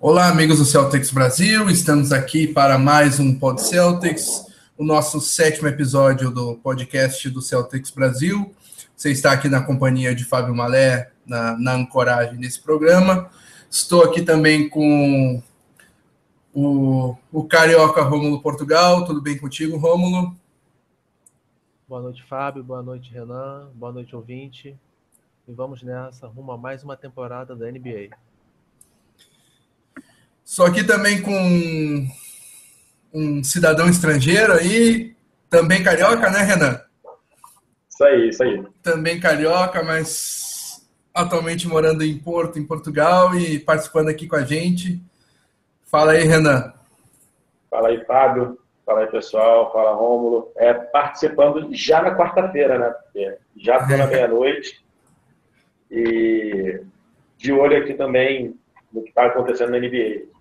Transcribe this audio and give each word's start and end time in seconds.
Olá, 0.00 0.28
amigos 0.28 0.58
do 0.58 0.64
Celtics 0.64 1.10
Brasil, 1.10 1.70
estamos 1.70 2.12
aqui 2.12 2.46
para 2.46 2.76
mais 2.76 3.18
um 3.18 3.38
Pod 3.38 3.62
Celtics, 3.62 4.44
o 4.76 4.84
nosso 4.84 5.20
sétimo 5.20 5.68
episódio 5.68 6.30
do 6.30 6.56
podcast 6.56 7.30
do 7.30 7.40
Celtics 7.40 7.90
Brasil. 7.90 8.54
Você 8.94 9.12
está 9.12 9.32
aqui 9.32 9.48
na 9.48 9.62
companhia 9.62 10.14
de 10.14 10.24
Fábio 10.24 10.54
Malé, 10.54 11.10
na, 11.24 11.56
na 11.58 11.74
ancoragem 11.74 12.38
desse 12.38 12.60
programa. 12.60 13.30
Estou 13.70 14.02
aqui 14.02 14.20
também 14.20 14.68
com 14.68 15.42
o, 16.52 17.16
o 17.32 17.44
carioca 17.44 18.02
Rômulo 18.02 18.42
Portugal. 18.42 19.06
Tudo 19.06 19.22
bem 19.22 19.38
contigo, 19.38 19.78
Rômulo? 19.78 20.36
Boa 21.88 22.02
noite, 22.02 22.22
Fábio. 22.24 22.62
Boa 22.62 22.82
noite, 22.82 23.10
Renan. 23.10 23.68
Boa 23.74 23.92
noite, 23.92 24.14
ouvinte. 24.14 24.76
E 25.46 25.52
vamos 25.52 25.82
nessa, 25.82 26.26
rumo 26.26 26.52
a 26.52 26.58
mais 26.58 26.82
uma 26.82 26.96
temporada 26.96 27.56
da 27.56 27.70
NBA. 27.70 28.10
Só 30.44 30.66
aqui 30.66 30.84
também 30.84 31.22
com 31.22 32.06
um 33.12 33.42
cidadão 33.42 33.88
estrangeiro 33.88 34.52
aí, 34.52 35.14
também 35.48 35.82
carioca, 35.82 36.30
né, 36.30 36.40
Renan? 36.42 36.80
Isso 37.88 38.04
aí, 38.04 38.28
isso 38.28 38.42
aí. 38.42 38.62
Também 38.82 39.18
carioca, 39.18 39.82
mas 39.82 40.84
atualmente 41.14 41.66
morando 41.68 42.02
em 42.02 42.18
Porto, 42.18 42.58
em 42.58 42.66
Portugal, 42.66 43.34
e 43.34 43.58
participando 43.58 44.08
aqui 44.08 44.26
com 44.26 44.36
a 44.36 44.42
gente. 44.42 45.00
Fala 45.84 46.12
aí, 46.12 46.24
Renan. 46.24 46.74
Fala 47.70 47.88
aí, 47.88 48.04
Fábio. 48.04 48.58
Fala 48.84 49.00
aí, 49.00 49.06
pessoal. 49.06 49.72
Fala, 49.72 49.94
Rômulo. 49.94 50.52
É, 50.56 50.74
participando 50.74 51.68
já 51.72 52.02
na 52.02 52.16
quarta-feira, 52.16 52.78
né? 52.78 52.90
Porque 52.90 53.38
já 53.56 53.86
na 53.86 54.06
meia-noite. 54.08 54.84
E 55.90 56.80
de 57.38 57.52
olho 57.52 57.76
aqui 57.76 57.94
também 57.94 58.58
no 58.92 59.02
que 59.02 59.08
está 59.08 59.26
acontecendo 59.26 59.70
na 59.70 59.78
NBA. 59.78 60.33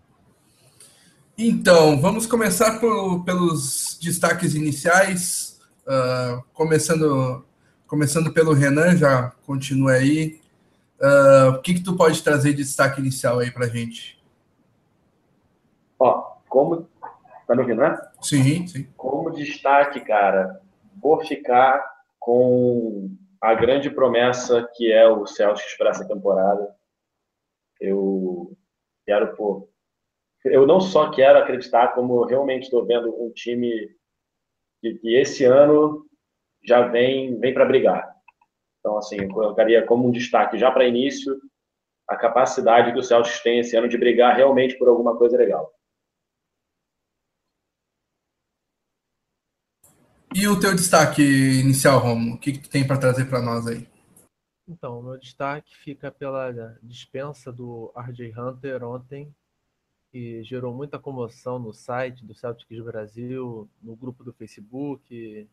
Então, 1.37 1.99
vamos 1.99 2.27
começar 2.27 2.79
por, 2.79 3.23
pelos 3.23 3.97
destaques 3.99 4.53
iniciais, 4.53 5.59
uh, 5.87 6.43
começando, 6.53 7.43
começando 7.87 8.31
pelo 8.31 8.53
Renan, 8.53 8.95
já 8.95 9.31
continua 9.43 9.93
aí. 9.93 10.39
Uh, 11.01 11.55
o 11.55 11.61
que, 11.61 11.73
que 11.73 11.83
tu 11.83 11.97
pode 11.97 12.21
trazer 12.21 12.51
de 12.51 12.57
destaque 12.57 13.01
inicial 13.01 13.39
aí 13.39 13.49
para 13.49 13.67
gente? 13.67 14.21
Ó, 15.97 16.35
como... 16.47 16.87
Tá 17.47 17.55
me 17.55 17.61
ouvindo, 17.61 17.81
né? 17.81 17.99
Sim, 18.21 18.67
sim. 18.67 18.87
Como 18.95 19.31
destaque, 19.31 20.01
cara, 20.01 20.61
vou 21.01 21.19
ficar 21.25 21.83
com 22.19 23.09
a 23.41 23.55
grande 23.55 23.89
promessa 23.89 24.69
que 24.75 24.93
é 24.93 25.09
o 25.09 25.25
Celtics 25.25 25.75
para 25.77 25.89
essa 25.89 26.07
temporada. 26.07 26.73
Eu 27.81 28.55
quero, 29.05 29.35
pô, 29.35 29.67
eu 30.45 30.67
não 30.67 30.81
só 30.81 31.09
quero 31.11 31.39
acreditar, 31.39 31.93
como 31.93 32.25
realmente 32.25 32.63
estou 32.63 32.85
vendo 32.85 33.09
um 33.21 33.31
time 33.31 33.89
que, 34.81 34.95
que, 34.95 35.15
esse 35.15 35.45
ano 35.45 36.05
já 36.63 36.87
vem, 36.87 37.39
vem 37.39 37.53
para 37.53 37.65
brigar. 37.65 38.13
Então, 38.79 38.97
assim, 38.97 39.21
eu 39.21 39.29
colocaria 39.29 39.85
como 39.85 40.07
um 40.07 40.11
destaque 40.11 40.57
já 40.57 40.69
para 40.71 40.87
início 40.87 41.39
a 42.09 42.17
capacidade 42.17 42.91
que 42.91 42.99
o 42.99 43.03
Celtics 43.03 43.41
tem 43.41 43.59
esse 43.59 43.77
ano 43.77 43.87
de 43.87 43.97
brigar 43.97 44.35
realmente 44.35 44.77
por 44.77 44.89
alguma 44.89 45.17
coisa 45.17 45.37
legal. 45.37 45.73
E 50.35 50.47
o 50.47 50.59
teu 50.59 50.75
destaque 50.75 51.21
inicial, 51.21 51.99
Romo? 51.99 52.33
O 52.33 52.39
que, 52.39 52.53
que 52.53 52.59
tu 52.59 52.69
tem 52.69 52.85
para 52.85 52.97
trazer 52.97 53.25
para 53.25 53.41
nós 53.41 53.67
aí? 53.67 53.87
Então, 54.67 54.99
o 54.99 55.03
meu 55.03 55.17
destaque 55.17 55.77
fica 55.77 56.11
pela 56.11 56.51
dispensa 56.81 57.51
do 57.51 57.93
RJ 57.95 58.33
Hunter 58.37 58.83
ontem 58.83 59.33
que 60.13 60.43
gerou 60.43 60.71
muita 60.71 60.99
comoção 60.99 61.57
no 61.57 61.73
site 61.73 62.23
do 62.23 62.35
Celtics 62.35 62.79
Brasil, 62.83 63.67
no 63.81 63.95
grupo 63.95 64.23
do 64.23 64.31
Facebook, 64.31 65.49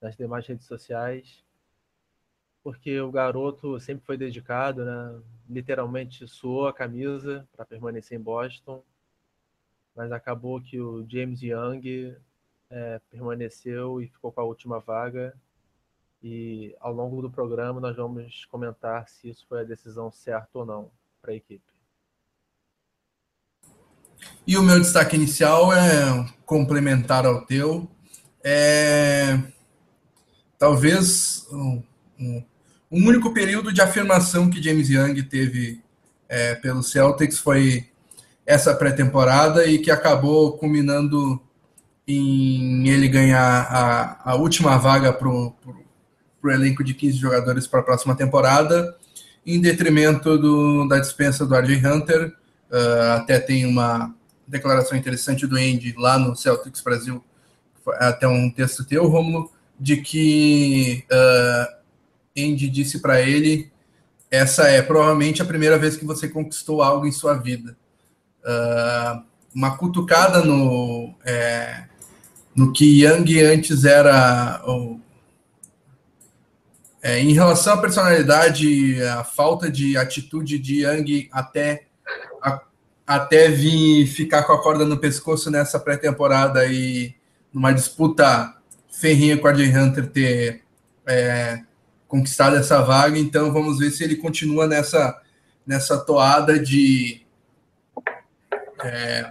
nas 0.00 0.16
demais 0.16 0.46
redes 0.46 0.66
sociais, 0.66 1.44
porque 2.62 3.00
o 3.00 3.10
garoto 3.10 3.80
sempre 3.80 4.06
foi 4.06 4.16
dedicado, 4.16 4.84
né? 4.84 5.20
literalmente 5.50 6.28
suou 6.28 6.68
a 6.68 6.72
camisa 6.72 7.44
para 7.50 7.64
permanecer 7.64 8.16
em 8.16 8.22
Boston, 8.22 8.84
mas 9.96 10.12
acabou 10.12 10.60
que 10.60 10.80
o 10.80 11.04
James 11.10 11.42
Young 11.42 12.16
é, 12.70 13.00
permaneceu 13.10 14.00
e 14.00 14.06
ficou 14.06 14.30
com 14.30 14.40
a 14.40 14.44
última 14.44 14.78
vaga. 14.78 15.36
E 16.22 16.72
ao 16.78 16.92
longo 16.92 17.20
do 17.20 17.30
programa 17.30 17.80
nós 17.80 17.96
vamos 17.96 18.44
comentar 18.44 19.08
se 19.08 19.28
isso 19.28 19.44
foi 19.48 19.62
a 19.62 19.64
decisão 19.64 20.08
certa 20.12 20.56
ou 20.56 20.64
não 20.64 20.88
para 21.20 21.32
a 21.32 21.34
equipe. 21.34 21.77
E 24.46 24.56
o 24.56 24.62
meu 24.62 24.80
destaque 24.80 25.16
inicial 25.16 25.72
é 25.72 26.26
complementar 26.46 27.26
ao 27.26 27.42
teu. 27.42 27.88
É, 28.42 29.38
talvez 30.58 31.46
um, 31.52 31.82
um, 32.18 32.44
um, 32.90 33.06
único 33.06 33.32
período 33.32 33.72
de 33.72 33.80
afirmação 33.80 34.48
que 34.48 34.62
James 34.62 34.88
Young 34.88 35.22
teve 35.24 35.82
é, 36.28 36.54
pelo 36.54 36.82
Celtics 36.82 37.38
foi 37.38 37.86
essa 38.46 38.74
pré-temporada 38.74 39.66
e 39.66 39.78
que 39.78 39.90
acabou 39.90 40.56
culminando 40.56 41.40
em 42.06 42.88
ele 42.88 43.06
ganhar 43.06 43.66
a, 43.70 44.32
a 44.32 44.34
última 44.34 44.78
vaga 44.78 45.12
para 45.12 45.28
o 45.28 45.54
elenco 46.46 46.82
de 46.82 46.94
15 46.94 47.18
jogadores 47.18 47.66
para 47.66 47.80
a 47.80 47.82
próxima 47.82 48.16
temporada, 48.16 48.96
em 49.44 49.60
detrimento 49.60 50.38
do, 50.38 50.88
da 50.88 50.98
dispensa 50.98 51.44
do 51.44 51.54
RJ 51.54 51.86
Hunter. 51.86 52.34
Uh, 52.70 53.12
até 53.16 53.38
tem 53.38 53.64
uma 53.64 54.14
declaração 54.46 54.96
interessante 54.96 55.46
do 55.46 55.56
Andy 55.56 55.94
lá 55.96 56.18
no 56.18 56.36
Celtics 56.36 56.80
Brasil, 56.80 57.24
até 57.94 58.26
um 58.28 58.50
texto 58.50 58.84
teu, 58.84 59.06
Romulo, 59.06 59.50
de 59.78 59.98
que 59.98 61.04
uh, 61.10 61.78
Andy 62.36 62.68
disse 62.68 63.00
para 63.00 63.20
ele: 63.20 63.70
essa 64.30 64.68
é 64.68 64.82
provavelmente 64.82 65.40
a 65.40 65.46
primeira 65.46 65.78
vez 65.78 65.96
que 65.96 66.04
você 66.04 66.28
conquistou 66.28 66.82
algo 66.82 67.06
em 67.06 67.12
sua 67.12 67.34
vida. 67.34 67.76
Uh, 68.44 69.28
uma 69.54 69.76
cutucada 69.76 70.44
no, 70.44 71.14
é, 71.24 71.84
no 72.54 72.72
que 72.72 73.04
Young 73.04 73.40
antes 73.40 73.84
era. 73.84 74.62
é, 77.02 77.18
em 77.20 77.32
relação 77.32 77.74
à 77.74 77.78
personalidade, 77.78 79.02
a 79.02 79.24
falta 79.24 79.70
de 79.70 79.96
atitude 79.96 80.58
de 80.58 80.84
Young 80.84 81.28
até 81.32 81.87
até 83.08 83.48
vir 83.48 84.06
ficar 84.06 84.42
com 84.42 84.52
a 84.52 84.62
corda 84.62 84.84
no 84.84 84.98
pescoço 84.98 85.50
nessa 85.50 85.80
pré-temporada 85.80 86.66
e 86.66 87.14
numa 87.50 87.72
disputa 87.72 88.54
ferrinha 88.90 89.38
com 89.38 89.48
a 89.48 89.54
Jay 89.54 89.74
Hunter 89.74 90.06
ter 90.08 90.60
é, 91.06 91.62
conquistado 92.06 92.56
essa 92.56 92.82
vaga. 92.82 93.18
Então 93.18 93.50
vamos 93.50 93.78
ver 93.78 93.92
se 93.92 94.04
ele 94.04 94.16
continua 94.16 94.66
nessa, 94.66 95.18
nessa 95.66 95.96
toada 95.96 96.58
de, 96.58 97.22
é, 98.84 99.30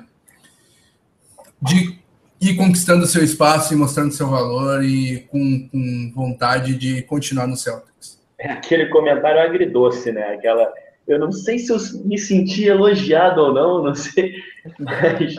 de 1.61 1.99
ir 2.41 2.55
conquistando 2.55 3.05
seu 3.05 3.23
espaço 3.23 3.75
e 3.75 3.77
mostrando 3.77 4.11
seu 4.11 4.27
valor 4.27 4.83
e 4.83 5.19
com, 5.29 5.69
com 5.69 6.11
vontade 6.15 6.73
de 6.73 7.03
continuar 7.03 7.45
no 7.45 7.55
Celtics. 7.55 8.19
É 8.39 8.53
aquele 8.53 8.88
comentário 8.88 9.39
agridoce, 9.39 10.11
né? 10.11 10.33
Aquela 10.33 10.73
eu 11.07 11.19
não 11.19 11.31
sei 11.31 11.57
se 11.57 11.72
eu 11.72 11.78
me 12.06 12.18
senti 12.18 12.66
elogiado 12.66 13.41
ou 13.41 13.53
não, 13.53 13.84
não 13.84 13.95
sei, 13.95 14.35
mas 14.78 15.35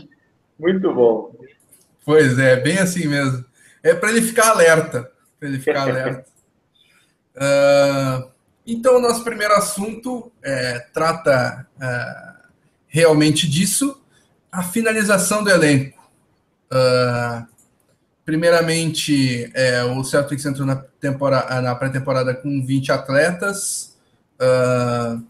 muito 0.59 0.93
bom. 0.95 1.35
Pois 2.05 2.39
é, 2.39 2.57
bem 2.57 2.79
assim 2.79 3.07
mesmo. 3.07 3.45
É 3.83 3.95
para 3.95 4.11
ele 4.11 4.23
ficar 4.23 4.51
alerta, 4.51 5.11
para 5.39 5.49
ele 5.49 5.59
ficar 5.59 5.83
alerta. 5.83 6.25
Uh, 7.37 8.31
então, 8.67 8.97
o 8.97 9.01
nosso 9.01 9.23
primeiro 9.23 9.55
assunto 9.55 10.33
é, 10.43 10.81
trata 10.93 11.67
uh, 11.77 12.49
realmente 12.87 13.49
disso, 13.49 14.01
a 14.51 14.63
finalização 14.63 15.45
do 15.45 15.51
elenco. 15.51 15.99
Uh, 16.73 17.47
primeiramente, 18.25 19.51
é, 19.55 19.85
o 19.85 20.03
Celtics 20.03 20.45
entrou 20.45 20.67
na, 20.67 20.83
na 21.63 21.75
pré-temporada 21.75 22.35
com 22.35 22.65
20 22.65 22.91
atletas. 22.91 23.97
Uh, 24.41 25.23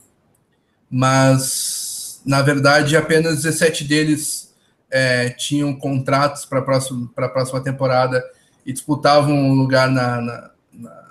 mas 0.90 2.20
na 2.24 2.42
verdade 2.42 2.96
apenas 2.96 3.42
17 3.42 3.84
deles 3.84 4.54
é, 4.90 5.30
tinham 5.30 5.74
contratos 5.74 6.44
para 6.44 6.58
a 6.60 7.28
próxima 7.28 7.60
temporada 7.62 8.24
e 8.64 8.72
disputavam 8.72 9.34
um 9.34 9.54
lugar 9.54 9.90
na, 9.90 10.20
na, 10.20 10.50
na, 10.72 11.04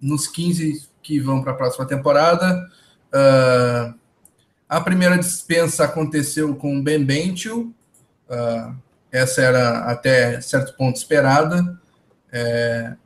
nos 0.00 0.26
15 0.26 0.88
que 1.02 1.20
vão 1.20 1.42
para 1.42 1.52
a 1.52 1.56
próxima 1.56 1.86
temporada. 1.86 2.68
Uh, 3.12 3.94
a 4.68 4.80
primeira 4.80 5.16
dispensa 5.18 5.84
aconteceu 5.84 6.54
com 6.56 6.82
Ben 6.82 7.04
Bentil, 7.04 7.72
uh, 8.28 8.74
essa 9.14 9.40
era 9.40 9.78
até 9.90 10.40
certo 10.40 10.76
ponto 10.76 10.96
esperada. 10.96 11.78
É, 12.32 12.96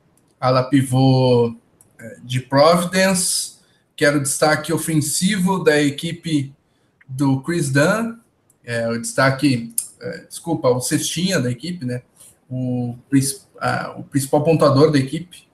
ala 0.41 0.62
pivô 0.62 1.55
é, 1.99 2.17
de 2.25 2.41
Providence, 2.41 3.57
que 3.99 4.05
era 4.05 4.17
o 4.17 4.23
destaque 4.23 4.73
ofensivo 4.73 5.59
da 5.59 5.83
equipe 5.83 6.55
do 7.09 7.41
Chris 7.43 7.69
Dunn, 7.69 8.17
é, 8.65 8.89
o 8.89 8.97
destaque, 8.97 9.75
é, 10.00 10.19
desculpa, 10.19 10.69
o 10.69 10.81
cestinha 10.81 11.41
da 11.41 11.50
equipe, 11.50 11.85
né? 11.85 12.03
O, 12.49 12.95
o 13.97 14.05
principal 14.05 14.45
pontuador 14.45 14.93
da 14.93 15.00
equipe. 15.00 15.49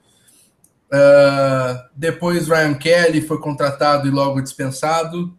Uh, 0.85 1.89
depois 1.95 2.47
Ryan 2.47 2.75
Kelly 2.75 3.21
foi 3.21 3.39
contratado 3.39 4.07
e 4.07 4.11
logo 4.11 4.39
dispensado. 4.39 5.35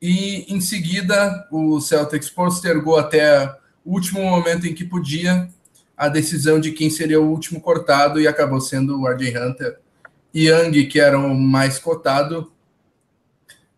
E 0.00 0.44
em 0.54 0.60
seguida 0.60 1.48
o 1.50 1.80
Celtics 1.80 2.28
postergou 2.28 2.98
até 2.98 3.46
o 3.82 3.94
último 3.94 4.22
momento 4.22 4.66
em 4.66 4.74
que 4.74 4.84
podia 4.84 5.48
a 5.96 6.10
decisão 6.10 6.60
de 6.60 6.72
quem 6.72 6.90
seria 6.90 7.18
o 7.18 7.30
último 7.30 7.62
cortado 7.62 8.20
e 8.20 8.28
acabou 8.28 8.60
sendo 8.60 9.00
o 9.00 9.08
RJ 9.08 9.38
Hunter. 9.38 9.85
Young, 10.36 10.86
que 10.86 11.00
era 11.00 11.18
o 11.18 11.34
mais 11.34 11.78
cotado, 11.78 12.52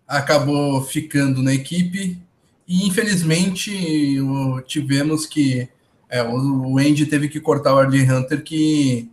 acabou 0.07 0.83
ficando 0.83 1.43
na 1.43 1.55
equipe 1.55 2.19
e 2.67 2.87
infelizmente 2.87 4.19
tivemos 4.67 5.27
que 5.27 5.69
é, 6.09 6.23
o 6.23 6.79
Andy 6.79 7.07
teve 7.07 7.29
que 7.29 7.41
cortar 7.41 7.75
o 7.75 7.81
RJ 7.81 8.11
Hunter, 8.11 8.43
que 8.43 9.11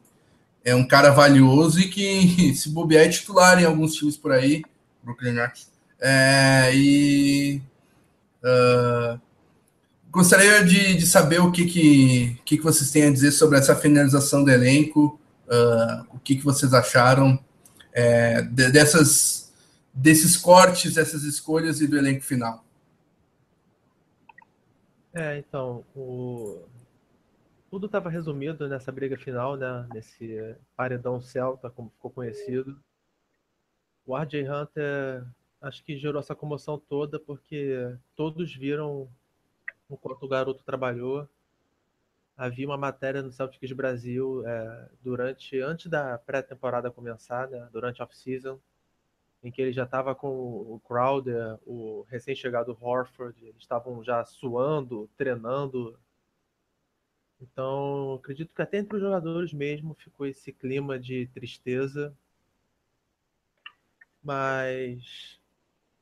é 0.63 0.73
um 0.73 0.87
cara 0.87 1.11
valioso 1.11 1.79
e 1.79 1.89
que 1.89 2.53
se 2.55 2.69
bobear 2.69 3.05
é 3.05 3.09
titular 3.09 3.61
em 3.61 3.65
alguns 3.65 3.93
times 3.93 4.17
por 4.17 4.31
aí, 4.31 4.63
Brooklyn 5.03 5.33
Nets. 5.33 5.69
É, 5.99 6.71
e 6.73 7.61
uh, 8.43 9.19
gostaria 10.11 10.63
de, 10.63 10.95
de, 10.95 11.05
saber 11.05 11.39
o 11.39 11.51
que, 11.51 11.65
que, 11.65 12.37
que, 12.45 12.61
vocês 12.61 12.91
têm 12.91 13.05
a 13.05 13.11
dizer 13.11 13.31
sobre 13.31 13.57
essa 13.57 13.75
finalização 13.75 14.43
do 14.43 14.51
elenco, 14.51 15.19
uh, 15.47 16.15
o 16.15 16.19
que, 16.19 16.35
que 16.35 16.43
vocês 16.43 16.73
acharam 16.73 17.39
é, 17.91 18.41
de, 18.41 18.71
dessas, 18.71 19.53
desses 19.93 20.35
cortes, 20.35 20.93
dessas 20.93 21.23
escolhas 21.23 21.81
e 21.81 21.87
do 21.87 21.97
elenco 21.97 22.23
final. 22.23 22.63
É, 25.13 25.37
então, 25.37 25.85
o... 25.95 26.61
tudo 27.69 27.85
estava 27.85 28.09
resumido 28.09 28.67
nessa 28.67 28.91
briga 28.91 29.17
final, 29.17 29.55
né? 29.55 29.87
Nesse 29.93 30.55
paredão 30.75 31.21
celta, 31.21 31.69
como 31.69 31.89
ficou 31.89 32.11
conhecido. 32.11 32.77
O 34.05 34.15
RJ 34.15 34.47
Hunter 34.47 35.25
acho 35.61 35.83
que 35.83 35.97
gerou 35.97 36.19
essa 36.19 36.35
comoção 36.35 36.77
toda 36.77 37.17
porque 37.17 37.95
todos 38.15 38.53
viram 38.53 39.09
o 39.87 39.97
quanto 39.97 40.25
o 40.25 40.29
garoto 40.29 40.63
trabalhou. 40.63 41.27
Havia 42.37 42.67
uma 42.67 42.77
matéria 42.77 43.21
no 43.21 43.31
Celtics 43.31 43.71
Brasil 43.71 44.45
é, 44.45 44.89
durante 45.01 45.59
antes 45.61 45.87
da 45.87 46.17
pré-temporada 46.17 46.91
começar, 46.91 47.47
né, 47.47 47.69
durante 47.71 48.01
off-season, 48.01 48.59
em 49.41 49.51
que 49.51 49.61
ele 49.61 49.71
já 49.71 49.83
estava 49.83 50.13
com 50.13 50.27
o 50.27 50.81
Crowder, 50.85 51.57
o 51.65 52.05
recém-chegado 52.09 52.77
Horford, 52.81 53.41
eles 53.45 53.61
estavam 53.61 54.03
já 54.03 54.25
suando, 54.25 55.09
treinando. 55.15 55.97
Então, 57.39 58.15
acredito 58.15 58.53
que 58.53 58.61
até 58.61 58.79
entre 58.79 58.95
os 58.97 59.01
jogadores 59.01 59.53
mesmo 59.53 59.93
ficou 59.93 60.25
esse 60.25 60.51
clima 60.51 60.99
de 60.99 61.27
tristeza. 61.27 62.13
Mas 64.23 65.39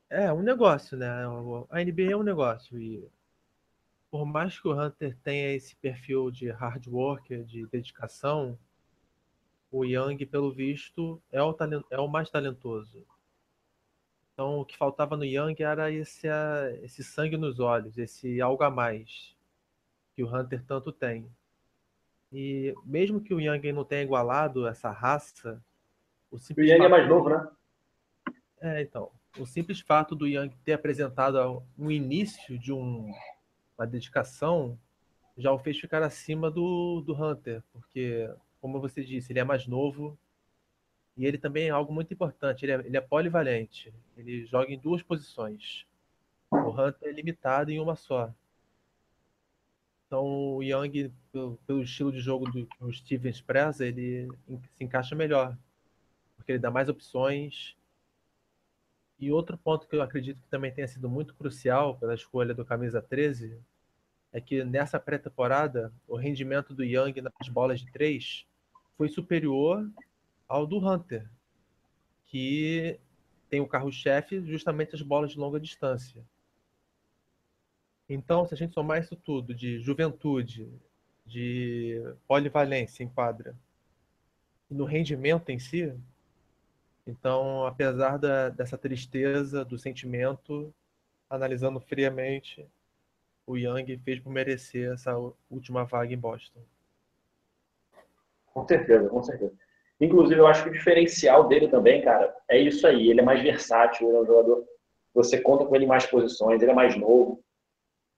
é 0.08 0.32
um 0.32 0.42
negócio, 0.42 0.96
né? 0.96 1.08
A 1.70 1.82
NBA 1.82 2.12
é 2.12 2.16
um 2.16 2.22
negócio 2.22 2.80
e 2.80 3.06
por 4.14 4.24
mais 4.24 4.60
que 4.60 4.68
o 4.68 4.80
Hunter 4.80 5.16
tenha 5.24 5.56
esse 5.56 5.74
perfil 5.74 6.30
de 6.30 6.48
hard 6.48 6.86
worker, 6.86 7.42
de 7.42 7.66
dedicação, 7.66 8.56
o 9.72 9.84
Young, 9.84 10.24
pelo 10.24 10.52
visto, 10.52 11.20
é 11.32 11.42
o, 11.42 11.52
talent, 11.52 11.82
é 11.90 11.98
o 11.98 12.06
mais 12.06 12.30
talentoso. 12.30 13.04
Então, 14.32 14.60
o 14.60 14.64
que 14.64 14.76
faltava 14.76 15.16
no 15.16 15.24
Young 15.24 15.56
era 15.58 15.90
esse, 15.90 16.28
esse 16.80 17.02
sangue 17.02 17.36
nos 17.36 17.58
olhos, 17.58 17.98
esse 17.98 18.40
algo 18.40 18.62
a 18.62 18.70
mais 18.70 19.36
que 20.14 20.22
o 20.22 20.32
Hunter 20.32 20.62
tanto 20.64 20.92
tem. 20.92 21.28
E 22.32 22.72
mesmo 22.84 23.20
que 23.20 23.34
o 23.34 23.40
Young 23.40 23.72
não 23.72 23.84
tenha 23.84 24.04
igualado 24.04 24.68
essa 24.68 24.92
raça, 24.92 25.60
o, 26.30 26.36
o 26.36 26.62
Young 26.62 26.84
é 26.84 26.88
mais 26.88 27.08
novo, 27.08 27.30
né? 27.30 27.50
É, 28.60 28.80
então 28.80 29.10
o 29.40 29.44
simples 29.44 29.80
fato 29.80 30.14
do 30.14 30.28
Young 30.28 30.54
ter 30.64 30.74
apresentado 30.74 31.64
um 31.76 31.90
início 31.90 32.56
de 32.56 32.72
um, 32.72 33.12
uma 33.76 33.86
dedicação 33.86 34.78
já 35.36 35.52
o 35.52 35.58
fez 35.58 35.78
ficar 35.78 36.02
acima 36.02 36.50
do, 36.50 37.00
do 37.00 37.12
Hunter, 37.12 37.62
porque, 37.72 38.30
como 38.60 38.80
você 38.80 39.04
disse, 39.04 39.32
ele 39.32 39.40
é 39.40 39.44
mais 39.44 39.66
novo 39.66 40.18
e 41.16 41.26
ele 41.26 41.38
também 41.38 41.68
é 41.68 41.70
algo 41.70 41.92
muito 41.92 42.12
importante. 42.14 42.64
Ele 42.64 42.72
é, 42.72 42.74
ele 42.86 42.96
é 42.96 43.00
polivalente, 43.00 43.92
ele 44.16 44.46
joga 44.46 44.72
em 44.72 44.78
duas 44.78 45.02
posições. 45.02 45.86
O 46.50 46.70
Hunter 46.70 47.08
é 47.08 47.12
limitado 47.12 47.70
em 47.70 47.80
uma 47.80 47.96
só. 47.96 48.32
Então, 50.06 50.24
o 50.56 50.62
Young, 50.62 51.12
pelo, 51.32 51.56
pelo 51.66 51.82
estilo 51.82 52.12
de 52.12 52.20
jogo 52.20 52.48
do 52.50 52.66
que 52.66 52.84
o 52.84 52.92
Stevens 52.92 53.40
preza, 53.40 53.84
ele 53.84 54.28
se 54.76 54.84
encaixa 54.84 55.16
melhor, 55.16 55.56
porque 56.36 56.52
ele 56.52 56.58
dá 56.60 56.70
mais 56.70 56.88
opções 56.88 57.76
e 59.24 59.32
outro 59.32 59.56
ponto 59.56 59.88
que 59.88 59.96
eu 59.96 60.02
acredito 60.02 60.42
que 60.42 60.48
também 60.48 60.70
tenha 60.70 60.86
sido 60.86 61.08
muito 61.08 61.34
crucial 61.34 61.96
pela 61.96 62.14
escolha 62.14 62.52
do 62.52 62.64
camisa 62.64 63.00
13 63.00 63.58
é 64.30 64.40
que 64.40 64.62
nessa 64.62 65.00
pré-temporada 65.00 65.90
o 66.06 66.16
rendimento 66.16 66.74
do 66.74 66.84
Young 66.84 67.14
nas 67.22 67.48
bolas 67.48 67.80
de 67.80 67.90
três 67.90 68.46
foi 68.98 69.08
superior 69.08 69.90
ao 70.46 70.66
do 70.66 70.78
Hunter, 70.78 71.26
que 72.26 73.00
tem 73.48 73.60
o 73.60 73.66
carro-chefe 73.66 74.44
justamente 74.44 74.94
as 74.94 75.00
bolas 75.00 75.30
de 75.30 75.38
longa 75.38 75.58
distância. 75.58 76.22
Então, 78.06 78.44
se 78.46 78.52
a 78.52 78.56
gente 78.56 78.74
somar 78.74 79.00
isso 79.00 79.16
tudo 79.16 79.54
de 79.54 79.80
juventude, 79.80 80.68
de 81.24 82.02
polivalência 82.28 83.02
em 83.02 83.08
quadra, 83.08 83.56
e 84.70 84.74
no 84.74 84.84
rendimento 84.84 85.48
em 85.48 85.58
si, 85.58 85.94
então, 87.06 87.66
apesar 87.66 88.18
da, 88.18 88.48
dessa 88.48 88.78
tristeza, 88.78 89.64
do 89.64 89.78
sentimento, 89.78 90.72
analisando 91.28 91.80
friamente, 91.80 92.66
o 93.46 93.56
Young 93.56 93.98
fez 93.98 94.20
por 94.20 94.30
merecer 94.30 94.92
essa 94.92 95.14
última 95.50 95.84
vaga 95.84 96.14
em 96.14 96.18
Boston. 96.18 96.60
Com 98.46 98.66
certeza, 98.66 99.08
com 99.08 99.22
certeza. 99.22 99.52
Inclusive, 100.00 100.40
eu 100.40 100.46
acho 100.46 100.64
que 100.64 100.70
o 100.70 100.72
diferencial 100.72 101.46
dele 101.46 101.68
também, 101.68 102.02
cara, 102.02 102.34
é 102.48 102.58
isso 102.58 102.86
aí. 102.86 103.10
Ele 103.10 103.20
é 103.20 103.24
mais 103.24 103.42
versátil, 103.42 104.08
ele 104.08 104.16
é 104.16 104.20
um 104.20 104.26
jogador. 104.26 104.64
Você 105.12 105.40
conta 105.40 105.64
com 105.64 105.74
ele 105.74 105.84
em 105.84 105.88
mais 105.88 106.06
posições, 106.06 106.62
ele 106.62 106.70
é 106.70 106.74
mais 106.74 106.96
novo. 106.96 107.44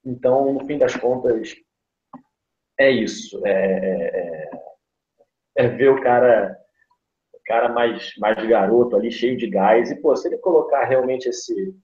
Então, 0.04 0.52
no 0.52 0.64
fim 0.64 0.78
das 0.78 0.94
contas, 0.96 1.56
é 2.78 2.90
isso. 2.90 3.44
É, 3.44 3.50
é, 3.50 4.50
é, 5.56 5.64
é 5.64 5.68
ver 5.68 5.90
o 5.90 6.00
cara 6.00 6.56
cara 7.46 7.68
mais, 7.68 8.12
mais 8.18 8.36
garoto 8.46 8.96
ali, 8.96 9.10
cheio 9.10 9.36
de 9.36 9.48
gás. 9.48 9.90
E, 9.90 10.00
pô, 10.00 10.14
se 10.14 10.28
ele 10.28 10.38
colocar 10.38 10.84
realmente 10.84 11.28
esse, 11.28 11.74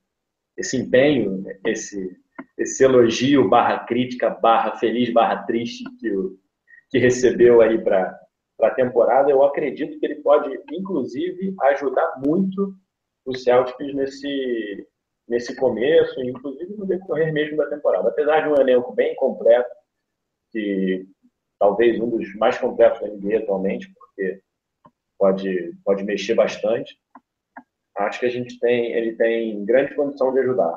esse 0.57 0.77
empenho, 0.77 1.45
esse, 1.65 2.17
esse 2.59 2.85
elogio 2.85 3.49
barra 3.49 3.81
crítica, 3.87 4.29
barra 4.29 4.77
feliz, 4.77 5.13
barra 5.13 5.45
triste 5.45 5.85
que, 5.99 6.11
o, 6.11 6.37
que 6.91 6.99
recebeu 6.99 7.61
aí 7.61 7.83
para 7.83 8.19
a 8.61 8.71
temporada, 8.71 9.31
eu 9.31 9.43
acredito 9.43 9.99
que 9.99 10.07
ele 10.07 10.17
pode, 10.17 10.53
inclusive, 10.73 11.55
ajudar 11.63 12.21
muito 12.25 12.75
o 13.25 13.35
Celtics 13.35 13.95
nesse, 13.95 14.87
nesse 15.29 15.57
começo, 15.57 16.21
inclusive 16.21 16.77
no 16.77 16.87
decorrer 16.87 17.33
mesmo 17.33 17.57
da 17.57 17.69
temporada. 17.69 18.09
Apesar 18.09 18.41
de 18.41 18.49
um 18.49 18.61
elenco 18.61 18.93
bem 18.93 19.15
completo, 19.15 19.71
que 20.51 21.07
talvez 21.59 22.01
um 22.01 22.11
dos 22.11 22.35
mais 22.35 22.59
completos 22.59 23.01
da 23.01 23.09
NBA 23.09 23.39
atualmente, 23.39 23.93
porque 23.95 24.43
pode, 25.23 25.73
pode 25.85 26.03
mexer 26.03 26.35
bastante. 26.35 26.99
Acho 27.97 28.19
que 28.19 28.27
a 28.27 28.31
gente 28.31 28.59
tem, 28.59 28.93
ele 28.93 29.13
tem 29.13 29.65
grande 29.65 29.95
condição 29.95 30.33
de 30.33 30.41
ajudar. 30.41 30.77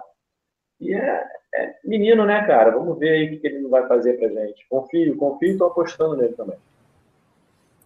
E 0.79 0.93
é, 0.93 1.23
é 1.55 1.73
menino, 1.83 2.27
né, 2.27 2.45
cara? 2.45 2.69
Vamos 2.69 2.99
ver 2.99 3.09
aí 3.09 3.35
o 3.35 3.41
que 3.41 3.47
ele 3.47 3.67
vai 3.67 3.87
fazer 3.87 4.13
pra 4.19 4.27
gente. 4.27 4.63
Confio, 4.69 5.17
confio 5.17 5.49
e 5.49 5.51
estou 5.53 5.67
apostando 5.67 6.15
nele 6.15 6.33
também. 6.33 6.57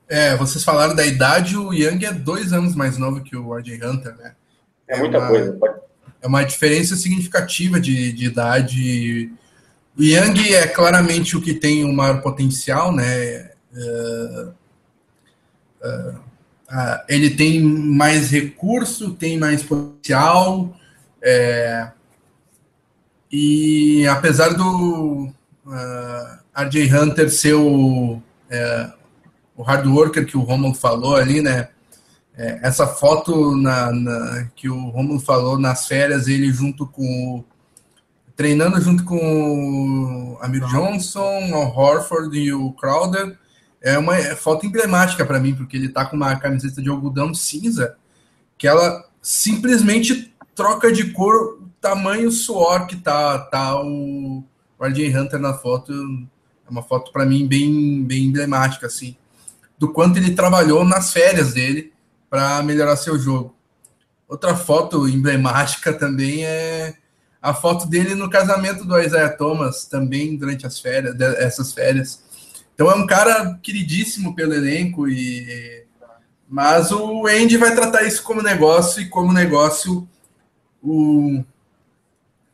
É, 0.09 0.35
vocês 0.35 0.61
falaram 0.61 0.93
da 0.93 1.05
idade, 1.05 1.55
o 1.55 1.71
Young 1.71 2.03
é 2.03 2.11
dois 2.11 2.51
anos 2.51 2.75
mais 2.75 2.97
novo 2.97 3.23
que 3.23 3.37
o 3.37 3.55
RJ 3.55 3.75
Hunter, 3.81 4.17
né? 4.17 4.35
É, 4.85 4.95
é 4.95 4.99
muita 4.99 5.19
uma, 5.19 5.27
coisa. 5.29 5.53
Pode... 5.53 5.79
É 6.21 6.27
uma 6.27 6.43
diferença 6.43 6.97
significativa 6.97 7.79
de, 7.79 8.11
de 8.11 8.25
idade. 8.25 9.31
O 9.97 10.01
Young 10.01 10.53
é 10.53 10.67
claramente 10.67 11.37
o 11.37 11.41
que 11.41 11.53
tem 11.53 11.85
o 11.85 11.93
maior 11.93 12.21
potencial, 12.21 12.91
né? 12.91 13.51
Uh, 13.71 14.49
uh, 15.85 16.28
Uh, 16.69 17.03
ele 17.07 17.31
tem 17.31 17.59
mais 17.61 18.29
recurso, 18.29 19.11
tem 19.13 19.37
mais 19.37 19.63
potencial, 19.63 20.75
é, 21.21 21.89
e 23.31 24.07
apesar 24.07 24.53
do 24.53 25.25
uh, 25.65 25.73
ah, 26.53 26.63
RJ 26.63 26.93
Hunter 26.93 27.29
ser 27.29 27.53
o, 27.53 28.21
é, 28.49 28.91
o 29.55 29.61
hard 29.61 29.85
worker 29.85 30.25
que 30.25 30.37
o 30.37 30.41
Romulo 30.41 30.73
falou 30.73 31.15
ali, 31.15 31.41
né? 31.41 31.69
É, 32.35 32.59
essa 32.63 32.87
foto 32.87 33.55
na, 33.55 33.91
na, 33.91 34.47
que 34.55 34.69
o 34.69 34.89
Romulo 34.89 35.19
falou 35.19 35.59
nas 35.59 35.87
férias, 35.87 36.27
ele 36.27 36.51
junto 36.51 36.87
com 36.87 37.43
treinando 38.35 38.79
junto 38.79 39.03
com 39.03 39.17
o 39.17 40.37
Amir 40.41 40.65
Johnson, 40.67 41.51
o 41.51 41.77
Horford 41.77 42.37
e 42.39 42.53
o 42.53 42.71
Crowder. 42.71 43.37
É 43.81 43.97
uma 43.97 44.15
foto 44.35 44.65
emblemática 44.65 45.25
para 45.25 45.39
mim, 45.39 45.55
porque 45.55 45.77
ele 45.77 45.87
está 45.87 46.05
com 46.05 46.15
uma 46.15 46.35
camiseta 46.37 46.81
de 46.81 46.89
algodão 46.89 47.33
cinza, 47.33 47.95
que 48.57 48.67
ela 48.67 49.05
simplesmente 49.21 50.33
troca 50.53 50.91
de 50.91 51.11
cor 51.11 51.59
o 51.61 51.69
tamanho 51.79 52.29
suor 52.31 52.87
que 52.87 52.97
tá, 52.97 53.39
tá 53.39 53.81
o, 53.81 54.43
o 54.77 54.85
RJ 54.85 55.15
Hunter 55.17 55.39
na 55.39 55.53
foto. 55.53 55.93
É 56.67 56.69
uma 56.69 56.83
foto 56.83 57.11
para 57.11 57.25
mim 57.25 57.47
bem, 57.47 58.03
bem 58.03 58.25
emblemática, 58.25 58.87
assim, 58.87 59.15
do 59.77 59.91
quanto 59.91 60.17
ele 60.17 60.35
trabalhou 60.35 60.83
nas 60.83 61.11
férias 61.13 61.53
dele 61.53 61.93
para 62.29 62.61
melhorar 62.61 62.95
seu 62.97 63.17
jogo. 63.17 63.55
Outra 64.27 64.55
foto 64.55 65.07
emblemática 65.07 65.91
também 65.91 66.45
é 66.45 66.95
a 67.41 67.53
foto 67.53 67.87
dele 67.87 68.13
no 68.15 68.29
casamento 68.29 68.85
do 68.85 68.99
Isaiah 68.99 69.35
Thomas, 69.35 69.85
também 69.85 70.35
durante 70.35 70.67
as 70.67 70.79
férias, 70.79 71.19
essas 71.37 71.73
férias. 71.73 72.21
Então 72.79 72.89
é 72.89 72.95
um 72.95 73.05
cara 73.05 73.59
queridíssimo 73.61 74.33
pelo 74.33 74.53
elenco 74.53 75.05
e 75.05 75.83
mas 76.47 76.93
o 76.93 77.27
Andy 77.27 77.57
vai 77.57 77.75
tratar 77.75 78.03
isso 78.03 78.23
como 78.23 78.41
negócio 78.41 79.01
e 79.01 79.09
como 79.09 79.33
negócio 79.33 80.07
o 80.81 81.43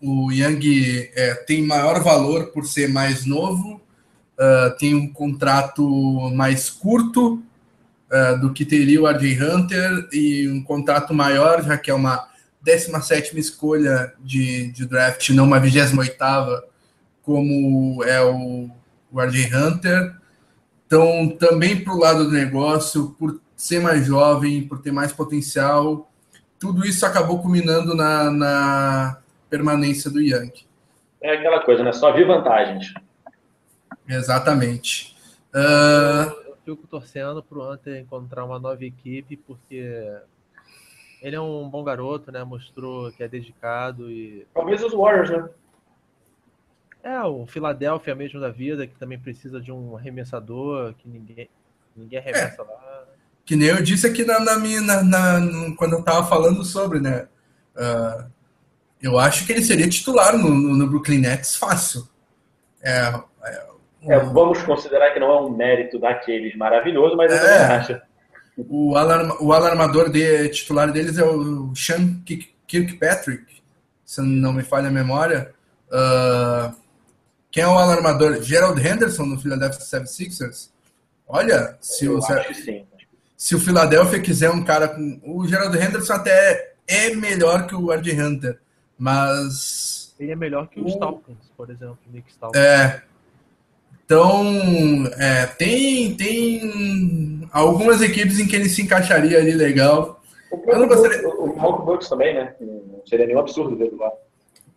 o 0.01 0.31
Young 0.31 1.11
é, 1.13 1.35
tem 1.45 1.61
maior 1.61 2.01
valor 2.01 2.47
por 2.47 2.65
ser 2.65 2.89
mais 2.89 3.23
novo, 3.23 3.79
uh, 4.39 4.75
tem 4.79 4.95
um 4.95 5.07
contrato 5.07 5.87
mais 6.33 6.71
curto 6.71 7.35
uh, 8.11 8.39
do 8.41 8.51
que 8.51 8.65
teria 8.65 9.03
o 9.03 9.07
RJ 9.07 9.43
Hunter 9.43 10.09
e 10.11 10.47
um 10.49 10.63
contrato 10.63 11.13
maior, 11.13 11.63
já 11.63 11.77
que 11.77 11.91
é 11.91 11.93
uma 11.93 12.27
17 12.63 13.37
escolha 13.39 14.11
de, 14.19 14.71
de 14.71 14.87
draft, 14.87 15.29
não 15.29 15.45
uma 15.45 15.59
28 15.59 16.63
como 17.21 18.03
é 18.03 18.23
o, 18.23 18.71
o 19.19 19.21
RJ 19.21 19.53
Hunter. 19.55 20.15
Então, 20.85 21.29
também 21.39 21.83
para 21.83 21.93
o 21.93 21.99
lado 21.99 22.25
do 22.25 22.31
negócio, 22.31 23.15
por 23.17 23.39
ser 23.55 23.79
mais 23.79 24.05
jovem, 24.05 24.67
por 24.67 24.81
ter 24.81 24.91
mais 24.91 25.11
potencial, 25.11 26.09
tudo 26.59 26.85
isso 26.85 27.05
acabou 27.05 27.41
culminando 27.41 27.95
na, 27.95 28.29
na 28.29 29.17
permanência 29.49 30.11
do 30.11 30.21
Yankee. 30.21 30.65
É 31.21 31.33
aquela 31.33 31.61
coisa, 31.61 31.83
né? 31.83 31.91
Só 31.91 32.11
vi 32.11 32.23
vantagens. 32.23 32.93
Exatamente. 34.07 35.15
Uh, 35.49 36.55
fico 36.63 36.85
torcendo 36.87 37.41
para 37.41 37.57
o 37.57 37.71
Hunter 37.71 37.99
encontrar 37.99 38.45
uma 38.45 38.59
nova 38.59 38.83
equipe, 38.83 39.37
porque 39.37 40.11
ele 41.21 41.35
é 41.35 41.41
um 41.41 41.67
bom 41.67 41.83
garoto, 41.83 42.31
né? 42.31 42.43
Mostrou 42.43 43.11
que 43.11 43.23
é 43.23 43.27
dedicado 43.27 44.11
e. 44.11 44.45
Talvez 44.53 44.83
os 44.83 44.93
Warriors, 44.93 45.29
né? 45.31 45.49
É, 47.05 47.21
o 47.23 47.45
Philadelphia 47.45 48.15
mesmo 48.15 48.39
da 48.39 48.49
vida, 48.49 48.87
que 48.87 48.95
também 48.95 49.19
precisa 49.19 49.61
de 49.61 49.71
um 49.71 49.95
arremessador, 49.95 50.95
que 50.95 51.07
ninguém, 51.07 51.47
ninguém 51.95 52.17
arremessa 52.17 52.63
é, 52.63 52.65
lá. 52.65 53.03
Que 53.45 53.55
nem 53.55 53.67
eu 53.67 53.83
disse 53.83 54.07
aqui 54.07 54.25
na, 54.25 54.39
na 54.39 54.57
minha. 54.57 54.81
Na, 54.81 55.03
na, 55.03 55.75
quando 55.77 55.93
eu 55.93 56.03
tava 56.03 56.27
falando 56.27 56.63
sobre, 56.63 56.99
né? 56.99 57.27
Uh, 57.75 58.27
eu 58.99 59.19
acho 59.19 59.45
que 59.45 59.51
ele 59.51 59.61
seria 59.61 59.87
titular 59.87 60.35
no, 60.35 60.49
no, 60.49 60.75
no 60.75 60.87
Brooklyn 60.87 61.19
Nets 61.19 61.55
fácil. 61.55 62.09
É, 62.81 63.13
é 63.43 63.75
é, 64.07 64.19
vamos 64.19 64.61
considerar 64.63 65.11
que 65.11 65.19
não 65.19 65.31
é 65.31 65.41
um 65.41 65.49
mérito 65.49 65.99
daqueles 65.99 66.55
maravilhoso, 66.55 67.15
mas 67.15 67.31
eu 67.31 67.37
é, 67.37 67.41
também 67.41 67.77
acho. 67.77 68.01
O, 68.57 68.95
alarma, 68.95 69.35
o 69.41 69.51
alarmador 69.51 70.09
de, 70.09 70.49
titular 70.49 70.91
deles 70.91 71.17
é 71.17 71.23
o 71.23 71.73
Sean 71.75 72.21
Kirkpatrick, 72.67 73.45
se 74.03 74.21
não 74.21 74.53
me 74.53 74.63
falha 74.63 74.87
a 74.87 74.91
memória. 74.91 75.53
Uh, 75.87 76.84
quem 77.55 77.63
é 77.63 77.67
o 77.67 77.77
alarmador? 77.77 78.41
Gerald 78.41 78.85
Henderson 78.85 79.23
no 79.23 79.39
Philadelphia 79.39 79.79
76ers? 79.79 80.71
Olha, 81.25 81.77
se 81.79 82.05
o, 82.09 82.21
se, 82.21 82.85
se 83.37 83.55
o 83.55 83.59
Philadelphia 83.61 84.19
quiser 84.19 84.49
um 84.49 84.61
cara 84.61 84.89
com. 84.89 85.21
O 85.23 85.47
Gerald 85.47 85.73
Henderson 85.73 86.11
até 86.15 86.73
é 86.85 87.15
melhor 87.15 87.65
que 87.65 87.73
o 87.73 87.93
Ed 87.93 88.11
Hunter, 88.11 88.59
mas. 88.97 90.13
Ele 90.19 90.33
é 90.33 90.35
melhor 90.35 90.67
que 90.67 90.81
o, 90.81 90.83
o 90.83 90.87
Stalkins, 90.89 91.49
por 91.55 91.69
exemplo, 91.69 91.97
Nick 92.11 92.29
Stalkins. 92.29 92.61
É, 92.61 93.01
então, 94.05 94.43
é, 95.17 95.45
tem, 95.45 96.13
tem 96.13 97.47
algumas 97.53 98.01
equipes 98.01 98.37
em 98.37 98.47
que 98.47 98.57
ele 98.57 98.67
se 98.67 98.81
encaixaria 98.81 99.37
ali 99.37 99.53
legal. 99.53 100.21
O 100.51 100.57
próprio 100.57 100.89
gostaria... 100.89 101.25
o 101.25 101.85
Bucks 101.85 102.09
também, 102.09 102.35
né? 102.35 102.53
Não 102.59 103.01
seria 103.05 103.25
nenhum 103.25 103.39
absurdo 103.39 103.77
ver 103.77 103.93
lá. 103.93 104.11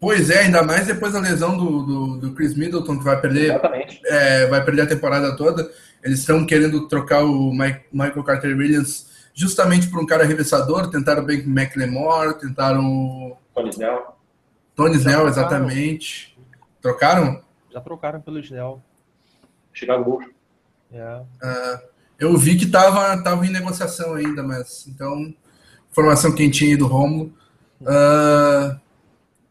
Pois 0.00 0.30
é, 0.30 0.40
ainda 0.40 0.62
mais 0.62 0.86
depois 0.86 1.12
da 1.12 1.20
lesão 1.20 1.56
do, 1.56 1.82
do, 1.82 2.16
do 2.18 2.34
Chris 2.34 2.54
Middleton, 2.54 2.98
que 2.98 3.04
vai 3.04 3.20
perder, 3.20 3.60
é, 4.06 4.46
vai 4.46 4.64
perder 4.64 4.82
a 4.82 4.86
temporada 4.86 5.36
toda. 5.36 5.68
Eles 6.02 6.20
estão 6.20 6.46
querendo 6.46 6.86
trocar 6.86 7.24
o 7.24 7.52
Mike, 7.52 7.86
Michael 7.92 8.22
Carter 8.22 8.56
Williams 8.56 9.08
justamente 9.34 9.88
por 9.88 10.00
um 10.00 10.06
cara 10.06 10.22
arremessador. 10.22 10.88
Tentaram 10.90 11.22
o 11.22 11.26
Ben 11.26 11.40
McLemore, 11.40 12.38
tentaram 12.38 13.36
Tony 13.54 13.70
Snell. 13.70 14.16
Tony 14.76 14.96
Snell, 14.96 15.26
exatamente. 15.26 16.38
Trocaram? 16.80 17.42
Já 17.72 17.80
trocaram 17.80 18.20
pelo 18.20 18.38
Snell. 18.38 18.80
Chicago 19.72 20.04
Bulls. 20.04 20.26
Yeah. 20.92 21.24
Uh, 21.42 21.88
eu 22.18 22.36
vi 22.36 22.56
que 22.56 22.64
estava 22.64 23.20
tava 23.22 23.44
em 23.44 23.50
negociação 23.50 24.14
ainda, 24.14 24.42
mas 24.42 24.86
então 24.86 25.34
informação 25.90 26.34
quentinha 26.34 26.70
aí 26.70 26.76
do 26.76 26.86
Romulo. 26.86 27.32
Uh, 27.80 28.78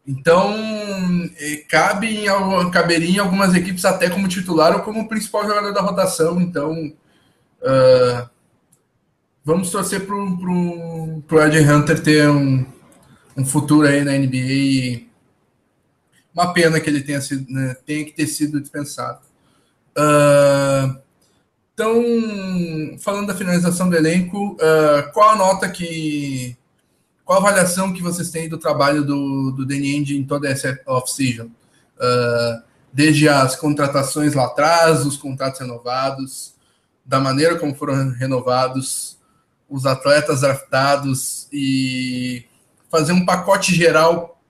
então 0.07 0.55
cabe 1.69 2.25
em, 2.25 2.71
caberia 2.71 3.17
em 3.17 3.19
algumas 3.19 3.53
equipes 3.53 3.83
até 3.83 4.09
como 4.09 4.27
titular 4.27 4.75
ou 4.75 4.81
como 4.81 5.09
principal 5.09 5.45
jogador 5.45 5.73
da 5.73 5.81
rotação. 5.81 6.39
Então 6.39 6.93
uh, 7.61 8.29
vamos 9.43 9.69
torcer 9.69 10.05
para 10.05 10.15
o 10.15 11.23
Ed 11.41 11.59
Hunter 11.59 12.01
ter 12.01 12.29
um, 12.29 12.65
um 13.35 13.45
futuro 13.45 13.87
aí 13.87 14.03
na 14.03 14.13
NBA. 14.13 15.07
Uma 16.33 16.53
pena 16.53 16.79
que 16.79 16.89
ele 16.89 17.01
tenha, 17.01 17.19
sido, 17.19 17.51
né, 17.51 17.75
tenha 17.85 18.05
que 18.05 18.11
ter 18.11 18.27
sido 18.27 18.61
dispensado. 18.61 19.19
Uh, 19.97 20.99
então, 21.73 22.03
falando 22.99 23.27
da 23.27 23.35
finalização 23.35 23.89
do 23.89 23.95
elenco, 23.95 24.53
uh, 24.53 25.11
qual 25.13 25.29
a 25.29 25.35
nota 25.35 25.69
que. 25.69 26.57
Qual 27.27 27.39
a 27.39 27.41
avaliação 27.41 27.91
que 27.91 28.01
vocês 28.01 28.31
têm 28.31 28.47
do 28.47 28.57
trabalho 28.57 29.03
do, 29.03 29.51
do 29.51 29.73
Ainge 29.73 30.17
em 30.17 30.23
toda 30.23 30.47
essa 30.47 30.79
off-season? 30.85 31.47
Uh, 31.97 32.63
desde 32.93 33.27
as 33.27 33.53
contratações 33.53 34.33
lá 34.33 34.45
atrás, 34.45 35.05
os 35.05 35.17
contratos 35.17 35.59
renovados, 35.59 36.55
da 37.05 37.19
maneira 37.19 37.57
como 37.57 37.75
foram 37.75 38.11
renovados, 38.11 39.19
os 39.69 39.85
atletas 39.85 40.39
draftados 40.39 41.49
e 41.51 42.45
fazer 42.89 43.11
um 43.11 43.25
pacote 43.25 43.75
geral 43.75 44.41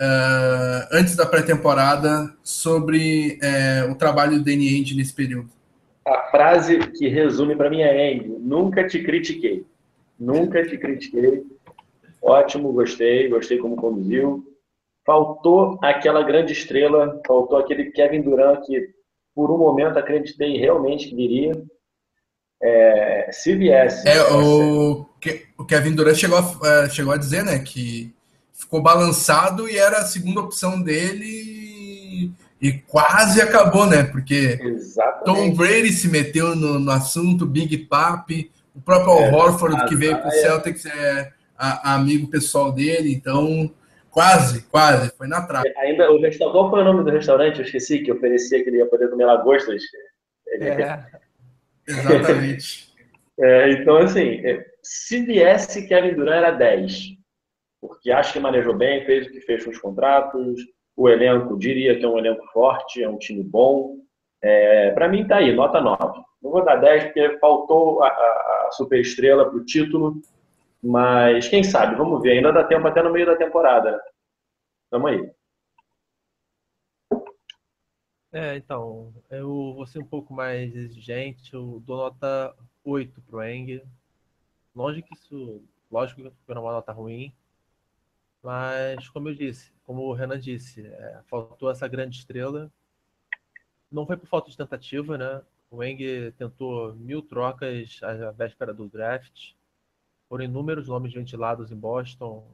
uh, 0.00 0.88
antes 0.90 1.14
da 1.14 1.24
pré-temporada 1.24 2.34
sobre 2.42 3.38
uh, 3.40 3.92
o 3.92 3.94
trabalho 3.94 4.38
do 4.38 4.44
Danny 4.44 4.70
Ainge 4.70 4.96
nesse 4.96 5.12
período? 5.12 5.50
A 6.04 6.32
frase 6.32 6.78
que 6.78 7.06
resume 7.06 7.54
para 7.54 7.70
mim 7.70 7.82
é 7.82 8.12
Andy, 8.12 8.26
nunca 8.40 8.84
te 8.88 9.04
critiquei. 9.04 9.64
Nunca 10.18 10.66
te 10.66 10.76
critiquei. 10.76 11.44
Ótimo, 12.22 12.72
gostei, 12.72 13.28
gostei 13.28 13.58
como 13.58 13.76
conduziu. 13.76 14.44
Faltou 15.04 15.78
aquela 15.82 16.22
grande 16.22 16.52
estrela, 16.52 17.20
faltou 17.26 17.58
aquele 17.58 17.92
Kevin 17.92 18.22
Durant 18.22 18.64
que 18.64 18.94
por 19.34 19.50
um 19.50 19.58
momento 19.58 19.98
acreditei 19.98 20.56
realmente 20.58 21.08
que 21.08 21.14
viria. 21.14 21.52
É, 22.60 23.28
se 23.32 23.54
viesse. 23.54 24.08
É, 24.08 24.22
o, 24.32 25.06
o 25.58 25.64
Kevin 25.64 25.94
Durant 25.94 26.16
chegou 26.16 26.38
a, 26.38 26.68
é, 26.68 26.88
chegou 26.88 27.12
a 27.12 27.18
dizer 27.18 27.44
né, 27.44 27.58
que 27.58 28.12
ficou 28.52 28.82
balançado 28.82 29.68
e 29.68 29.76
era 29.76 29.98
a 29.98 30.04
segunda 30.04 30.40
opção 30.40 30.82
dele 30.82 32.32
e 32.60 32.72
quase 32.72 33.40
acabou, 33.40 33.86
né? 33.86 34.04
Porque 34.04 34.58
Exatamente. 34.60 35.24
Tom 35.24 35.54
Brady 35.54 35.92
se 35.92 36.08
meteu 36.08 36.56
no, 36.56 36.78
no 36.78 36.90
assunto, 36.90 37.44
Big 37.44 37.76
Papi, 37.78 38.50
o 38.74 38.80
próprio 38.80 39.12
Al 39.12 39.20
é, 39.20 39.32
Horford 39.34 39.86
que 39.86 39.94
veio 39.94 40.18
para 40.18 40.28
o 40.28 40.32
Celtics 40.32 40.86
é 40.86 41.32
a, 41.58 41.92
a 41.92 41.94
amigo 41.94 42.28
pessoal 42.28 42.72
dele, 42.72 43.12
então 43.12 43.70
quase, 44.10 44.62
quase, 44.68 45.14
foi 45.16 45.28
na 45.28 45.46
trave. 45.46 45.72
Ainda 45.78 46.10
o 46.10 46.20
restaurante, 46.20 46.54
qual 46.54 46.70
foi 46.70 46.80
o 46.80 46.84
nome 46.84 47.04
do 47.04 47.10
restaurante? 47.10 47.58
Eu 47.58 47.64
esqueci 47.64 48.00
que 48.00 48.12
oferecia 48.12 48.62
que 48.62 48.70
ele 48.70 48.78
ia 48.78 48.86
poder 48.86 49.10
comer 49.10 49.26
lagostas. 49.26 49.82
É. 50.48 51.00
Exatamente. 51.86 52.94
É, 53.38 53.70
então, 53.72 53.98
assim, 53.98 54.40
é, 54.46 54.64
se 54.82 55.20
viesse 55.24 55.86
Kevin 55.86 56.14
Durant 56.14 56.38
era 56.38 56.50
10 56.50 57.16
porque 57.80 58.10
acho 58.10 58.32
que 58.32 58.40
manejou 58.40 58.74
bem, 58.74 59.04
fez 59.04 59.26
o 59.26 59.30
que 59.30 59.40
fez 59.40 59.64
com 59.64 59.70
os 59.70 59.78
contratos, 59.78 60.60
o 60.96 61.08
elenco, 61.08 61.58
diria 61.58 61.98
que 61.98 62.04
é 62.04 62.08
um 62.08 62.18
elenco 62.18 62.44
forte, 62.52 63.02
é 63.02 63.08
um 63.08 63.18
time 63.18 63.42
bom. 63.42 63.96
É, 64.42 64.90
para 64.92 65.08
mim 65.08 65.26
tá 65.26 65.36
aí, 65.36 65.54
nota 65.54 65.80
9. 65.80 66.20
Não 66.42 66.50
vou 66.50 66.64
dar 66.64 66.76
10 66.76 67.04
porque 67.04 67.38
faltou 67.38 68.02
a, 68.02 68.08
a, 68.08 68.10
a 68.10 68.70
super 68.72 69.00
estrela 69.00 69.48
para 69.48 69.58
o 69.58 69.64
título, 69.64 70.20
mas 70.86 71.48
quem 71.48 71.64
sabe, 71.64 71.96
vamos 71.96 72.22
ver, 72.22 72.32
ainda 72.32 72.52
dá 72.52 72.64
tempo 72.64 72.86
até 72.86 73.02
no 73.02 73.12
meio 73.12 73.26
da 73.26 73.36
temporada. 73.36 74.00
Tamo 74.90 75.08
aí. 75.08 75.30
É, 78.32 78.56
então, 78.56 79.14
eu 79.30 79.74
vou 79.74 79.86
ser 79.86 79.98
um 79.98 80.04
pouco 80.04 80.32
mais 80.32 80.74
exigente, 80.76 81.54
eu 81.54 81.82
dou 81.86 81.96
nota 81.96 82.54
8 82.84 83.20
pro 83.22 83.42
Eng. 83.42 83.82
Longe 84.74 85.02
que 85.02 85.14
isso, 85.14 85.62
lógico 85.90 86.22
que 86.22 86.52
é 86.52 86.58
uma 86.58 86.72
nota 86.72 86.92
ruim, 86.92 87.34
mas 88.42 89.08
como 89.08 89.28
eu 89.28 89.34
disse, 89.34 89.72
como 89.84 90.02
o 90.02 90.12
Renan 90.12 90.38
disse, 90.38 90.86
é, 90.86 91.20
faltou 91.26 91.70
essa 91.70 91.88
grande 91.88 92.18
estrela. 92.18 92.70
Não 93.90 94.06
foi 94.06 94.16
por 94.16 94.28
falta 94.28 94.50
de 94.50 94.56
tentativa, 94.56 95.18
né? 95.18 95.42
O 95.70 95.82
Eng 95.82 96.30
tentou 96.38 96.94
mil 96.94 97.22
trocas 97.22 98.00
à 98.02 98.30
véspera 98.30 98.72
do 98.72 98.88
draft. 98.88 99.55
Foram 100.28 100.44
inúmeros 100.44 100.88
nomes 100.88 101.12
ventilados 101.12 101.70
em 101.70 101.76
Boston. 101.76 102.46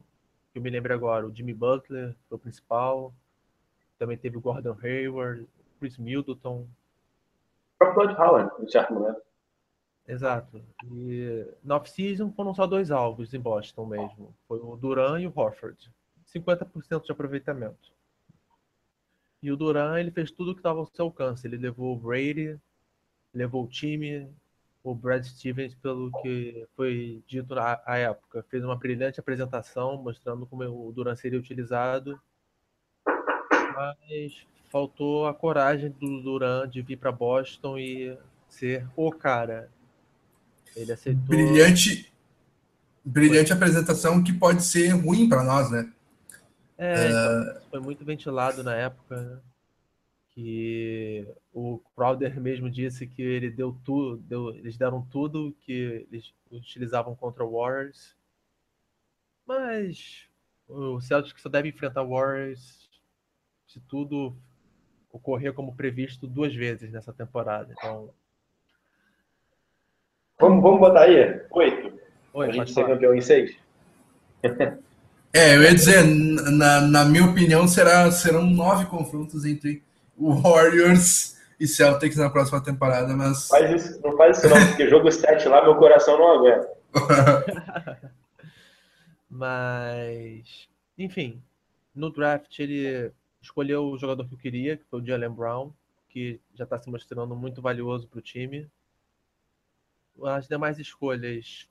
Que 0.53 0.59
eu 0.59 0.63
me 0.63 0.71
lembro 0.71 0.93
agora, 0.93 1.27
o 1.27 1.35
Jimmy 1.35 1.55
Butler 1.55 2.15
foi 2.29 2.37
o 2.37 2.41
principal. 2.41 3.15
Também 3.99 4.19
teve 4.19 4.37
o 4.37 4.41
Gordon 4.41 4.77
Hayward, 4.83 5.47
Chris 5.79 5.97
Middleton. 5.97 6.67
O 7.81 7.93
Bud 7.95 8.15
Howard, 8.15 8.51
em 8.63 8.69
certo 8.69 8.95
momento. 8.95 9.23
Exato. 10.07 10.63
E 10.91 11.47
na 11.63 11.77
off-season 11.77 12.31
foram 12.33 12.55
só 12.55 12.67
dois 12.67 12.91
alvos 12.91 13.33
em 13.33 13.41
Boston 13.41 13.87
mesmo. 13.87 14.35
Foi 14.47 14.59
o 14.59 14.77
Duran 14.77 15.21
e 15.21 15.27
o 15.27 15.33
Horford. 15.35 15.91
50% 16.35 17.05
de 17.05 17.13
aproveitamento. 17.13 17.93
E 19.43 19.51
o 19.51 19.57
Duran, 19.57 19.99
ele 19.99 20.11
fez 20.11 20.31
tudo 20.31 20.53
o 20.53 20.55
que 20.55 20.61
estava 20.61 20.79
ao 20.79 20.87
seu 20.87 21.07
alcance. 21.07 21.47
Ele 21.47 21.57
levou 21.57 21.95
o 21.95 21.99
Brady, 21.99 22.59
levou 23.35 23.65
o 23.65 23.69
time, 23.69 24.31
o 24.83 24.95
Brad 24.95 25.25
Stevens, 25.25 25.75
pelo 25.75 26.11
que 26.21 26.67
foi 26.77 27.23
dito 27.27 27.55
na 27.55 27.81
época. 27.87 28.45
Fez 28.51 28.65
uma 28.65 28.77
brilhante 28.77 29.21
apresentação 29.21 30.03
mostrando 30.03 30.47
como 30.47 30.65
o 30.65 30.93
Duran 30.93 31.15
seria 31.15 31.39
utilizado. 31.39 32.21
Mas 33.75 34.45
faltou 34.71 35.27
a 35.27 35.35
coragem 35.35 35.91
do 35.91 36.21
Duran 36.21 36.69
de 36.69 36.83
vir 36.83 36.97
para 36.97 37.13
Boston 37.13 37.79
e 37.79 38.17
ser 38.49 38.87
o 38.97 39.11
cara. 39.13 39.71
Ele 40.75 40.93
aceitou. 40.93 41.23
Brilhante, 41.23 42.13
brilhante 43.05 43.49
foi. 43.49 43.57
apresentação 43.57 44.23
que 44.23 44.33
pode 44.33 44.65
ser 44.65 44.89
ruim 44.89 45.29
para 45.29 45.45
nós, 45.45 45.71
né? 45.71 45.93
É, 46.77 47.09
então, 47.09 47.63
foi 47.71 47.81
muito 47.81 48.05
ventilado 48.05 48.65
na 48.65 48.75
época, 48.75 49.21
né? 49.21 49.39
Que 50.35 51.27
o 51.53 51.79
Crowder 51.95 52.41
mesmo 52.41 52.71
disse 52.71 53.07
que 53.07 53.23
ele 53.23 53.51
deu 53.51 53.77
tudo, 53.85 54.17
deu, 54.19 54.55
eles 54.55 54.77
deram 54.77 55.03
tudo 55.11 55.55
que 55.61 56.07
eles 56.11 56.33
utilizavam 56.51 57.15
contra 57.15 57.45
o 57.45 57.53
Warriors. 57.53 58.17
Mas 59.47 60.27
o 60.69 61.01
Celtics 61.01 61.43
só 61.43 61.49
deve 61.49 61.69
enfrentar 61.69 62.03
o 62.03 62.11
Warriors 62.11 62.89
se 63.67 63.81
tudo 63.81 64.35
ocorrer 65.11 65.53
como 65.53 65.75
previsto 65.75 66.27
duas 66.27 66.55
vezes 66.55 66.91
nessa 66.91 67.13
temporada. 67.13 67.73
Então. 67.77 68.11
Vamos, 70.41 70.63
vamos 70.63 70.81
botar 70.81 71.03
aí? 71.03 71.43
Oito. 71.51 72.01
Oi, 72.33 72.49
a 72.49 72.53
gente 72.53 72.73
ser 72.73 72.87
campeão 72.87 73.15
em 73.15 73.21
seis. 73.21 73.57
É, 75.35 75.57
eu 75.57 75.63
ia 75.63 75.75
dizer, 75.75 76.05
na, 76.05 76.83
na 76.83 77.05
minha 77.07 77.25
opinião, 77.25 77.67
será, 77.67 78.11
serão 78.11 78.45
nove 78.45 78.85
confrontos 78.85 79.47
entre 79.47 79.83
Warriors 80.19 81.41
e 81.59 81.67
Celtics 81.67 82.17
na 82.17 82.31
próxima 82.31 82.63
temporada, 82.63 83.15
mas. 83.17 83.49
Faz 83.49 83.71
isso, 83.71 84.01
não 84.03 84.17
faz 84.17 84.39
isso 84.39 84.49
não, 84.49 84.67
porque 84.69 84.89
jogo 84.89 85.11
7 85.11 85.49
lá, 85.49 85.63
meu 85.63 85.77
coração 85.77 86.19
não 86.19 86.33
aguenta. 86.39 86.69
mas, 89.31 90.69
enfim, 90.99 91.43
no 91.95 92.11
draft 92.11 92.59
ele 92.59 93.13
escolheu 93.41 93.85
o 93.87 93.99
jogador 93.99 94.27
que 94.27 94.35
eu 94.35 94.39
queria, 94.39 94.77
que 94.77 94.85
foi 94.85 95.01
o 95.01 95.07
Jalen 95.07 95.31
Brown, 95.31 95.73
que 96.09 96.41
já 96.55 96.65
está 96.65 96.79
se 96.79 96.91
mostrando 96.91 97.35
muito 97.35 97.63
valioso 97.63 98.07
para 98.07 98.19
o 98.19 98.23
time. 98.23 98.69
As 100.25 100.47
demais 100.47 100.79
escolhas 100.79 101.69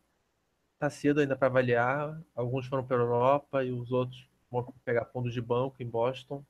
tá 0.79 0.89
cedo 0.89 1.19
ainda 1.19 1.35
para 1.35 1.47
avaliar. 1.47 2.19
Alguns 2.35 2.65
foram 2.65 2.83
para 2.83 2.97
Europa 2.97 3.63
e 3.63 3.71
os 3.71 3.91
outros 3.91 4.27
vão 4.49 4.73
pegar 4.83 5.05
fundos 5.05 5.33
de 5.33 5.39
banco 5.39 5.75
em 5.79 5.87
Boston. 5.87 6.43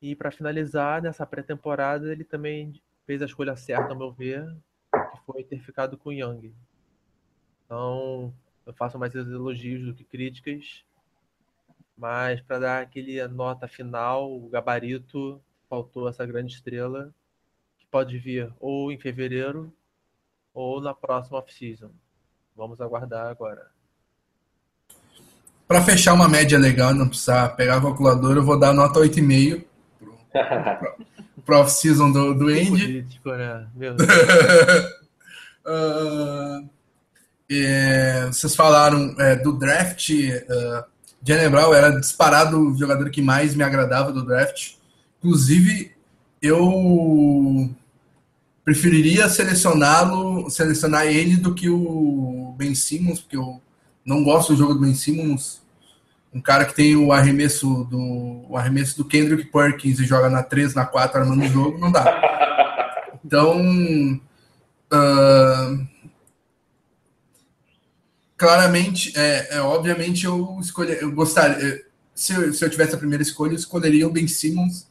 E 0.00 0.14
para 0.14 0.30
finalizar, 0.30 1.02
nessa 1.02 1.26
pré-temporada, 1.26 2.10
ele 2.10 2.24
também 2.24 2.80
fez 3.06 3.20
a 3.20 3.26
escolha 3.26 3.56
certa, 3.56 3.90
ao 3.90 3.98
meu 3.98 4.10
ver, 4.10 4.46
que 4.92 5.20
foi 5.26 5.44
ter 5.44 5.60
ficado 5.60 5.98
com 5.98 6.08
o 6.08 6.12
Young. 6.12 6.54
Então, 7.64 8.32
eu 8.64 8.72
faço 8.72 8.98
mais 8.98 9.14
elogios 9.14 9.84
do 9.84 9.94
que 9.94 10.04
críticas. 10.04 10.84
Mas 11.96 12.40
para 12.40 12.58
dar 12.58 12.82
aquele 12.82 13.26
nota 13.28 13.68
final, 13.68 14.32
o 14.32 14.48
gabarito, 14.48 15.40
faltou 15.68 16.08
essa 16.08 16.24
grande 16.24 16.54
estrela, 16.54 17.14
que 17.78 17.86
pode 17.86 18.18
vir 18.18 18.52
ou 18.58 18.90
em 18.90 18.98
fevereiro 18.98 19.72
ou 20.54 20.80
na 20.80 20.94
próxima 20.94 21.38
off-season. 21.38 21.90
Vamos 22.56 22.80
aguardar 22.80 23.26
agora. 23.26 23.68
Para 25.68 25.82
fechar 25.82 26.14
uma 26.14 26.28
média 26.28 26.58
legal, 26.58 26.92
não 26.92 27.08
precisar 27.08 27.50
pegar 27.50 27.76
a 27.76 27.80
calculadora, 27.80 28.38
eu 28.40 28.44
vou 28.44 28.58
dar 28.58 28.72
nota 28.72 28.98
8,5 28.98 29.60
pro 29.62 29.69
off-season 31.48 32.12
do, 32.12 32.34
do 32.34 32.48
Andy. 32.48 32.68
Político, 32.68 33.30
né? 33.30 33.66
Uh, 35.66 36.68
é, 37.50 38.26
vocês 38.26 38.54
falaram 38.54 39.14
é, 39.18 39.36
do 39.36 39.52
draft. 39.52 40.10
Uh, 40.10 40.84
Jalen 41.22 41.50
Brown 41.50 41.74
era 41.74 41.90
disparado 41.90 42.58
o 42.58 42.78
jogador 42.78 43.10
que 43.10 43.20
mais 43.20 43.54
me 43.54 43.64
agradava 43.64 44.12
do 44.12 44.24
draft. 44.24 44.74
Inclusive, 45.18 45.92
eu 46.40 47.68
preferiria 48.64 49.28
selecioná-lo, 49.28 50.48
selecionar 50.48 51.06
ele 51.06 51.36
do 51.36 51.54
que 51.54 51.68
o 51.68 52.54
Ben 52.56 52.74
Simmons, 52.74 53.20
porque 53.20 53.36
eu 53.36 53.60
não 54.04 54.22
gosto 54.22 54.52
do 54.52 54.58
jogo 54.58 54.74
do 54.74 54.80
Ben 54.80 54.94
Simmons 54.94 55.59
um 56.32 56.40
cara 56.40 56.64
que 56.64 56.74
tem 56.74 56.96
o 56.96 57.12
arremesso 57.12 57.84
do 57.84 58.46
o 58.48 58.56
arremesso 58.56 58.96
do 58.96 59.04
Kendrick 59.04 59.50
Perkins 59.50 59.98
e 59.98 60.04
joga 60.04 60.28
na 60.28 60.42
3, 60.42 60.74
na 60.74 60.86
4 60.86 61.20
armando 61.20 61.44
o 61.44 61.48
jogo, 61.48 61.78
não 61.78 61.90
dá. 61.90 62.04
Então, 63.22 63.60
uh, 64.92 65.86
claramente, 68.36 69.12
é, 69.14 69.56
é, 69.56 69.60
obviamente 69.60 70.24
eu 70.24 70.58
escolhi, 70.58 70.96
eu 71.00 71.12
gostaria, 71.12 71.84
se 72.14 72.32
eu, 72.32 72.52
se 72.52 72.64
eu 72.64 72.70
tivesse 72.70 72.94
a 72.94 72.98
primeira 72.98 73.22
escolha, 73.22 73.52
eu 73.52 73.56
escolheria 73.56 74.08
o 74.08 74.10
Ben 74.10 74.26
Simmons, 74.26 74.88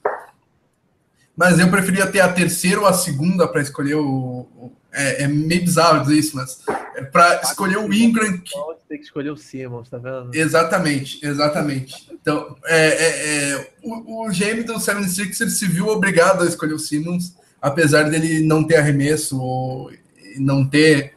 mas 1.36 1.60
eu 1.60 1.70
preferia 1.70 2.06
ter 2.06 2.20
a 2.20 2.32
terceira 2.32 2.80
ou 2.80 2.86
a 2.86 2.94
segunda 2.94 3.48
para 3.48 3.62
escolher 3.62 3.96
o, 3.96 4.48
o 4.56 4.72
é, 4.92 5.24
é, 5.24 5.28
meio 5.28 5.62
bizarro 5.62 6.02
dizer 6.02 6.18
isso, 6.18 6.36
mas 6.36 6.60
é 6.96 7.04
para 7.04 7.42
escolher 7.42 7.78
o 7.78 7.94
Ingram. 7.94 8.38
Que... 8.38 8.54
Tem 8.88 8.98
que 8.98 9.04
escolher 9.04 9.30
o 9.30 9.38
Simmons, 9.38 9.88
tá 9.88 9.98
vendo? 9.98 10.32
Exatamente, 10.34 11.24
exatamente. 11.26 12.10
Então, 12.12 12.56
é, 12.66 12.88
é, 12.88 13.52
é 13.52 13.72
o, 13.84 14.26
o 14.26 14.30
GM 14.30 14.64
do 14.64 14.74
76ers 14.74 15.50
se 15.50 15.68
viu 15.68 15.88
obrigado 15.88 16.44
a 16.44 16.48
escolher 16.48 16.74
o 16.74 16.80
Simmons, 16.80 17.36
apesar 17.62 18.10
dele 18.10 18.42
não 18.42 18.64
ter 18.64 18.78
arremesso 18.78 19.40
ou 19.40 19.92
não 20.38 20.66
ter. 20.68 21.14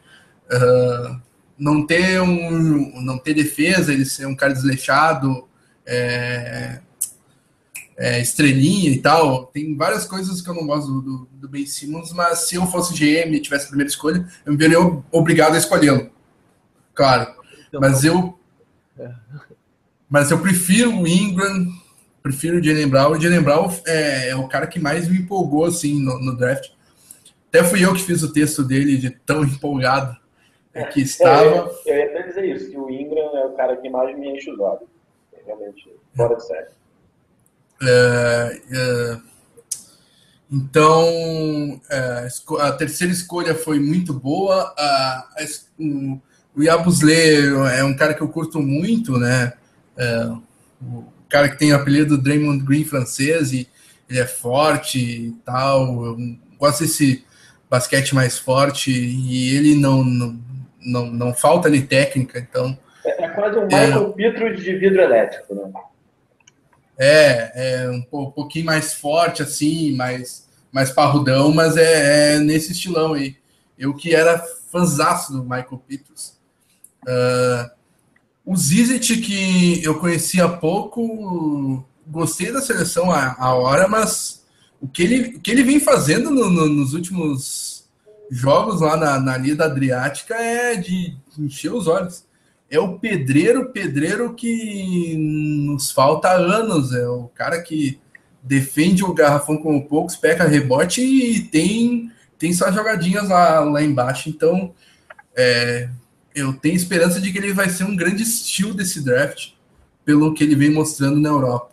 Uh, 0.53 1.23
não 1.59 1.87
ter 1.87 2.21
um 2.21 3.01
não 3.03 3.17
ter 3.17 3.35
defesa, 3.35 3.93
ele 3.93 4.05
ser 4.05 4.27
um 4.27 4.35
cara 4.35 4.53
desleixado, 4.53 5.47
é, 5.87 6.81
é, 8.03 8.21
estrelinha 8.21 8.91
e 8.91 8.99
tal. 8.99 9.47
Tem 9.47 9.77
várias 9.77 10.05
coisas 10.05 10.43
que 10.43 10.51
eu 10.51 10.55
não 10.55 10.67
gosto 10.67 10.89
do, 10.89 11.01
do, 11.01 11.29
do 11.35 11.49
Ben 11.49 11.65
Simmons, 11.65 12.13
mas 12.13 12.49
se 12.49 12.57
eu 12.57 12.67
fosse 12.67 12.93
GM 12.95 13.33
e 13.33 13.41
tivesse 13.41 13.67
a 13.67 13.69
primeira 13.69 13.89
escolha, 13.89 14.27
eu 14.45 14.53
me 14.53 14.59
veria 14.59 14.79
obrigado 15.13 15.55
a 15.55 15.59
escolhê-lo. 15.59 16.11
Claro. 16.95 17.33
Mas 17.75 18.03
eu. 18.03 18.37
Mas 20.11 20.33
eu 20.33 20.41
prefiro 20.41 20.91
o 20.91 21.07
Ingram, 21.07 21.69
prefiro 22.21 22.59
o 22.59 22.63
Jalen 22.63 22.89
Brown. 22.89 23.13
O 23.13 23.21
Jalen 23.21 23.41
Brown 23.41 23.71
é, 23.87 24.31
é, 24.31 24.37
o 24.37 24.49
cara 24.49 24.67
que 24.67 24.81
mais 24.81 25.09
me 25.09 25.19
empolgou 25.19 25.65
assim, 25.65 26.03
no, 26.03 26.19
no, 26.19 26.37
draft. 26.37 26.71
Até 27.49 27.63
fui 27.63 27.85
eu 27.85 27.95
que 27.95 28.03
fiz 28.03 28.23
o 28.25 28.33
texto 28.33 28.65
dele 28.65 28.97
de 28.97 29.11
tão 29.11 29.45
empolgado 29.45 30.17
é, 30.75 30.85
que 30.87 31.01
estava. 31.01 31.45
Eu, 31.45 31.73
eu 31.87 31.97
ia 31.97 32.07
até 32.07 32.23
dizer 32.23 32.45
isso, 32.47 32.69
que 32.69 32.77
o 32.77 32.91
Ingram 32.91 33.39
é 33.39 33.47
o 33.47 33.53
cara 33.53 33.77
que 33.77 33.89
mais 33.89 34.19
me 34.19 34.29
enche 34.29 34.51
os 34.51 34.59
olhos. 34.59 34.89
Realmente, 35.47 35.89
fora 36.17 36.35
de 36.35 36.47
série. 36.47 36.82
É, 37.83 38.61
é, 38.71 39.19
então, 40.51 41.81
é, 41.91 42.29
a 42.61 42.73
terceira 42.73 43.13
escolha 43.13 43.55
foi 43.55 43.81
muito 43.81 44.13
boa. 44.13 44.75
A, 44.79 45.29
a, 45.39 45.47
o, 45.79 46.21
o 46.55 46.63
Yabusle 46.63 47.13
é 47.75 47.83
um 47.83 47.97
cara 47.97 48.15
que 48.15 48.21
eu 48.21 48.29
curto 48.29 48.61
muito, 48.61 49.19
né? 49.19 49.55
É, 49.97 50.31
o 50.81 51.05
cara 51.29 51.49
que 51.49 51.59
tem 51.59 51.73
o 51.73 51.77
apelido 51.77 52.19
Draymond 52.19 52.65
Green 52.65 52.85
francês 52.85 53.53
e 53.53 53.69
ele 54.09 54.21
é 54.21 54.27
forte 54.27 54.99
e 54.99 55.33
tal. 55.45 56.05
Eu 56.05 56.19
gosto 56.59 56.81
desse 56.81 57.25
basquete 57.71 58.15
mais 58.15 58.39
forte 58.39 58.91
e 58.91 59.57
ele 59.57 59.75
não, 59.75 60.05
não, 60.05 60.39
não, 60.81 61.07
não 61.07 61.35
falta 61.35 61.69
ali 61.69 61.81
técnica, 61.83 62.39
então... 62.39 62.79
É, 63.05 63.25
é 63.25 63.29
quase 63.31 63.59
um 63.59 63.65
Michael 63.65 64.09
é, 64.11 64.13
Petro 64.13 64.55
de 64.55 64.75
vidro 64.77 65.01
elétrico, 65.01 65.55
né? 65.55 65.73
É, 66.99 67.85
é 67.85 67.91
um 67.91 68.03
pouquinho 68.03 68.67
mais 68.67 68.93
forte, 68.93 69.43
assim, 69.43 69.95
mais, 69.97 70.49
mais 70.71 70.91
parrudão, 70.91 71.53
mas 71.53 71.77
é, 71.77 72.37
é 72.37 72.39
nesse 72.39 72.73
estilão 72.73 73.15
aí. 73.15 73.37
Eu 73.79 73.95
que 73.95 74.15
era 74.15 74.43
fãzaço 74.71 75.33
do 75.33 75.43
Michael 75.43 75.83
Peters. 75.87 76.39
Uh, 77.03 77.71
o 78.45 78.57
Zizit, 78.57 79.17
que 79.19 79.83
eu 79.85 79.99
conhecia 79.99 80.49
pouco, 80.49 81.85
gostei 82.07 82.53
da 82.53 82.61
seleção 82.61 83.11
a, 83.11 83.37
a 83.39 83.55
hora, 83.55 83.87
mas 83.89 84.45
o 84.81 84.89
que 84.89 85.03
ele, 85.03 85.37
o 85.37 85.41
que 85.41 85.51
ele 85.51 85.63
vem 85.63 85.79
fazendo 85.79 86.31
no, 86.31 86.51
no, 86.51 86.67
nos 86.69 86.93
últimos 86.93 87.89
jogos 88.31 88.81
lá 88.81 88.97
na, 88.97 89.21
na 89.21 89.37
Liga 89.37 89.65
Adriática 89.65 90.35
é 90.35 90.75
de 90.75 91.17
encher 91.39 91.73
os 91.73 91.87
olhos. 91.87 92.25
É 92.73 92.81
o 92.81 92.99
pedreiro, 92.99 93.69
pedreiro 93.69 94.33
que 94.33 95.15
nos 95.15 95.91
falta 95.91 96.31
anos. 96.31 96.95
É 96.95 97.07
o 97.07 97.29
cara 97.35 97.61
que 97.61 98.01
defende 98.43 99.05
o 99.05 99.13
garrafão 99.13 99.59
como 99.59 99.87
poucos, 99.87 100.17
peca 100.17 100.49
rebote 100.49 101.03
e 101.03 101.43
tem, 101.43 102.11
tem 102.39 102.51
suas 102.55 102.75
jogadinhas 102.75 103.29
lá, 103.29 103.61
lá 103.61 103.83
embaixo. 103.83 104.31
Então, 104.31 104.75
é, 105.37 105.91
eu 106.35 106.55
tenho 106.55 106.75
esperança 106.75 107.21
de 107.21 107.31
que 107.31 107.37
ele 107.37 107.53
vai 107.53 107.69
ser 107.69 107.85
um 107.85 107.95
grande 107.95 108.23
estilo 108.23 108.73
desse 108.73 109.05
draft, 109.05 109.51
pelo 110.03 110.33
que 110.33 110.43
ele 110.43 110.57
vem 110.57 110.73
mostrando 110.73 111.21
na 111.21 111.29
Europa. 111.29 111.73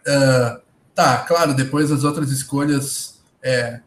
Uh, 0.00 0.60
tá, 0.96 1.18
claro, 1.18 1.54
depois 1.54 1.92
as 1.92 2.02
outras 2.02 2.32
escolhas, 2.32 3.20
é, 3.40 3.78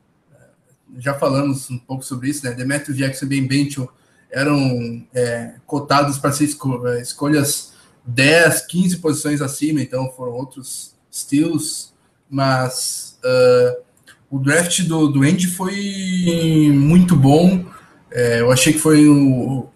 já 0.98 1.13
falamos 1.13 1.69
um 1.69 1.78
pouco 1.78 2.06
sobre 2.06 2.30
isso, 2.30 2.46
né? 2.46 2.54
Demetrio 2.54 2.96
Jackson 2.96 3.26
Ben 3.26 3.46
Benchel 3.46 3.91
eram 4.34 5.06
é, 5.13 5.54
cotados 5.65 6.17
para 6.17 6.32
ser 6.32 6.46
é, 6.46 7.02
escolhas 7.02 7.74
10, 8.06 8.65
15 8.65 8.98
posições 8.98 9.41
acima, 9.41 9.82
então 9.82 10.12
foram 10.12 10.34
outros 10.34 10.96
steals, 11.12 11.93
mas 12.30 13.19
uh, 13.24 13.84
o 14.30 14.39
draft 14.39 14.82
do, 14.82 15.08
do 15.08 15.22
Andy 15.22 15.48
foi 15.48 16.72
muito 16.74 17.15
bom. 17.15 17.63
É, 18.12 18.41
eu 18.41 18.52
achei 18.52 18.74
que 18.74 18.80
foi 18.80 19.08
o, 19.08 19.67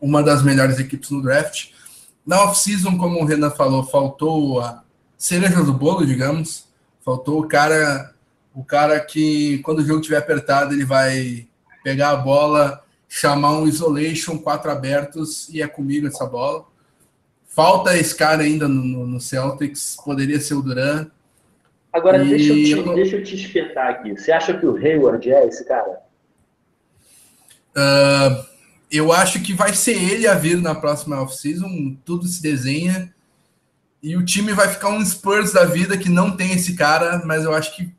uma 0.00 0.22
das 0.22 0.42
melhores 0.42 0.78
equipes 0.78 1.10
no 1.10 1.22
draft. 1.22 1.68
Na 2.26 2.42
off-season, 2.42 2.98
como 2.98 3.20
o 3.20 3.24
Renan 3.24 3.50
falou, 3.50 3.84
faltou 3.84 4.60
a 4.60 4.82
cereja 5.16 5.62
do 5.62 5.72
bolo, 5.72 6.04
digamos. 6.04 6.66
Faltou 7.04 7.40
o 7.40 7.48
cara, 7.48 8.12
o 8.52 8.64
cara 8.64 8.98
que, 9.00 9.58
quando 9.58 9.78
o 9.78 9.86
jogo 9.86 10.00
estiver 10.00 10.18
apertado, 10.18 10.74
ele 10.74 10.84
vai 10.84 11.46
pegar 11.82 12.10
a 12.10 12.16
bola, 12.16 12.83
chamar 13.16 13.52
um 13.58 13.68
isolation, 13.68 14.36
quatro 14.36 14.68
abertos, 14.72 15.48
e 15.48 15.62
é 15.62 15.68
comigo 15.68 16.08
essa 16.08 16.26
bola. 16.26 16.64
Falta 17.46 17.96
esse 17.96 18.12
cara 18.12 18.42
ainda 18.42 18.66
no, 18.66 19.06
no 19.06 19.20
Celtics, 19.20 19.96
poderia 20.04 20.40
ser 20.40 20.54
o 20.54 20.62
Duran. 20.62 21.06
Agora, 21.92 22.24
e... 22.24 22.28
deixa, 22.28 22.52
eu 22.52 22.82
te, 22.82 22.94
deixa 22.96 23.16
eu 23.16 23.22
te 23.22 23.36
espetar 23.36 23.88
aqui. 23.88 24.10
Você 24.18 24.32
acha 24.32 24.58
que 24.58 24.66
o 24.66 24.76
Hayward 24.76 25.30
é 25.30 25.46
esse 25.46 25.64
cara? 25.64 26.00
Uh, 27.76 28.44
eu 28.90 29.12
acho 29.12 29.40
que 29.40 29.54
vai 29.54 29.72
ser 29.72 29.96
ele 29.96 30.26
a 30.26 30.34
vir 30.34 30.60
na 30.60 30.74
próxima 30.74 31.22
off-season, 31.22 31.96
tudo 32.04 32.26
se 32.26 32.42
desenha. 32.42 33.14
E 34.02 34.16
o 34.16 34.24
time 34.24 34.52
vai 34.52 34.66
ficar 34.66 34.88
um 34.88 35.04
Spurs 35.06 35.52
da 35.52 35.64
vida 35.64 35.96
que 35.96 36.08
não 36.08 36.36
tem 36.36 36.52
esse 36.52 36.74
cara, 36.74 37.22
mas 37.24 37.44
eu 37.44 37.54
acho 37.54 37.76
que 37.76 37.94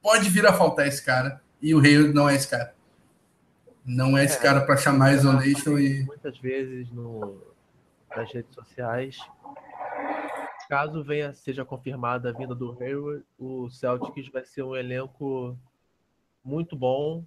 pode 0.00 0.30
vir 0.30 0.46
a 0.46 0.52
faltar 0.54 0.88
esse 0.88 1.04
cara. 1.04 1.42
E 1.60 1.74
o 1.74 1.78
Hayward 1.78 2.14
não 2.14 2.26
é 2.26 2.34
esse 2.34 2.48
cara. 2.48 2.74
Não 3.86 4.18
é 4.18 4.24
esse 4.24 4.38
é, 4.38 4.42
cara 4.42 4.66
para 4.66 4.76
chamar 4.76 5.12
isolation 5.12 5.78
e. 5.78 6.04
Muitas 6.04 6.36
vezes 6.38 6.90
no, 6.90 7.40
nas 8.14 8.32
redes 8.32 8.52
sociais. 8.54 9.16
Caso 10.68 11.04
venha, 11.04 11.32
seja 11.32 11.64
confirmada 11.64 12.30
a 12.30 12.32
vinda 12.32 12.52
do 12.52 12.76
Hayward, 12.80 13.24
o 13.38 13.70
Celtics 13.70 14.28
vai 14.32 14.44
ser 14.44 14.64
um 14.64 14.74
elenco 14.74 15.56
muito 16.42 16.74
bom, 16.74 17.24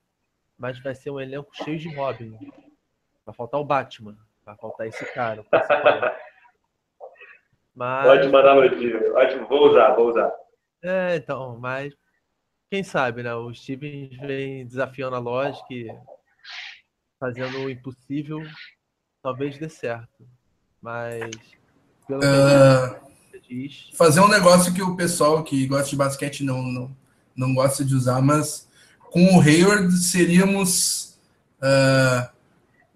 mas 0.58 0.78
vai 0.80 0.94
ser 0.94 1.10
um 1.10 1.22
elenco 1.22 1.50
cheio 1.54 1.80
de 1.80 1.96
Robin. 1.96 2.38
Vai 3.26 3.34
faltar 3.34 3.62
o 3.62 3.64
Batman, 3.64 4.18
vai 4.46 4.58
faltar 4.58 4.88
esse 4.88 5.06
cara. 5.14 5.46
Mas... 7.74 8.06
Pode 8.06 8.28
mandar 8.28 8.56
notícia. 8.56 9.14
Ótimo, 9.14 9.48
vou 9.48 9.70
usar, 9.70 9.94
vou 9.94 10.10
usar. 10.10 10.34
É, 10.84 11.16
então, 11.16 11.58
mas 11.58 11.96
quem 12.70 12.84
sabe, 12.84 13.24
né? 13.24 13.34
O 13.34 13.54
Stevens 13.54 14.18
vem 14.18 14.66
desafiando 14.66 15.16
a 15.16 15.20
lógica 15.20 15.74
e 15.74 15.90
fazendo 17.20 17.60
o 17.60 17.70
impossível, 17.70 18.42
talvez 19.22 19.58
dê 19.58 19.70
certo. 19.70 20.28
Mas 20.82 21.30
pelo 22.08 22.22
uh, 22.22 22.96
diz... 23.48 23.90
fazer 23.96 24.22
um 24.22 24.28
negócio 24.28 24.74
que 24.74 24.82
o 24.82 24.96
pessoal 24.96 25.44
que 25.44 25.68
gosta 25.68 25.90
de 25.90 25.96
basquete 25.96 26.44
não, 26.44 26.62
não, 26.62 26.98
não 27.36 27.54
gosta 27.54 27.84
de 27.84 27.94
usar, 27.94 28.22
mas 28.22 28.68
com 29.12 29.38
o 29.38 29.42
Hayward 29.42 29.92
seríamos 29.98 31.20
uh, 31.62 32.30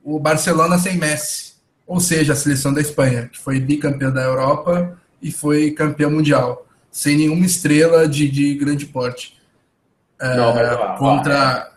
o 0.03 0.19
Barcelona 0.19 0.77
sem 0.77 0.97
Messi, 0.97 1.55
ou 1.85 1.99
seja, 1.99 2.33
a 2.33 2.35
seleção 2.35 2.73
da 2.73 2.81
Espanha, 2.81 3.27
que 3.27 3.37
foi 3.37 3.59
bicampeã 3.59 4.09
da 4.09 4.21
Europa 4.21 4.97
e 5.21 5.31
foi 5.31 5.71
campeã 5.71 6.09
mundial, 6.09 6.65
sem 6.89 7.17
nenhuma 7.17 7.45
estrela 7.45 8.07
de, 8.07 8.29
de 8.29 8.55
grande 8.55 8.85
porte. 8.85 9.41
Uh, 10.21 10.37
não, 10.37 10.55
mas, 10.55 10.99
contra 10.99 11.72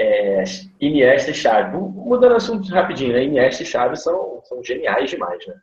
é, 0.00 0.44
Iniesta 0.80 1.30
e 1.30 1.34
Xavi. 1.34 1.76
Mudando 1.76 2.36
assunto 2.36 2.68
rapidinho, 2.70 3.12
né? 3.12 3.24
Iniesta 3.24 3.62
e 3.62 3.66
Xavi 3.66 3.96
são, 3.98 4.40
são 4.48 4.64
geniais 4.64 5.10
demais, 5.10 5.46
né? 5.46 5.54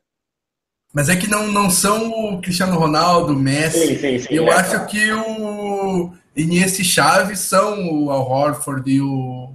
Mas 0.94 1.10
é 1.10 1.16
que 1.16 1.30
não, 1.30 1.48
não 1.48 1.70
são 1.70 2.10
o 2.10 2.42
Cristiano 2.42 2.78
Ronaldo, 2.78 3.36
Messi. 3.36 3.88
Sim, 3.88 3.96
sim, 3.96 4.20
sim, 4.20 4.34
Eu 4.34 4.48
é, 4.48 4.54
acho 4.54 4.86
que 4.86 5.12
o 5.12 6.12
Iniesta 6.36 6.82
e 6.82 6.86
Xavi 6.86 7.36
são 7.36 7.90
o 7.90 8.12
Al 8.12 8.30
Horford 8.30 8.90
e 8.90 9.02
o 9.02 9.54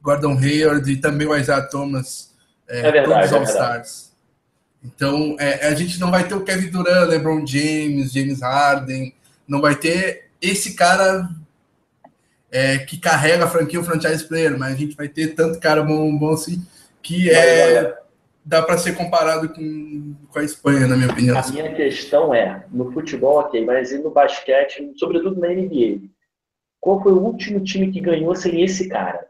Gordon 0.00 0.36
Hayward 0.38 0.90
e 0.90 0.96
também 0.96 1.26
o 1.26 1.36
Isaiah 1.36 1.68
Thomas. 1.68 2.34
É, 2.68 2.80
é 2.80 2.92
verdade, 2.92 3.08
todos 3.08 3.26
os 3.26 3.32
é 3.32 3.36
All-Stars. 3.36 4.12
Então, 4.84 5.36
é, 5.38 5.68
a 5.68 5.74
gente 5.74 6.00
não 6.00 6.10
vai 6.10 6.26
ter 6.26 6.34
o 6.34 6.42
Kevin 6.42 6.70
Durant, 6.70 7.08
LeBron 7.08 7.46
James, 7.46 8.12
James 8.12 8.40
Harden. 8.40 9.14
Não 9.46 9.60
vai 9.60 9.76
ter 9.76 10.30
esse 10.40 10.74
cara 10.74 11.28
é, 12.52 12.78
que 12.78 12.98
carrega 12.98 13.44
a 13.44 13.48
franquia, 13.48 13.80
o 13.80 13.84
franchise 13.84 14.28
player, 14.28 14.56
mas 14.56 14.74
a 14.74 14.76
gente 14.76 14.94
vai 14.94 15.08
ter 15.08 15.34
tanto 15.34 15.58
cara 15.58 15.82
bom, 15.82 16.16
bom 16.16 16.32
assim 16.32 16.62
que 17.02 17.30
é 17.30 17.98
dá 18.44 18.62
para 18.62 18.78
ser 18.78 18.94
comparado 18.96 19.48
com, 19.50 20.14
com 20.28 20.38
a 20.38 20.44
Espanha, 20.44 20.86
na 20.86 20.96
minha 20.96 21.10
opinião. 21.10 21.38
A 21.38 21.48
minha 21.48 21.74
questão 21.74 22.34
é, 22.34 22.64
no 22.70 22.92
futebol, 22.92 23.38
ok, 23.38 23.64
mas 23.64 23.92
e 23.92 23.98
no 23.98 24.10
basquete, 24.10 24.92
sobretudo 24.96 25.40
na 25.40 25.48
NBA, 25.48 26.08
qual 26.80 27.00
foi 27.02 27.12
o 27.12 27.20
último 27.20 27.62
time 27.62 27.92
que 27.92 28.00
ganhou 28.00 28.34
sem 28.34 28.62
esse 28.62 28.88
cara? 28.88 29.24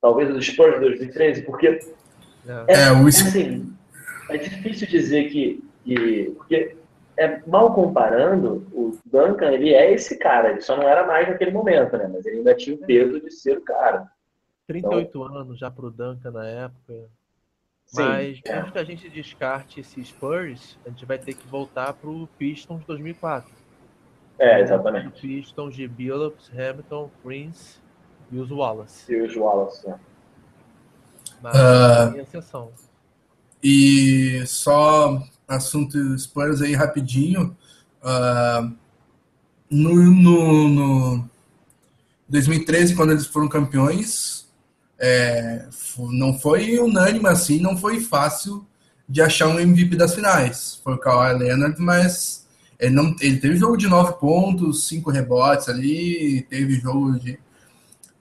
Talvez 0.00 0.30
o 0.30 0.42
Spurs 0.42 0.74
de 0.74 0.80
2013, 0.80 1.42
porque 1.42 1.68
é, 1.68 2.86
é, 2.86 2.92
o... 2.92 3.06
assim, 3.06 3.72
é 4.28 4.36
difícil 4.36 4.88
dizer 4.88 5.30
que, 5.30 5.62
que 5.84 6.34
porque 6.36 6.76
é, 7.20 7.42
mal 7.46 7.74
comparando, 7.74 8.66
o 8.72 8.98
Duncan, 9.04 9.50
ele 9.52 9.74
é 9.74 9.92
esse 9.92 10.16
cara, 10.16 10.52
ele 10.52 10.62
só 10.62 10.74
não 10.74 10.88
era 10.88 11.06
mais 11.06 11.28
naquele 11.28 11.50
momento, 11.50 11.94
né? 11.98 12.08
Mas 12.10 12.24
ele 12.24 12.38
ainda 12.38 12.54
tinha 12.54 12.74
o 12.74 12.78
peso 12.78 13.20
de 13.20 13.30
ser 13.30 13.58
o 13.58 13.60
cara. 13.60 14.10
38 14.66 15.08
então, 15.08 15.24
anos 15.24 15.58
já 15.58 15.70
pro 15.70 15.90
Duncan 15.90 16.30
na 16.30 16.46
época. 16.46 17.10
Sim, 17.84 18.02
Mas 18.02 18.40
é. 18.46 18.54
antes 18.54 18.72
que 18.72 18.78
a 18.78 18.84
gente 18.84 19.10
descarte 19.10 19.80
esse 19.80 20.02
Spurs, 20.02 20.78
a 20.86 20.88
gente 20.88 21.04
vai 21.04 21.18
ter 21.18 21.34
que 21.34 21.46
voltar 21.46 21.92
pro 21.92 22.26
Pistons 22.38 22.82
2004. 22.86 23.52
É, 24.38 24.60
exatamente. 24.62 25.08
O 25.08 25.10
Pistons 25.10 25.76
de 25.76 25.86
Billups, 25.86 26.50
Hamilton, 26.50 27.10
Prince 27.22 27.78
e 28.32 28.38
os 28.38 28.50
Wallace. 28.50 29.12
E 29.12 29.20
os 29.20 29.36
Wallace, 29.36 29.86
né? 29.86 30.00
Mas 31.42 31.54
uh, 31.54 32.18
exceção. 32.18 32.72
E 33.62 34.42
só 34.46 35.20
assunto 35.50 36.18
Spurs 36.18 36.62
aí 36.62 36.74
rapidinho. 36.74 37.56
Uh, 38.02 38.72
no, 39.70 39.94
no, 39.94 40.68
no 40.68 41.30
2013, 42.28 42.94
quando 42.94 43.10
eles 43.10 43.26
foram 43.26 43.48
campeões, 43.48 44.48
é, 44.98 45.66
não 45.98 46.38
foi 46.38 46.78
unânime 46.78 47.28
assim, 47.28 47.60
não 47.60 47.76
foi 47.76 48.00
fácil 48.00 48.66
de 49.08 49.20
achar 49.20 49.48
um 49.48 49.58
MVP 49.58 49.96
das 49.96 50.14
finais. 50.14 50.80
Foi 50.82 50.94
o 50.94 50.98
Kawhi 50.98 51.38
Leonard, 51.38 51.80
mas 51.80 52.46
ele, 52.78 52.94
não, 52.94 53.14
ele 53.20 53.38
teve 53.38 53.56
jogo 53.56 53.76
de 53.76 53.88
nove 53.88 54.14
pontos, 54.20 54.86
cinco 54.86 55.10
rebotes 55.10 55.68
ali, 55.68 56.42
teve 56.48 56.74
jogo 56.74 57.18
de. 57.18 57.38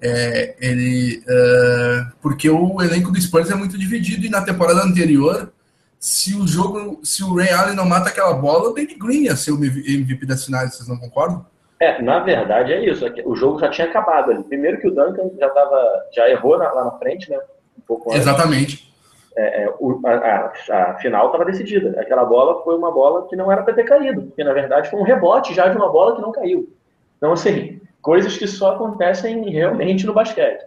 É, 0.01 0.55
ele, 0.61 1.21
uh, 1.27 2.11
porque 2.21 2.49
o 2.49 2.81
elenco 2.81 3.11
do 3.11 3.21
Spurs 3.21 3.49
é 3.49 3.55
muito 3.55 3.77
dividido 3.77 4.25
e 4.25 4.29
na 4.29 4.41
temporada 4.41 4.81
anterior 4.81 5.51
se 5.99 6.33
o 6.33 6.47
jogo, 6.47 7.01
se 7.03 7.23
o 7.23 7.35
Ray 7.35 7.51
Allen 7.51 7.75
não 7.75 7.85
mata 7.85 8.09
aquela 8.09 8.33
bola, 8.33 8.69
o 8.69 8.73
Danny 8.73 8.95
Green 8.95 9.23
ia 9.23 9.35
ser 9.35 9.51
o 9.51 9.55
MVP 9.63 10.25
das 10.25 10.45
finais, 10.45 10.73
vocês 10.73 10.88
não 10.88 10.97
concordam? 10.97 11.45
É, 11.77 12.01
na 12.01 12.19
verdade 12.19 12.71
é 12.71 12.89
isso. 12.89 13.05
É 13.05 13.13
o 13.25 13.35
jogo 13.35 13.59
já 13.59 13.69
tinha 13.69 13.88
acabado 13.88 14.31
ali. 14.31 14.43
Primeiro 14.43 14.79
que 14.79 14.88
o 14.88 14.91
Duncan 14.91 15.29
já 15.38 15.49
tava, 15.49 16.05
já 16.13 16.29
errou 16.29 16.55
lá 16.55 16.85
na 16.85 16.91
frente, 16.91 17.29
né? 17.29 17.38
Um 17.77 17.81
pouco 17.81 18.09
antes. 18.09 18.21
Exatamente. 18.21 18.93
é, 19.35 19.63
é, 19.63 19.73
o, 19.77 20.01
a, 20.05 20.53
a, 20.71 20.95
final 20.95 21.27
estava 21.27 21.45
decidida. 21.45 21.99
Aquela 21.99 22.23
bola 22.23 22.63
foi 22.63 22.77
uma 22.77 22.91
bola 22.91 23.27
que 23.27 23.35
não 23.35 23.51
era 23.51 23.63
para 23.63 23.73
ter 23.73 23.83
caído, 23.83 24.23
porque 24.23 24.43
na 24.43 24.53
verdade 24.53 24.89
foi 24.89 24.99
um 24.99 25.03
rebote 25.03 25.53
já 25.53 25.67
de 25.67 25.77
uma 25.77 25.91
bola 25.91 26.15
que 26.15 26.21
não 26.21 26.31
caiu. 26.31 26.73
Então, 27.17 27.33
assim, 27.33 27.81
coisas 28.01 28.38
que 28.38 28.47
só 28.47 28.75
acontecem 28.75 29.49
realmente 29.49 30.05
no 30.05 30.13
basquete. 30.13 30.65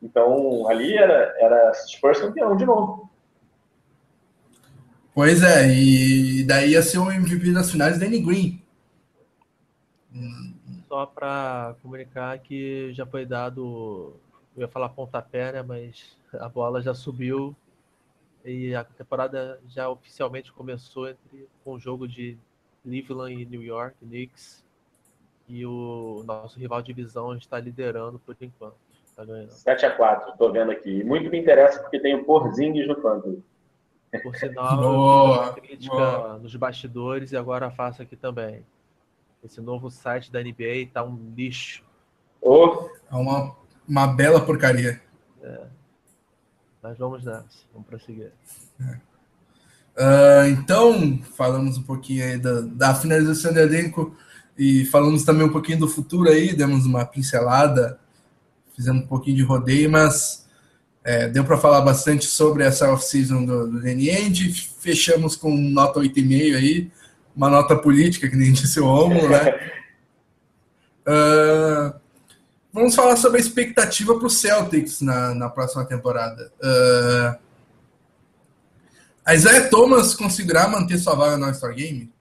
Então, 0.00 0.68
ali 0.68 0.96
era, 0.96 1.34
era 1.38 1.72
Spurs 1.74 2.20
campeão 2.20 2.56
de 2.56 2.64
novo. 2.64 3.09
Pois 5.14 5.42
é, 5.42 5.68
e 5.72 6.44
daí 6.44 6.70
ia 6.70 6.82
ser 6.82 6.98
o 6.98 7.10
MVP 7.10 7.52
das 7.52 7.70
finais 7.70 7.98
Danny 7.98 8.20
Green. 8.20 8.62
Só 10.88 11.06
para 11.06 11.76
comunicar 11.82 12.38
que 12.38 12.92
já 12.92 13.04
foi 13.06 13.26
dado, 13.26 14.14
eu 14.56 14.62
ia 14.62 14.68
falar 14.68 14.88
pontapé, 14.88 15.52
né, 15.52 15.62
mas 15.62 16.16
a 16.34 16.48
bola 16.48 16.80
já 16.80 16.94
subiu 16.94 17.54
e 18.44 18.74
a 18.74 18.84
temporada 18.84 19.60
já 19.68 19.88
oficialmente 19.88 20.52
começou 20.52 21.08
entre, 21.08 21.48
com 21.64 21.74
o 21.74 21.78
jogo 21.78 22.08
de 22.08 22.38
Cleveland 22.82 23.42
e 23.42 23.46
New 23.46 23.62
York, 23.62 23.96
Knicks, 24.00 24.64
e 25.48 25.66
o 25.66 26.22
nosso 26.24 26.58
rival 26.58 26.80
de 26.80 26.92
divisão 26.92 27.34
está 27.36 27.58
liderando 27.58 28.18
por 28.18 28.36
enquanto. 28.40 28.76
Tá 29.14 29.24
ganhando. 29.24 29.50
7x4, 29.50 30.30
estou 30.32 30.52
vendo 30.52 30.70
aqui. 30.70 31.02
Muito 31.04 31.28
me 31.28 31.38
interessa 31.38 31.80
porque 31.80 31.98
tem 31.98 32.14
o 32.14 32.24
Porzingis 32.24 32.86
no 32.86 32.96
canto. 32.96 33.42
Por 34.18 34.34
sinal, 34.36 34.76
boa, 34.76 35.52
crítica 35.54 35.94
boa. 35.94 36.38
nos 36.38 36.54
bastidores 36.56 37.30
e 37.30 37.36
agora 37.36 37.70
faço 37.70 38.02
aqui 38.02 38.16
também. 38.16 38.64
Esse 39.42 39.60
novo 39.60 39.90
site 39.90 40.32
da 40.32 40.42
NBA 40.42 40.82
está 40.82 41.04
um 41.04 41.32
lixo. 41.36 41.84
Oh. 42.40 42.88
É 43.10 43.14
uma, 43.14 43.56
uma 43.88 44.06
bela 44.08 44.44
porcaria. 44.44 45.00
É. 45.42 45.66
Mas 46.82 46.98
vamos 46.98 47.24
nessa, 47.24 47.46
vamos 47.72 47.86
prosseguir. 47.86 48.32
É. 48.80 49.10
Uh, 49.96 50.46
então, 50.48 51.18
falamos 51.36 51.78
um 51.78 51.82
pouquinho 51.82 52.24
aí 52.24 52.38
da, 52.38 52.60
da 52.62 52.94
finalização 52.94 53.52
do 53.52 53.60
elenco 53.60 54.16
e 54.56 54.84
falamos 54.86 55.24
também 55.24 55.46
um 55.46 55.52
pouquinho 55.52 55.78
do 55.78 55.88
futuro 55.88 56.28
aí, 56.28 56.54
demos 56.54 56.84
uma 56.84 57.04
pincelada, 57.04 57.98
fizemos 58.74 59.04
um 59.04 59.06
pouquinho 59.06 59.36
de 59.36 59.42
rodeio, 59.42 59.90
mas 59.90 60.48
é, 61.04 61.28
deu 61.28 61.44
para 61.44 61.58
falar 61.58 61.80
bastante 61.80 62.26
sobre 62.26 62.64
essa 62.64 62.90
off-season 62.92 63.44
do, 63.44 63.66
do 63.66 63.80
DNN, 63.80 64.52
fechamos 64.80 65.36
com 65.36 65.56
nota 65.56 66.00
8,5 66.00 66.56
aí, 66.56 66.90
uma 67.34 67.48
nota 67.48 67.76
política, 67.76 68.28
que 68.28 68.36
nem 68.36 68.52
disse 68.52 68.80
o 68.80 68.84
Romulo, 68.84 69.28
né? 69.28 69.72
Uh, 71.06 72.00
Vamos 72.72 72.94
falar 72.94 73.16
sobre 73.16 73.38
a 73.38 73.40
expectativa 73.40 74.16
para 74.16 74.26
o 74.26 74.30
Celtics 74.30 75.00
na, 75.00 75.34
na 75.34 75.48
próxima 75.48 75.84
temporada. 75.84 76.52
Uh, 76.62 77.36
a 79.24 79.34
Isaiah 79.34 79.68
Thomas 79.68 80.14
conseguirá 80.14 80.68
manter 80.68 80.98
sua 80.98 81.16
vaga 81.16 81.36
no 81.36 81.46
All-Star 81.46 81.74
Game? 81.74 82.12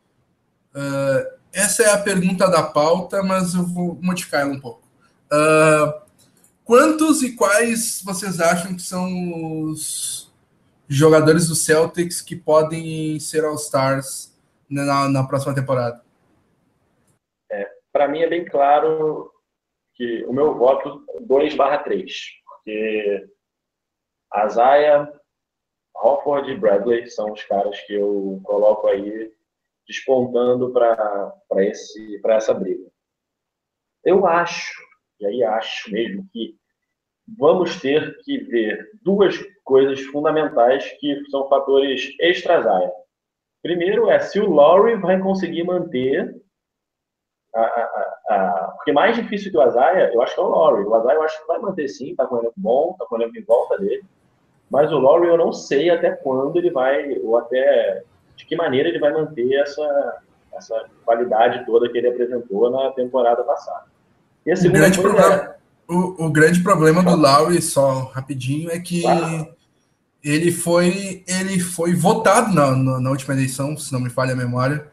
Uh, 0.74 1.38
essa 1.54 1.84
é 1.84 1.92
a 1.92 2.00
pergunta 2.00 2.50
da 2.50 2.64
pauta, 2.64 3.22
mas 3.22 3.54
eu 3.54 3.64
vou 3.64 4.00
modificar 4.02 4.42
ela 4.42 4.52
um 4.52 4.60
pouco. 4.60 4.82
Uh, 5.32 6.02
quantos 6.70 7.24
e 7.24 7.36
quais 7.36 8.00
vocês 8.06 8.40
acham 8.40 8.76
que 8.76 8.84
são 8.84 9.64
os 9.64 10.32
jogadores 10.88 11.48
do 11.48 11.56
Celtics 11.56 12.22
que 12.22 12.36
podem 12.36 13.20
ser 13.20 13.44
All-Stars 13.44 14.40
na, 14.70 15.10
na 15.10 15.28
próxima 15.28 15.56
temporada? 15.56 16.00
É, 17.52 17.68
Para 17.92 18.08
mim 18.08 18.20
é 18.20 18.30
bem 18.30 18.46
claro 18.46 19.34
que 19.96 20.24
o 20.26 20.32
meu 20.32 20.60
voto 20.60 21.04
2 21.22 21.56
barra 21.56 21.80
3, 21.80 22.14
porque 22.46 23.28
Azaia, 24.32 25.12
Hofford 25.96 26.52
e 26.52 26.56
Bradley 26.56 27.10
são 27.10 27.32
os 27.32 27.44
caras 27.46 27.80
que 27.82 27.96
eu 27.96 28.40
coloco 28.44 28.86
aí 28.86 29.34
despontando 29.88 30.72
para 30.72 31.34
essa 32.28 32.54
briga. 32.54 32.88
Eu 34.04 34.28
acho, 34.28 34.72
e 35.20 35.26
aí 35.26 35.44
acho 35.44 35.92
mesmo, 35.92 36.30
que 36.32 36.59
vamos 37.38 37.80
ter 37.80 38.18
que 38.24 38.38
ver 38.40 38.90
duas 39.04 39.38
coisas 39.64 40.02
fundamentais 40.02 40.90
que 41.00 41.24
são 41.30 41.48
fatores 41.48 42.16
extra-Zaia. 42.20 42.92
Primeiro 43.62 44.10
é 44.10 44.20
se 44.20 44.40
o 44.40 44.52
Laurie 44.52 44.96
vai 44.96 45.20
conseguir 45.20 45.64
manter 45.64 46.36
a, 47.54 47.62
a, 47.62 48.18
a, 48.30 48.74
porque 48.76 48.92
mais 48.92 49.16
difícil 49.16 49.52
que 49.52 49.58
o 49.58 49.62
Azaia, 49.62 50.12
eu 50.14 50.22
acho 50.22 50.34
que 50.34 50.40
é 50.40 50.44
o 50.44 50.50
Laurie. 50.50 50.86
O 50.86 50.96
Azaia 50.96 51.16
eu 51.16 51.24
acho 51.24 51.40
que 51.42 51.48
vai 51.48 51.60
manter 51.60 51.88
sim, 51.88 52.16
tá 52.16 52.26
com 52.26 52.36
um 52.36 52.40
elenco 52.40 52.54
bom, 52.58 52.96
tá 52.98 53.06
com 53.06 53.16
um 53.16 53.22
elenco 53.22 53.38
em 53.38 53.44
volta 53.44 53.78
dele. 53.78 54.04
Mas 54.70 54.92
o 54.92 55.00
Laurie 55.00 55.30
eu 55.30 55.38
não 55.38 55.52
sei 55.52 55.90
até 55.90 56.12
quando 56.12 56.56
ele 56.58 56.72
vai, 56.72 57.18
ou 57.20 57.38
até 57.38 58.04
de 58.36 58.46
que 58.46 58.56
maneira 58.56 58.88
ele 58.88 59.00
vai 59.00 59.12
manter 59.12 59.52
essa, 59.56 60.22
essa 60.54 60.86
qualidade 61.04 61.66
toda 61.66 61.90
que 61.90 61.98
ele 61.98 62.08
apresentou 62.08 62.70
na 62.70 62.92
temporada 62.92 63.44
passada. 63.44 63.86
E 64.46 64.52
a 64.52 64.56
o 64.56 64.72
grande, 64.72 65.02
problema, 65.02 65.36
é... 65.36 65.59
o, 65.90 66.26
o, 66.26 66.30
grande 66.30 66.62
problema 66.62 67.04
do 67.04 67.16
Laurie, 67.16 67.62
só 67.62 68.12
rapidinho, 68.14 68.70
é 68.70 68.80
que 68.80 69.04
ele 70.24 70.52
foi 70.52 71.24
ele 71.28 71.60
foi 71.60 71.96
votado 71.96 72.54
na, 72.54 72.76
na, 72.76 73.00
na 73.00 73.10
última 73.10 73.34
eleição, 73.34 73.76
se 73.76 73.92
não 73.92 74.00
me 74.00 74.10
falha 74.10 74.34
a 74.34 74.38
memória, 74.38 74.88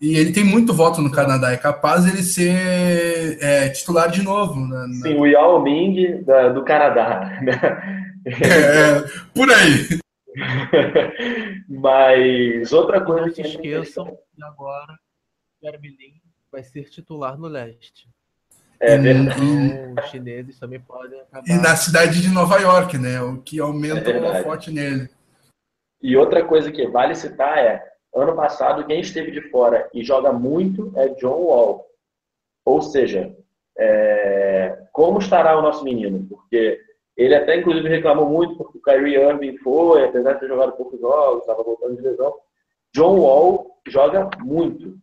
e 0.00 0.16
ele 0.16 0.32
tem 0.32 0.42
muito 0.42 0.72
voto 0.72 1.00
no 1.00 1.10
Canadá, 1.10 1.52
é 1.52 1.56
capaz 1.56 2.06
ele 2.06 2.22
ser 2.22 3.38
é, 3.40 3.68
titular 3.68 4.10
de 4.10 4.22
novo. 4.22 4.66
Né? 4.66 4.86
Sim, 5.02 5.14
o 5.18 5.26
Yao 5.26 5.62
Ming 5.62 6.22
da, 6.24 6.48
do 6.48 6.64
Canadá. 6.64 7.30
É, 8.26 9.00
por 9.34 9.50
aí. 9.50 9.98
Mas 11.68 12.72
outra 12.72 13.00
coisa 13.00 13.26
Não 13.26 13.34
se 13.34 13.42
esqueçam 13.42 14.04
que 14.06 14.42
agora 14.42 14.94
Jeremy 15.62 16.20
vai 16.50 16.62
ser 16.62 16.88
titular 16.90 17.38
no 17.38 17.46
leste. 17.46 18.08
É 18.80 18.96
verdade. 18.96 19.40
Os 19.98 20.10
chineses 20.10 20.58
também 20.58 20.80
podem 20.80 21.20
acabar. 21.20 21.46
E 21.46 21.52
na 21.54 21.76
cidade 21.76 22.22
de 22.22 22.30
Nova 22.30 22.58
York, 22.58 22.96
né? 22.96 23.20
O 23.20 23.42
que 23.42 23.60
aumenta 23.60 24.10
é 24.10 24.40
o 24.40 24.42
forte 24.42 24.70
nele. 24.70 25.08
E 26.02 26.16
outra 26.16 26.44
coisa 26.44 26.72
que 26.72 26.86
vale 26.88 27.14
citar 27.14 27.58
é 27.58 27.90
Ano 28.14 28.34
passado, 28.34 28.84
quem 28.86 29.00
esteve 29.00 29.30
de 29.30 29.40
fora 29.50 29.88
e 29.94 30.02
joga 30.02 30.32
muito 30.32 30.92
é 30.96 31.08
John 31.10 31.42
Wall. 31.44 31.86
Ou 32.64 32.82
seja, 32.82 33.36
é... 33.78 34.84
como 34.92 35.20
estará 35.20 35.56
o 35.56 35.62
nosso 35.62 35.84
menino? 35.84 36.26
Porque 36.28 36.80
ele 37.16 37.34
até, 37.34 37.56
inclusive, 37.56 37.88
reclamou 37.88 38.28
muito 38.28 38.56
porque 38.56 38.78
o 38.78 38.82
Kyrie 38.82 39.16
Irving 39.16 39.58
foi, 39.58 40.04
apesar 40.04 40.34
de 40.34 40.40
ter 40.40 40.48
jogado 40.48 40.72
poucos 40.72 41.00
jogos, 41.00 41.42
estava 41.42 41.62
voltando 41.62 41.96
de 41.96 42.02
lesão. 42.02 42.34
John 42.92 43.20
Wall 43.20 43.80
joga 43.86 44.28
muito. 44.40 44.98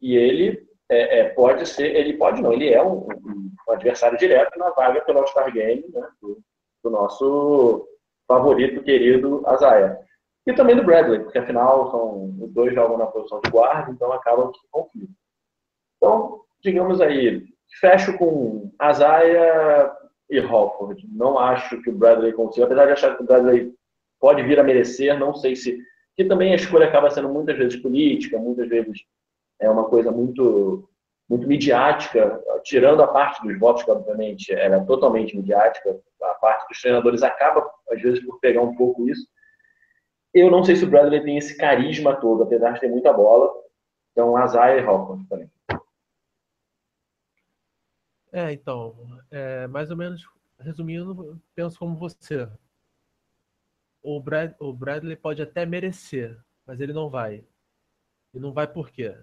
E 0.00 0.16
ele 0.16 0.68
é, 0.90 1.20
é, 1.20 1.28
pode 1.30 1.66
ser, 1.68 1.94
ele 1.94 2.14
pode 2.14 2.42
não, 2.42 2.52
ele 2.52 2.68
é 2.68 2.82
um, 2.82 3.06
um, 3.06 3.52
adversário 3.68 4.18
direto 4.18 4.58
na 4.58 4.70
vaga 4.70 5.00
pelo 5.02 5.20
All-Star 5.20 5.52
Game 5.52 5.84
né, 5.88 6.08
do, 6.20 6.42
do, 6.82 6.90
nosso 6.90 7.88
favorito, 8.26 8.82
querido 8.82 9.42
Azaia. 9.46 9.98
E 10.44 10.52
também 10.52 10.74
do 10.74 10.82
Bradley, 10.82 11.20
porque 11.20 11.38
afinal 11.38 11.90
são, 11.92 12.34
os 12.40 12.52
dois 12.52 12.74
jogam 12.74 12.98
na 12.98 13.06
posição 13.06 13.40
de 13.40 13.50
guarda, 13.50 13.92
então 13.92 14.12
acaba 14.12 14.50
que 14.50 14.58
conflito. 14.70 15.12
Então, 15.96 16.40
digamos 16.60 17.00
aí, 17.00 17.44
fecho 17.78 18.18
com 18.18 18.72
Azaia 18.76 19.92
e 20.28 20.40
Hofford. 20.40 21.06
Não 21.12 21.38
acho 21.38 21.80
que 21.82 21.90
o 21.90 21.94
Bradley 21.94 22.32
consiga, 22.32 22.66
apesar 22.66 22.86
de 22.86 22.92
achar 22.92 23.16
que 23.16 23.22
o 23.22 23.26
Bradley 23.26 23.72
pode 24.18 24.42
vir 24.42 24.58
a 24.58 24.64
merecer, 24.64 25.16
não 25.16 25.34
sei 25.34 25.54
se. 25.54 25.78
Que 26.16 26.24
também 26.24 26.52
a 26.52 26.56
escolha 26.56 26.88
acaba 26.88 27.10
sendo 27.10 27.28
muitas 27.28 27.56
vezes 27.56 27.80
política, 27.80 28.38
muitas 28.38 28.68
vezes 28.68 29.04
é 29.60 29.70
uma 29.70 29.88
coisa 29.88 30.10
muito 30.10 30.88
muito 31.28 31.46
midiática, 31.46 32.42
tirando 32.64 33.04
a 33.04 33.06
parte 33.06 33.40
dos 33.46 33.56
votos, 33.56 33.84
que 33.84 33.90
obviamente 33.92 34.52
era 34.52 34.84
totalmente 34.84 35.36
midiática, 35.36 35.96
a 36.20 36.34
parte 36.34 36.66
dos 36.68 36.80
treinadores 36.80 37.22
acaba, 37.22 37.70
às 37.88 38.02
vezes, 38.02 38.18
por 38.26 38.40
pegar 38.40 38.62
um 38.62 38.74
pouco 38.74 39.08
isso. 39.08 39.28
Eu 40.34 40.50
não 40.50 40.64
sei 40.64 40.74
se 40.74 40.84
o 40.84 40.90
Bradley 40.90 41.22
tem 41.22 41.38
esse 41.38 41.56
carisma 41.56 42.16
todo, 42.16 42.42
apesar 42.42 42.72
de 42.72 42.80
ter 42.80 42.88
muita 42.88 43.12
bola. 43.12 43.48
Então, 44.10 44.36
Azaia 44.36 44.80
e 44.80 44.84
Hawkins 44.84 45.28
também. 45.28 45.48
É, 48.32 48.52
então, 48.52 48.96
é, 49.30 49.68
mais 49.68 49.88
ou 49.90 49.96
menos, 49.96 50.28
resumindo, 50.58 51.40
penso 51.54 51.78
como 51.78 51.96
você. 51.96 52.48
O, 54.02 54.20
Brad, 54.20 54.52
o 54.58 54.72
Bradley 54.72 55.16
pode 55.16 55.42
até 55.42 55.64
merecer, 55.64 56.36
mas 56.66 56.80
ele 56.80 56.92
não 56.92 57.08
vai. 57.08 57.44
E 58.34 58.38
não 58.40 58.52
vai 58.52 58.66
por 58.66 58.90
quê? 58.90 59.16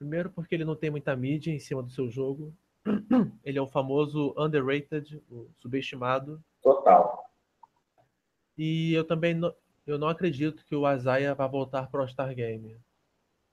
Primeiro 0.00 0.30
porque 0.30 0.54
ele 0.54 0.64
não 0.64 0.74
tem 0.74 0.88
muita 0.88 1.14
mídia 1.14 1.52
em 1.52 1.58
cima 1.58 1.82
do 1.82 1.90
seu 1.90 2.08
jogo. 2.08 2.54
Ele 3.44 3.58
é 3.58 3.60
o 3.60 3.66
famoso 3.66 4.34
underrated, 4.34 5.22
o 5.30 5.46
subestimado. 5.58 6.42
Total. 6.62 7.30
E 8.56 8.94
eu 8.94 9.04
também 9.04 9.38
eu 9.86 9.98
não 9.98 10.08
acredito 10.08 10.64
que 10.64 10.74
o 10.74 10.86
Azaia 10.86 11.34
vá 11.34 11.46
voltar 11.46 11.90
para 11.90 11.98
o 11.98 12.00
All-Star 12.00 12.34
Game. 12.34 12.80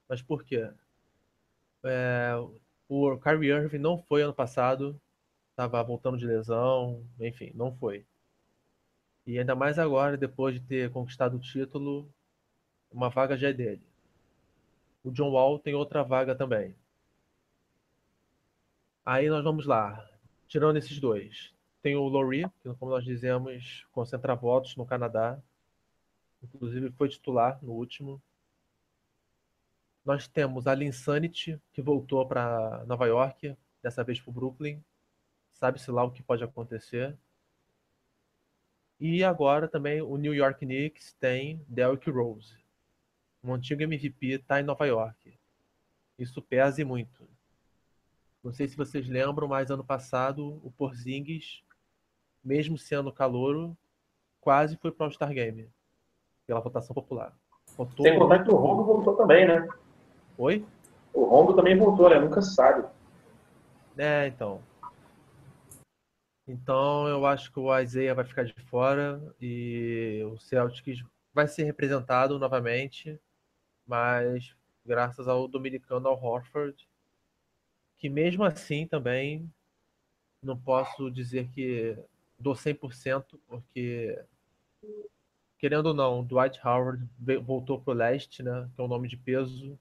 Mas 0.07 0.21
por 0.21 0.41
quê? 0.45 0.71
É, 1.83 2.31
o 2.87 3.17
Kyrie 3.17 3.51
Irving 3.51 3.79
não 3.79 3.97
foi 3.97 4.21
ano 4.21 4.33
passado, 4.33 4.97
estava 5.49 5.83
voltando 5.83 6.17
de 6.17 6.25
lesão, 6.25 7.03
enfim, 7.19 7.51
não 7.55 7.75
foi. 7.75 8.05
E 9.25 9.37
ainda 9.37 9.53
mais 9.53 9.77
agora, 9.77 10.15
depois 10.15 10.55
de 10.55 10.61
ter 10.61 10.91
conquistado 10.91 11.35
o 11.35 11.41
título, 11.41 12.09
uma 12.89 13.09
vaga 13.09 13.35
já 13.35 13.49
é 13.49 13.53
dele. 13.53 13.86
O 15.07 15.11
John 15.13 15.31
Wall 15.31 15.57
tem 15.57 15.73
outra 15.73 16.03
vaga 16.03 16.35
também. 16.35 16.75
Aí 19.05 19.29
nós 19.29 19.41
vamos 19.41 19.65
lá. 19.65 20.05
Tirando 20.49 20.75
esses 20.75 20.99
dois. 20.99 21.53
Tem 21.81 21.95
o 21.95 22.09
Laurie, 22.09 22.49
que 22.61 22.73
como 22.73 22.91
nós 22.91 23.05
dizemos, 23.05 23.87
concentra 23.93 24.35
votos 24.35 24.75
no 24.75 24.85
Canadá. 24.85 25.41
Inclusive 26.43 26.91
foi 26.91 27.07
titular 27.07 27.57
no 27.63 27.71
último. 27.71 28.21
Nós 30.03 30.27
temos 30.27 30.67
a 30.67 30.75
Linsanity, 30.75 31.57
que 31.71 31.81
voltou 31.81 32.27
para 32.27 32.83
Nova 32.85 33.05
York, 33.05 33.55
dessa 33.81 34.03
vez 34.03 34.19
para 34.19 34.29
o 34.29 34.33
Brooklyn. 34.33 34.83
Sabe-se 35.53 35.89
lá 35.89 36.03
o 36.03 36.11
que 36.11 36.21
pode 36.21 36.43
acontecer. 36.43 37.17
E 38.99 39.23
agora 39.23 39.69
também 39.69 40.01
o 40.01 40.17
New 40.17 40.35
York 40.35 40.65
Knicks 40.65 41.13
tem 41.13 41.63
Derrick 41.69 42.11
Rose. 42.11 42.66
Um 43.43 43.53
antigo 43.53 43.83
MVP 43.83 44.27
está 44.33 44.59
em 44.59 44.63
Nova 44.63 44.85
York. 44.85 45.37
Isso 46.17 46.41
pesa 46.41 46.83
muito. 46.83 47.27
Não 48.43 48.51
sei 48.51 48.67
se 48.67 48.77
vocês 48.77 49.07
lembram, 49.07 49.47
mas 49.47 49.69
ano 49.69 49.83
passado 49.83 50.59
o 50.63 50.71
Porzingis, 50.71 51.63
mesmo 52.43 52.77
sendo 52.77 53.11
calouro, 53.11 53.77
quase 54.39 54.77
foi 54.77 54.91
para 54.91 55.03
o 55.03 55.05
All-Star 55.05 55.33
Game 55.33 55.69
pela 56.45 56.61
votação 56.61 56.93
popular. 56.93 57.33
Votou 57.75 58.05
Sem 58.05 58.17
contar 58.17 58.43
que 58.43 58.49
o 58.49 58.55
Rondo 58.55 58.85
voltou 58.85 59.15
também, 59.15 59.45
né? 59.45 59.67
Oi? 60.37 60.65
O 61.13 61.25
Rondo 61.25 61.55
também 61.55 61.77
voltou, 61.77 62.09
né? 62.09 62.19
Nunca 62.19 62.41
se 62.41 62.55
sabe. 62.55 62.87
É, 63.97 64.27
então. 64.27 64.61
Então 66.47 67.07
eu 67.07 67.25
acho 67.25 67.51
que 67.51 67.59
o 67.59 67.77
Isaiah 67.77 68.15
vai 68.15 68.23
ficar 68.23 68.43
de 68.43 68.53
fora 68.53 69.21
e 69.41 70.23
o 70.31 70.37
Celtics 70.37 71.03
vai 71.33 71.47
ser 71.47 71.63
representado 71.63 72.39
novamente, 72.39 73.19
mas 73.87 74.55
graças 74.85 75.27
ao 75.27 75.47
dominicano 75.47 76.07
ao 76.07 76.21
Horford, 76.21 76.87
que 77.97 78.09
mesmo 78.09 78.43
assim 78.43 78.85
também 78.85 79.51
não 80.41 80.57
posso 80.57 81.09
dizer 81.09 81.49
que 81.49 81.97
dou 82.39 82.53
100%, 82.53 83.39
porque 83.47 84.23
querendo 85.57 85.87
ou 85.87 85.93
não, 85.93 86.23
Dwight 86.23 86.59
Howard 86.65 87.03
voltou 87.43 87.81
pro 87.81 87.93
leste, 87.93 88.43
né, 88.43 88.69
que 88.75 88.81
é 88.81 88.83
um 88.83 88.87
nome 88.87 89.07
de 89.07 89.17
peso. 89.17 89.77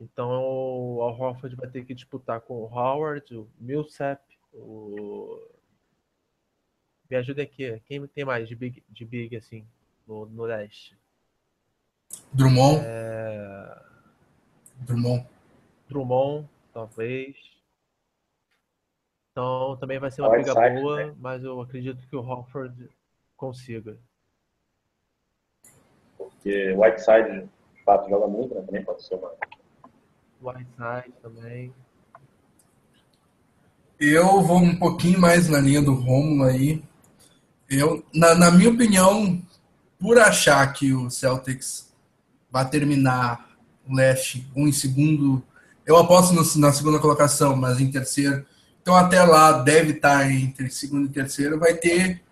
Então 0.00 0.28
o 0.30 1.02
Al 1.02 1.18
Horford 1.18 1.54
vai 1.56 1.68
ter 1.68 1.84
que 1.84 1.94
disputar 1.94 2.40
com 2.40 2.54
o 2.54 2.66
Howard, 2.66 3.36
o 3.36 3.48
Millsap, 3.58 4.22
o... 4.52 5.40
Me 7.08 7.16
ajuda 7.16 7.42
aqui, 7.42 7.80
quem 7.86 8.04
tem 8.08 8.24
mais 8.24 8.48
de 8.48 8.56
big, 8.56 8.82
de 8.88 9.04
big 9.04 9.36
assim, 9.36 9.64
no, 10.06 10.26
no 10.26 10.44
leste? 10.44 10.96
Drummond. 12.32 12.80
É... 12.84 13.78
Drummond. 14.80 15.26
Drummond, 15.88 16.48
talvez. 16.72 17.36
Então 19.32 19.76
também 19.76 19.98
vai 19.98 20.10
ser 20.10 20.22
uma 20.22 20.30
briga 20.30 20.54
boa, 20.54 21.06
né? 21.06 21.14
mas 21.18 21.44
eu 21.44 21.60
acredito 21.60 22.06
que 22.08 22.16
o 22.16 22.20
Hofford 22.20 22.88
consiga. 23.36 23.98
Porque 26.16 26.72
o 26.72 26.80
Whiteside, 26.80 27.48
de 27.74 27.84
fato, 27.84 28.08
joga 28.08 28.26
muito, 28.26 28.54
né? 28.54 28.62
Também 28.62 28.84
pode 28.84 29.04
ser 29.04 29.16
uma. 29.16 29.32
Whiteside 30.40 31.12
também. 31.20 31.74
Eu 33.98 34.42
vou 34.42 34.58
um 34.58 34.78
pouquinho 34.78 35.20
mais 35.20 35.48
na 35.48 35.58
linha 35.58 35.82
do 35.82 35.94
Romulo 35.94 36.44
aí. 36.44 36.82
Eu, 37.68 38.04
na, 38.14 38.34
na 38.34 38.50
minha 38.50 38.70
opinião, 38.70 39.42
por 39.98 40.18
achar 40.18 40.70
que 40.72 40.92
o 40.92 41.10
Celtics 41.10 41.85
vai 42.56 42.68
terminar 42.70 43.50
o 43.86 43.94
leste 43.94 44.46
um 44.56 44.66
em 44.66 44.72
segundo, 44.72 45.42
eu 45.84 45.96
aposto 45.98 46.32
no, 46.32 46.60
na 46.60 46.72
segunda 46.72 46.98
colocação, 46.98 47.54
mas 47.54 47.78
em 47.78 47.90
terceiro. 47.90 48.46
Então 48.80 48.96
até 48.96 49.22
lá 49.22 49.52
deve 49.52 49.92
estar 49.92 50.30
entre 50.30 50.70
segundo 50.70 51.06
e 51.06 51.10
terceiro, 51.10 51.58
vai 51.58 51.74
ter 51.74 52.22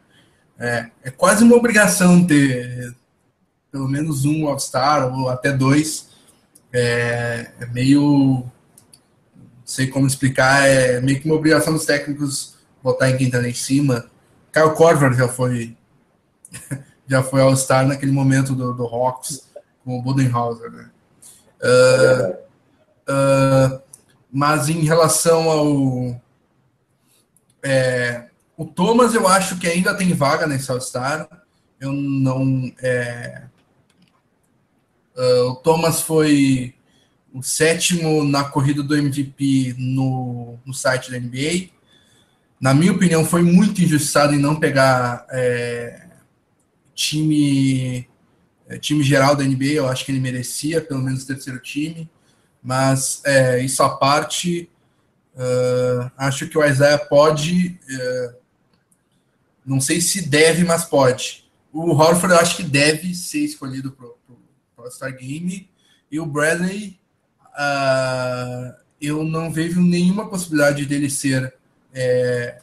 é, 0.59 0.89
é 1.03 1.11
quase 1.11 1.45
uma 1.45 1.57
obrigação 1.57 2.25
ter 2.25 2.95
pelo 3.71 3.87
menos 3.87 4.25
um 4.25 4.47
All-Star 4.49 5.13
ou 5.13 5.29
até 5.29 5.53
dois. 5.53 6.09
É, 6.73 7.51
é 7.61 7.67
meio 7.67 8.47
sei 9.63 9.89
como 9.89 10.07
explicar, 10.07 10.67
é 10.67 11.01
meio 11.01 11.21
que 11.21 11.27
uma 11.27 11.35
obrigação 11.35 11.73
dos 11.73 11.85
técnicos 11.85 12.57
botar 12.83 13.11
em 13.11 13.17
quem 13.19 13.31
tá 13.31 13.47
em 13.47 13.55
cima. 13.55 14.07
Kyle 14.53 14.75
Korver 14.75 15.13
já 15.13 15.29
foi 15.29 15.77
já 17.07 17.23
foi 17.23 17.43
All-Star 17.43 17.87
naquele 17.87 18.13
momento 18.13 18.55
do, 18.55 18.73
do 18.73 18.85
Hawks 18.85 19.54
com 19.85 19.99
o 19.99 20.03
Budenhauser, 20.03 20.71
né? 20.71 20.91
Uh, 21.63 22.33
uh, 23.13 23.83
mas 24.33 24.69
em 24.69 24.81
relação 24.81 25.51
ao 25.51 26.21
é, 27.63 28.29
o 28.57 28.67
Thomas, 28.67 29.15
eu 29.15 29.27
acho 29.27 29.59
que 29.59 29.67
ainda 29.67 29.95
tem 29.95 30.13
vaga 30.13 30.47
nesse 30.47 30.71
All-Star. 30.71 31.27
Eu 31.81 31.93
não. 31.93 32.71
É, 32.81 33.45
uh, 35.17 35.51
o 35.51 35.57
Thomas 35.57 36.03
foi 36.03 36.75
o 37.33 37.43
sétimo 37.43 38.23
na 38.23 38.45
corrida 38.45 38.83
do 38.83 38.95
MVP 38.95 39.75
no, 39.79 40.59
no 40.65 40.75
site 40.75 41.11
da 41.11 41.19
NBA. 41.19 41.71
Na 42.61 42.73
minha 42.73 42.93
opinião, 42.93 43.25
foi 43.25 43.43
muito 43.43 43.83
injustiçado 43.83 44.35
em 44.35 44.39
não 44.39 44.55
pegar 44.55 45.27
é, 45.31 46.07
time, 46.95 48.07
é, 48.75 48.79
time 48.79 49.03
geral 49.03 49.37
da 49.37 49.45
NBA. 49.45 49.75
Eu 49.75 49.89
acho 49.89 50.05
que 50.05 50.13
ele 50.13 50.21
merecia, 50.21 50.81
pelo 50.81 51.03
menos, 51.03 51.23
o 51.23 51.27
terceiro 51.27 51.59
time. 51.61 52.11
Mas 52.63 53.23
é, 53.25 53.61
isso 53.63 53.83
à 53.83 53.91
parte, 53.91 54.71
uh, 55.35 56.11
acho 56.17 56.49
que 56.49 56.57
o 56.57 56.65
Isaiah 56.65 56.99
pode. 56.99 57.79
Uh, 57.89 58.35
não 59.65 59.81
sei 59.81 60.01
se 60.01 60.29
deve, 60.29 60.65
mas 60.65 60.85
pode. 60.85 61.45
O 61.73 61.91
Horford 61.91 62.35
eu 62.35 62.41
acho 62.41 62.57
que 62.57 62.63
deve 62.63 63.15
ser 63.15 63.41
escolhido 63.41 63.93
para 63.93 64.07
o 64.07 64.17
All-Star 64.79 65.17
Game. 65.17 65.69
E 66.11 66.21
o 66.21 66.27
Bradley 66.27 66.99
uh, 67.55 68.75
eu 69.01 69.25
não 69.25 69.51
vejo 69.51 69.81
nenhuma 69.81 70.29
possibilidade 70.29 70.87
dele 70.87 71.11
ser 71.11 71.55
é, 71.93 72.61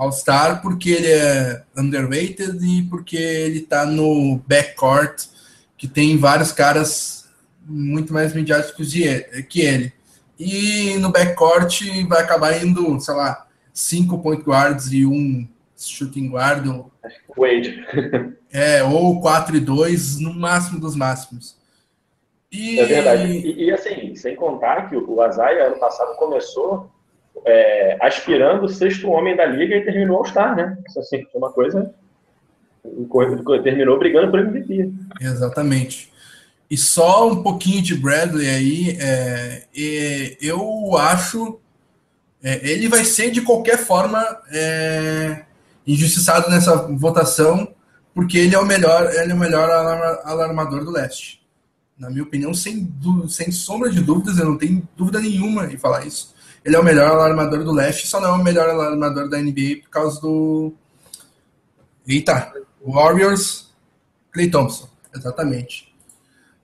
All-Star 0.00 0.62
porque 0.62 0.90
ele 0.90 1.08
é 1.08 1.62
underrated 1.76 2.56
e 2.62 2.82
porque 2.84 3.18
ele 3.18 3.58
está 3.58 3.84
no 3.84 4.40
backcourt 4.46 5.26
que 5.76 5.86
tem 5.86 6.16
vários 6.16 6.52
caras 6.52 7.28
muito 7.66 8.10
mais 8.10 8.32
midiáticos 8.32 8.94
que 9.50 9.60
ele. 9.60 9.92
E 10.38 10.96
no 10.96 11.12
backcourt 11.12 11.82
vai 12.08 12.22
acabar 12.22 12.64
indo, 12.64 12.98
sei 12.98 13.14
lá, 13.14 13.46
cinco 13.74 14.18
point 14.22 14.42
guards 14.42 14.90
e 14.90 15.04
um 15.04 15.46
shooting 15.76 16.30
guard. 16.30 16.66
Ou, 16.66 16.90
Wade. 17.36 17.84
é, 18.50 18.82
ou 18.82 19.20
4 19.20 19.56
e 19.56 19.60
2 19.60 20.18
no 20.20 20.32
máximo 20.32 20.80
dos 20.80 20.96
máximos. 20.96 21.58
E... 22.50 22.80
É 22.80 22.86
verdade. 22.86 23.30
E, 23.30 23.64
e, 23.64 23.70
assim, 23.70 24.16
sem 24.16 24.34
contar 24.34 24.88
que 24.88 24.96
o 24.96 25.20
Azaia 25.20 25.66
ano 25.66 25.78
passado 25.78 26.16
começou 26.16 26.90
é, 27.44 27.96
aspirando 28.00 28.64
o 28.64 28.68
sexto 28.68 29.08
homem 29.08 29.36
da 29.36 29.46
liga 29.46 29.76
e 29.76 29.84
terminou 29.84 30.18
ao 30.18 30.24
Star, 30.24 30.56
né? 30.56 30.78
Isso 30.88 31.00
assim, 31.00 31.24
foi 31.30 31.40
uma 31.40 31.52
coisa. 31.52 31.92
Terminou 33.62 33.98
brigando 33.98 34.30
por 34.30 34.40
MVP. 34.40 34.92
Exatamente. 35.20 36.10
E 36.70 36.76
só 36.76 37.28
um 37.28 37.42
pouquinho 37.42 37.82
de 37.82 37.94
Bradley 37.94 38.48
aí, 38.48 38.98
é, 39.00 39.62
é, 39.76 40.36
eu 40.40 40.96
acho. 40.96 41.58
É, 42.42 42.70
ele 42.70 42.88
vai 42.88 43.04
ser 43.04 43.30
de 43.30 43.42
qualquer 43.42 43.78
forma 43.78 44.24
é, 44.50 45.42
injustiçado 45.86 46.48
nessa 46.48 46.88
votação, 46.88 47.74
porque 48.14 48.38
ele 48.38 48.54
é 48.54 48.58
o 48.58 48.64
melhor, 48.64 49.10
ele 49.14 49.32
é 49.32 49.34
o 49.34 49.38
melhor 49.38 49.68
alarmador 50.24 50.84
do 50.84 50.90
leste 50.90 51.40
na 52.00 52.08
minha 52.08 52.22
opinião, 52.22 52.54
sem, 52.54 52.90
sem 53.28 53.52
sombra 53.52 53.90
de 53.90 54.00
dúvidas, 54.00 54.38
eu 54.38 54.46
não 54.46 54.56
tenho 54.56 54.88
dúvida 54.96 55.20
nenhuma 55.20 55.70
em 55.70 55.76
falar 55.76 56.06
isso. 56.06 56.34
Ele 56.64 56.76
é 56.76 56.78
o 56.78 56.84
melhor 56.84 57.10
alarmador 57.10 57.64
do 57.64 57.72
leste, 57.72 58.06
só 58.06 58.20
não 58.20 58.34
é 58.34 58.38
o 58.38 58.44
melhor 58.44 58.68
alarmador 58.68 59.28
da 59.28 59.38
NBA 59.38 59.82
por 59.82 59.90
causa 59.90 60.20
do. 60.20 60.72
Eita! 62.06 62.52
Warriors, 62.84 63.70
Clay 64.32 64.50
Thompson, 64.50 64.88
exatamente. 65.14 65.94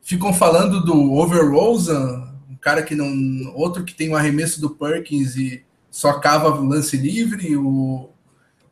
Ficam 0.03 0.33
falando 0.33 0.85
do 0.85 1.13
Overrosa, 1.13 2.33
um 2.51 2.57
cara 2.57 2.83
que 2.83 2.95
não. 2.95 3.53
Outro 3.55 3.85
que 3.85 3.95
tem 3.95 4.09
o 4.09 4.13
um 4.13 4.17
arremesso 4.17 4.61
do 4.61 4.71
Perkins 4.71 5.37
e 5.37 5.65
só 5.91 6.21
cava 6.21 6.49
lance 6.49 6.97
livre, 6.97 7.57
o 7.57 8.11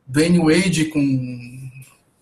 Dwayne 0.07 0.39
Wade 0.39 0.87
com 0.87 1.65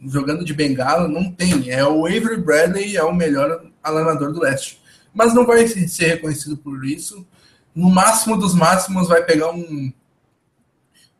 jogando 0.04 0.44
de 0.44 0.54
bengala, 0.54 1.08
não 1.08 1.30
tem. 1.30 1.70
É 1.70 1.84
o 1.86 2.06
Avery 2.06 2.40
Bradley, 2.40 2.96
é 2.96 3.02
o 3.02 3.14
melhor 3.14 3.64
alarmador 3.82 4.32
do 4.32 4.40
leste. 4.40 4.80
Mas 5.14 5.34
não 5.34 5.46
vai 5.46 5.66
ser 5.66 6.06
reconhecido 6.06 6.56
por 6.56 6.84
isso. 6.84 7.26
No 7.74 7.90
máximo 7.90 8.36
dos 8.36 8.54
máximos, 8.54 9.08
vai 9.08 9.24
pegar 9.24 9.50
um 9.50 9.92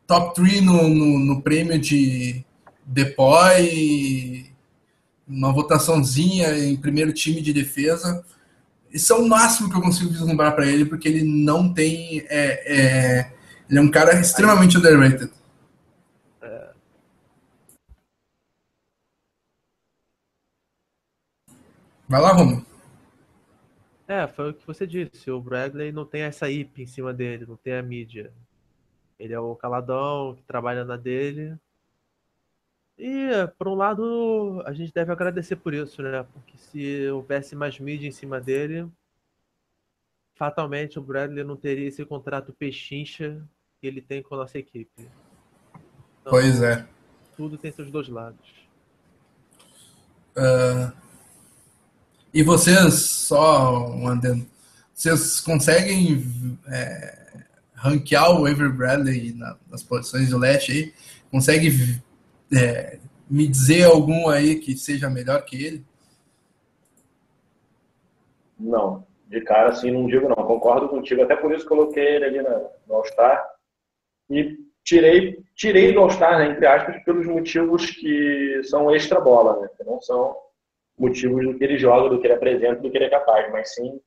top 0.05 0.35
3 0.35 0.61
no, 0.61 0.87
no, 0.87 1.19
no 1.19 1.41
prêmio 1.41 1.79
de 1.79 2.45
Depoy, 2.85 4.51
uma 5.27 5.51
votaçãozinha 5.51 6.57
em 6.57 6.75
primeiro 6.75 7.13
time 7.13 7.41
de 7.41 7.53
defesa. 7.53 8.23
Isso 8.91 9.11
é 9.13 9.15
o 9.15 9.27
máximo 9.27 9.69
que 9.69 9.75
eu 9.75 9.81
consigo 9.81 10.11
vislumbrar 10.11 10.53
para 10.55 10.67
ele, 10.67 10.85
porque 10.85 11.07
ele 11.07 11.23
não 11.23 11.73
tem. 11.73 12.25
É, 12.29 12.75
é, 12.75 13.31
ele 13.69 13.79
é 13.79 13.81
um 13.81 13.89
cara 13.89 14.19
extremamente 14.19 14.77
underrated. 14.77 15.31
Vai 22.07 22.21
lá, 22.21 22.31
Romulo. 22.33 22.72
É, 24.13 24.27
foi 24.27 24.51
o 24.51 24.53
que 24.53 24.67
você 24.67 24.85
disse. 24.85 25.31
O 25.31 25.41
Bradley 25.41 25.91
não 25.91 26.05
tem 26.05 26.21
essa 26.21 26.47
IP 26.47 26.83
em 26.83 26.85
cima 26.85 27.11
dele, 27.11 27.47
não 27.47 27.57
tem 27.57 27.73
a 27.73 27.81
mídia. 27.81 28.31
Ele 29.17 29.33
é 29.33 29.39
o 29.39 29.55
caladão 29.55 30.35
que 30.35 30.43
trabalha 30.43 30.85
na 30.85 30.95
dele. 30.95 31.57
E, 32.95 33.31
por 33.57 33.67
um 33.67 33.73
lado, 33.73 34.61
a 34.67 34.71
gente 34.71 34.93
deve 34.93 35.11
agradecer 35.11 35.55
por 35.55 35.73
isso, 35.73 36.03
né? 36.03 36.23
Porque 36.31 36.55
se 36.59 37.09
houvesse 37.09 37.55
mais 37.55 37.79
mídia 37.79 38.07
em 38.07 38.11
cima 38.11 38.39
dele, 38.39 38.87
fatalmente 40.35 40.99
o 40.99 41.01
Bradley 41.01 41.43
não 41.43 41.55
teria 41.55 41.87
esse 41.87 42.05
contrato 42.05 42.53
pechincha 42.53 43.43
que 43.81 43.87
ele 43.87 43.99
tem 43.99 44.21
com 44.21 44.35
a 44.35 44.39
nossa 44.39 44.59
equipe. 44.59 45.09
Então, 46.21 46.29
pois 46.29 46.61
é. 46.61 46.87
Tudo 47.35 47.57
tem 47.57 47.71
seus 47.71 47.89
dois 47.89 48.07
lados. 48.07 48.67
Uh, 50.37 51.02
e 52.33 52.41
vocês, 52.41 52.93
só 52.93 53.87
um 53.89 54.07
adendo, 54.07 54.45
vocês 54.93 55.39
conseguem 55.39 56.23
é, 56.67 57.43
ranquear 57.75 58.31
o 58.31 58.45
Avery 58.45 58.71
Bradley 58.71 59.33
na, 59.33 59.55
nas 59.69 59.83
posições 59.83 60.29
do 60.29 60.37
leste 60.37 60.71
aí? 60.71 60.93
Consegue 61.29 62.01
é, 62.55 62.99
me 63.29 63.47
dizer 63.47 63.83
algum 63.83 64.29
aí 64.29 64.55
que 64.59 64.75
seja 64.75 65.09
melhor 65.09 65.43
que 65.45 65.63
ele? 65.63 65.85
Não, 68.59 69.05
de 69.27 69.41
cara 69.41 69.69
assim 69.69 69.91
não 69.91 70.07
digo 70.07 70.29
não, 70.29 70.35
concordo 70.35 70.87
contigo, 70.89 71.21
até 71.21 71.35
por 71.35 71.53
isso 71.53 71.67
coloquei 71.67 72.15
ele 72.15 72.25
ali 72.25 72.41
na, 72.41 72.61
no 72.87 72.95
All-Star 72.95 73.45
e 74.29 74.57
tirei, 74.83 75.43
tirei 75.55 75.93
do 75.93 75.99
All-Star, 75.99 76.39
né, 76.39 76.51
entre 76.51 76.65
aspas, 76.65 77.03
pelos 77.03 77.27
motivos 77.27 77.89
que 77.91 78.61
são 78.63 78.93
extra 78.93 79.19
bola, 79.19 79.61
né, 79.61 79.69
que 79.77 79.83
não 79.83 80.01
são 80.01 80.35
motivos 80.97 81.45
do 81.45 81.57
que 81.57 81.63
ele 81.63 81.77
joga, 81.77 82.09
do 82.09 82.19
que 82.19 82.27
ele 82.27 82.33
apresenta, 82.33 82.81
do 82.81 82.89
que 82.89 82.97
ele 82.97 83.05
é 83.05 83.09
capaz, 83.09 83.51
mas 83.51 83.73
sim 83.73 83.99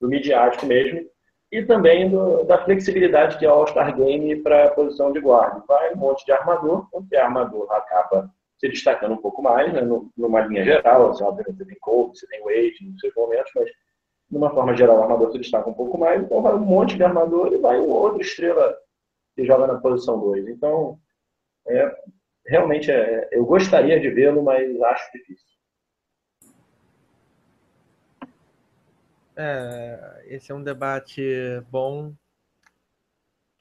do 0.00 0.08
midiático 0.08 0.66
mesmo 0.66 1.08
e 1.50 1.64
também 1.64 2.10
do, 2.10 2.44
da 2.44 2.62
flexibilidade 2.64 3.38
que 3.38 3.46
é 3.46 3.48
o 3.48 3.52
All-Star 3.52 3.96
Game 3.96 4.36
para 4.42 4.66
a 4.66 4.70
posição 4.70 5.12
de 5.12 5.20
guarda. 5.20 5.64
Vai 5.66 5.94
um 5.94 5.96
monte 5.96 6.24
de 6.24 6.32
armador, 6.32 6.88
porque 6.90 7.16
a 7.16 7.24
armador 7.24 7.70
acaba 7.72 8.30
se 8.58 8.68
destacando 8.68 9.12
um 9.12 9.22
pouco 9.22 9.40
mais, 9.40 9.72
né, 9.72 9.80
numa 10.16 10.40
linha 10.40 10.64
geral, 10.64 11.10
assim, 11.10 11.24
obviamente 11.24 11.58
você 11.58 11.64
tem 11.64 11.78
Kobe, 11.80 12.18
você 12.18 12.26
tem 12.26 12.42
Wade 12.42 12.84
nos 12.84 13.00
seus 13.00 13.14
momentos, 13.14 13.52
mas 13.54 13.70
de 14.30 14.36
uma 14.36 14.50
forma 14.50 14.76
geral 14.76 14.98
o 14.98 15.02
armador 15.02 15.30
se 15.30 15.38
destaca 15.38 15.70
um 15.70 15.74
pouco 15.74 15.96
mais, 15.96 16.20
então 16.20 16.42
vai 16.42 16.54
um 16.54 16.58
monte 16.58 16.96
de 16.96 17.04
armador 17.04 17.52
e 17.52 17.58
vai 17.58 17.78
outra 17.78 18.20
estrela 18.20 18.76
que 19.34 19.44
joga 19.44 19.68
na 19.68 19.80
posição 19.80 20.18
2. 20.18 20.48
Então, 20.48 20.98
é, 21.68 21.96
realmente, 22.46 22.90
é, 22.90 23.28
eu 23.30 23.46
gostaria 23.46 23.98
de 24.00 24.10
vê-lo, 24.10 24.42
mas 24.42 24.80
acho 24.82 25.12
difícil. 25.12 25.57
É, 29.40 30.24
esse 30.26 30.50
é 30.50 30.54
um 30.54 30.62
debate 30.62 31.22
bom. 31.70 32.12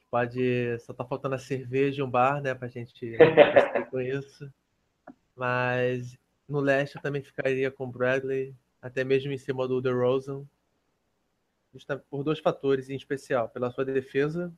Pode. 0.09 0.79
Só 0.79 0.91
tá 0.91 1.05
faltando 1.05 1.35
a 1.35 1.37
cerveja 1.37 2.01
e 2.01 2.03
um 2.03 2.09
bar, 2.09 2.41
né, 2.41 2.55
pra 2.55 2.67
gente 2.67 3.15
com 3.91 4.01
isso. 4.01 4.51
Mas 5.35 6.17
no 6.49 6.59
leste 6.59 6.95
eu 6.95 7.01
também 7.01 7.21
ficaria 7.21 7.69
com 7.69 7.91
Bradley, 7.91 8.55
até 8.81 9.03
mesmo 9.03 9.31
em 9.31 9.37
cima 9.37 9.67
do 9.67 9.79
DeRozan. 9.79 10.43
Por 12.09 12.23
dois 12.23 12.39
fatores 12.39 12.89
em 12.89 12.95
especial, 12.95 13.47
pela 13.47 13.69
sua 13.69 13.85
defesa 13.85 14.51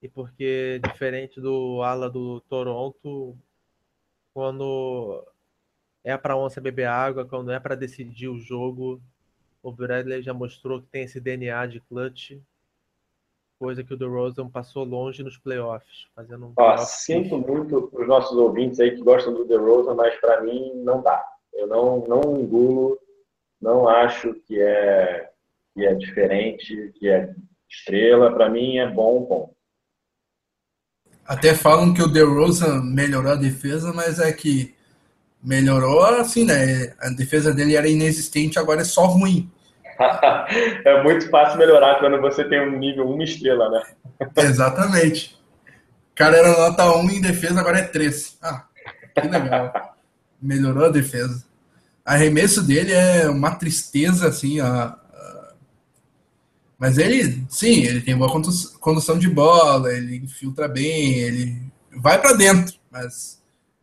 e 0.00 0.08
porque 0.08 0.80
diferente 0.84 1.40
do 1.40 1.82
ala 1.82 2.08
do 2.08 2.40
Toronto, 2.42 3.36
quando 4.32 5.26
é 6.04 6.16
para 6.16 6.36
onça 6.36 6.60
beber 6.60 6.86
água, 6.86 7.26
quando 7.26 7.50
é 7.50 7.58
para 7.58 7.74
decidir 7.74 8.28
o 8.28 8.38
jogo, 8.38 9.02
o 9.62 9.72
Bradley 9.72 10.22
já 10.22 10.32
mostrou 10.32 10.80
que 10.80 10.88
tem 10.88 11.02
esse 11.02 11.20
DNA 11.20 11.66
de 11.66 11.80
clutch, 11.80 12.32
coisa 13.58 13.84
que 13.84 13.92
o 13.92 13.96
DeRozan 13.96 14.48
passou 14.48 14.84
longe 14.84 15.22
nos 15.22 15.36
playoffs, 15.36 16.06
fazendo 16.14 16.46
um 16.46 16.52
Ó, 16.56 16.76
sinto 16.78 17.38
muito 17.38 17.88
para 17.88 18.02
os 18.02 18.08
nossos 18.08 18.36
ouvintes 18.36 18.80
aí 18.80 18.92
que 18.92 19.02
gostam 19.02 19.34
do 19.34 19.44
DeRozan, 19.44 19.94
mas 19.94 20.18
para 20.18 20.40
mim 20.42 20.72
não 20.76 21.02
dá. 21.02 21.22
Eu 21.52 21.66
não 21.66 22.06
não 22.06 22.40
engulo, 22.40 22.98
não 23.60 23.86
acho 23.86 24.32
que 24.46 24.58
é 24.60 25.30
que 25.74 25.84
é 25.84 25.94
diferente, 25.94 26.92
que 26.94 27.08
é 27.08 27.34
estrela. 27.68 28.32
Para 28.32 28.48
mim 28.48 28.78
é 28.78 28.88
bom, 28.88 29.24
bom. 29.24 29.54
Até 31.24 31.54
falam 31.54 31.94
que 31.94 32.02
o 32.02 32.08
DeRozan 32.08 32.82
melhorou 32.82 33.32
a 33.32 33.36
defesa, 33.36 33.92
mas 33.92 34.18
é 34.18 34.32
que 34.32 34.74
melhorou 35.42 36.04
assim, 36.04 36.44
né? 36.44 36.92
A 37.00 37.08
defesa 37.10 37.52
dele 37.52 37.76
era 37.76 37.88
inexistente, 37.88 38.58
agora 38.58 38.82
é 38.82 38.84
só 38.84 39.06
ruim. 39.06 39.50
é 40.84 41.02
muito 41.02 41.28
fácil 41.30 41.58
melhorar 41.58 41.98
quando 41.98 42.20
você 42.20 42.44
tem 42.44 42.60
um 42.60 42.78
nível 42.78 43.08
uma 43.08 43.24
estrela, 43.24 43.68
né? 43.70 43.82
Exatamente. 44.36 45.38
O 46.12 46.14
cara 46.14 46.36
era 46.36 46.50
nota 46.50 46.96
1 46.96 47.10
em 47.10 47.20
defesa, 47.20 47.60
agora 47.60 47.78
é 47.78 47.82
3. 47.82 48.38
Ah, 48.42 48.64
que 49.14 49.28
legal. 49.28 49.96
Melhorou 50.40 50.86
a 50.86 50.90
defesa. 50.90 51.44
Arremesso 52.04 52.62
dele 52.62 52.92
é 52.92 53.28
uma 53.28 53.54
tristeza, 53.54 54.26
assim, 54.28 54.58
a, 54.60 54.96
mas 56.80 56.96
ele, 56.96 57.44
sim, 57.50 57.82
ele 57.84 58.00
tem 58.00 58.16
boa 58.16 58.30
condução 58.80 59.18
de 59.18 59.28
bola, 59.28 59.92
ele 59.92 60.16
infiltra 60.16 60.66
bem, 60.66 61.12
ele 61.12 61.62
vai 61.94 62.18
para 62.18 62.32
dentro, 62.32 62.74
mas 62.90 63.39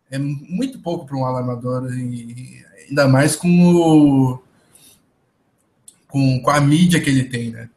é 0.10 0.18
muito 0.18 0.80
pouco 0.80 1.06
para 1.06 1.18
um 1.18 1.26
alarmador, 1.26 1.92
e 1.94 2.66
ainda 2.88 3.08
mais 3.08 3.36
com, 3.36 3.48
o, 3.48 4.40
com, 6.08 6.42
com 6.42 6.50
a 6.50 6.62
mídia 6.62 7.02
que 7.02 7.10
ele 7.10 7.30
tem, 7.30 7.52
né? 7.52 7.70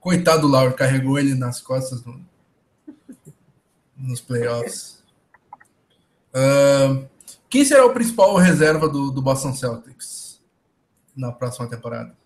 Coitado 0.00 0.42
do 0.42 0.48
Lauro, 0.48 0.74
carregou 0.74 1.18
ele 1.18 1.34
nas 1.34 1.60
costas 1.60 2.04
no, 2.04 2.20
nos 3.96 4.20
playoffs. 4.20 5.02
Uh, 6.34 7.06
quem 7.48 7.64
será 7.64 7.84
o 7.84 7.92
principal 7.92 8.34
reserva 8.36 8.88
do, 8.88 9.10
do 9.10 9.22
Boston 9.22 9.52
Celtics 9.52 10.42
na 11.14 11.30
próxima 11.30 11.68
temporada? 11.68 12.16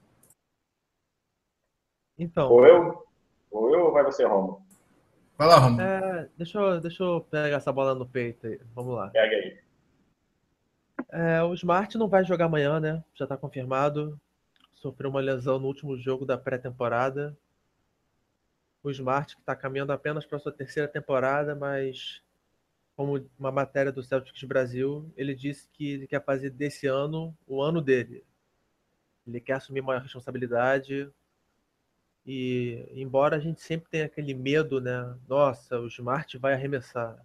Então. 2.16 2.50
Ou 2.50 2.64
eu? 2.64 3.06
Ou 3.50 3.74
eu 3.74 3.84
ou 3.86 3.92
vai 3.92 4.04
você, 4.04 4.24
Romulo? 4.24 4.65
Vai 5.36 5.46
lá, 5.48 5.58
Romulo. 5.58 5.82
É, 5.82 6.28
deixa, 6.36 6.58
eu, 6.58 6.80
deixa 6.80 7.02
eu 7.02 7.20
pegar 7.20 7.56
essa 7.56 7.72
bola 7.72 7.94
no 7.94 8.06
peito 8.06 8.46
aí. 8.46 8.58
Vamos 8.74 8.94
lá. 8.94 9.08
Pega 9.10 9.36
aí. 9.36 9.58
É, 11.10 11.42
o 11.42 11.52
Smart 11.54 11.96
não 11.98 12.08
vai 12.08 12.24
jogar 12.24 12.46
amanhã, 12.46 12.80
né? 12.80 13.04
Já 13.14 13.24
está 13.24 13.36
confirmado. 13.36 14.18
Sofreu 14.74 15.10
uma 15.10 15.20
lesão 15.20 15.58
no 15.58 15.66
último 15.66 15.96
jogo 15.96 16.24
da 16.24 16.38
pré-temporada. 16.38 17.36
O 18.82 18.90
Smart 18.90 19.34
que 19.34 19.42
está 19.42 19.54
caminhando 19.54 19.92
apenas 19.92 20.24
para 20.24 20.38
sua 20.38 20.52
terceira 20.52 20.88
temporada, 20.88 21.54
mas 21.54 22.22
como 22.96 23.28
uma 23.38 23.52
matéria 23.52 23.92
do 23.92 24.02
Celtics 24.02 24.42
Brasil, 24.44 25.12
ele 25.16 25.34
disse 25.34 25.68
que 25.72 25.92
ele 25.92 26.06
quer 26.06 26.24
fazer 26.24 26.50
desse 26.50 26.86
ano 26.86 27.36
o 27.46 27.60
ano 27.60 27.82
dele. 27.82 28.24
Ele 29.26 29.40
quer 29.40 29.54
assumir 29.54 29.82
maior 29.82 30.00
responsabilidade, 30.00 31.10
e 32.26 32.84
embora 32.96 33.36
a 33.36 33.38
gente 33.38 33.60
sempre 33.60 33.88
tenha 33.88 34.06
aquele 34.06 34.34
medo, 34.34 34.80
né? 34.80 35.16
Nossa, 35.28 35.78
o 35.78 35.86
Smart 35.86 36.36
vai 36.38 36.54
arremessar. 36.54 37.16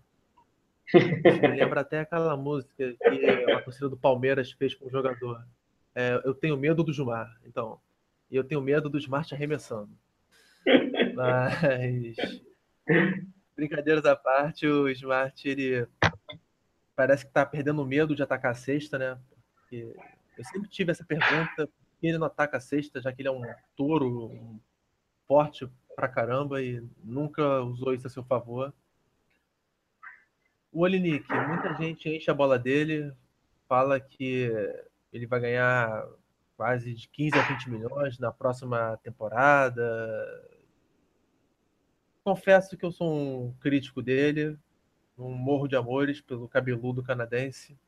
me 0.93 1.47
lembra 1.47 1.81
até 1.81 2.01
aquela 2.01 2.37
música 2.37 2.93
que 2.93 3.51
a 3.51 3.61
torcida 3.63 3.89
do 3.89 3.97
Palmeiras 3.97 4.51
fez 4.51 4.75
com 4.75 4.85
o 4.85 4.91
jogador. 4.91 5.43
É, 5.95 6.21
eu 6.23 6.35
tenho 6.35 6.55
medo 6.55 6.83
do 6.83 6.93
Gilmar, 6.93 7.35
então. 7.45 7.79
E 8.29 8.35
eu 8.35 8.43
tenho 8.43 8.61
medo 8.61 8.89
do 8.89 8.99
Smart 8.99 9.33
arremessando. 9.33 9.89
Mas 11.15 12.15
brincadeiras 13.55 14.05
à 14.05 14.15
parte, 14.15 14.67
o 14.67 14.87
Smart 14.89 15.49
ele 15.49 15.87
parece 16.95 17.23
que 17.23 17.31
está 17.31 17.43
perdendo 17.43 17.83
medo 17.85 18.15
de 18.15 18.21
atacar 18.21 18.51
a 18.51 18.55
cesta, 18.55 18.99
né? 18.99 19.17
Porque 19.55 19.95
eu 20.37 20.43
sempre 20.43 20.69
tive 20.69 20.91
essa 20.91 21.03
pergunta: 21.03 21.65
por 21.65 21.99
que 21.99 22.07
ele 22.07 22.19
não 22.19 22.27
ataca 22.27 22.57
a 22.57 22.61
cesta, 22.61 23.01
já 23.01 23.11
que 23.11 23.23
ele 23.23 23.29
é 23.29 23.31
um 23.31 23.41
touro, 23.75 24.27
um 24.27 24.59
forte 25.31 25.65
pra 25.95 26.09
caramba 26.09 26.61
e 26.61 26.85
nunca 27.01 27.61
usou 27.61 27.93
isso 27.93 28.05
a 28.05 28.09
seu 28.09 28.21
favor. 28.21 28.73
O 30.73 30.81
Olinik, 30.81 31.25
muita 31.47 31.73
gente 31.75 32.09
enche 32.09 32.29
a 32.29 32.33
bola 32.33 32.59
dele, 32.59 33.13
fala 33.65 33.97
que 33.97 34.51
ele 35.13 35.25
vai 35.25 35.39
ganhar 35.39 36.05
quase 36.57 36.93
de 36.93 37.07
15 37.07 37.39
a 37.39 37.43
20 37.43 37.69
milhões 37.69 38.19
na 38.19 38.29
próxima 38.29 38.97
temporada. 38.97 39.81
Confesso 42.25 42.75
que 42.75 42.85
eu 42.85 42.91
sou 42.91 43.09
um 43.09 43.53
crítico 43.53 44.01
dele, 44.01 44.59
um 45.17 45.31
morro 45.31 45.65
de 45.65 45.77
amores 45.77 46.19
pelo 46.19 46.49
cabeludo 46.49 47.01
canadense. 47.01 47.79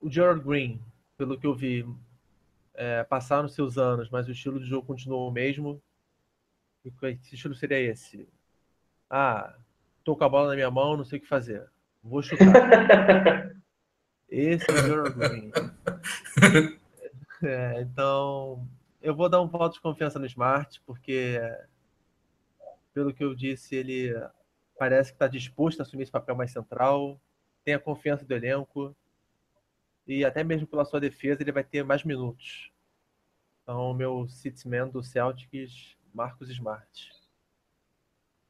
O 0.00 0.10
Gerald 0.10 0.42
Green, 0.42 0.82
pelo 1.16 1.38
que 1.38 1.46
eu 1.46 1.54
vi, 1.54 1.86
é, 2.78 3.02
passaram 3.02 3.48
seus 3.48 3.76
anos, 3.76 4.08
mas 4.08 4.28
o 4.28 4.30
estilo 4.30 4.60
de 4.60 4.66
jogo 4.66 4.86
continuou 4.86 5.28
o 5.28 5.32
mesmo. 5.32 5.82
E 6.84 6.92
que 6.92 7.34
estilo 7.34 7.54
seria 7.54 7.80
esse? 7.80 8.28
Ah, 9.10 9.56
tô 10.04 10.14
com 10.14 10.22
a 10.22 10.28
bola 10.28 10.50
na 10.50 10.54
minha 10.54 10.70
mão, 10.70 10.96
não 10.96 11.04
sei 11.04 11.18
o 11.18 11.22
que 11.22 11.26
fazer. 11.26 11.68
Vou 12.00 12.22
chutar. 12.22 12.46
esse 14.30 14.64
é 14.70 14.92
o 14.92 15.12
Green. 15.12 15.50
É, 17.42 17.80
então, 17.82 18.64
eu 19.02 19.14
vou 19.14 19.28
dar 19.28 19.42
um 19.42 19.48
voto 19.48 19.74
de 19.74 19.80
confiança 19.80 20.20
no 20.20 20.26
Smart, 20.26 20.80
porque, 20.86 21.40
pelo 22.94 23.12
que 23.12 23.24
eu 23.24 23.34
disse, 23.34 23.74
ele 23.74 24.14
parece 24.78 25.10
que 25.10 25.16
está 25.16 25.26
disposto 25.26 25.80
a 25.80 25.82
assumir 25.82 26.04
esse 26.04 26.12
papel 26.12 26.36
mais 26.36 26.52
central, 26.52 27.20
tem 27.64 27.74
a 27.74 27.78
confiança 27.80 28.24
do 28.24 28.34
elenco, 28.34 28.96
e 30.08 30.24
até 30.24 30.42
mesmo 30.42 30.66
pela 30.66 30.86
sua 30.86 30.98
defesa 30.98 31.42
ele 31.42 31.52
vai 31.52 31.62
ter 31.62 31.84
mais 31.84 32.02
minutos. 32.02 32.72
Então, 33.62 33.92
meu 33.92 34.26
Citsman 34.26 34.88
do 34.88 35.02
Celtics, 35.02 35.94
Marcos 36.14 36.48
Smart. 36.48 37.12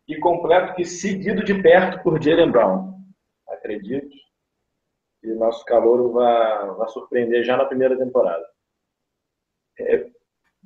E 0.06 0.16
completo 0.20 0.74
que 0.74 0.84
seguido 0.84 1.44
de 1.44 1.61
perto 1.61 2.02
por 2.02 2.22
Jalen 2.22 2.52
Brown. 2.52 3.02
Acredito 3.48 4.14
que 5.20 5.32
o 5.32 5.38
nosso 5.38 5.64
calor 5.64 6.12
vai, 6.12 6.66
vai 6.76 6.88
surpreender 6.88 7.44
já 7.44 7.56
na 7.56 7.64
primeira 7.64 7.98
temporada. 7.98 8.46
É, 9.80 10.09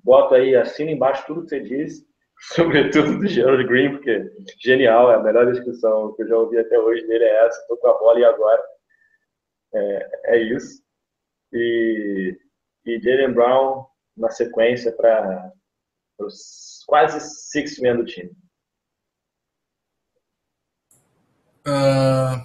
boto 0.04 0.34
aí, 0.34 0.54
assina 0.54 0.90
embaixo 0.90 1.26
tudo 1.26 1.42
que 1.42 1.48
você 1.48 1.60
disse, 1.60 2.06
sobretudo 2.54 3.18
do 3.18 3.26
Gerald 3.26 3.66
Green, 3.66 3.92
porque 3.92 4.30
genial, 4.60 5.10
é 5.10 5.14
a 5.14 5.22
melhor 5.22 5.50
descrição 5.50 6.12
que 6.14 6.22
eu 6.22 6.28
já 6.28 6.36
ouvi 6.36 6.58
até 6.58 6.78
hoje 6.78 7.06
dele 7.06 7.24
é 7.24 7.46
essa, 7.46 7.66
tô 7.68 7.76
com 7.78 7.88
a 7.88 7.98
bola 7.98 8.20
e 8.20 8.24
agora. 8.24 8.62
É, 9.74 10.36
é 10.36 10.38
isso. 10.38 10.81
E, 11.52 12.38
e 12.86 13.00
Jalen 13.00 13.32
Brown 13.32 13.86
na 14.16 14.30
sequência 14.30 14.92
para 14.92 15.52
os 16.18 16.82
quase 16.86 17.20
six 17.20 17.78
men 17.78 17.96
do 17.96 18.04
time. 18.04 18.30
Uh, 21.66 22.44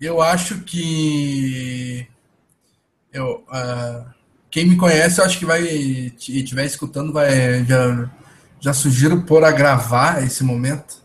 eu 0.00 0.20
acho 0.20 0.62
que 0.64 2.06
eu, 3.12 3.44
uh, 3.48 4.12
quem 4.50 4.68
me 4.68 4.76
conhece, 4.76 5.20
eu 5.20 5.24
acho 5.24 5.38
que 5.38 5.46
vai 5.46 5.62
e 5.62 6.06
estiver 6.06 6.64
escutando, 6.64 7.12
vai 7.12 7.64
já, 7.64 8.10
já 8.60 8.74
sugiro 8.74 9.24
por 9.24 9.44
a 9.44 9.50
gravar 9.50 10.22
esse 10.22 10.44
momento. 10.44 11.02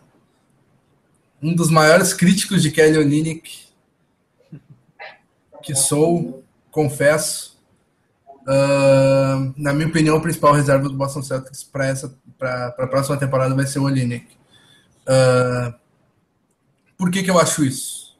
Um 1.41 1.55
dos 1.55 1.69
maiores 1.69 2.13
críticos 2.13 2.61
de 2.61 2.71
Kelly 2.71 2.97
Olynyk 2.97 3.67
que 5.67 5.75
sou, 5.75 6.45
confesso. 6.71 7.57
Uh, 8.43 9.53
na 9.57 9.73
minha 9.73 9.87
opinião, 9.87 10.17
o 10.17 10.21
principal 10.21 10.53
reserva 10.53 10.87
do 10.87 10.95
Boston 10.95 11.21
Celtics 11.21 11.63
para 11.63 11.87
essa 11.87 12.17
para 12.37 12.67
a 12.67 12.87
próxima 12.87 13.17
temporada 13.17 13.55
vai 13.55 13.65
ser 13.65 13.79
o 13.79 13.83
Olynyk. 13.83 14.27
Uh, 15.03 15.73
por 16.97 17.09
que, 17.11 17.23
que 17.23 17.31
eu 17.31 17.39
acho 17.39 17.63
isso? 17.63 18.17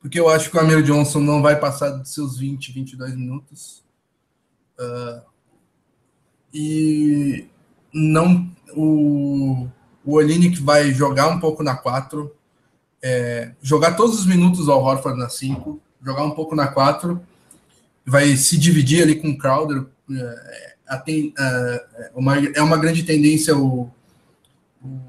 Porque 0.00 0.20
eu 0.20 0.28
acho 0.28 0.50
que 0.50 0.56
o 0.56 0.60
Amir 0.60 0.82
Johnson 0.82 1.20
não 1.20 1.42
vai 1.42 1.58
passar 1.58 1.90
dos 1.90 2.14
seus 2.14 2.38
20, 2.38 2.72
22 2.72 3.16
minutos. 3.16 3.84
Uh, 4.78 5.20
e 6.54 7.48
não 7.92 8.50
o, 8.74 9.68
o 10.04 10.14
Olynyk 10.14 10.62
vai 10.62 10.92
jogar 10.92 11.28
um 11.28 11.40
pouco 11.40 11.62
na 11.62 11.74
4, 11.74 12.32
é, 13.02 13.52
jogar 13.60 13.94
todos 13.96 14.18
os 14.18 14.26
minutos 14.26 14.68
ao 14.68 14.82
Horford 14.82 15.18
na 15.18 15.28
5 15.28 15.80
jogar 16.06 16.22
um 16.22 16.30
pouco 16.30 16.54
na 16.54 16.68
4, 16.68 17.20
vai 18.06 18.36
se 18.36 18.56
dividir 18.56 19.02
ali 19.02 19.16
com 19.16 19.30
o 19.30 19.38
Crowder. 19.38 19.84
É, 20.10 20.76
é, 20.88 21.34
é, 21.38 22.10
uma, 22.14 22.38
é 22.38 22.62
uma 22.62 22.76
grande 22.76 23.02
tendência 23.02 23.56
o, 23.56 23.90
o, 24.80 25.00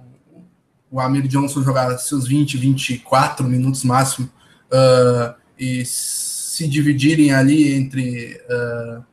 o 0.89 0.99
Amir 0.99 1.27
Johnson 1.27 1.61
jogar 1.61 1.97
seus 1.99 2.27
20, 2.27 2.57
24 2.57 3.45
minutos 3.47 3.83
máximo 3.83 4.27
uh, 4.71 5.35
e 5.57 5.85
se 5.85 6.67
dividirem 6.67 7.31
ali 7.31 7.73
entre 7.73 8.41
uh, 8.49 9.03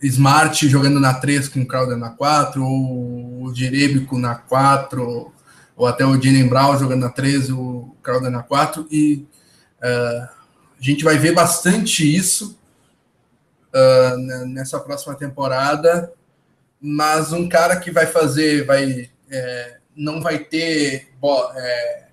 Smart 0.00 0.68
jogando 0.68 1.00
na 1.00 1.14
3 1.14 1.48
com 1.48 1.62
o 1.62 1.66
Crowder 1.66 1.96
na 1.96 2.10
4, 2.10 2.64
ou 2.64 3.44
o 3.44 3.54
Jerebico 3.54 4.16
na 4.16 4.36
4, 4.36 5.32
ou 5.76 5.86
até 5.86 6.06
o 6.06 6.14
Jalen 6.22 6.46
Brown 6.46 6.78
jogando 6.78 7.00
na 7.00 7.10
3, 7.10 7.50
o 7.50 7.96
Crowder 8.02 8.30
na 8.30 8.42
4, 8.42 8.86
e 8.90 9.26
Uh, 9.84 10.43
gente 10.84 11.02
vai 11.02 11.16
ver 11.16 11.32
bastante 11.32 12.04
isso 12.04 12.58
uh, 13.74 14.46
nessa 14.46 14.78
próxima 14.78 15.14
temporada, 15.14 16.12
mas 16.80 17.32
um 17.32 17.48
cara 17.48 17.76
que 17.76 17.90
vai 17.90 18.06
fazer, 18.06 18.66
vai 18.66 19.10
é, 19.30 19.78
não 19.96 20.20
vai 20.20 20.38
ter 20.38 21.08
é, 21.56 22.04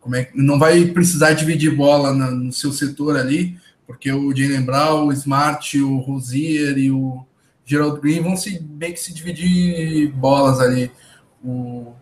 como 0.00 0.16
é, 0.16 0.28
não 0.34 0.58
vai 0.58 0.86
precisar 0.86 1.34
dividir 1.34 1.74
bola 1.74 2.12
no, 2.12 2.30
no 2.32 2.52
seu 2.52 2.72
setor 2.72 3.16
ali, 3.16 3.56
porque 3.86 4.10
o 4.10 4.34
Jalen 4.34 4.62
Brown, 4.62 5.06
o 5.06 5.12
Smart, 5.12 5.80
o 5.80 5.98
Rosier 5.98 6.76
e 6.76 6.90
o 6.90 7.24
Gerald 7.64 8.00
Green 8.00 8.20
vão 8.20 8.36
se, 8.36 8.58
bem 8.58 8.92
que 8.92 9.00
se 9.00 9.14
dividir 9.14 10.10
bolas 10.12 10.58
ali. 10.58 10.90
O, 11.42 11.92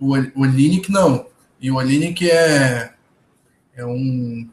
o, 0.00 0.16
o 0.16 0.40
Olinick 0.40 0.90
não. 0.90 1.26
E 1.60 1.70
o 1.70 1.76
Olinick 1.76 2.28
é 2.28 2.92
é 3.74 3.84
um 3.86 4.48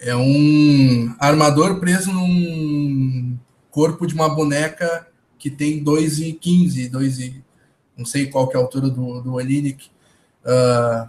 é 0.00 0.16
um 0.16 1.14
armador 1.18 1.78
preso 1.78 2.12
num 2.12 3.38
corpo 3.70 4.06
de 4.06 4.14
uma 4.14 4.28
boneca 4.28 5.06
que 5.38 5.50
tem 5.50 5.84
2,15, 5.84 6.90
2 6.90 7.18
e 7.20 7.44
não 7.96 8.06
sei 8.06 8.26
qual 8.26 8.48
que 8.48 8.56
é 8.56 8.60
a 8.60 8.62
altura 8.62 8.88
do, 8.88 9.20
do 9.20 9.34
Olinick. 9.34 9.90
Uh, 10.42 11.08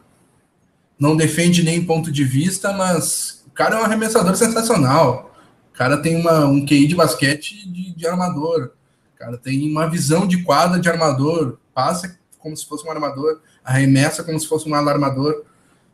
não 0.99 1.15
defende 1.15 1.63
nem 1.63 1.85
ponto 1.85 2.11
de 2.11 2.23
vista, 2.23 2.73
mas 2.73 3.43
o 3.47 3.51
cara 3.51 3.77
é 3.77 3.81
um 3.81 3.85
arremessador 3.85 4.35
sensacional. 4.35 5.33
O 5.73 5.77
cara 5.77 5.97
tem 5.97 6.17
uma, 6.17 6.45
um 6.45 6.65
QI 6.65 6.87
de 6.87 6.95
basquete 6.95 7.67
de, 7.71 7.95
de 7.95 8.07
armador. 8.07 8.73
O 9.15 9.17
cara 9.17 9.37
tem 9.37 9.69
uma 9.69 9.89
visão 9.89 10.27
de 10.27 10.43
quadra 10.43 10.79
de 10.79 10.89
armador. 10.89 11.57
Passa 11.73 12.19
como 12.37 12.57
se 12.57 12.65
fosse 12.65 12.85
um 12.85 12.91
armador, 12.91 13.39
arremessa 13.63 14.23
como 14.23 14.39
se 14.39 14.47
fosse 14.47 14.67
um 14.67 14.75
alarmador 14.75 15.45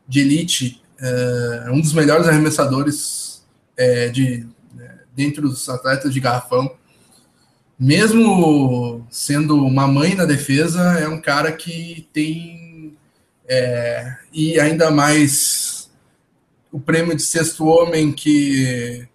de 0.07 0.21
elite, 0.21 0.81
é, 0.99 1.71
um 1.71 1.79
dos 1.79 1.93
melhores 1.93 2.27
arremessadores 2.27 3.45
é, 3.75 4.09
de 4.09 4.47
é, 4.79 4.91
dentre 5.15 5.45
os 5.45 5.67
atletas 5.69 6.13
de 6.13 6.19
garrafão. 6.19 6.75
Mesmo 7.79 9.05
sendo 9.09 9.63
uma 9.63 9.87
mãe 9.87 10.15
na 10.15 10.25
defesa, 10.25 10.99
é 10.99 11.07
um 11.07 11.21
cara 11.21 11.51
que 11.51 12.07
tem 12.11 12.97
é, 13.47 14.17
e 14.33 14.59
ainda 14.59 14.91
mais 14.91 15.89
o 16.71 16.79
prêmio 16.79 17.15
de 17.15 17.21
sexto 17.21 17.65
homem 17.65 18.11
que 18.11 19.07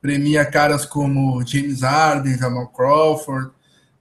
premia 0.00 0.44
caras 0.44 0.84
como 0.84 1.44
James 1.46 1.82
Harden, 1.82 2.38
Jamal 2.38 2.68
Crawford, 2.68 3.50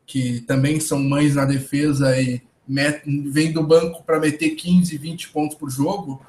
que 0.05 0.41
também 0.41 0.79
são 0.79 0.99
mães 0.99 1.35
na 1.35 1.45
defesa 1.45 2.19
e 2.19 2.41
met, 2.67 3.01
vem 3.31 3.51
do 3.51 3.63
banco 3.63 4.03
para 4.03 4.19
meter 4.19 4.51
15, 4.51 4.97
20 4.97 5.29
pontos 5.29 5.57
por 5.57 5.69
jogo, 5.69 6.21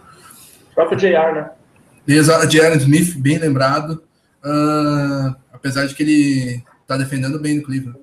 o 0.72 0.74
próprio 0.74 0.98
JR, 0.98 1.34
né? 1.34 1.50
Exato, 2.06 2.48
J.R. 2.48 2.76
Smith, 2.78 3.16
bem 3.16 3.38
lembrado. 3.38 4.02
Uh, 4.44 5.34
apesar 5.52 5.86
de 5.86 5.94
que 5.94 6.02
ele 6.02 6.64
tá 6.86 6.96
defendendo 6.96 7.38
bem 7.38 7.56
no 7.56 7.62
Cleveland. 7.62 7.98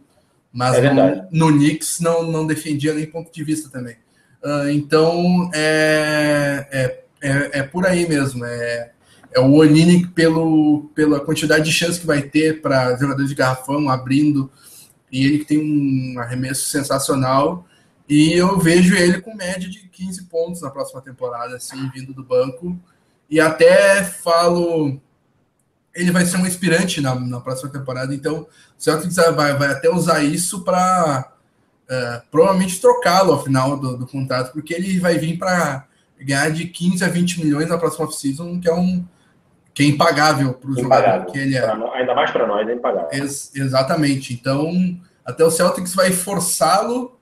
Mas 0.51 0.77
é 0.77 0.93
no, 0.93 1.49
no 1.49 1.57
Knicks 1.57 1.99
não, 1.99 2.23
não 2.23 2.47
defendia 2.47 2.93
nem 2.93 3.05
ponto 3.05 3.31
de 3.31 3.43
vista 3.43 3.69
também. 3.69 3.95
Uh, 4.43 4.69
então 4.69 5.49
é, 5.53 6.67
é, 6.71 7.03
é, 7.21 7.59
é, 7.59 7.63
por 7.63 7.85
aí 7.85 8.07
mesmo. 8.07 8.45
É, 8.45 8.91
é 9.31 9.39
o 9.39 9.53
Onini 9.53 10.07
pelo, 10.07 10.89
pela 10.95 11.19
quantidade 11.19 11.65
de 11.65 11.71
chance 11.71 11.99
que 11.99 12.07
vai 12.07 12.21
ter 12.21 12.61
para 12.61 12.95
jogadores 12.97 13.29
de 13.29 13.35
garrafão 13.35 13.89
abrindo. 13.89 14.49
E 15.11 15.25
ele 15.25 15.39
que 15.39 15.45
tem 15.45 15.59
um 15.59 16.19
arremesso 16.19 16.69
sensacional. 16.69 17.65
E 18.09 18.33
eu 18.33 18.57
vejo 18.57 18.95
ele 18.95 19.21
com 19.21 19.35
média 19.35 19.69
de 19.69 19.87
15 19.87 20.25
pontos 20.25 20.61
na 20.61 20.71
próxima 20.71 20.99
temporada, 20.99 21.55
assim, 21.55 21.89
vindo 21.93 22.11
do 22.11 22.23
banco. 22.23 22.75
E 23.29 23.39
até 23.39 24.03
falo, 24.03 24.99
ele 25.93 26.11
vai 26.11 26.25
ser 26.25 26.37
um 26.37 26.47
inspirante 26.47 27.01
na, 27.01 27.13
na 27.13 27.39
próxima 27.39 27.69
temporada, 27.69 28.13
então 28.13 28.41
o 28.41 28.47
Celtics 28.77 29.15
vai, 29.15 29.53
vai 29.55 29.71
até 29.71 29.89
usar 29.89 30.23
isso 30.23 30.63
para 30.63 31.31
é, 31.87 32.21
provavelmente 32.31 32.79
trocá-lo 32.79 33.33
ao 33.33 33.43
final 33.43 33.77
do, 33.77 33.97
do, 33.97 34.07
contrato, 34.07 34.53
porque 34.53 34.73
ele 34.73 34.99
vai 34.99 35.17
vir 35.17 35.37
para 35.37 35.85
ganhar 36.19 36.51
de 36.51 36.65
15 36.65 37.03
a 37.03 37.07
20 37.07 37.43
milhões 37.43 37.69
na 37.69 37.77
próxima 37.77 38.05
off-season, 38.05 38.59
que 38.59 38.69
é 38.69 38.73
um 38.73 39.05
que 39.73 39.83
é 39.83 39.85
impagável 39.85 40.53
para 40.53 40.71
o 40.71 40.75
jogador 40.75 41.31
que 41.31 41.37
ele 41.37 41.55
é. 41.55 41.75
Nós, 41.75 41.93
ainda 41.93 42.13
mais 42.13 42.31
para 42.31 42.45
nós, 42.45 42.67
é 42.67 42.73
impagável. 42.73 43.09
Ex 43.13 43.55
exatamente. 43.55 44.33
Então, 44.33 44.99
até 45.23 45.45
o 45.45 45.51
Celtics 45.51 45.93
vai 45.93 46.11
forçá-lo 46.11 47.18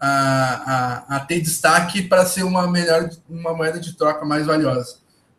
a, 0.00 1.04
a, 1.08 1.16
a 1.16 1.20
ter 1.20 1.40
destaque 1.40 2.02
para 2.02 2.24
ser 2.24 2.42
uma 2.42 2.66
melhor, 2.70 3.10
uma 3.28 3.52
moeda 3.52 3.78
de 3.78 3.96
troca 3.96 4.24
mais 4.24 4.46
valiosa. 4.46 4.98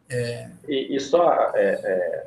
É... 0.09 0.49
E, 0.67 0.95
e, 0.95 0.99
só 0.99 1.51
é, 1.55 1.79
é, 1.83 2.25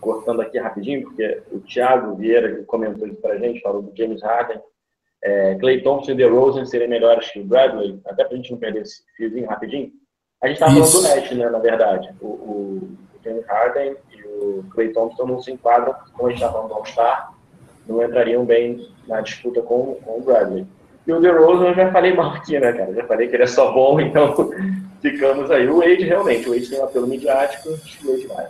cortando 0.00 0.40
aqui 0.40 0.58
rapidinho, 0.58 1.02
porque 1.02 1.42
o 1.50 1.60
Thiago 1.60 2.14
Vieira 2.14 2.54
que 2.54 2.62
comentou 2.62 3.06
isso 3.06 3.20
para 3.20 3.34
a 3.34 3.38
gente, 3.38 3.60
falou 3.60 3.82
do 3.82 3.96
James 3.96 4.22
Harden, 4.22 4.60
é, 5.22 5.54
Clay 5.56 5.82
Thompson 5.82 6.12
e 6.12 6.14
DeRozan 6.14 6.64
seriam 6.64 6.88
melhores 6.88 7.30
que 7.30 7.40
o 7.40 7.44
Bradley, 7.44 8.00
até 8.06 8.24
para 8.24 8.34
a 8.34 8.36
gente 8.36 8.52
não 8.52 8.58
perder 8.58 8.82
esse 8.82 9.02
fiozinho 9.16 9.48
rapidinho. 9.48 9.90
A 10.42 10.48
gente 10.48 10.56
estava 10.56 10.74
falando 10.74 10.92
do 10.92 11.02
Net, 11.02 11.34
né, 11.34 11.48
na 11.48 11.58
verdade. 11.58 12.14
O, 12.20 12.26
o, 12.26 12.98
James 13.24 13.46
Harden 13.46 13.96
e 14.12 14.22
o 14.22 14.64
Clay 14.70 14.92
Thompson 14.92 15.24
não 15.24 15.40
se 15.40 15.50
enquadram, 15.50 15.94
como 16.12 16.28
a 16.28 16.30
gente 16.30 16.42
estava 16.42 16.52
falando 16.52 16.68
do 16.68 16.74
All-Star, 16.74 17.34
não 17.86 18.02
entrariam 18.02 18.44
bem 18.44 18.86
na 19.08 19.22
disputa 19.22 19.62
com, 19.62 19.94
com 19.94 20.18
o 20.18 20.22
Bradley. 20.22 20.66
E 21.06 21.12
o 21.12 21.20
DeRozan 21.20 21.68
eu 21.68 21.74
já 21.74 21.92
falei 21.92 22.14
mal 22.14 22.34
aqui, 22.34 22.58
né, 22.58 22.72
cara? 22.72 22.94
Já 22.94 23.04
falei 23.04 23.28
que 23.28 23.36
ele 23.36 23.42
é 23.42 23.46
só 23.46 23.72
bom, 23.72 24.00
então 24.00 24.50
ficamos 25.02 25.50
aí. 25.50 25.68
O 25.68 25.78
Wade, 25.78 26.04
realmente, 26.04 26.48
o 26.48 26.52
Wade 26.52 26.68
tem 26.68 26.80
um 26.80 26.84
apelo 26.84 27.06
midiático, 27.06 27.68
o 27.68 28.10
Wade 28.10 28.26
vai. 28.26 28.46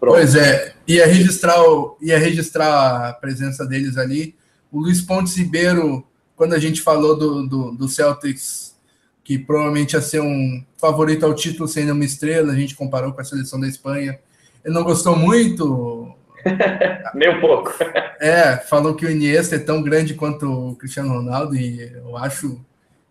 Pronto. 0.00 0.14
Pois 0.14 0.34
é, 0.34 0.72
ia 0.88 1.06
registrar, 1.06 1.62
o, 1.62 1.96
ia 2.00 2.18
registrar 2.18 3.10
a 3.10 3.12
presença 3.12 3.66
deles 3.66 3.98
ali. 3.98 4.34
O 4.72 4.80
Luiz 4.80 5.00
Pontes 5.00 5.36
Ribeiro, 5.36 6.04
quando 6.34 6.54
a 6.54 6.58
gente 6.58 6.80
falou 6.80 7.16
do, 7.16 7.46
do, 7.46 7.72
do 7.72 7.88
Celtics, 7.88 8.74
que 9.22 9.38
provavelmente 9.38 9.92
ia 9.92 10.00
ser 10.00 10.20
um 10.20 10.64
favorito 10.78 11.26
ao 11.26 11.34
título 11.34 11.68
sem 11.68 11.90
uma 11.90 12.04
estrela, 12.04 12.52
a 12.52 12.56
gente 12.56 12.74
comparou 12.74 13.12
com 13.12 13.20
a 13.20 13.24
seleção 13.24 13.60
da 13.60 13.68
Espanha. 13.68 14.18
Ele 14.64 14.74
não 14.74 14.82
gostou 14.82 15.14
muito, 15.14 16.14
Nem 17.14 17.36
um 17.36 17.40
pouco. 17.40 17.72
É, 18.20 18.58
falou 18.58 18.94
que 18.94 19.06
o 19.06 19.10
Iniesta 19.10 19.56
é 19.56 19.58
tão 19.58 19.82
grande 19.82 20.12
quanto 20.12 20.46
o 20.46 20.76
Cristiano 20.76 21.08
Ronaldo 21.08 21.56
e 21.56 21.80
eu 21.80 22.18
acho 22.18 22.60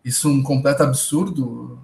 isso 0.05 0.30
um 0.30 0.43
completo 0.43 0.84
absurdo. 0.84 1.45
O 1.45 1.80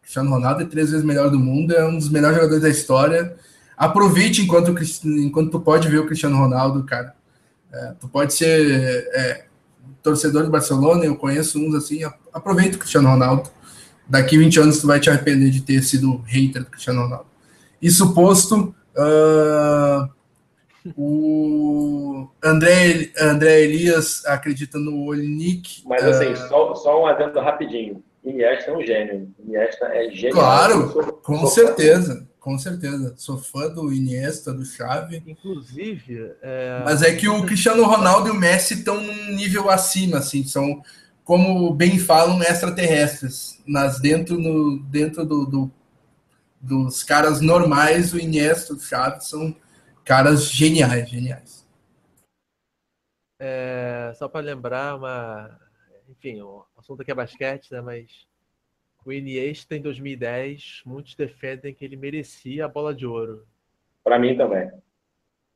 Cristiano 0.00 0.30
Ronaldo 0.30 0.62
é 0.62 0.64
três 0.64 0.90
vezes 0.90 1.04
melhor 1.04 1.30
do 1.30 1.38
mundo, 1.38 1.74
é 1.74 1.86
um 1.86 1.98
dos 1.98 2.08
melhores 2.08 2.36
jogadores 2.36 2.62
da 2.62 2.70
história. 2.70 3.36
Aproveite 3.76 4.40
enquanto, 4.40 4.74
enquanto 5.04 5.50
tu 5.50 5.60
pode 5.60 5.88
ver 5.88 5.98
o 5.98 6.06
Cristiano 6.06 6.38
Ronaldo, 6.38 6.84
cara. 6.84 7.14
É, 7.70 7.92
tu 8.00 8.08
pode 8.08 8.32
ser 8.32 9.10
é, 9.12 9.44
torcedor 10.02 10.44
do 10.44 10.50
Barcelona, 10.50 11.04
eu 11.04 11.16
conheço 11.16 11.58
uns 11.58 11.74
assim, 11.74 12.00
aproveita 12.32 12.76
o 12.76 12.78
Cristiano 12.78 13.10
Ronaldo. 13.10 13.50
Daqui 14.08 14.38
20 14.38 14.60
anos 14.60 14.78
tu 14.80 14.86
vai 14.86 14.98
te 14.98 15.10
arrepender 15.10 15.50
de 15.50 15.60
ter 15.60 15.82
sido 15.82 16.22
hater 16.24 16.64
do 16.64 16.70
Cristiano 16.70 17.02
Ronaldo. 17.02 17.26
Isso 17.80 18.14
posto, 18.14 18.74
uh, 18.96 20.08
o 20.96 22.28
André, 22.42 23.10
André 23.20 23.62
Elias 23.62 24.24
acredita 24.26 24.78
no 24.78 25.06
Olinick. 25.06 25.82
Mas 25.86 26.04
assim, 26.04 26.32
uh... 26.32 26.48
só, 26.48 26.74
só 26.74 27.02
um 27.02 27.06
adendo 27.06 27.38
rapidinho. 27.40 28.02
Iniesta 28.24 28.70
é 28.70 28.76
um 28.76 28.84
gênio. 28.84 29.34
Iniesta 29.38 29.86
é 29.86 30.10
genial. 30.10 30.32
Claro, 30.32 30.92
sou, 30.92 31.02
com 31.04 31.38
sou 31.38 31.48
certeza. 31.48 32.16
Fã. 32.16 32.28
Com 32.40 32.58
certeza. 32.58 33.14
Sou 33.16 33.36
fã 33.38 33.68
do 33.68 33.92
Iniesta, 33.92 34.52
do 34.52 34.64
Xavi. 34.64 35.22
Inclusive. 35.26 36.32
É... 36.40 36.82
Mas 36.84 37.02
é 37.02 37.14
que 37.14 37.28
o 37.28 37.44
Cristiano 37.44 37.84
Ronaldo 37.84 38.28
e 38.28 38.30
o 38.30 38.34
Messi 38.34 38.74
estão 38.74 39.00
num 39.00 39.34
nível 39.34 39.68
acima, 39.68 40.18
assim. 40.18 40.44
São, 40.44 40.82
como 41.24 41.74
bem 41.74 41.98
falam, 41.98 42.42
extraterrestres. 42.42 43.60
Mas 43.66 44.00
dentro, 44.00 44.38
no, 44.38 44.78
dentro 44.84 45.24
do, 45.24 45.44
do 45.44 45.70
dos 46.60 47.02
caras 47.02 47.40
normais, 47.40 48.12
o 48.12 48.18
Iniesta, 48.18 48.74
o 48.74 48.80
Xavi 48.80 49.24
são 49.24 49.54
caras 50.08 50.50
geniais, 50.50 51.06
geniais. 51.10 51.68
É, 53.38 54.10
só 54.14 54.26
para 54.26 54.40
lembrar, 54.40 54.96
uma, 54.96 55.60
enfim, 56.08 56.40
o 56.40 56.64
assunto 56.78 57.02
aqui 57.02 57.10
é 57.10 57.14
basquete, 57.14 57.70
né? 57.70 57.82
Mas 57.82 58.26
o 59.04 59.12
Iniesta 59.12 59.76
em 59.76 59.82
2010, 59.82 60.80
muitos 60.86 61.14
defendem 61.14 61.74
que 61.74 61.84
ele 61.84 61.94
merecia 61.94 62.64
a 62.64 62.68
bola 62.68 62.94
de 62.94 63.06
ouro. 63.06 63.46
Para 64.02 64.18
mim 64.18 64.34
também. 64.34 64.72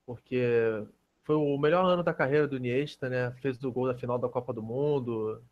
Porque 0.05 0.85
foi 1.25 1.37
o 1.37 1.57
melhor 1.57 1.87
ano 1.87 2.03
da 2.03 2.13
carreira 2.13 2.47
do 2.47 2.59
Iniesta, 2.59 3.09
né? 3.09 3.33
Fez 3.41 3.65
o 3.65 3.73
gol 3.73 3.87
da 3.87 3.95
final 3.95 4.19
da 4.19 4.29
Copa 4.29 4.53
do 4.53 4.63
Mundo. 4.63 5.43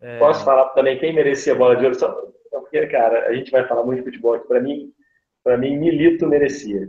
É... 0.00 0.20
Posso 0.20 0.44
falar 0.44 0.66
também 0.66 1.00
quem 1.00 1.12
merecia 1.12 1.52
a 1.52 1.56
bola 1.56 1.74
de 1.74 1.82
ouro? 1.82 1.98
Só 1.98 2.12
porque, 2.52 2.86
cara, 2.86 3.26
a 3.26 3.34
gente 3.34 3.50
vai 3.50 3.66
falar 3.66 3.84
muito 3.84 3.98
de 3.98 4.04
futebol 4.04 4.34
aqui. 4.34 4.46
Para 4.46 4.60
mim, 4.60 4.94
para 5.42 5.58
mim, 5.58 5.76
Milito 5.76 6.28
merecia 6.28 6.88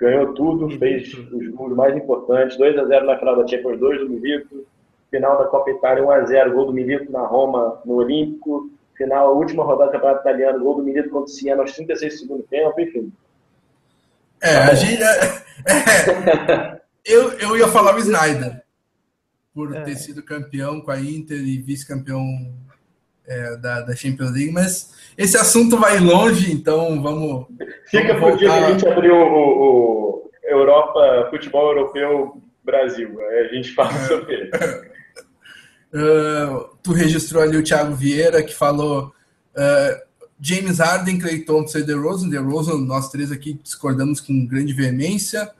ganhou 0.00 0.32
tudo, 0.34 0.78
fez 0.78 1.12
os 1.12 1.48
gols 1.48 1.76
mais 1.76 1.94
importantes, 1.96 2.56
2 2.56 2.78
a 2.78 2.84
0 2.86 3.06
na 3.06 3.18
final 3.18 3.36
da 3.36 3.46
Champions, 3.46 3.78
2 3.78 4.00
do 4.00 4.08
Milito, 4.08 4.66
final 5.10 5.38
da 5.38 5.44
Copa 5.44 5.70
Itália 5.70 6.04
1 6.04 6.10
a 6.10 6.24
0 6.24 6.52
gol 6.52 6.66
do 6.66 6.72
Milito 6.72 7.12
na 7.12 7.26
Roma, 7.26 7.80
no 7.84 7.94
Olímpico, 7.94 8.70
final, 8.96 9.28
a 9.28 9.32
última 9.32 9.62
rodada 9.62 9.90
do 9.90 9.92
Campeonato 9.92 10.20
Italiano, 10.20 10.64
gol 10.64 10.76
do 10.76 10.82
Milito 10.82 11.10
contra 11.10 11.24
o 11.24 11.28
Siena 11.28 11.62
aos 11.62 11.72
36 11.72 12.20
segundos 12.20 12.46
tempo, 12.48 12.80
enfim. 12.80 13.12
É, 14.42 14.56
a 14.56 14.74
gente... 14.74 15.02
É, 15.02 15.16
é, 15.68 16.80
eu, 17.04 17.32
eu 17.38 17.56
ia 17.56 17.68
falar 17.68 17.94
o 17.94 17.98
Snyder, 17.98 18.62
por 19.54 19.74
é. 19.74 19.82
ter 19.82 19.96
sido 19.96 20.22
campeão 20.22 20.80
com 20.80 20.90
a 20.90 20.98
Inter 20.98 21.38
e 21.38 21.58
vice-campeão 21.58 22.22
é, 23.30 23.56
da, 23.56 23.80
da 23.82 23.94
Champions 23.94 24.32
League, 24.32 24.50
mas 24.50 24.92
esse 25.16 25.36
assunto 25.36 25.78
vai 25.78 26.00
longe, 26.00 26.52
então 26.52 27.00
vamos. 27.00 27.46
Fica 27.86 28.16
para 28.16 28.34
o 28.34 28.36
dia 28.36 28.48
que 28.48 28.54
a 28.54 28.70
gente 28.72 28.88
abrir 28.88 29.12
o, 29.12 29.22
o, 29.22 30.30
Europa, 30.42 31.28
Futebol 31.30 31.68
Europeu 31.68 32.42
Brasil. 32.64 33.20
Aí 33.20 33.46
a 33.46 33.54
gente 33.54 33.72
fala 33.72 33.92
é. 33.92 34.08
sobre 34.08 34.34
ele. 34.34 34.50
Uh, 35.94 36.76
tu 36.82 36.92
registrou 36.92 37.42
ali 37.42 37.56
o 37.56 37.62
Thiago 37.62 37.94
Vieira 37.94 38.42
que 38.42 38.54
falou 38.54 39.12
uh, 39.56 40.00
James 40.40 40.78
Harden, 40.78 41.18
Clay 41.20 41.40
Thompson 41.40 41.78
e 41.78 41.84
DeRozan. 41.84 42.28
DeRozan, 42.28 42.78
nós 42.78 43.10
três 43.10 43.30
aqui 43.30 43.52
discordamos 43.62 44.20
com 44.20 44.46
grande 44.46 44.72
veemência. 44.72 45.50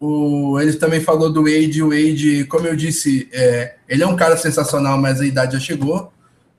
O, 0.00 0.58
ele 0.60 0.72
também 0.74 1.00
falou 1.00 1.32
do 1.32 1.44
Wade. 1.44 1.82
O 1.82 1.90
Wade, 1.90 2.44
como 2.46 2.66
eu 2.66 2.74
disse, 2.74 3.28
é, 3.32 3.76
ele 3.88 4.02
é 4.02 4.06
um 4.06 4.16
cara 4.16 4.36
sensacional, 4.36 4.98
mas 4.98 5.20
a 5.20 5.26
idade 5.26 5.52
já 5.52 5.60
chegou. 5.60 6.12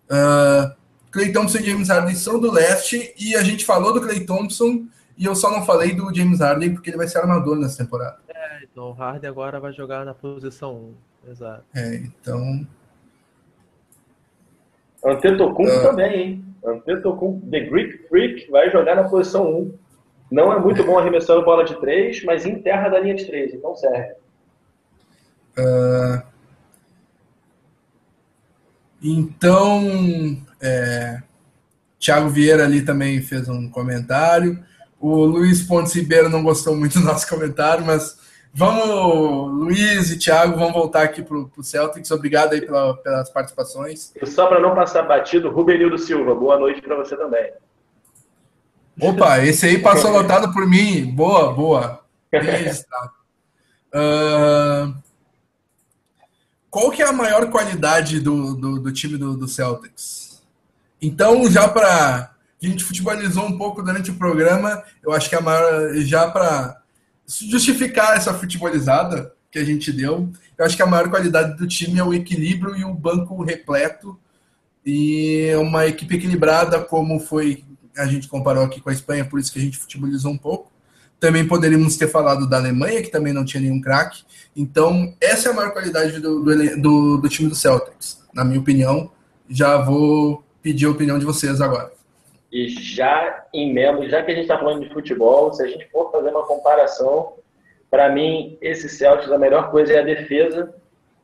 Uh, 0.10 0.76
Clay 1.12 1.32
Thompson 1.32 1.60
e 1.60 1.64
James 1.64 1.89
Harden 1.89 2.16
são 2.16 2.39
do 2.39 2.51
leste 2.51 3.14
e 3.18 3.36
a 3.36 3.43
gente 3.43 3.66
falou 3.66 3.93
do 3.93 4.01
Clay 4.01 4.26
Thompson 4.26 4.86
e 5.18 5.26
eu 5.26 5.34
só 5.34 5.49
não 5.49 5.66
falei 5.66 5.93
do 5.93 6.14
James 6.14 6.39
Harden 6.41 6.74
porque 6.74 6.89
ele 6.89 6.97
vai 6.97 7.08
ser 7.08 7.20
armador 7.20 7.56
nessa 7.56 7.84
temporada. 7.84 8.18
É, 8.28 8.64
então 8.64 8.89
o 8.89 8.91
Harden 8.91 9.30
agora 9.30 9.60
vai 9.60 9.72
jogar 9.72 10.03
na 10.03 10.14
posição 10.14 10.93
1. 11.26 11.32
Exato. 11.32 11.64
É, 11.74 11.95
então. 11.95 12.68
Antetokounmpo 15.03 15.78
uh, 15.78 15.82
também, 15.82 16.22
hein? 16.22 16.45
Antetokounmpo, 16.66 17.49
The 17.49 17.60
Greek 17.62 18.08
Freak, 18.10 18.51
vai 18.51 18.70
jogar 18.70 18.95
na 18.95 19.06
posição 19.06 19.49
1. 19.49 19.74
Não 20.32 20.51
é 20.51 20.60
muito 20.60 20.84
bom 20.84 20.97
arremessando 20.97 21.45
bola 21.45 21.64
de 21.64 21.80
3, 21.80 22.24
mas 22.26 22.45
em 22.45 22.62
terra 22.62 22.89
da 22.89 22.99
linha 22.99 23.16
de 23.16 23.26
3, 23.26 23.53
então 23.53 23.76
serve. 23.76 24.16
Uh, 25.58 26.22
então, 29.08 30.41
é, 30.60 31.22
Thiago 31.99 32.30
Vieira 32.30 32.64
ali 32.64 32.82
também 32.82 33.22
fez 33.22 33.47
um 33.47 33.70
comentário. 33.70 34.64
O 34.99 35.24
Luiz 35.26 35.62
Pontes 35.62 35.93
Ribeiro 35.93 36.28
não 36.28 36.41
gostou 36.41 36.76
muito 36.76 36.99
do 36.99 37.06
nosso 37.06 37.30
comentário, 37.30 37.86
mas 37.86 38.18
vamos, 38.51 39.53
Luiz 39.53 40.10
e 40.10 40.18
Thiago, 40.18 40.58
vamos 40.58 40.74
voltar 40.74 41.03
aqui 41.03 41.22
para 41.22 41.38
o 41.38 41.64
Celtics. 41.64 42.10
Obrigado 42.10 42.53
aí 42.53 42.62
pela, 42.62 42.97
pelas 42.97 43.30
participações. 43.30 44.12
E 44.20 44.26
só 44.26 44.47
para 44.47 44.60
não 44.60 44.74
passar 44.74 45.03
batido, 45.03 45.51
Rubenildo 45.51 45.99
Silva, 45.99 46.34
boa 46.34 46.58
noite 46.58 46.82
para 46.82 46.95
você 46.95 47.16
também. 47.16 47.51
Opa, 48.99 49.39
esse 49.43 49.68
aí 49.68 49.78
passou 49.78 50.10
lotado 50.12 50.51
por 50.51 50.68
mim. 50.68 51.06
Boa, 51.14 51.53
boa. 51.53 51.99
Uh, 53.95 54.93
qual 56.76 56.91
que 56.91 57.01
é 57.01 57.07
a 57.07 57.13
maior 57.13 57.49
qualidade 57.49 58.19
do, 58.19 58.53
do, 58.53 58.80
do 58.82 58.91
time 58.91 59.17
do, 59.17 59.38
do, 59.38 59.47
Celtics? 59.47 60.43
Então, 61.01 61.49
já 61.49 61.69
para. 61.69 62.36
A 62.61 62.67
gente 62.67 62.84
futebolizou 62.84 63.45
um 63.45 63.57
pouco 63.57 63.82
durante 63.82 64.11
o 64.11 64.15
programa, 64.15 64.84
eu 65.01 65.13
acho 65.13 65.30
que 65.30 65.38
a 65.38 65.39
maior. 65.39 65.93
Já 65.99 66.30
para 66.30 66.82
justificar 67.26 68.17
essa 68.17 68.34
futebolizada 68.34 69.34
que 69.49 69.57
a 69.57 69.63
gente 69.63 69.89
deu, 69.89 70.30
eu 70.57 70.65
acho 70.65 70.76
que 70.76 70.82
a 70.82 70.86
maior 70.86 71.09
qualidade 71.09 71.55
do 71.55 71.65
time 71.65 71.97
é 71.97 72.03
o 72.03 72.13
equilíbrio 72.13 72.76
e 72.76 72.84
o 72.84 72.93
banco 72.93 73.41
repleto. 73.41 74.19
E 74.86 75.55
uma 75.55 75.88
equipe 75.88 76.17
equilibrada, 76.17 76.82
como 76.82 77.21
foi. 77.21 77.63
A 77.97 78.05
gente 78.05 78.28
comparou 78.28 78.65
aqui 78.65 78.82
com 78.82 78.89
a 78.89 78.93
Espanha, 78.93 79.23
por 79.23 79.39
isso 79.39 79.53
que 79.53 79.59
a 79.59 79.61
gente 79.61 79.78
futebolizou 79.78 80.30
um 80.30 80.38
pouco. 80.38 80.69
Também 81.26 81.47
poderíamos 81.47 81.97
ter 81.97 82.07
falado 82.07 82.47
da 82.47 82.57
Alemanha, 82.57 83.01
que 83.01 83.09
também 83.09 83.34
não 83.34 83.43
tinha 83.43 83.59
nenhum 83.59 83.82
craque. 83.82 84.21
Então, 84.55 85.11
essa 85.19 85.49
é 85.49 85.51
a 85.51 85.55
maior 85.55 85.73
qualidade 85.73 86.19
do, 86.19 86.39
do, 86.43 87.17
do, 87.17 87.28
time 87.28 87.49
do 87.49 87.55
Celtics, 87.55 88.23
na 88.32 88.45
minha 88.45 88.59
opinião. 88.59 89.09
Já 89.49 89.76
vou 89.76 90.43
pedir 90.61 90.86
a 90.86 90.91
opinião 90.91 91.17
de 91.17 91.26
vocês 91.26 91.61
agora. 91.61 91.91
E 92.51 92.67
já 92.67 93.43
em 93.51 93.73
membro, 93.73 94.07
já 94.07 94.21
que 94.21 94.30
a 94.30 94.36
gente 94.36 94.43
está 94.43 94.59
falando 94.59 94.88
de 94.88 94.93
futebol, 94.93 95.51
se 95.51 95.63
a 95.63 95.67
gente 95.67 95.89
for 95.89 96.11
fazer 96.11 96.30
uma 96.30 96.45
comparação, 96.45 97.34
para 97.89 98.07
mim, 98.07 98.55
esse 98.61 98.88
Celtics, 98.88 99.32
a 99.32 99.39
melhor 99.39 99.71
coisa 99.71 99.93
é 99.93 100.01
a 100.01 100.05
defesa, 100.05 100.76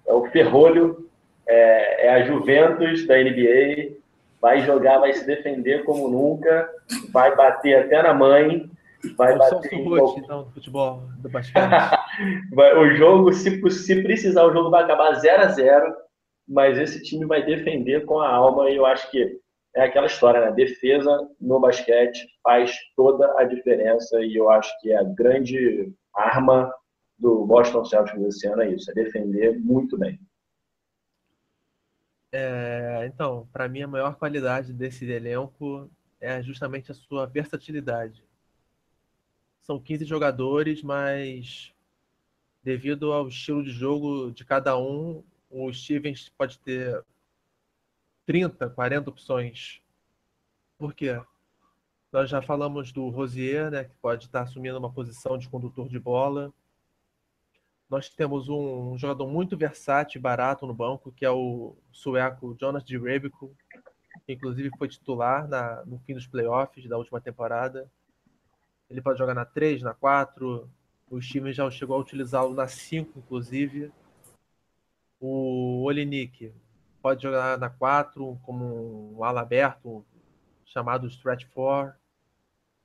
é 0.07 0.13
o 0.13 0.25
ferrolho, 0.31 1.07
é, 1.45 2.07
é 2.07 2.09
a 2.15 2.25
Juventus 2.25 3.05
da 3.05 3.17
NBA, 3.17 3.97
vai 4.41 4.61
jogar, 4.61 4.97
vai 4.97 5.13
se 5.13 5.27
defender 5.27 5.83
como 5.83 6.07
nunca, 6.07 6.67
vai 7.11 7.35
bater 7.35 7.85
até 7.85 8.01
na 8.01 8.15
mãe, 8.15 8.67
vai 9.15 9.37
bater 9.37 9.83
qual... 9.83 10.17
então, 10.17 10.43
do 10.43 10.51
futebol, 10.51 11.03
do 11.19 11.29
basquete. 11.29 11.61
o 12.77 12.95
jogo, 12.95 13.33
se, 13.33 13.69
se 13.71 14.03
precisar, 14.03 14.45
o 14.45 14.53
jogo 14.53 14.69
vai 14.69 14.83
acabar 14.83 15.13
0 15.13 15.43
a 15.43 15.47
0 15.47 15.95
mas 16.47 16.77
esse 16.77 17.01
time 17.01 17.25
vai 17.25 17.45
defender 17.45 18.05
com 18.05 18.19
a 18.19 18.29
alma 18.29 18.69
e 18.69 18.75
eu 18.75 18.85
acho 18.85 19.09
que 19.09 19.39
é 19.73 19.83
aquela 19.83 20.07
história, 20.07 20.41
né? 20.41 20.51
Defesa 20.51 21.29
no 21.39 21.59
basquete 21.59 22.27
faz 22.43 22.75
toda 22.95 23.39
a 23.39 23.45
diferença 23.45 24.19
e 24.19 24.35
eu 24.35 24.49
acho 24.49 24.69
que 24.81 24.91
é 24.91 24.97
a 24.97 25.03
grande 25.03 25.93
arma 26.13 26.73
do 27.17 27.45
Boston 27.45 27.85
Celtics 27.85 28.21
esse 28.21 28.47
ano 28.47 28.63
é 28.63 28.71
isso, 28.71 28.91
é 28.91 28.93
defender 28.93 29.57
muito 29.59 29.97
bem. 29.97 30.19
É, 32.33 33.05
então, 33.05 33.47
para 33.51 33.67
mim 33.67 33.83
a 33.83 33.87
maior 33.87 34.15
qualidade 34.15 34.73
desse 34.73 35.09
elenco 35.09 35.89
é 36.19 36.41
justamente 36.41 36.91
a 36.91 36.95
sua 36.95 37.25
versatilidade. 37.25 38.25
São 39.61 39.79
15 39.79 40.05
jogadores, 40.05 40.81
mas 40.81 41.73
devido 42.63 43.11
ao 43.11 43.27
estilo 43.27 43.63
de 43.63 43.71
jogo 43.71 44.31
de 44.31 44.45
cada 44.45 44.77
um, 44.77 45.23
o 45.49 45.71
Stevens 45.73 46.29
pode 46.29 46.59
ter 46.59 47.03
30, 48.25 48.69
40 48.69 49.09
opções. 49.09 49.81
Por 50.77 50.93
quê? 50.93 51.21
Nós 52.11 52.29
já 52.29 52.41
falamos 52.41 52.91
do 52.91 53.07
Rosier, 53.09 53.71
né, 53.71 53.85
que 53.85 53.95
pode 54.01 54.25
estar 54.25 54.41
assumindo 54.41 54.77
uma 54.77 54.91
posição 54.91 55.37
de 55.37 55.47
condutor 55.47 55.87
de 55.87 55.99
bola. 55.99 56.53
Nós 57.89 58.09
temos 58.09 58.49
um, 58.49 58.97
jogador 58.97 59.27
muito 59.27 59.57
versátil 59.57 60.19
e 60.19 60.21
barato 60.21 60.65
no 60.65 60.73
banco, 60.73 61.11
que 61.11 61.25
é 61.25 61.31
o 61.31 61.75
sueco 61.91 62.55
Jonas 62.59 62.83
de 62.83 62.97
Rebico, 62.97 63.53
que 64.25 64.33
inclusive 64.33 64.71
foi 64.77 64.87
titular 64.87 65.47
na, 65.47 65.85
no 65.85 65.99
fim 65.99 66.13
dos 66.13 66.27
playoffs 66.27 66.87
da 66.87 66.97
última 66.97 67.19
temporada. 67.19 67.89
Ele 68.91 69.01
pode 69.01 69.17
jogar 69.17 69.33
na 69.33 69.45
3, 69.45 69.81
na 69.81 69.93
4. 69.93 70.69
O 71.09 71.21
Steven 71.21 71.53
já 71.53 71.69
chegou 71.71 71.95
a 71.95 71.99
utilizá-lo 71.99 72.53
na 72.53 72.67
5, 72.67 73.19
inclusive. 73.19 73.89
O 75.17 75.83
Olinik 75.83 76.53
pode 77.01 77.23
jogar 77.23 77.57
na 77.57 77.69
4 77.69 78.37
como 78.43 79.15
um 79.15 79.23
ala 79.23 79.41
aberto, 79.41 80.05
chamado 80.65 81.07
stretch 81.07 81.45
4. 81.53 81.97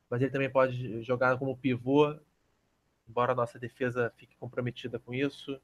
Mas 0.08 0.22
ele 0.22 0.30
também 0.30 0.48
pode 0.48 1.02
jogar 1.02 1.36
como 1.38 1.56
pivô, 1.56 2.16
embora 3.08 3.32
a 3.32 3.36
nossa 3.36 3.58
defesa 3.58 4.12
fique 4.16 4.36
comprometida 4.36 5.00
com 5.00 5.12
isso. 5.12 5.60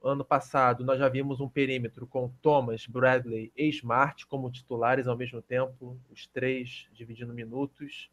Ano 0.00 0.24
passado, 0.24 0.84
nós 0.84 1.00
já 1.00 1.08
vimos 1.08 1.40
um 1.40 1.48
perímetro 1.48 2.06
com 2.06 2.28
Thomas, 2.40 2.86
Bradley 2.86 3.52
e 3.56 3.68
Smart 3.70 4.24
como 4.28 4.48
titulares 4.48 5.08
ao 5.08 5.16
mesmo 5.16 5.42
tempo, 5.42 5.98
os 6.08 6.28
três 6.28 6.86
dividindo 6.92 7.34
minutos. 7.34 8.08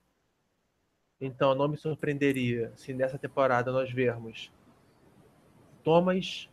Então, 1.19 1.55
não 1.55 1.67
me 1.67 1.77
surpreenderia 1.77 2.71
se 2.75 2.93
nessa 2.93 3.17
temporada 3.17 3.71
nós 3.71 3.91
vermos 3.91 4.51
Thomas, 5.83 6.49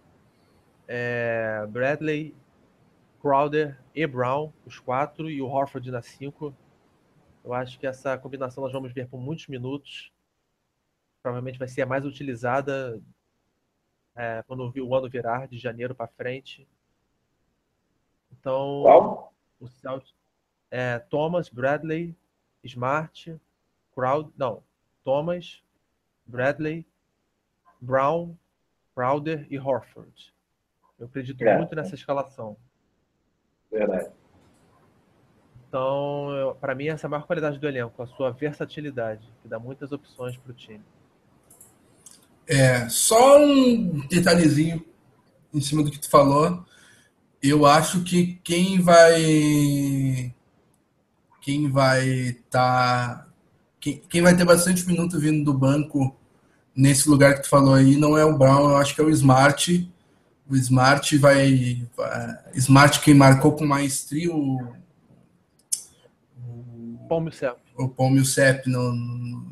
é, 0.87 1.67
Bradley, 1.69 2.35
Crowder 3.21 3.79
e 3.95 4.07
Brown, 4.07 4.53
os 4.65 4.79
quatro, 4.79 5.31
e 5.31 5.41
o 5.41 5.47
Horford 5.47 5.91
na 5.91 6.03
cinco. 6.03 6.55
Eu 7.45 7.53
acho 7.53 7.79
que 7.79 7.87
essa 7.87 8.19
combinação 8.19 8.63
nós 8.65 8.73
vamos 8.73 8.93
ver 8.93 9.09
por 9.09 9.21
muitos 9.21 9.47
minutos. 9.47 10.13
Provavelmente 11.23 11.59
vai 11.59 11.69
ser 11.69 11.83
a 11.83 11.87
mais 11.87 12.05
utilizada 12.05 13.01
é, 14.17 14.43
quando 14.47 14.73
o 14.77 14.95
ano 14.95 15.09
virar, 15.09 15.47
de 15.47 15.59
janeiro 15.59 15.95
para 15.95 16.09
frente. 16.09 16.67
Então, 18.33 18.83
Qual? 18.83 19.35
o 19.61 19.67
é, 20.71 20.99
Thomas, 20.99 21.49
Bradley, 21.49 22.17
Smart, 22.65 23.39
Crowd, 24.01 24.31
não, 24.35 24.63
Thomas, 25.05 25.63
Bradley, 26.25 26.87
Brown, 27.79 28.35
Crowder 28.95 29.47
e 29.51 29.59
Horford. 29.59 30.33
Eu 30.99 31.05
acredito 31.05 31.43
é. 31.45 31.59
muito 31.59 31.77
nessa 31.77 31.95
escalação. 31.95 32.57
Verdade. 33.71 34.11
Então, 35.69 36.57
para 36.63 36.75
mim, 36.75 36.89
essa 36.89 37.07
é 37.07 37.09
a 37.09 37.11
maior 37.11 37.27
qualidade 37.27 37.59
do 37.59 37.69
elenco, 37.69 38.03
a 38.03 38.07
sua 38.07 38.31
versatilidade, 38.31 39.31
que 39.43 39.49
dá 39.49 39.59
muitas 39.59 39.93
opções 39.93 40.35
para 40.39 40.51
o 40.51 40.55
time. 40.55 40.83
É, 42.49 42.89
só 42.89 43.39
um 43.39 44.07
detalhezinho 44.09 44.83
em 45.53 45.61
cima 45.61 45.83
do 45.83 45.91
que 45.91 46.01
tu 46.01 46.09
falou. 46.09 46.65
Eu 47.43 47.67
acho 47.67 48.03
que 48.03 48.41
quem 48.43 48.81
vai. 48.81 50.35
Quem 51.43 51.71
vai 51.71 52.09
estar. 52.09 53.25
Tá, 53.25 53.30
quem, 53.81 54.03
quem 54.09 54.23
vai 54.23 54.37
ter 54.37 54.45
bastante 54.45 54.87
minuto 54.87 55.19
vindo 55.19 55.45
do 55.45 55.57
banco 55.57 56.17
nesse 56.77 57.09
lugar 57.09 57.35
que 57.35 57.43
tu 57.43 57.49
falou 57.49 57.75
aí 57.75 57.97
não 57.97 58.17
é 58.17 58.25
o 58.25 58.37
Brown, 58.37 58.71
eu 58.71 58.77
acho 58.77 58.95
que 58.95 59.01
é 59.01 59.05
o 59.05 59.11
Smart 59.11 59.91
o 60.51 60.57
Smart 60.57 61.17
vai. 61.17 61.87
Smart 62.55 63.01
quem 63.01 63.15
marcou 63.15 63.53
com 63.53 63.65
maestria 63.65 64.35
o. 64.35 64.59
Paul 67.09 67.21
Millsap. 67.21 67.57
O 67.79 67.89
Paul 67.89 68.11
Millsap 68.11 68.69
no, 68.69 68.93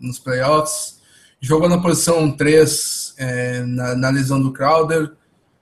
nos 0.01 0.19
playoffs. 0.19 0.99
Jogou 1.41 1.69
na 1.69 1.81
posição 1.81 2.33
3 2.33 3.15
é, 3.17 3.61
na, 3.61 3.95
na, 3.95 4.11
lesão 4.11 4.43
do 4.43 4.53
Crowder. 4.53 5.13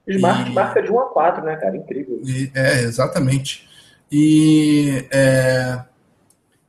Smart 0.09 0.51
e, 0.51 0.55
marca 0.55 0.83
de 0.83 0.91
1 0.91 0.99
a 0.99 1.05
4, 1.11 1.45
né, 1.45 1.57
cara? 1.57 1.77
Incrível. 1.77 2.23
E, 2.25 2.51
é, 2.55 2.81
exatamente. 2.81 3.69
E 4.11 5.07
é, 5.11 5.85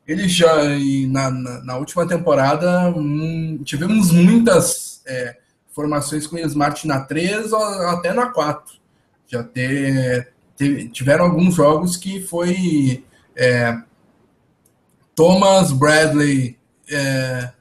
ele 0.07 0.27
já, 0.27 0.55
na, 1.09 1.29
na, 1.29 1.63
na 1.63 1.77
última 1.77 2.07
temporada, 2.07 2.89
hum, 2.89 3.61
tivemos 3.63 4.11
muitas. 4.11 5.01
É, 5.05 5.37
formações 5.77 6.25
com 6.25 6.37
o 6.37 6.39
Smart 6.39 6.87
na 6.87 7.01
3 7.01 7.53
ou 7.53 7.63
até 7.89 8.11
na 8.11 8.31
4. 8.31 8.79
Já 9.27 9.47
tiveram 10.91 11.25
alguns 11.25 11.53
jogos 11.53 11.95
que 11.95 12.19
foi 12.19 13.05
é, 13.35 13.77
Thomas 15.13 15.71
Bradley 15.71 16.57
é, 16.89 17.51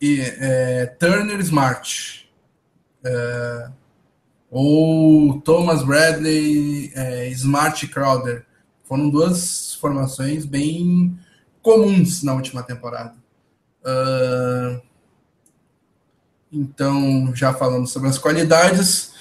e 0.00 0.20
é, 0.20 0.86
Turner 1.00 1.40
Smart. 1.40 2.30
É, 3.04 3.70
ou 4.48 5.40
Thomas 5.40 5.82
Bradley, 5.82 6.92
é, 6.94 7.28
Smart 7.30 7.84
Crowder. 7.88 8.46
Foram 8.84 9.10
duas 9.10 9.74
formações 9.74 10.44
bem 10.44 11.18
comuns 11.62 12.22
na 12.22 12.34
última 12.34 12.62
temporada. 12.62 13.14
Uh, 13.82 14.80
então, 16.52 17.34
já 17.34 17.54
falamos 17.54 17.90
sobre 17.92 18.08
as 18.08 18.18
qualidades. 18.18 19.14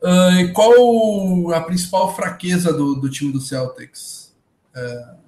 Uh, 0.00 0.52
qual 0.54 1.52
a 1.52 1.60
principal 1.60 2.14
fraqueza 2.14 2.72
do, 2.72 2.94
do 2.94 3.10
time 3.10 3.32
do 3.32 3.40
Celtics? 3.40 4.34
Uh, 4.74 5.18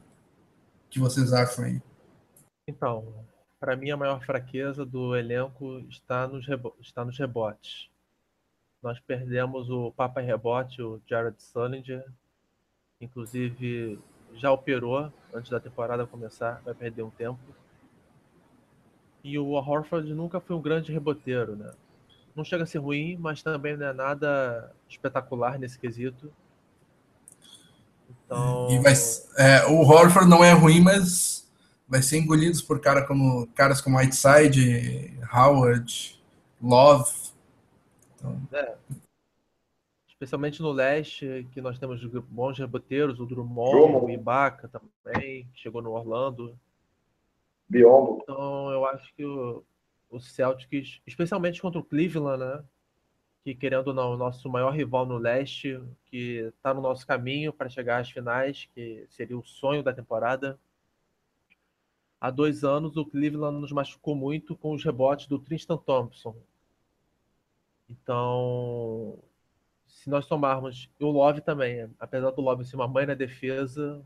que 0.89 0.99
vocês 0.99 1.33
acham 1.33 1.65
aí? 1.65 1.83
Então, 2.67 3.05
para 3.59 3.77
mim, 3.77 3.91
a 3.91 3.97
maior 3.97 4.25
fraqueza 4.25 4.85
do 4.85 5.15
elenco 5.15 5.81
está 5.89 6.27
nos, 6.27 6.47
está 6.81 7.05
nos 7.05 7.19
rebotes. 7.19 7.89
Nós 8.83 8.99
perdemos 9.01 9.69
o 9.69 9.93
Papa 9.93 10.21
Rebote, 10.21 10.81
o 10.81 11.01
Jared 11.07 11.37
Sullinger. 11.43 12.05
Inclusive, 13.01 13.99
já 14.35 14.51
operou 14.53 15.13
antes 15.35 15.51
da 15.51 15.61
temporada 15.61 16.07
começar, 16.07 16.61
vai 16.65 16.75
perder 16.75 17.03
um 17.03 17.11
tempo. 17.11 17.39
E 19.23 19.39
o 19.39 19.51
Horford 19.53 20.13
nunca 20.15 20.41
foi 20.41 20.57
um 20.57 20.63
grande 20.63 20.93
reboteiro, 20.93 21.55
né? 21.55 21.73
Não 22.35 22.45
chega 22.45 22.65
a 22.65 22.67
ser 22.67 22.79
ruim, 22.79 23.17
mas 23.19 23.43
também 23.43 23.77
não 23.77 23.87
é 23.87 23.93
nada 23.93 24.73
espetacular 24.89 25.59
nesse 25.59 25.79
quesito. 25.79 26.33
Então... 28.09 28.69
E 28.71 28.79
vai, 28.79 28.95
é, 29.37 29.67
o 29.67 29.81
Horford 29.83 30.29
não 30.29 30.43
é 30.43 30.53
ruim, 30.53 30.81
mas 30.81 31.51
vai 31.89 32.03
ser 32.03 32.19
engolido 32.19 32.63
por 32.65 32.81
cara 32.81 33.07
como, 33.07 33.47
caras 33.49 33.81
como 33.81 33.99
Whiteside, 33.99 35.19
Howard, 35.33 36.23
Love. 36.63 37.13
Então... 38.17 38.41
É. 38.53 38.75
Especialmente 40.21 40.61
no 40.61 40.71
leste, 40.71 41.49
que 41.51 41.63
nós 41.63 41.79
temos 41.79 42.05
bons 42.29 42.59
reboteiros, 42.59 43.19
o 43.19 43.25
Drummond, 43.25 43.71
Drummond. 43.71 44.05
o 44.05 44.11
Ibaka 44.11 44.69
também, 44.69 45.47
que 45.47 45.61
chegou 45.61 45.81
no 45.81 45.93
Orlando. 45.93 46.55
Biombo. 47.67 48.19
Então, 48.23 48.71
eu 48.71 48.85
acho 48.85 49.15
que 49.15 49.25
o, 49.25 49.65
o 50.11 50.21
Celtics, 50.21 51.01
especialmente 51.07 51.63
contra 51.63 51.81
o 51.81 51.85
Cleveland, 51.85 52.39
né? 52.39 52.63
Que 53.43 53.55
querendo 53.55 53.89
ou 53.89 53.95
não, 53.95 54.13
o 54.13 54.17
nosso 54.19 54.47
maior 54.51 54.75
rival 54.75 55.07
no 55.07 55.17
leste, 55.17 55.81
que 56.05 56.53
está 56.55 56.75
no 56.75 56.83
nosso 56.83 57.07
caminho 57.07 57.51
para 57.51 57.71
chegar 57.71 57.99
às 57.99 58.11
finais, 58.11 58.69
que 58.75 59.07
seria 59.09 59.39
o 59.39 59.43
sonho 59.43 59.83
da 59.83 59.95
temporada. 59.95 60.61
Há 62.21 62.31
dois 62.31 62.63
anos, 62.63 62.95
o 62.99 63.07
Cleveland 63.07 63.59
nos 63.59 63.73
machucou 63.73 64.15
muito 64.15 64.55
com 64.55 64.75
os 64.75 64.85
rebotes 64.85 65.27
do 65.27 65.39
Tristan 65.39 65.79
Thompson. 65.79 66.37
Então, 67.89 69.19
se 70.01 70.09
nós 70.09 70.25
tomarmos 70.25 70.91
o 70.99 71.11
Love 71.11 71.43
também, 71.43 71.95
apesar 71.99 72.31
do 72.31 72.41
Love 72.41 72.65
ser 72.65 72.75
uma 72.75 72.89
mãe 72.89 73.05
na 73.05 73.13
defesa, 73.13 74.03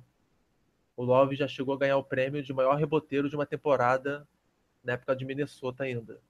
o 0.97 1.05
Love 1.05 1.37
já 1.37 1.47
chegou 1.47 1.73
a 1.73 1.79
ganhar 1.79 1.97
o 1.97 2.03
prêmio 2.03 2.43
de 2.43 2.53
maior 2.53 2.75
reboteiro 2.75 3.29
de 3.31 3.37
uma 3.37 3.47
temporada 3.47 4.27
na 4.83 4.95
época 4.95 5.15
de 5.15 5.25
Minnesota 5.25 5.85
ainda. 5.85 6.21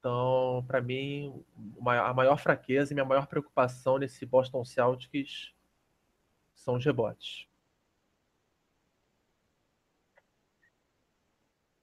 Então, 0.00 0.64
para 0.66 0.80
mim, 0.80 1.44
a 1.86 2.12
maior 2.12 2.36
fraqueza 2.40 2.92
e 2.92 2.94
minha 2.94 3.04
maior 3.04 3.28
preocupação 3.28 3.96
nesse 3.96 4.26
Boston 4.26 4.64
Celtics 4.64 5.54
são 6.56 6.74
os 6.74 6.84
rebotes. 6.84 7.46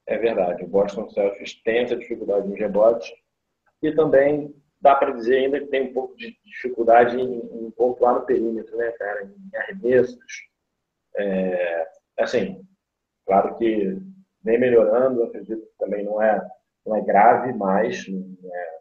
É 0.06 0.18
verdade, 0.18 0.62
o 0.62 0.68
Boston 0.68 1.10
Celtics 1.10 1.54
tem 1.64 1.84
essa 1.84 1.96
dificuldade 1.96 2.50
nos 2.50 2.60
rebotes 2.60 3.14
e 3.82 3.94
também 3.94 4.54
dá 4.86 4.96
para 4.96 5.14
dizer 5.14 5.38
ainda 5.38 5.60
que 5.60 5.66
tem 5.66 5.90
um 5.90 5.94
pouco 5.94 6.16
de 6.16 6.38
dificuldade 6.46 7.20
em, 7.20 7.40
em 7.66 7.72
pontuar 7.72 8.14
no 8.14 8.26
perímetro, 8.26 8.78
né, 8.78 8.92
cara, 8.92 9.24
em 9.24 9.58
arremessos. 9.58 10.16
É, 11.16 11.88
assim, 12.20 12.64
claro 13.26 13.56
que 13.58 13.98
vem 14.44 14.60
melhorando, 14.60 15.24
acredito 15.24 15.66
que 15.66 15.78
também 15.80 16.06
não 16.06 16.22
é, 16.22 16.40
não 16.86 16.96
é 16.96 17.02
grave 17.02 17.52
mais, 17.54 18.06
é, 18.08 18.78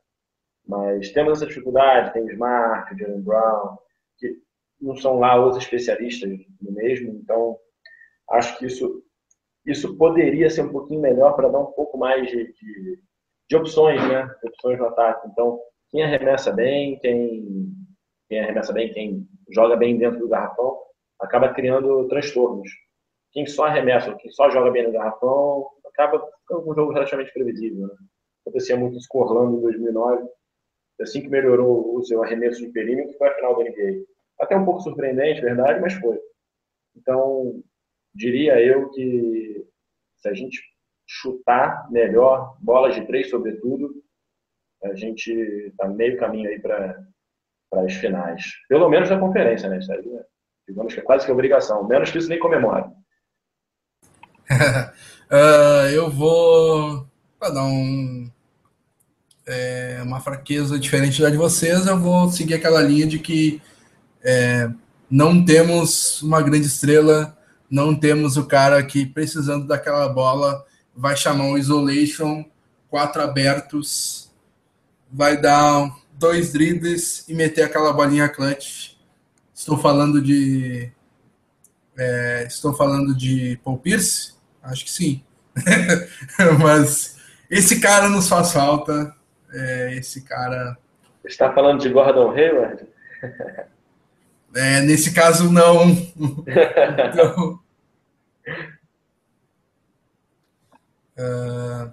mas 0.68 1.10
temos 1.12 1.38
essa 1.38 1.46
dificuldade, 1.46 2.12
tem 2.12 2.26
Smart, 2.26 2.94
Jalen 2.98 3.22
Brown, 3.22 3.78
que 4.18 4.36
não 4.78 4.94
são 4.96 5.18
lá 5.18 5.42
os 5.42 5.56
especialistas 5.56 6.38
no 6.60 6.70
mesmo, 6.72 7.12
então 7.14 7.58
acho 8.28 8.58
que 8.58 8.66
isso 8.66 9.02
isso 9.64 9.96
poderia 9.96 10.50
ser 10.50 10.60
um 10.60 10.72
pouquinho 10.72 11.00
melhor 11.00 11.34
para 11.34 11.48
dar 11.48 11.60
um 11.60 11.72
pouco 11.72 11.96
mais 11.96 12.28
de, 12.28 12.52
de, 12.52 13.02
de 13.48 13.56
opções, 13.56 13.98
né? 14.06 14.26
De 14.42 14.48
opções 14.50 14.78
no 14.78 14.88
ataque. 14.88 15.26
Então, 15.28 15.58
quem 15.94 16.02
arremessa 16.02 16.52
bem, 16.52 16.98
quem, 16.98 17.72
quem 18.28 18.40
arremessa 18.40 18.72
bem, 18.72 18.92
quem 18.92 19.28
joga 19.48 19.76
bem 19.76 19.96
dentro 19.96 20.18
do 20.18 20.28
garrafão, 20.28 20.76
acaba 21.20 21.54
criando 21.54 22.08
transtornos. 22.08 22.68
Quem 23.30 23.46
só 23.46 23.66
arremessa, 23.66 24.12
quem 24.16 24.28
só 24.32 24.50
joga 24.50 24.72
bem 24.72 24.84
no 24.84 24.92
garrafão, 24.92 25.70
acaba 25.86 26.18
ficando 26.40 26.68
um 26.68 26.74
jogo 26.74 26.92
relativamente 26.92 27.32
previsível. 27.32 27.86
Né? 27.86 27.94
Acontecia 28.44 28.76
muito 28.76 28.96
isso 28.96 29.06
com 29.08 29.20
Orlando 29.20 29.58
em 29.58 29.60
2009. 29.60 30.28
Assim 31.00 31.22
que 31.22 31.28
melhorou 31.28 31.96
o 31.96 32.02
seu 32.02 32.24
arremesso 32.24 32.66
de 32.66 32.72
perímetro, 32.72 33.16
foi 33.16 33.28
a 33.28 33.34
final 33.36 33.56
da 33.56 33.62
NBA. 33.62 34.04
Até 34.40 34.56
um 34.56 34.64
pouco 34.64 34.80
surpreendente, 34.80 35.42
verdade, 35.42 35.80
mas 35.80 35.92
foi. 35.92 36.18
Então, 36.96 37.62
diria 38.12 38.60
eu 38.60 38.90
que 38.90 39.64
se 40.16 40.28
a 40.28 40.34
gente 40.34 40.60
chutar 41.06 41.88
melhor, 41.92 42.56
bolas 42.60 42.96
de 42.96 43.06
três 43.06 43.30
sobretudo, 43.30 44.03
a 44.84 44.94
gente 44.94 45.30
está 45.32 45.88
meio 45.88 46.18
caminho 46.18 46.48
aí 46.48 46.60
para 46.60 46.98
as 47.72 47.94
finais. 47.94 48.44
Pelo 48.68 48.88
menos 48.88 49.10
na 49.10 49.18
conferência, 49.18 49.68
né? 49.68 49.78
Isso 49.78 49.92
digamos 50.68 50.94
que 50.94 51.00
é 51.00 51.02
quase 51.02 51.26
que 51.26 51.32
obrigação. 51.32 51.86
Menos 51.86 52.10
que 52.10 52.18
isso 52.18 52.28
nem 52.28 52.38
comemora. 52.38 52.90
uh, 54.50 55.86
eu 55.92 56.10
vou 56.10 57.06
para 57.38 57.50
dar 57.50 57.64
um, 57.64 58.30
é, 59.46 60.00
uma 60.02 60.20
fraqueza 60.20 60.78
diferente 60.78 61.20
da 61.20 61.28
de 61.28 61.36
vocês, 61.36 61.86
eu 61.86 61.98
vou 61.98 62.28
seguir 62.30 62.54
aquela 62.54 62.80
linha 62.80 63.06
de 63.06 63.18
que 63.18 63.60
é, 64.22 64.70
não 65.10 65.44
temos 65.44 66.22
uma 66.22 66.40
grande 66.40 66.66
estrela 66.66 67.36
não 67.74 67.92
temos 67.92 68.36
o 68.36 68.46
cara 68.46 68.80
que, 68.84 69.04
precisando 69.04 69.66
daquela 69.66 70.08
bola, 70.08 70.64
vai 70.94 71.16
chamar 71.16 71.44
um 71.46 71.58
isolation, 71.58 72.44
quatro 72.88 73.20
abertos, 73.20 74.23
vai 75.14 75.40
dar 75.40 75.94
dois 76.12 76.52
dribles 76.52 77.24
e 77.28 77.34
meter 77.34 77.62
aquela 77.62 77.92
bolinha 77.92 78.28
clutch. 78.28 78.96
Estou 79.54 79.78
falando 79.78 80.20
de. 80.20 80.90
É, 81.96 82.44
estou 82.48 82.74
falando 82.74 83.16
de 83.16 83.58
Paul 83.62 83.78
Pierce? 83.78 84.34
Acho 84.62 84.84
que 84.84 84.90
sim. 84.90 85.22
Mas 86.60 87.16
esse 87.48 87.80
cara 87.80 88.08
nos 88.08 88.28
faz 88.28 88.52
falta. 88.52 89.14
É, 89.52 89.94
esse 89.94 90.22
cara. 90.22 90.76
Está 91.24 91.52
falando 91.52 91.80
de 91.80 91.88
Gordon 91.88 92.30
Hayward? 92.30 92.86
É, 94.56 94.80
nesse 94.82 95.12
caso, 95.12 95.50
não. 95.50 95.90
então, 97.10 97.58
Uh, 101.16 101.92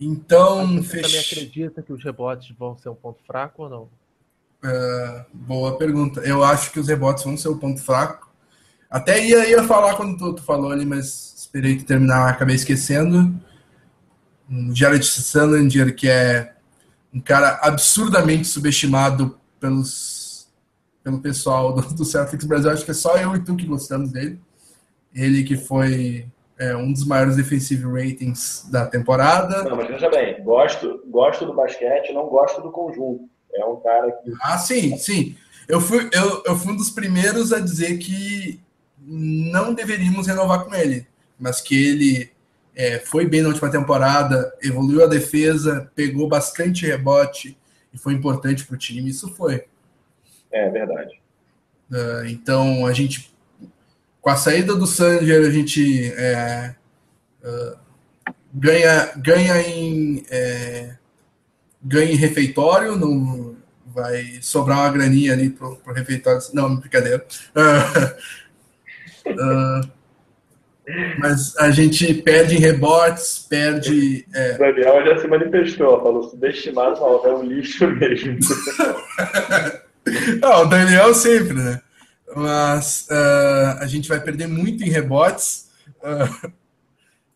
então, 0.00 0.76
você 0.76 1.00
também 1.00 1.18
acredita 1.18 1.82
que 1.82 1.92
os 1.92 2.04
rebotes 2.04 2.54
vão 2.56 2.78
ser 2.78 2.88
um 2.88 2.94
ponto 2.94 3.20
fraco 3.26 3.64
ou 3.64 3.68
não? 3.68 3.82
Uh, 4.62 5.24
boa 5.32 5.76
pergunta. 5.76 6.20
Eu 6.20 6.44
acho 6.44 6.70
que 6.70 6.78
os 6.78 6.86
rebotes 6.86 7.24
vão 7.24 7.36
ser 7.36 7.48
o 7.48 7.54
um 7.54 7.58
ponto 7.58 7.80
fraco. 7.80 8.30
Até 8.88 9.24
ia, 9.24 9.48
ia 9.48 9.64
falar 9.64 9.96
quando 9.96 10.16
tu, 10.16 10.34
tu 10.34 10.42
falou 10.42 10.70
ali, 10.70 10.86
mas 10.86 11.34
esperei 11.36 11.76
que 11.76 11.84
terminar, 11.84 12.28
acabei 12.28 12.54
esquecendo. 12.54 13.34
Um 14.48 14.74
Jared 14.74 15.04
Sallanger, 15.04 15.94
que 15.94 16.08
é 16.08 16.54
um 17.12 17.20
cara 17.20 17.58
absurdamente 17.62 18.46
subestimado 18.46 19.38
pelos, 19.58 20.48
pelo 21.02 21.20
pessoal 21.20 21.72
do, 21.74 21.82
do 21.94 22.04
Celtics 22.04 22.46
Brasil. 22.46 22.70
Acho 22.70 22.84
que 22.84 22.92
é 22.92 22.94
só 22.94 23.16
eu 23.16 23.34
e 23.34 23.40
tu 23.40 23.56
que 23.56 23.66
gostamos 23.66 24.12
dele. 24.12 24.40
Ele 25.12 25.42
que 25.42 25.56
foi 25.56 26.26
é, 26.58 26.76
um 26.76 26.92
dos 26.92 27.06
maiores 27.06 27.36
defensive 27.36 27.84
ratings 27.84 28.68
da 28.70 28.86
temporada. 28.86 29.62
Não, 29.64 29.76
mas 29.76 29.88
veja 29.88 30.10
bem, 30.10 30.42
gosto, 30.42 31.02
gosto 31.06 31.46
do 31.46 31.54
basquete, 31.54 32.12
não 32.12 32.26
gosto 32.26 32.60
do 32.60 32.72
conjunto. 32.72 33.28
É 33.54 33.64
um 33.64 33.76
cara 33.76 34.10
que. 34.12 34.32
Ah, 34.42 34.58
sim, 34.58 34.96
sim. 34.96 35.36
Eu 35.68 35.80
fui, 35.80 36.08
eu, 36.12 36.42
eu 36.46 36.56
fui 36.56 36.72
um 36.72 36.76
dos 36.76 36.90
primeiros 36.90 37.52
a 37.52 37.60
dizer 37.60 37.98
que 37.98 38.60
não 39.00 39.72
deveríamos 39.72 40.26
renovar 40.26 40.64
com 40.64 40.74
ele, 40.74 41.06
mas 41.38 41.60
que 41.60 41.74
ele 41.74 42.30
é, 42.74 42.98
foi 42.98 43.26
bem 43.26 43.42
na 43.42 43.48
última 43.48 43.70
temporada, 43.70 44.52
evoluiu 44.62 45.04
a 45.04 45.08
defesa, 45.08 45.90
pegou 45.94 46.28
bastante 46.28 46.86
rebote 46.86 47.56
e 47.92 47.98
foi 47.98 48.14
importante 48.14 48.64
para 48.64 48.74
o 48.74 48.78
time. 48.78 49.10
Isso 49.10 49.34
foi. 49.34 49.64
É 50.50 50.68
verdade. 50.68 51.20
Uh, 51.90 52.26
então 52.26 52.86
a 52.86 52.92
gente 52.92 53.34
com 54.28 54.32
a 54.32 54.36
saída 54.36 54.74
do 54.74 54.86
Sanger, 54.86 55.46
a 55.46 55.50
gente 55.50 56.12
é, 56.14 56.74
uh, 57.42 57.78
ganha, 58.52 59.10
ganha, 59.16 59.58
em, 59.62 60.22
é, 60.30 60.96
ganha 61.82 62.12
em 62.12 62.16
refeitório, 62.16 62.94
não 62.94 63.56
vai 63.86 64.38
sobrar 64.42 64.80
uma 64.80 64.90
graninha 64.90 65.32
ali 65.32 65.48
pro, 65.48 65.76
pro 65.76 65.94
refeitório. 65.94 66.40
Não, 66.52 66.76
brincadeira. 66.76 67.24
Uh, 67.56 69.30
uh, 69.32 69.90
mas 71.18 71.56
a 71.56 71.70
gente 71.70 72.12
perde 72.12 72.56
em 72.56 72.60
rebotes, 72.60 73.46
perde. 73.48 74.26
É... 74.34 74.56
O 74.56 74.58
Daniel 74.58 75.06
já 75.06 75.18
se 75.22 75.26
manifestou, 75.26 76.02
falou 76.02 76.24
subestimado, 76.24 77.00
não, 77.00 77.24
é 77.24 77.34
um 77.34 77.44
lixo 77.44 77.86
mesmo. 77.92 78.36
não, 80.42 80.64
o 80.64 80.66
Daniel 80.66 81.14
sempre, 81.14 81.54
né? 81.54 81.80
Mas 82.36 83.06
uh, 83.10 83.78
a 83.80 83.86
gente 83.86 84.08
vai 84.08 84.20
perder 84.20 84.46
muito 84.46 84.84
em 84.84 84.90
rebotes. 84.90 85.68
Uh, 86.02 86.48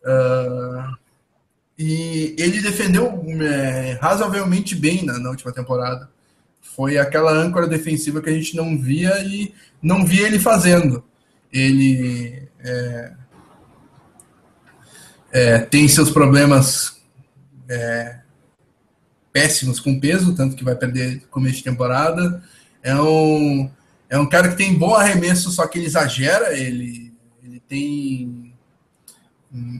uh, 0.05 1.03
e 1.77 2.35
ele 2.37 2.61
defendeu 2.61 3.25
é, 3.41 3.97
razoavelmente 3.99 4.75
bem 4.75 5.03
na, 5.03 5.17
na, 5.17 5.29
última 5.29 5.51
temporada. 5.51 6.09
Foi 6.61 6.97
aquela 6.97 7.31
âncora 7.31 7.67
defensiva 7.67 8.21
que 8.21 8.29
a 8.29 8.33
gente 8.33 8.55
não 8.55 8.79
via 8.79 9.19
e 9.23 9.53
não 9.81 10.05
via 10.05 10.27
ele 10.27 10.39
fazendo. 10.39 11.03
Ele 11.51 12.47
é, 12.59 13.13
é, 15.31 15.59
tem 15.59 15.87
seus 15.87 16.11
problemas 16.11 17.01
é, 17.67 18.19
péssimos 19.31 19.79
com 19.79 19.99
peso, 19.99 20.35
tanto 20.35 20.55
que 20.55 20.63
vai 20.63 20.75
perder 20.75 21.25
começo 21.31 21.57
de 21.57 21.63
temporada. 21.63 22.43
É 22.83 22.95
um 22.95 23.69
é 24.13 24.19
um 24.19 24.29
cara 24.29 24.49
que 24.49 24.55
tem 24.55 24.77
bom 24.77 24.93
arremesso, 24.93 25.49
só 25.49 25.65
que 25.65 25.79
ele 25.79 25.87
exagera, 25.87 26.55
ele, 26.55 27.11
ele 27.43 27.59
tem 27.67 28.53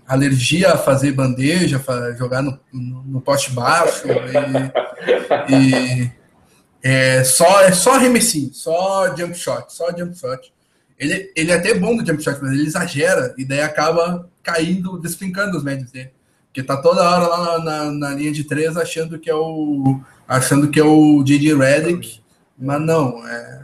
alergia 0.08 0.74
a 0.74 0.78
fazer 0.78 1.12
bandeja, 1.12 1.80
a 1.88 2.12
jogar 2.14 2.42
no, 2.42 2.60
no, 2.72 3.22
poste 3.22 3.52
baixo. 3.52 4.08
E, 5.48 5.54
e 6.02 6.12
é, 6.82 7.24
só, 7.24 7.62
é 7.62 7.74
só 7.74 7.94
arremessinho, 7.94 8.52
só 8.56 9.16
jump 9.16 9.38
shot, 9.38 9.72
só 9.72 9.96
jump 9.96 10.18
shot. 10.18 10.52
Ele, 10.98 11.32
ele 11.36 11.52
é 11.52 11.56
até 11.56 11.76
bom 11.76 11.96
no 11.96 12.04
jump 12.04 12.24
shot, 12.24 12.40
mas 12.42 12.54
ele 12.54 12.66
exagera 12.66 13.36
e 13.38 13.46
daí 13.46 13.62
acaba 13.62 14.28
caindo, 14.42 14.98
desfincando 14.98 15.56
os 15.56 15.64
médios 15.64 15.92
dele. 15.92 16.10
Porque 16.48 16.64
tá 16.64 16.78
toda 16.78 17.08
hora 17.08 17.28
lá 17.28 17.60
na, 17.60 17.60
na, 17.60 17.92
na 17.92 18.10
linha 18.16 18.32
de 18.32 18.46
três 18.46 18.78
achando 18.78 19.20
que 19.20 19.30
é 19.30 19.36
o 19.36 20.02
achando 20.28 20.72
que 20.72 20.80
é 20.80 20.84
o 20.84 21.24
J.J. 21.24 21.54
Redick, 21.54 22.20
mas 22.58 22.82
não, 22.82 23.28
é, 23.28 23.62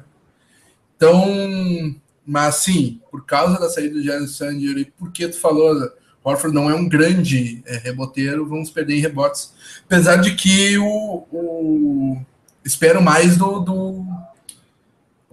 então, 0.99 1.95
mas 2.25 2.55
sim, 2.55 2.99
por 3.09 3.25
causa 3.25 3.57
da 3.57 3.69
saída 3.69 3.93
do 3.93 4.03
Jalen 4.03 4.27
Sander 4.27 4.77
e 4.77 4.83
porque 4.83 5.29
tu 5.29 5.39
falou, 5.39 5.89
Horford 6.21 6.53
não 6.53 6.69
é 6.69 6.75
um 6.75 6.89
grande 6.89 7.63
é, 7.65 7.77
reboteiro, 7.77 8.45
vamos 8.45 8.69
perder 8.69 8.97
em 8.97 8.99
rebotes. 8.99 9.53
Apesar 9.85 10.17
de 10.17 10.35
que 10.35 10.77
o, 10.77 11.25
o, 11.31 12.21
espero 12.65 13.01
mais 13.01 13.37
do. 13.37 13.59
do... 13.61 14.05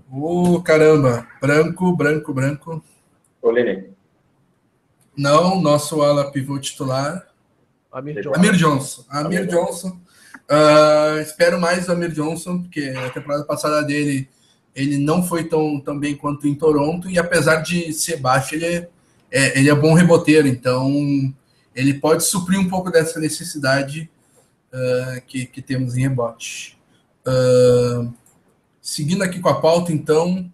Oh, 0.08 0.62
caramba! 0.62 1.26
Branco, 1.40 1.96
branco, 1.96 2.32
branco. 2.32 2.84
Olenek. 3.42 3.90
Não, 5.16 5.60
nosso 5.60 6.00
ala 6.00 6.30
pivô 6.30 6.60
titular. 6.60 7.26
Amir 7.90 8.22
Johnson. 8.22 8.34
Amir 8.36 8.52
Johnson. 8.52 9.04
Amir 9.08 9.46
Johnson. 9.48 10.00
Uh, 10.48 11.18
espero 11.22 11.60
mais 11.60 11.86
do 11.86 11.92
Amir 11.92 12.12
Johnson, 12.12 12.62
porque 12.62 12.94
a 12.96 13.10
temporada 13.10 13.42
passada 13.42 13.82
dele 13.82 14.28
ele 14.76 14.98
não 14.98 15.22
foi 15.22 15.44
tão, 15.44 15.80
tão 15.80 15.98
bem 15.98 16.14
quanto 16.14 16.46
em 16.46 16.54
Toronto, 16.54 17.08
e 17.08 17.18
apesar 17.18 17.56
de 17.56 17.92
ser 17.94 18.18
baixo, 18.18 18.54
ele 18.54 18.66
é, 18.66 18.88
é, 19.30 19.58
ele 19.58 19.70
é 19.70 19.74
bom 19.74 19.94
reboteiro, 19.94 20.46
então 20.46 20.92
ele 21.74 21.94
pode 21.94 22.24
suprir 22.24 22.60
um 22.60 22.68
pouco 22.68 22.90
dessa 22.90 23.18
necessidade 23.18 24.10
uh, 24.72 25.20
que, 25.26 25.46
que 25.46 25.62
temos 25.62 25.96
em 25.96 26.02
rebote. 26.02 26.78
Uh, 27.26 28.12
seguindo 28.80 29.22
aqui 29.22 29.40
com 29.40 29.48
a 29.48 29.60
pauta, 29.60 29.92
então, 29.92 30.50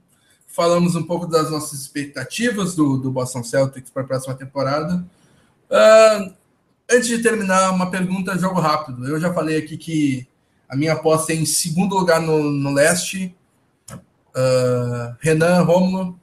falamos 0.46 0.94
um 0.94 1.02
pouco 1.02 1.26
das 1.26 1.50
nossas 1.50 1.80
expectativas 1.80 2.76
do, 2.76 2.98
do 2.98 3.10
Boston 3.10 3.42
Celtics 3.42 3.90
para 3.90 4.02
a 4.02 4.06
próxima 4.06 4.34
temporada. 4.34 5.04
Uh, 5.68 6.32
antes 6.90 7.08
de 7.08 7.22
terminar, 7.22 7.70
uma 7.70 7.90
pergunta, 7.90 8.38
jogo 8.38 8.60
rápido. 8.60 9.06
Eu 9.06 9.20
já 9.20 9.34
falei 9.34 9.58
aqui 9.58 9.76
que 9.76 10.28
a 10.68 10.76
minha 10.76 10.92
aposta 10.92 11.32
é 11.32 11.36
em 11.36 11.44
segundo 11.44 11.96
lugar 11.96 12.20
no, 12.20 12.50
no 12.50 12.72
leste. 12.72 13.34
Uh, 14.34 15.14
Renan, 15.20 15.62
Romulo. 15.62 16.18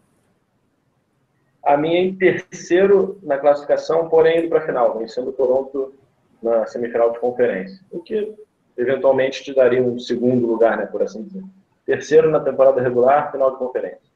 A 1.63 1.77
minha 1.77 1.99
em 1.99 2.15
terceiro 2.15 3.19
na 3.21 3.37
classificação, 3.37 4.09
porém 4.09 4.39
indo 4.39 4.49
para 4.49 4.59
a 4.59 4.65
final, 4.65 4.97
vencendo 4.97 5.29
o 5.29 5.33
Toronto 5.33 5.93
na 6.41 6.65
semifinal 6.65 7.11
de 7.11 7.19
conferência. 7.19 7.79
O 7.91 7.99
que 7.99 8.33
eventualmente 8.77 9.43
te 9.43 9.53
daria 9.53 9.83
um 9.83 9.99
segundo 9.99 10.47
lugar, 10.47 10.77
né, 10.77 10.85
por 10.85 11.03
assim 11.03 11.23
dizer. 11.23 11.43
Terceiro 11.85 12.31
na 12.31 12.39
temporada 12.39 12.81
regular, 12.81 13.31
final 13.31 13.51
de 13.51 13.57
conferência. 13.57 14.09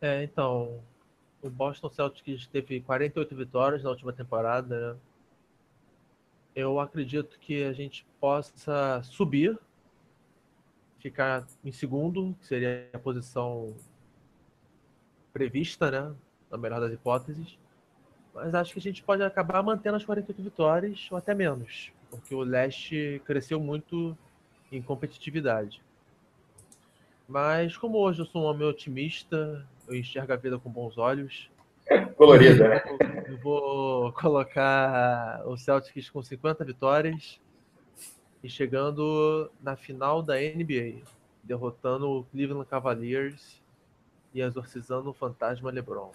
É, 0.00 0.22
então, 0.22 0.80
o 1.42 1.50
Boston 1.50 1.90
Celtics 1.90 2.46
teve 2.46 2.80
48 2.80 3.34
vitórias 3.34 3.82
na 3.82 3.90
última 3.90 4.12
temporada. 4.12 4.94
Né? 4.94 4.98
Eu 6.54 6.80
acredito 6.80 7.38
que 7.38 7.64
a 7.64 7.72
gente 7.72 8.06
possa 8.20 9.00
subir, 9.02 9.58
ficar 11.06 11.46
em 11.64 11.70
segundo, 11.70 12.34
que 12.40 12.46
seria 12.46 12.88
a 12.92 12.98
posição 12.98 13.72
prevista, 15.32 15.88
né? 15.88 16.12
Na 16.50 16.58
melhor 16.58 16.80
das 16.80 16.92
hipóteses. 16.92 17.56
Mas 18.34 18.52
acho 18.56 18.72
que 18.72 18.80
a 18.80 18.82
gente 18.82 19.04
pode 19.04 19.22
acabar 19.22 19.62
mantendo 19.62 19.96
as 19.96 20.04
48 20.04 20.42
vitórias 20.42 21.08
ou 21.08 21.16
até 21.16 21.32
menos, 21.32 21.92
porque 22.10 22.34
o 22.34 22.40
leste 22.40 23.22
cresceu 23.24 23.60
muito 23.60 24.18
em 24.72 24.82
competitividade. 24.82 25.80
Mas 27.28 27.76
como 27.76 27.98
hoje 27.98 28.22
eu 28.22 28.26
sou 28.26 28.42
um 28.42 28.46
homem 28.46 28.66
otimista, 28.66 29.64
eu 29.86 29.94
enxergo 29.94 30.32
a 30.32 30.36
vida 30.36 30.58
com 30.58 30.68
bons 30.68 30.98
olhos. 30.98 31.48
Colorida, 32.16 32.68
né? 32.68 32.82
Eu 33.28 33.38
vou 33.38 34.12
colocar 34.12 35.40
o 35.46 35.56
Celtics 35.56 36.10
com 36.10 36.20
50 36.20 36.64
vitórias 36.64 37.40
e 38.46 38.48
chegando 38.48 39.50
na 39.60 39.74
final 39.74 40.22
da 40.22 40.36
NBA, 40.36 41.02
derrotando 41.42 42.08
o 42.08 42.22
Cleveland 42.30 42.68
Cavaliers 42.68 43.60
e 44.32 44.40
exorcizando 44.40 45.10
o 45.10 45.12
fantasma 45.12 45.72
LeBron. 45.72 46.12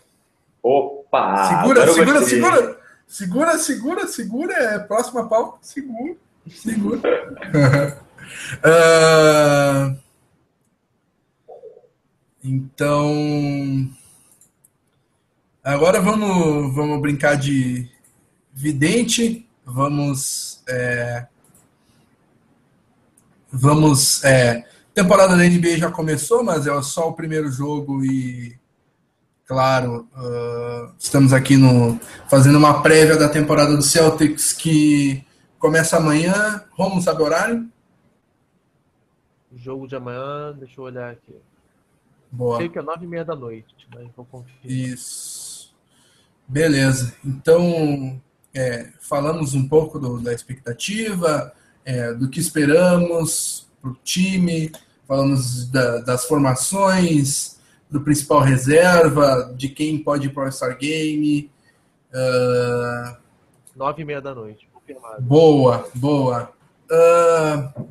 Opa! 0.63 1.49
Segura, 1.49 1.93
segura, 1.93 2.23
segura, 2.23 2.79
segura, 3.05 3.57
segura, 3.57 4.07
segura, 4.07 4.53
é 4.53 4.79
próxima 4.79 5.27
pauta, 5.27 5.57
segura, 5.61 6.15
segura. 6.49 7.01
uh, 8.63 9.99
então, 12.41 13.13
agora 15.61 15.99
vamos, 15.99 16.73
vamos 16.73 17.01
brincar 17.01 17.35
de 17.35 17.91
vidente, 18.53 19.45
vamos, 19.65 20.63
é, 20.69 21.27
vamos, 23.51 24.23
é, 24.23 24.63
temporada 24.93 25.35
da 25.35 25.43
NBA 25.43 25.77
já 25.77 25.91
começou, 25.91 26.43
mas 26.43 26.65
é 26.67 26.81
só 26.81 27.09
o 27.09 27.13
primeiro 27.13 27.51
jogo 27.51 28.03
e 28.03 28.59
Claro, 29.51 30.07
uh, 30.15 30.93
estamos 30.97 31.33
aqui 31.33 31.57
no, 31.57 31.99
fazendo 32.29 32.57
uma 32.57 32.81
prévia 32.81 33.17
da 33.17 33.27
temporada 33.27 33.75
do 33.75 33.81
Celtics 33.81 34.53
que 34.53 35.25
começa 35.59 35.97
amanhã. 35.97 36.63
Romulo, 36.71 37.01
sabe 37.01 37.21
o 37.21 37.25
horário? 37.25 37.69
Jogo 39.53 39.89
de 39.89 39.97
amanhã, 39.97 40.53
deixa 40.57 40.79
eu 40.79 40.85
olhar 40.85 41.11
aqui. 41.11 41.35
Boa. 42.31 42.59
Sei 42.59 42.69
que 42.69 42.79
é 42.79 42.81
nove 42.81 43.03
e 43.03 43.07
meia 43.09 43.25
da 43.25 43.35
noite, 43.35 43.75
mas 43.93 44.07
vou 44.15 44.25
conferir. 44.25 44.61
Isso. 44.63 45.75
Beleza. 46.47 47.13
Então, 47.21 48.21
é, 48.53 48.89
falamos 49.01 49.53
um 49.53 49.67
pouco 49.67 49.99
do, 49.99 50.17
da 50.21 50.31
expectativa, 50.31 51.53
é, 51.85 52.13
do 52.13 52.29
que 52.29 52.39
esperamos 52.39 53.67
para 53.81 53.91
o 53.91 53.97
time, 54.03 54.71
falamos 55.07 55.65
da, 55.69 55.99
das 55.99 56.25
formações, 56.25 57.59
do 57.89 58.01
principal 58.01 58.39
reserva, 58.39 59.53
de 59.57 59.67
quem 59.69 59.97
pode 59.97 60.27
ir 60.27 60.29
para 60.29 60.43
o 60.43 60.45
All-Star 60.45 60.77
Game. 60.77 61.51
Uh... 62.13 63.17
Nove 63.75 64.01
e 64.01 64.05
meia 64.05 64.21
da 64.21 64.33
noite, 64.33 64.67
confirmado. 64.71 65.21
Boa, 65.21 65.89
boa. 65.95 66.51
Uh... 66.89 67.87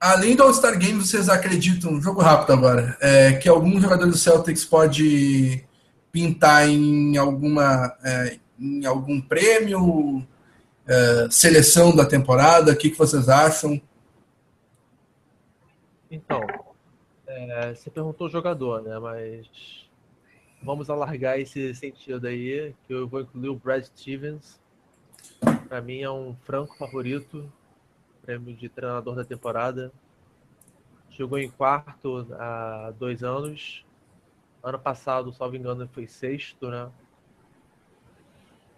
Além 0.00 0.36
do 0.36 0.42
All-Star 0.42 0.78
Game, 0.78 1.00
vocês 1.00 1.30
acreditam, 1.30 2.00
jogo 2.00 2.20
rápido 2.20 2.52
agora, 2.52 2.94
é, 3.00 3.32
que 3.32 3.48
algum 3.48 3.80
jogador 3.80 4.06
do 4.06 4.16
Celtics 4.16 4.62
pode 4.62 5.64
pintar 6.12 6.68
em 6.68 7.16
alguma 7.16 7.96
é, 8.04 8.36
em 8.60 8.84
algum 8.84 9.18
prêmio, 9.18 10.22
é, 10.86 11.28
seleção 11.30 11.94
da 11.94 12.04
temporada? 12.04 12.72
O 12.72 12.76
que, 12.76 12.90
que 12.90 12.98
vocês 12.98 13.28
acham? 13.28 13.80
Então, 16.10 16.40
é, 17.26 17.74
você 17.74 17.90
perguntou 17.90 18.28
jogador, 18.28 18.82
né? 18.82 18.98
Mas 18.98 19.88
vamos 20.62 20.88
alargar 20.88 21.38
esse 21.38 21.74
sentido 21.74 22.26
aí, 22.26 22.74
que 22.86 22.94
eu 22.94 23.08
vou 23.08 23.22
incluir 23.22 23.48
o 23.48 23.56
Brad 23.56 23.84
Stevens. 23.84 24.60
Para 25.68 25.80
mim 25.80 26.02
é 26.02 26.10
um 26.10 26.36
franco 26.44 26.76
favorito, 26.76 27.50
prêmio 28.22 28.54
de 28.54 28.68
treinador 28.68 29.14
da 29.14 29.24
temporada. 29.24 29.92
Chegou 31.10 31.38
em 31.38 31.50
quarto 31.50 32.26
há 32.32 32.92
dois 32.98 33.22
anos. 33.22 33.84
Ano 34.62 34.78
passado, 34.78 35.32
salvo 35.32 35.56
engano, 35.56 35.88
foi 35.92 36.06
sexto, 36.06 36.68
né? 36.68 36.90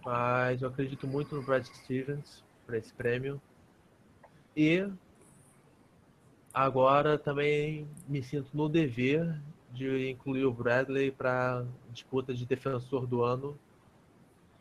Mas 0.06 0.62
eu 0.62 0.68
acredito 0.68 1.06
muito 1.06 1.34
no 1.34 1.42
Brad 1.42 1.66
Stevens 1.66 2.42
para 2.64 2.78
esse 2.78 2.94
prêmio. 2.94 3.38
E 4.56 4.88
Agora 6.56 7.18
também 7.18 7.86
me 8.08 8.22
sinto 8.22 8.48
no 8.54 8.66
dever 8.66 9.38
de 9.72 10.08
incluir 10.08 10.46
o 10.46 10.50
Bradley 10.50 11.10
para 11.10 11.66
disputa 11.90 12.32
de 12.32 12.46
defensor 12.46 13.06
do 13.06 13.22
ano. 13.22 13.58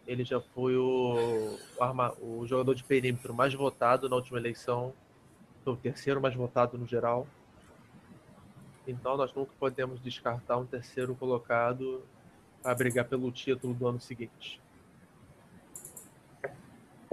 Ele 0.06 0.26
já 0.26 0.42
foi 0.42 0.76
o, 0.76 1.58
o, 1.80 2.40
o, 2.42 2.46
jogador 2.46 2.76
de 2.76 2.84
perímetro 2.84 3.34
mais 3.34 3.54
votado 3.54 4.10
na 4.10 4.18
última 4.18 4.38
eleição, 4.38 4.92
foi 5.64 5.72
o 5.72 5.78
terceiro 5.78 6.20
mais 6.20 6.36
votado 6.36 6.78
no 6.78 6.86
geral. 6.86 7.26
Então 8.86 9.16
nós 9.16 9.34
nunca 9.34 9.54
podemos 9.58 10.02
descartar 10.02 10.58
um 10.58 10.66
terceiro 10.66 11.16
colocado 11.16 12.04
para 12.62 12.76
brigar 12.76 13.06
pelo 13.06 13.32
título 13.32 13.74
do 13.74 13.88
ano 13.88 14.02
seguinte. 14.02 14.60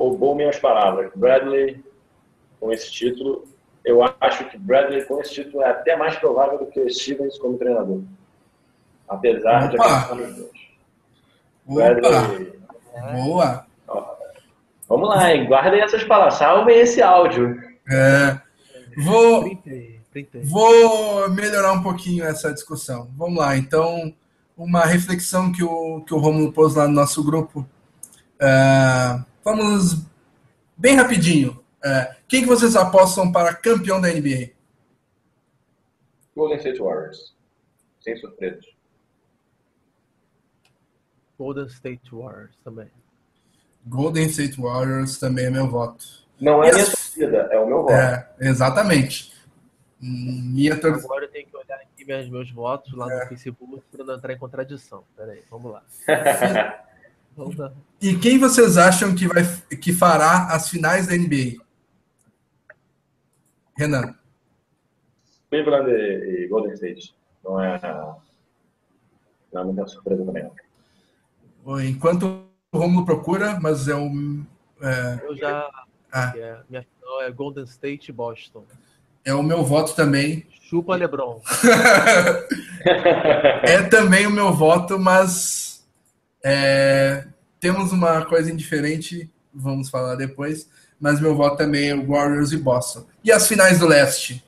Roubou 0.02 0.34
minhas 0.34 0.58
palavras. 0.58 1.12
Bradley, 1.14 1.80
com 2.58 2.72
esse 2.72 2.90
título, 2.90 3.44
eu 3.84 4.02
acho 4.20 4.50
que 4.50 4.58
Bradley 4.58 5.04
com 5.04 5.20
esse 5.20 5.34
título 5.34 5.62
é 5.62 5.70
até 5.70 5.94
mais 5.94 6.16
provável 6.16 6.58
do 6.58 6.66
que 6.66 6.88
Stevens 6.90 7.38
como 7.38 7.56
treinador. 7.56 8.00
Apesar 9.08 9.66
Opa. 9.66 9.68
de 9.68 9.76
acreditar 9.76 10.48
Bradley. 11.64 12.52
Boa! 13.14 13.66
Ó, 13.86 14.16
vamos 14.88 15.08
lá, 15.08 15.32
hein? 15.32 15.46
guardem 15.46 15.80
essas 15.80 16.02
palavras, 16.02 16.34
salvem 16.34 16.80
esse 16.80 17.00
áudio. 17.00 17.56
É, 17.88 18.40
vou, 18.98 19.44
vou 20.42 21.30
melhorar 21.30 21.74
um 21.74 21.82
pouquinho 21.82 22.24
essa 22.24 22.52
discussão. 22.52 23.08
Vamos 23.16 23.38
lá, 23.38 23.56
então, 23.56 24.12
uma 24.56 24.84
reflexão 24.84 25.52
que 25.52 25.62
o, 25.62 26.00
que 26.00 26.12
o 26.12 26.18
Romulo 26.18 26.52
pôs 26.52 26.74
lá 26.74 26.88
no 26.88 26.94
nosso 26.94 27.22
grupo. 27.22 27.64
É, 28.40 29.31
vamos 29.44 30.04
bem 30.76 30.96
rapidinho. 30.96 31.62
É, 31.84 32.16
quem 32.28 32.42
que 32.42 32.48
vocês 32.48 32.76
apostam 32.76 33.32
para 33.32 33.54
campeão 33.54 34.00
da 34.00 34.08
NBA? 34.08 34.52
Golden 36.34 36.58
State 36.58 36.80
Warriors. 36.80 37.34
Sem 38.00 38.16
surpresas. 38.16 38.66
Golden 41.38 41.66
State 41.66 42.10
Warriors 42.12 42.56
também. 42.64 42.90
Golden 43.86 44.26
State 44.26 44.60
Warriors 44.60 45.18
também 45.18 45.46
é 45.46 45.50
meu 45.50 45.68
voto. 45.68 46.04
Não 46.40 46.62
é 46.62 46.72
minha 46.72 46.84
torcida, 46.84 47.48
é 47.50 47.58
o 47.58 47.66
meu 47.66 47.82
voto. 47.82 47.92
É, 47.92 48.30
exatamente. 48.40 49.32
Minha 50.00 50.78
torcida. 50.80 51.04
Agora 51.04 51.24
eu 51.24 51.30
tenho 51.30 51.46
que 51.46 51.56
olhar 51.56 51.76
aqui 51.76 52.04
meus, 52.04 52.28
meus 52.28 52.50
votos 52.50 52.92
lá 52.94 53.12
é. 53.12 53.22
no 53.22 53.28
Facebook 53.28 53.82
para 53.90 54.04
não 54.04 54.14
entrar 54.14 54.32
em 54.32 54.38
contradição. 54.38 55.04
Peraí, 55.16 55.42
vamos 55.50 55.72
lá. 55.72 55.82
vamos 57.36 57.56
lá. 57.56 57.72
E 58.02 58.16
quem 58.16 58.36
vocês 58.36 58.76
acham 58.76 59.14
que, 59.14 59.28
vai, 59.28 59.44
que 59.80 59.92
fará 59.92 60.48
as 60.48 60.68
finais 60.68 61.06
da 61.06 61.16
NBA? 61.16 61.62
Renan. 63.78 64.16
Cleveland 65.48 65.88
e 65.88 66.48
Golden 66.48 66.72
State. 66.72 67.14
Não 67.44 67.62
é, 67.62 67.80
não 69.52 69.60
é 69.60 69.64
muita 69.64 69.86
surpresa 69.86 70.24
também. 70.24 70.50
Enquanto 71.88 72.44
o 72.72 72.78
Romulo 72.78 73.06
procura, 73.06 73.60
mas 73.60 73.86
é 73.86 73.94
um. 73.94 74.44
É... 74.80 75.20
Eu 75.24 75.36
já. 75.36 75.70
Ah. 76.12 76.32
É, 76.36 76.58
minha 76.68 76.82
final 76.82 77.22
é 77.22 77.30
Golden 77.30 77.64
State 77.64 78.10
e 78.10 78.12
Boston. 78.12 78.64
É 79.24 79.32
o 79.32 79.44
meu 79.44 79.62
voto 79.62 79.94
também. 79.94 80.44
Chupa 80.50 80.96
LeBron. 80.96 81.40
é 83.62 83.82
também 83.84 84.26
o 84.26 84.30
meu 84.30 84.52
voto, 84.52 84.98
mas 84.98 85.86
é, 86.44 87.28
temos 87.62 87.92
uma 87.92 88.26
coisa 88.26 88.50
indiferente, 88.50 89.32
vamos 89.54 89.88
falar 89.88 90.16
depois. 90.16 90.68
Mas 90.98 91.20
meu 91.20 91.36
voto 91.36 91.56
também 91.56 91.90
é 91.90 91.94
o 91.94 92.04
Warriors 92.04 92.50
e 92.50 92.56
Boston. 92.56 93.06
E 93.22 93.30
as 93.30 93.46
finais 93.46 93.78
do 93.78 93.86
leste? 93.86 94.44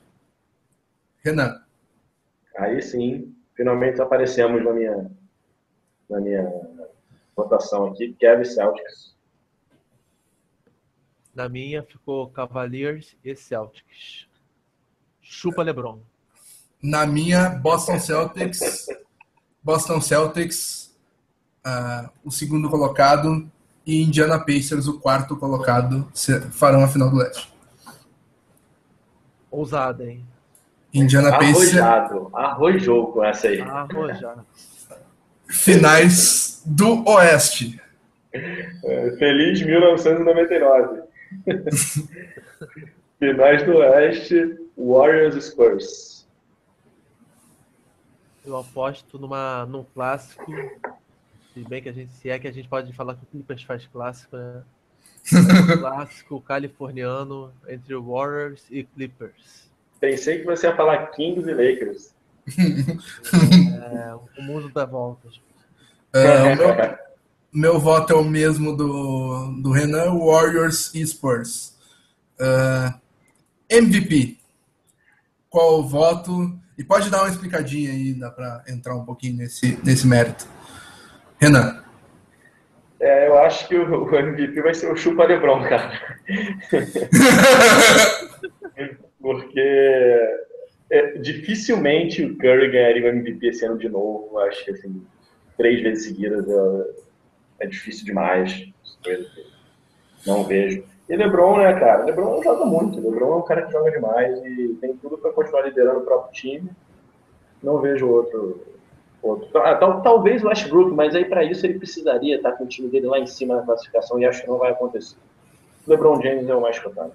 Renan. 1.23 1.63
Aí 2.57 2.83
sim, 2.83 3.33
finalmente 3.55 4.03
aparecemos 4.03 4.65
na 4.65 4.73
minha, 4.73 5.11
na 6.11 6.21
minha 6.21 6.53
votação 7.37 7.87
aqui. 7.87 8.15
Kevin 8.19 8.45
Celtics. 8.45 9.15
Na 11.33 11.49
minha 11.49 11.85
ficou 11.85 12.29
Cavaliers 12.31 13.17
e 13.25 13.37
Celtics. 13.37 14.27
Chupa 15.23 15.63
LeBron. 15.63 16.01
Na 16.83 17.07
minha, 17.07 17.49
Boston 17.49 18.01
Celtics. 18.01 18.87
Boston 19.63 20.01
Celtics, 20.01 20.84
uh, 21.67 22.11
o 22.25 22.31
segundo 22.31 22.69
colocado, 22.69 23.49
e 23.87 24.03
Indiana 24.03 24.39
Pacers, 24.39 24.87
o 24.87 24.99
quarto 24.99 25.37
colocado, 25.37 26.09
farão 26.53 26.83
a 26.83 26.89
final 26.89 27.11
do 27.11 27.17
leste. 27.17 27.53
Ousada, 29.51 30.05
hein? 30.05 30.25
Indiana 30.93 31.33
Pacers. 31.33 31.77
Arrojado, 31.77 32.31
arrojou 32.33 33.13
com 33.13 33.25
essa 33.25 33.49
aí. 33.49 33.61
Arrojado. 33.61 34.47
Finais 35.47 36.63
do 36.65 37.07
Oeste. 37.09 37.81
É, 38.33 39.17
feliz 39.19 39.63
1999. 39.63 41.03
Finais 43.19 43.63
do 43.65 43.77
Oeste, 43.77 44.59
Warriors 44.77 45.45
Spurs. 45.45 46.27
Eu 48.45 48.57
aposto 48.57 49.19
numa, 49.19 49.65
num 49.67 49.85
clássico. 49.85 50.53
Se 51.55 51.61
bem 51.61 51.81
que 51.81 51.89
a 51.89 51.93
gente, 51.93 52.13
se 52.13 52.29
é 52.29 52.37
que 52.37 52.49
a 52.49 52.53
gente 52.53 52.69
pode 52.69 52.93
falar 52.93 53.15
que 53.15 53.23
o 53.23 53.27
Clippers 53.27 53.63
faz 53.63 53.87
clássico, 53.87 54.37
né? 54.37 54.63
Clássico 55.79 56.41
californiano 56.41 57.53
entre 57.69 57.95
Warriors 57.95 58.65
e 58.71 58.83
Clippers. 58.83 59.71
Pensei 60.01 60.41
que 60.41 60.45
você 60.45 60.67
ia 60.67 60.77
falar 60.77 61.07
Kings 61.13 61.49
e 61.49 61.55
Lakers. 61.55 62.15
É, 63.93 64.15
o 64.15 64.43
mundo 64.43 64.69
dá 64.69 64.85
voltas. 64.85 65.41
É, 66.13 66.55
meu, 66.57 66.69
meu, 67.73 67.81
voto 67.81 68.13
é 68.13 68.17
o 68.17 68.25
mesmo 68.25 68.77
do, 68.77 69.63
do 69.63 69.71
Renan, 69.71 70.19
Warriors 70.19 70.93
e 70.95 71.07
Spurs. 71.07 71.79
Uh, 72.39 72.93
MVP. 73.71 74.39
Qual 75.49 75.81
o 75.81 75.89
voto? 75.89 76.59
E 76.77 76.85
pode 76.85 77.09
dar 77.09 77.23
uma 77.23 77.31
explicadinha 77.31 77.93
aí, 77.93 78.13
dá 78.13 78.31
para 78.31 78.65
entrar 78.69 78.97
um 78.97 79.05
pouquinho 79.05 79.37
nesse, 79.37 79.79
nesse 79.83 80.07
mérito. 80.07 80.47
Renan. 81.45 81.85
É, 83.01 83.27
eu 83.29 83.37
acho 83.39 83.69
que 83.69 83.77
o, 83.77 84.05
o 84.05 84.17
MVP 84.17 84.63
vai 84.63 84.73
ser 84.73 84.91
o 84.91 84.97
Chupa 84.97 85.25
Lebron, 85.25 85.63
cara. 85.63 85.93
Porque 89.21 89.61
é, 90.91 91.19
dificilmente 91.19 92.25
o 92.25 92.39
Curry 92.39 92.71
ganharia 92.71 93.05
o 93.05 93.09
MVP 93.09 93.49
esse 93.49 93.67
ano 93.67 93.77
de 93.79 93.91
novo. 93.91 94.39
Acho 94.39 94.65
que 94.65 94.71
assim, 94.71 95.05
três 95.59 95.83
vezes 95.83 96.07
seguidas 96.07 96.47
é, 96.49 97.65
é 97.65 97.67
difícil 97.67 98.07
demais. 98.07 98.73
Não 100.27 100.45
vejo. 100.45 100.83
E 101.07 101.15
LeBron, 101.15 101.59
né, 101.59 101.79
cara? 101.79 102.05
LeBron 102.05 102.43
joga 102.43 102.65
muito. 102.65 102.99
LeBron 103.01 103.35
é 103.35 103.37
um 103.37 103.43
cara 103.43 103.67
que 103.67 103.73
joga 103.73 103.91
demais 103.91 104.39
e 104.47 104.79
tem 104.81 104.97
tudo 104.97 105.19
para 105.19 105.31
continuar 105.33 105.67
liderando 105.67 106.01
o 106.01 106.05
próprio 106.05 106.33
time. 106.33 106.71
Não 107.63 107.81
vejo 107.81 108.09
outro. 108.09 108.74
Outro. 109.29 109.59
Ah, 109.59 109.75
tal, 109.75 110.03
talvez 110.03 110.43
o 110.43 110.49
Westbrook, 110.49 110.93
mas 110.93 111.15
aí 111.15 111.25
para 111.25 111.45
isso 111.45 111.65
ele 111.67 111.79
precisaria 111.79 112.37
estar 112.37 112.53
com 112.53 112.65
o 112.65 112.67
time 112.67 112.89
dele 112.89 113.07
lá 113.07 113.19
em 113.19 113.27
cima 113.27 113.57
na 113.57 113.63
classificação 113.63 114.19
e 114.19 114.27
acho 114.27 114.43
que 114.43 114.49
não 114.49 114.59
vai 114.59 114.73
acontecer. 114.73 115.17
LeBron 115.87 116.21
James 116.23 116.49
é 116.49 116.55
o 116.55 116.61
mais 116.61 116.79
cotado. 116.79 117.13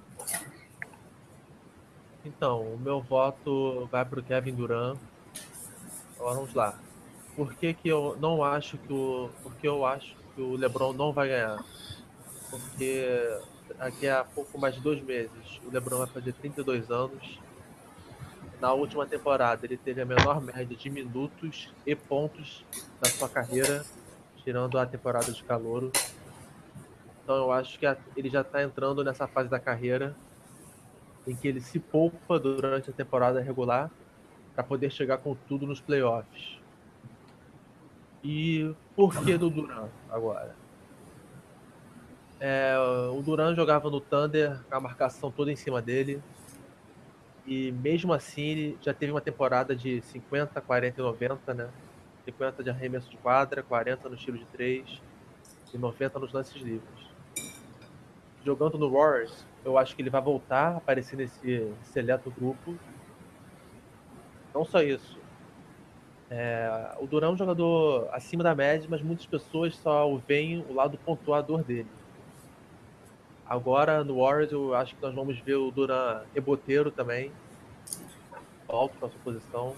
Então, 2.25 2.61
o 2.61 2.77
meu 2.77 3.01
voto 3.01 3.87
vai 3.91 4.05
para 4.05 4.19
o 4.19 4.23
Kevin 4.23 4.53
Durant. 4.53 4.97
Vamos 6.17 6.53
lá. 6.53 6.77
Por 7.35 7.53
que, 7.53 7.73
que 7.73 7.87
eu 7.87 8.17
não 8.19 8.43
acho 8.43 8.77
que 8.77 8.91
o. 8.91 9.29
Porque 9.41 9.67
eu 9.67 9.85
acho 9.85 10.15
que 10.35 10.41
o 10.41 10.55
LeBron 10.55 10.93
não 10.93 11.13
vai 11.13 11.29
ganhar? 11.29 11.63
Porque 12.49 13.39
daqui 13.77 14.07
a 14.07 14.23
pouco 14.23 14.59
mais 14.59 14.75
de 14.75 14.81
dois 14.81 15.01
meses 15.01 15.61
o 15.65 15.71
LeBron 15.71 15.99
vai 15.99 16.07
fazer 16.07 16.33
32 16.33 16.91
anos. 16.91 17.39
Na 18.59 18.73
última 18.73 19.05
temporada 19.05 19.65
ele 19.65 19.77
teve 19.77 20.01
a 20.01 20.05
menor 20.05 20.41
média 20.41 20.75
de 20.75 20.89
minutos 20.89 21.73
e 21.85 21.95
pontos 21.95 22.65
da 23.01 23.09
sua 23.09 23.29
carreira, 23.29 23.85
tirando 24.43 24.77
a 24.77 24.85
temporada 24.85 25.31
de 25.31 25.43
calouro. 25.43 25.91
Então 27.23 27.37
eu 27.37 27.51
acho 27.51 27.79
que 27.79 27.85
ele 28.17 28.29
já 28.29 28.41
está 28.41 28.61
entrando 28.61 29.03
nessa 29.03 29.27
fase 29.27 29.49
da 29.49 29.59
carreira 29.59 30.15
em 31.25 31.35
que 31.35 31.47
ele 31.47 31.61
se 31.61 31.79
poupa 31.79 32.39
durante 32.39 32.89
a 32.89 32.93
temporada 32.93 33.39
regular 33.39 33.89
para 34.53 34.63
poder 34.63 34.91
chegar 34.91 35.19
com 35.19 35.35
tudo 35.47 35.65
nos 35.65 35.79
playoffs. 35.79 36.59
E 38.23 38.73
por 38.95 39.23
que 39.23 39.37
do 39.37 39.49
Duran 39.49 39.87
agora? 40.09 40.55
É, 42.39 42.75
o 43.13 43.21
Duran 43.21 43.53
jogava 43.55 43.89
no 43.89 44.01
Thunder, 44.01 44.59
a 44.69 44.79
marcação 44.79 45.31
toda 45.31 45.51
em 45.51 45.55
cima 45.55 45.81
dele. 45.81 46.21
E 47.49 47.71
mesmo 47.71 48.13
assim, 48.13 48.77
já 48.79 48.93
teve 48.93 49.11
uma 49.11 49.19
temporada 49.19 49.75
de 49.75 50.01
50, 50.03 50.61
40 50.61 51.01
e 51.01 51.03
90, 51.03 51.53
né? 51.55 51.67
50 52.23 52.63
de 52.63 52.69
arremesso 52.69 53.09
de 53.09 53.17
quadra, 53.17 53.63
40 53.63 54.07
no 54.07 54.13
estilo 54.13 54.37
de 54.37 54.45
3 54.45 55.01
e 55.73 55.77
90 55.79 56.19
nos 56.19 56.31
lances 56.31 56.61
livres. 56.61 57.09
Jogando 58.45 58.77
no 58.77 58.91
Warriors, 58.91 59.47
eu 59.65 59.79
acho 59.79 59.95
que 59.95 60.01
ele 60.03 60.11
vai 60.11 60.21
voltar 60.21 60.73
a 60.73 60.77
aparecer 60.77 61.15
nesse 61.15 61.73
seleto 61.85 62.29
grupo. 62.29 62.77
Não 64.53 64.63
só 64.63 64.83
isso. 64.83 65.17
É, 66.29 66.95
o 66.99 67.07
Durão 67.07 67.29
é 67.29 67.31
um 67.31 67.37
jogador 67.37 68.09
acima 68.13 68.43
da 68.43 68.53
média, 68.53 68.87
mas 68.87 69.01
muitas 69.01 69.25
pessoas 69.25 69.75
só 69.75 70.07
veem 70.27 70.63
o 70.69 70.73
lado 70.75 70.99
pontuador 70.99 71.63
dele. 71.63 71.89
Agora 73.49 74.03
no 74.03 74.19
Warriors 74.19 74.51
eu 74.51 74.75
acho 74.75 74.95
que 74.95 75.01
nós 75.01 75.15
vamos 75.15 75.39
ver 75.39 75.55
o 75.55 75.71
Duran 75.71 76.21
reboteiro 76.35 76.91
também. 76.91 77.31
Alto 78.67 78.95
para 78.99 79.09
sua 79.09 79.19
posição. 79.23 79.75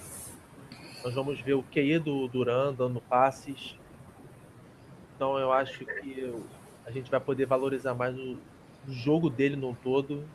Nós 1.01 1.13
vamos 1.13 1.39
ver 1.39 1.53
o 1.53 1.63
QE 1.63 1.97
do 1.97 2.27
Duran 2.27 2.73
dando 2.73 2.99
passes. 2.99 3.79
Então 5.15 5.39
eu 5.39 5.53
acho 5.53 5.85
que 5.85 6.35
a 6.85 6.91
gente 6.91 7.09
vai 7.09 7.21
poder 7.21 7.45
valorizar 7.45 7.93
mais 7.93 8.13
o, 8.17 8.37
jogo 8.89 9.29
dele 9.29 9.55
no 9.55 9.73
todo, 9.75 10.27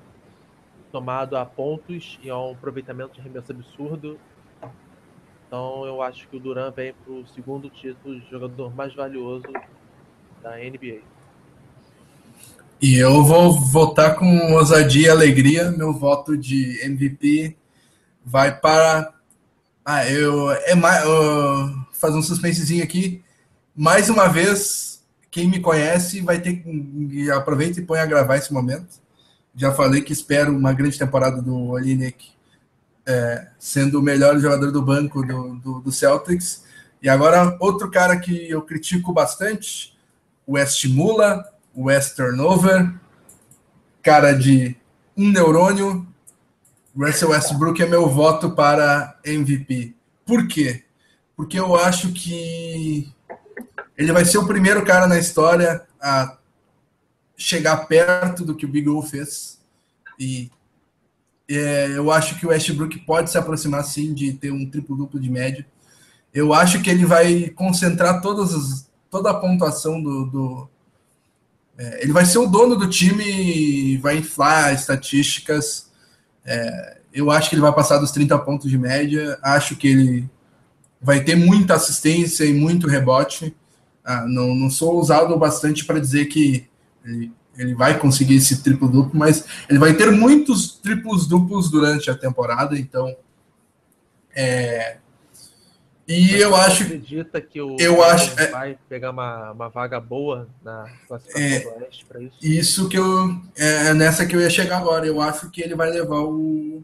tomado 0.90 1.36
a 1.36 1.44
pontos 1.44 2.18
e 2.22 2.30
a 2.30 2.38
um 2.38 2.52
aproveitamento 2.52 3.14
de 3.14 3.20
arremesso 3.20 3.52
absurdo. 3.52 4.18
Então 5.46 5.84
eu 5.84 6.00
acho 6.00 6.26
que 6.28 6.38
o 6.38 6.40
Duran 6.40 6.70
vem 6.70 6.94
para 6.94 7.12
o 7.12 7.26
segundo 7.26 7.68
título 7.68 8.18
de 8.18 8.30
jogador 8.30 8.74
mais 8.74 8.94
valioso 8.94 9.52
da 10.40 10.56
NBA. 10.56 11.15
E 12.80 12.96
eu 12.96 13.24
vou 13.24 13.58
votar 13.58 14.16
com 14.16 14.52
ousadia 14.52 15.06
e 15.06 15.10
alegria. 15.10 15.70
Meu 15.70 15.92
voto 15.92 16.36
de 16.36 16.80
MVP 16.82 17.56
vai 18.24 18.58
para. 18.58 19.14
Ah, 19.84 20.08
eu. 20.10 20.50
É 20.50 20.74
mais. 20.74 21.04
Uh, 21.04 21.86
um 22.16 22.22
suspensezinho 22.22 22.84
aqui. 22.84 23.22
Mais 23.74 24.08
uma 24.08 24.28
vez, 24.28 25.02
quem 25.30 25.48
me 25.48 25.60
conhece 25.60 26.20
vai 26.20 26.40
ter 26.40 26.62
que 26.62 27.30
aproveita 27.30 27.80
e 27.80 27.84
põe 27.84 27.98
a 27.98 28.06
gravar 28.06 28.36
esse 28.36 28.52
momento. 28.52 29.00
Já 29.54 29.72
falei 29.72 30.02
que 30.02 30.12
espero 30.12 30.56
uma 30.56 30.72
grande 30.72 30.98
temporada 30.98 31.40
do 31.40 31.70
Olinek 31.70 32.36
é, 33.06 33.48
sendo 33.58 34.00
o 34.00 34.02
melhor 34.02 34.38
jogador 34.38 34.72
do 34.72 34.82
banco 34.82 35.24
do, 35.24 35.56
do, 35.56 35.80
do, 35.80 35.92
Celtics. 35.92 36.64
E 37.00 37.08
agora, 37.08 37.56
outro 37.60 37.90
cara 37.90 38.18
que 38.18 38.50
eu 38.50 38.60
critico 38.62 39.12
bastante, 39.12 39.96
o 40.46 40.54
West 40.54 40.84
Mula, 40.86 41.44
o 41.55 41.55
West 41.76 42.16
Turnover, 42.16 42.94
cara 44.02 44.32
de 44.32 44.76
um 45.16 45.30
neurônio. 45.30 46.06
Russell 46.96 47.30
Westbrook 47.30 47.82
é 47.82 47.86
meu 47.86 48.08
voto 48.08 48.52
para 48.52 49.18
MVP. 49.24 49.94
Por 50.24 50.48
quê? 50.48 50.84
Porque 51.36 51.58
eu 51.58 51.76
acho 51.76 52.12
que 52.12 53.12
ele 53.96 54.12
vai 54.12 54.24
ser 54.24 54.38
o 54.38 54.46
primeiro 54.46 54.84
cara 54.84 55.06
na 55.06 55.18
história 55.18 55.86
a 56.00 56.38
chegar 57.36 57.86
perto 57.86 58.44
do 58.44 58.54
que 58.54 58.64
o 58.64 58.68
Big 58.68 58.88
O 58.88 59.02
fez. 59.02 59.60
E 60.18 60.50
é, 61.48 61.88
eu 61.96 62.10
acho 62.10 62.38
que 62.38 62.46
o 62.46 62.48
Westbrook 62.48 62.98
pode 63.00 63.30
se 63.30 63.38
aproximar 63.38 63.84
sim 63.84 64.14
de 64.14 64.32
ter 64.32 64.50
um 64.50 64.68
triplo-duplo 64.68 65.20
de 65.20 65.30
média. 65.30 65.66
Eu 66.32 66.52
acho 66.52 66.82
que 66.82 66.90
ele 66.90 67.04
vai 67.04 67.50
concentrar 67.50 68.20
todas 68.20 68.54
as, 68.54 68.90
toda 69.10 69.30
a 69.30 69.34
pontuação 69.34 70.02
do, 70.02 70.26
do 70.26 70.68
é, 71.78 72.02
ele 72.02 72.12
vai 72.12 72.24
ser 72.24 72.38
o 72.38 72.46
dono 72.46 72.76
do 72.76 72.88
time, 72.88 73.96
vai 73.98 74.18
inflar 74.18 74.74
estatísticas. 74.74 75.90
É, 76.44 76.98
eu 77.12 77.30
acho 77.30 77.48
que 77.48 77.54
ele 77.54 77.62
vai 77.62 77.72
passar 77.72 77.98
dos 77.98 78.10
30 78.10 78.38
pontos 78.40 78.70
de 78.70 78.78
média. 78.78 79.38
Acho 79.42 79.76
que 79.76 79.88
ele 79.88 80.30
vai 81.00 81.22
ter 81.22 81.36
muita 81.36 81.74
assistência 81.74 82.44
e 82.44 82.52
muito 82.52 82.86
rebote. 82.86 83.54
Ah, 84.04 84.24
não, 84.26 84.54
não 84.54 84.70
sou 84.70 84.98
usado 84.98 85.36
bastante 85.36 85.84
para 85.84 86.00
dizer 86.00 86.26
que 86.26 86.66
ele, 87.04 87.32
ele 87.58 87.74
vai 87.74 87.98
conseguir 87.98 88.36
esse 88.36 88.62
triplo 88.62 88.88
duplo, 88.88 89.18
mas 89.18 89.44
ele 89.68 89.78
vai 89.78 89.94
ter 89.94 90.10
muitos 90.10 90.78
triplos 90.78 91.26
duplos 91.26 91.70
durante 91.70 92.10
a 92.10 92.16
temporada. 92.16 92.78
Então, 92.78 93.14
é, 94.34 94.98
e 96.08 96.36
eu 96.36 96.54
acho. 96.54 96.84
acredita 96.84 97.40
que 97.40 97.60
o 97.60 97.76
eu 97.80 98.02
acho, 98.02 98.38
é 98.38 98.46
vai 98.46 98.78
pegar 98.88 99.10
uma, 99.10 99.50
uma 99.50 99.68
vaga 99.68 99.98
boa 99.98 100.48
na 100.62 100.88
classificação 101.08 101.42
é, 101.42 101.60
do 101.60 101.84
Oeste 101.84 102.04
para 102.04 102.22
isso? 102.22 102.36
Isso 102.40 102.88
que 102.88 102.96
eu. 102.96 103.40
É, 103.56 103.88
é 103.88 103.94
nessa 103.94 104.24
que 104.24 104.36
eu 104.36 104.40
ia 104.40 104.48
chegar 104.48 104.78
agora. 104.78 105.04
Eu 105.04 105.20
acho 105.20 105.50
que 105.50 105.60
ele 105.60 105.74
vai 105.74 105.90
levar 105.90 106.20
o. 106.20 106.82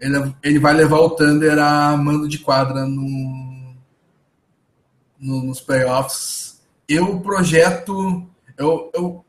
Ele, 0.00 0.34
ele 0.42 0.58
vai 0.60 0.72
levar 0.72 0.98
o 0.98 1.10
Thunder 1.10 1.58
a 1.58 1.96
mando 1.96 2.28
de 2.28 2.38
quadra 2.38 2.86
no, 2.86 3.74
no 5.18 5.42
nos 5.42 5.60
playoffs. 5.60 6.62
Eu 6.88 7.18
projeto. 7.20 8.24
Eu, 8.56 8.90
eu 8.94 9.24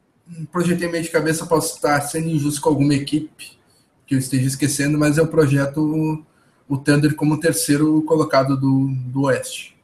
projetei 0.52 0.88
meio 0.88 1.04
de 1.04 1.10
cabeça, 1.10 1.48
posso 1.48 1.76
estar 1.76 2.00
sendo 2.02 2.30
injusto 2.30 2.62
com 2.62 2.70
alguma 2.70 2.94
equipe 2.94 3.58
que 4.06 4.14
eu 4.14 4.20
esteja 4.20 4.46
esquecendo, 4.46 5.00
mas 5.00 5.18
eu 5.18 5.28
projeto 5.28 6.24
o 6.68 6.78
Thunder 6.78 7.16
como 7.16 7.40
terceiro 7.40 8.02
colocado 8.04 8.58
do, 8.58 8.88
do 9.08 9.24
Oeste. 9.24 9.78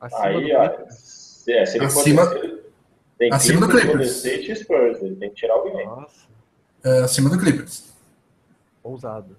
Acima 0.00 0.24
Aí, 0.24 0.52
do 0.52 0.92
se, 0.92 1.52
é, 1.52 1.66
se 1.66 1.76
ele 1.78 1.84
acima, 1.86 2.24
for 2.24 2.32
terceiro, 2.32 2.60
tem 3.18 3.32
acima 3.32 3.60
do 3.60 3.68
Clippers. 3.68 4.16
State 4.16 4.56
Spurs, 4.56 5.02
ele 5.02 5.16
tem 5.16 5.28
que 5.28 5.36
tirar 5.36 5.54
alguém. 5.54 5.86
É, 6.82 6.98
acima 7.00 7.28
do 7.28 7.38
Clippers. 7.38 7.92
Ousado. 8.82 9.36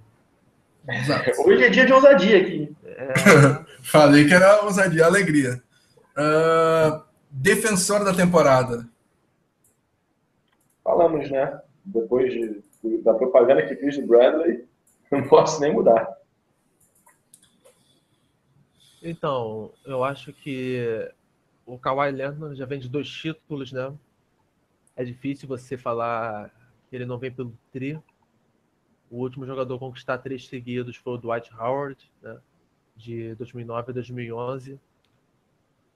Hoje 1.46 1.64
é 1.64 1.70
dia 1.70 1.86
de 1.86 1.94
ousadia 1.94 2.42
aqui. 2.42 2.76
É... 2.86 3.14
Falei 3.82 4.28
que 4.28 4.34
era 4.34 4.64
ousadia, 4.64 5.06
alegria. 5.06 5.62
Uh, 6.12 7.02
defensor 7.30 8.04
da 8.04 8.14
temporada. 8.14 8.88
Falamos, 10.84 11.30
né? 11.30 11.60
Depois 11.86 12.32
de, 12.32 12.64
da 13.04 13.14
propaganda 13.14 13.66
que 13.66 13.76
fiz 13.76 13.98
do 13.98 14.08
Bradley, 14.08 14.66
não 15.12 15.28
posso 15.28 15.60
nem 15.62 15.74
mudar. 15.74 16.08
Então, 19.02 19.74
eu 19.84 20.04
acho 20.04 20.32
que 20.32 21.12
o 21.66 21.78
Kawhi 21.78 22.12
Leonard 22.12 22.56
já 22.56 22.66
vem 22.66 22.80
de 22.80 22.88
dois 22.88 23.10
títulos, 23.10 23.72
né? 23.72 23.92
É 24.96 25.04
difícil 25.04 25.48
você 25.48 25.76
falar 25.76 26.50
que 26.88 26.96
ele 26.96 27.06
não 27.06 27.18
vem 27.18 27.32
pelo 27.32 27.58
tri. 27.72 28.00
O 29.10 29.18
último 29.18 29.46
jogador 29.46 29.76
a 29.76 29.80
conquistar 29.80 30.20
três 30.20 30.48
seguidos 30.48 30.96
foi 30.96 31.14
o 31.14 31.18
Dwight 31.18 31.52
Howard, 31.56 32.12
né? 32.22 32.40
De 32.96 33.34
2009 33.36 33.90
a 33.90 33.94
2011. 33.94 34.80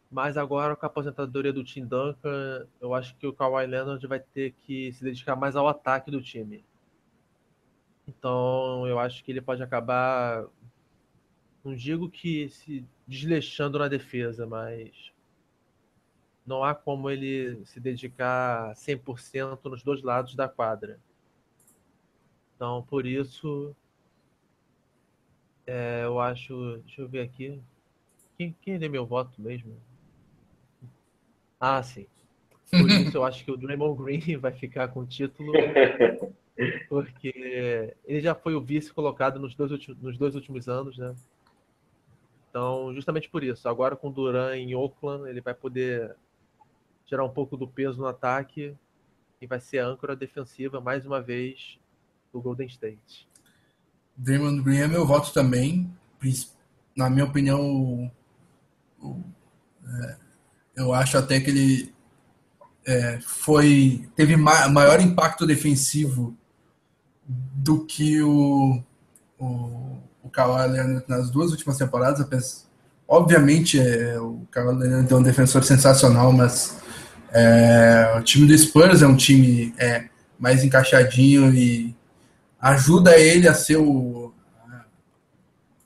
Mas 0.09 0.35
agora, 0.35 0.75
com 0.75 0.85
a 0.85 0.87
aposentadoria 0.87 1.53
do 1.53 1.63
Tim 1.63 1.85
Duncan, 1.85 2.65
eu 2.81 2.93
acho 2.95 3.15
que 3.17 3.27
o 3.27 3.33
Kawhi 3.33 3.67
Leonard 3.67 4.05
vai 4.07 4.19
ter 4.19 4.51
que 4.65 4.91
se 4.93 5.03
dedicar 5.03 5.35
mais 5.35 5.55
ao 5.55 5.67
ataque 5.67 6.09
do 6.09 6.21
time. 6.21 6.65
Então, 8.07 8.87
eu 8.87 8.97
acho 8.97 9.23
que 9.23 9.31
ele 9.31 9.41
pode 9.41 9.61
acabar 9.61 10.45
não 11.65 11.75
digo 11.75 12.07
que 12.07 12.47
se 12.47 12.85
desleixando 13.07 13.79
na 13.79 13.87
defesa, 13.87 14.45
mas 14.45 15.13
não 16.45 16.63
há 16.63 16.75
como 16.75 17.09
ele 17.09 17.65
se 17.65 17.79
dedicar 17.79 18.73
100% 18.75 19.65
nos 19.65 19.83
dois 19.83 20.01
lados 20.01 20.35
da 20.35 20.47
quadra. 20.47 20.99
Então, 22.55 22.83
por 22.83 23.05
isso, 23.05 23.75
é, 25.65 26.03
eu 26.03 26.19
acho. 26.19 26.77
Deixa 26.85 27.01
eu 27.01 27.07
ver 27.07 27.21
aqui. 27.21 27.61
Quem, 28.37 28.55
quem 28.61 28.77
deu 28.77 28.89
meu 28.89 29.05
voto 29.05 29.41
mesmo? 29.41 29.75
Ah, 31.59 31.81
sim. 31.81 32.05
Por 32.69 32.89
isso, 32.89 33.17
eu 33.17 33.23
acho 33.23 33.43
que 33.43 33.51
o 33.51 33.57
Draymond 33.57 34.01
Green 34.01 34.37
vai 34.37 34.51
ficar 34.51 34.89
com 34.89 35.01
o 35.01 35.05
título. 35.05 35.51
Porque 36.87 37.95
ele 38.05 38.21
já 38.21 38.33
foi 38.33 38.55
o 38.55 38.61
vice 38.61 38.93
colocado 38.93 39.39
nos 39.39 39.55
dois, 39.55 39.71
nos 40.01 40.17
dois 40.17 40.35
últimos 40.35 40.69
anos, 40.69 40.97
né? 40.97 41.13
Então, 42.55 42.93
justamente 42.95 43.27
por 43.27 43.43
isso, 43.43 43.67
agora 43.67 43.97
com 43.97 44.07
o 44.07 44.13
Duran 44.13 44.55
em 44.55 44.73
Oakland, 44.75 45.29
ele 45.29 45.41
vai 45.41 45.53
poder 45.53 46.15
tirar 47.05 47.25
um 47.25 47.29
pouco 47.29 47.57
do 47.57 47.67
peso 47.67 47.99
no 47.99 48.07
ataque 48.07 48.73
e 49.41 49.45
vai 49.45 49.59
ser 49.59 49.79
a 49.79 49.87
âncora 49.87 50.15
defensiva, 50.15 50.79
mais 50.79 51.05
uma 51.05 51.21
vez, 51.21 51.77
do 52.31 52.39
Golden 52.39 52.65
State. 52.67 53.27
Draymond 54.15 54.61
Green 54.61 54.77
é 54.77 54.87
meu 54.87 55.05
voto 55.05 55.33
também. 55.33 55.93
Na 56.95 57.09
minha 57.09 57.25
opinião, 57.25 58.09
é, 59.85 60.17
eu 60.77 60.93
acho 60.93 61.17
até 61.17 61.41
que 61.41 61.49
ele 61.49 61.93
é, 62.85 63.19
foi 63.19 64.09
teve 64.15 64.37
maior 64.37 65.01
impacto 65.01 65.45
defensivo 65.45 66.33
do 67.27 67.85
que 67.85 68.21
o, 68.21 68.81
o 69.37 69.99
o 70.25 70.29
Kawhi 70.29 70.71
Leonard 70.71 71.05
nas 71.07 71.29
duas 71.29 71.51
últimas 71.51 71.77
temporadas. 71.77 72.25
Penso, 72.27 72.65
obviamente, 73.07 73.79
é, 73.79 74.19
o 74.19 74.41
Kawhi 74.49 74.75
Leonard 74.75 75.13
é 75.13 75.15
um 75.15 75.23
defensor 75.23 75.63
sensacional, 75.63 76.33
mas 76.33 76.77
é, 77.31 78.15
o 78.17 78.21
time 78.23 78.47
do 78.47 78.57
Spurs 78.57 79.03
é 79.03 79.07
um 79.07 79.15
time 79.15 79.73
é, 79.77 80.05
mais 80.39 80.63
encaixadinho 80.63 81.53
e 81.53 81.95
ajuda 82.59 83.17
ele 83.17 83.47
a 83.47 83.53
ser 83.53 83.77
o 83.77 84.33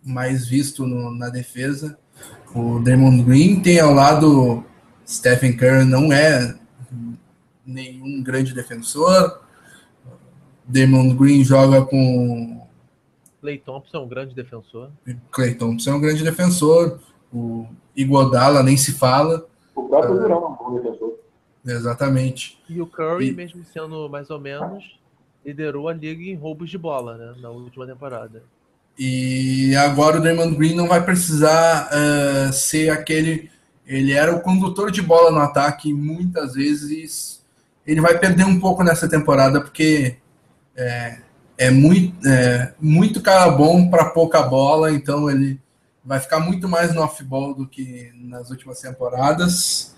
mais 0.03 0.47
visto 0.47 0.87
no, 0.87 1.11
na 1.11 1.29
defesa. 1.29 1.97
O 2.55 2.79
Damon 2.79 3.21
Green 3.23 3.59
tem 3.59 3.79
ao 3.79 3.93
lado 3.93 4.63
Stephen 5.05 5.55
Curry, 5.55 5.83
não 5.83 6.11
é 6.11 6.55
nenhum 7.65 8.23
grande 8.23 8.53
defensor. 8.53 9.41
Damon 10.65 11.15
Green 11.15 11.43
joga 11.43 11.83
com 11.83 12.67
Clay 13.41 13.57
Thompson 13.57 13.97
é 13.97 13.99
um 14.01 14.07
grande 14.07 14.35
defensor. 14.35 14.89
Clay 15.31 15.55
Thompson 15.55 15.91
é 15.91 15.93
um 15.95 16.01
grande 16.01 16.23
defensor. 16.23 16.99
O 17.33 17.67
Iguodala 17.95 18.63
nem 18.63 18.75
se 18.75 18.93
fala. 18.93 19.47
O 19.75 19.83
próprio 19.83 20.15
uh, 20.15 20.19
Durão 20.19 20.43
é 20.43 20.47
um 20.47 20.55
bom 20.55 20.81
defensor. 20.81 21.13
Exatamente. 21.65 22.61
E 22.69 22.81
o 22.81 22.87
Curry, 22.87 23.29
e... 23.29 23.31
mesmo 23.31 23.63
sendo 23.65 24.09
mais 24.09 24.29
ou 24.29 24.39
menos, 24.39 24.99
liderou 25.45 25.87
a 25.87 25.93
liga 25.93 26.23
em 26.23 26.35
roubos 26.35 26.69
de 26.69 26.77
bola, 26.77 27.17
né? 27.17 27.35
Na 27.41 27.49
última 27.49 27.85
temporada. 27.85 28.43
E 28.97 29.73
agora 29.77 30.17
o 30.17 30.21
Draymond 30.21 30.55
Green 30.57 30.75
não 30.75 30.87
vai 30.87 31.03
precisar 31.03 31.89
uh, 31.89 32.51
ser 32.51 32.89
aquele. 32.89 33.49
Ele 33.85 34.11
era 34.11 34.35
o 34.35 34.41
condutor 34.41 34.91
de 34.91 35.01
bola 35.01 35.31
no 35.31 35.39
ataque 35.39 35.93
muitas 35.93 36.53
vezes. 36.53 37.41
Ele 37.87 38.01
vai 38.01 38.19
perder 38.19 38.45
um 38.45 38.59
pouco 38.59 38.83
nessa 38.83 39.07
temporada 39.07 39.61
porque 39.61 40.17
é, 40.75 41.19
é 41.59 41.69
muito, 41.69 42.25
é, 42.25 42.73
muito 42.79 43.21
cara 43.21 43.51
bom 43.51 43.89
para 43.89 44.11
pouca 44.11 44.41
bola, 44.41 44.93
então 44.93 45.29
ele 45.29 45.59
vai 46.03 46.17
ficar 46.17 46.39
muito 46.39 46.69
mais 46.69 46.95
no 46.95 47.03
off-ball 47.03 47.53
do 47.53 47.67
que 47.67 48.13
nas 48.15 48.49
últimas 48.49 48.79
temporadas. 48.79 49.93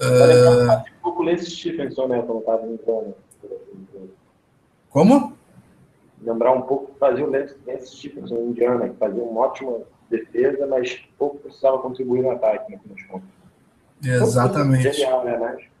Uh... 0.00 0.72
Um 0.72 1.02
pouco 1.02 1.22
Lance 1.22 1.50
Stephenson, 1.50 2.08
né, 2.08 2.22
quando 2.22 2.40
estava 2.40 2.66
entrando. 2.66 3.14
Como? 4.88 5.36
Lembrar 6.22 6.52
um 6.52 6.62
pouco, 6.62 6.92
fazia 6.98 7.26
o 7.26 7.30
Lance, 7.30 7.54
Stephenson, 7.84 8.36
indiana, 8.36 8.88
que 8.88 8.96
fazia 8.96 9.22
uma 9.22 9.42
ótima 9.42 9.80
defesa, 10.08 10.66
mas 10.66 10.98
pouco 11.18 11.36
precisava 11.40 11.78
contribuir 11.80 12.22
no 12.22 12.30
ataque, 12.30 12.72
no 12.72 12.78
final 12.78 12.96
de 12.96 13.04
contas. 13.04 13.28
Exatamente. 14.02 14.92
Genial, 14.94 15.24
né, 15.26 15.36
mas... 15.38 15.71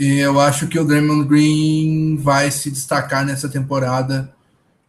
E 0.00 0.18
eu 0.18 0.40
acho 0.40 0.66
que 0.66 0.78
o 0.78 0.84
Draymond 0.86 1.28
Green 1.28 2.16
vai 2.16 2.50
se 2.50 2.70
destacar 2.70 3.22
nessa 3.22 3.50
temporada 3.50 4.34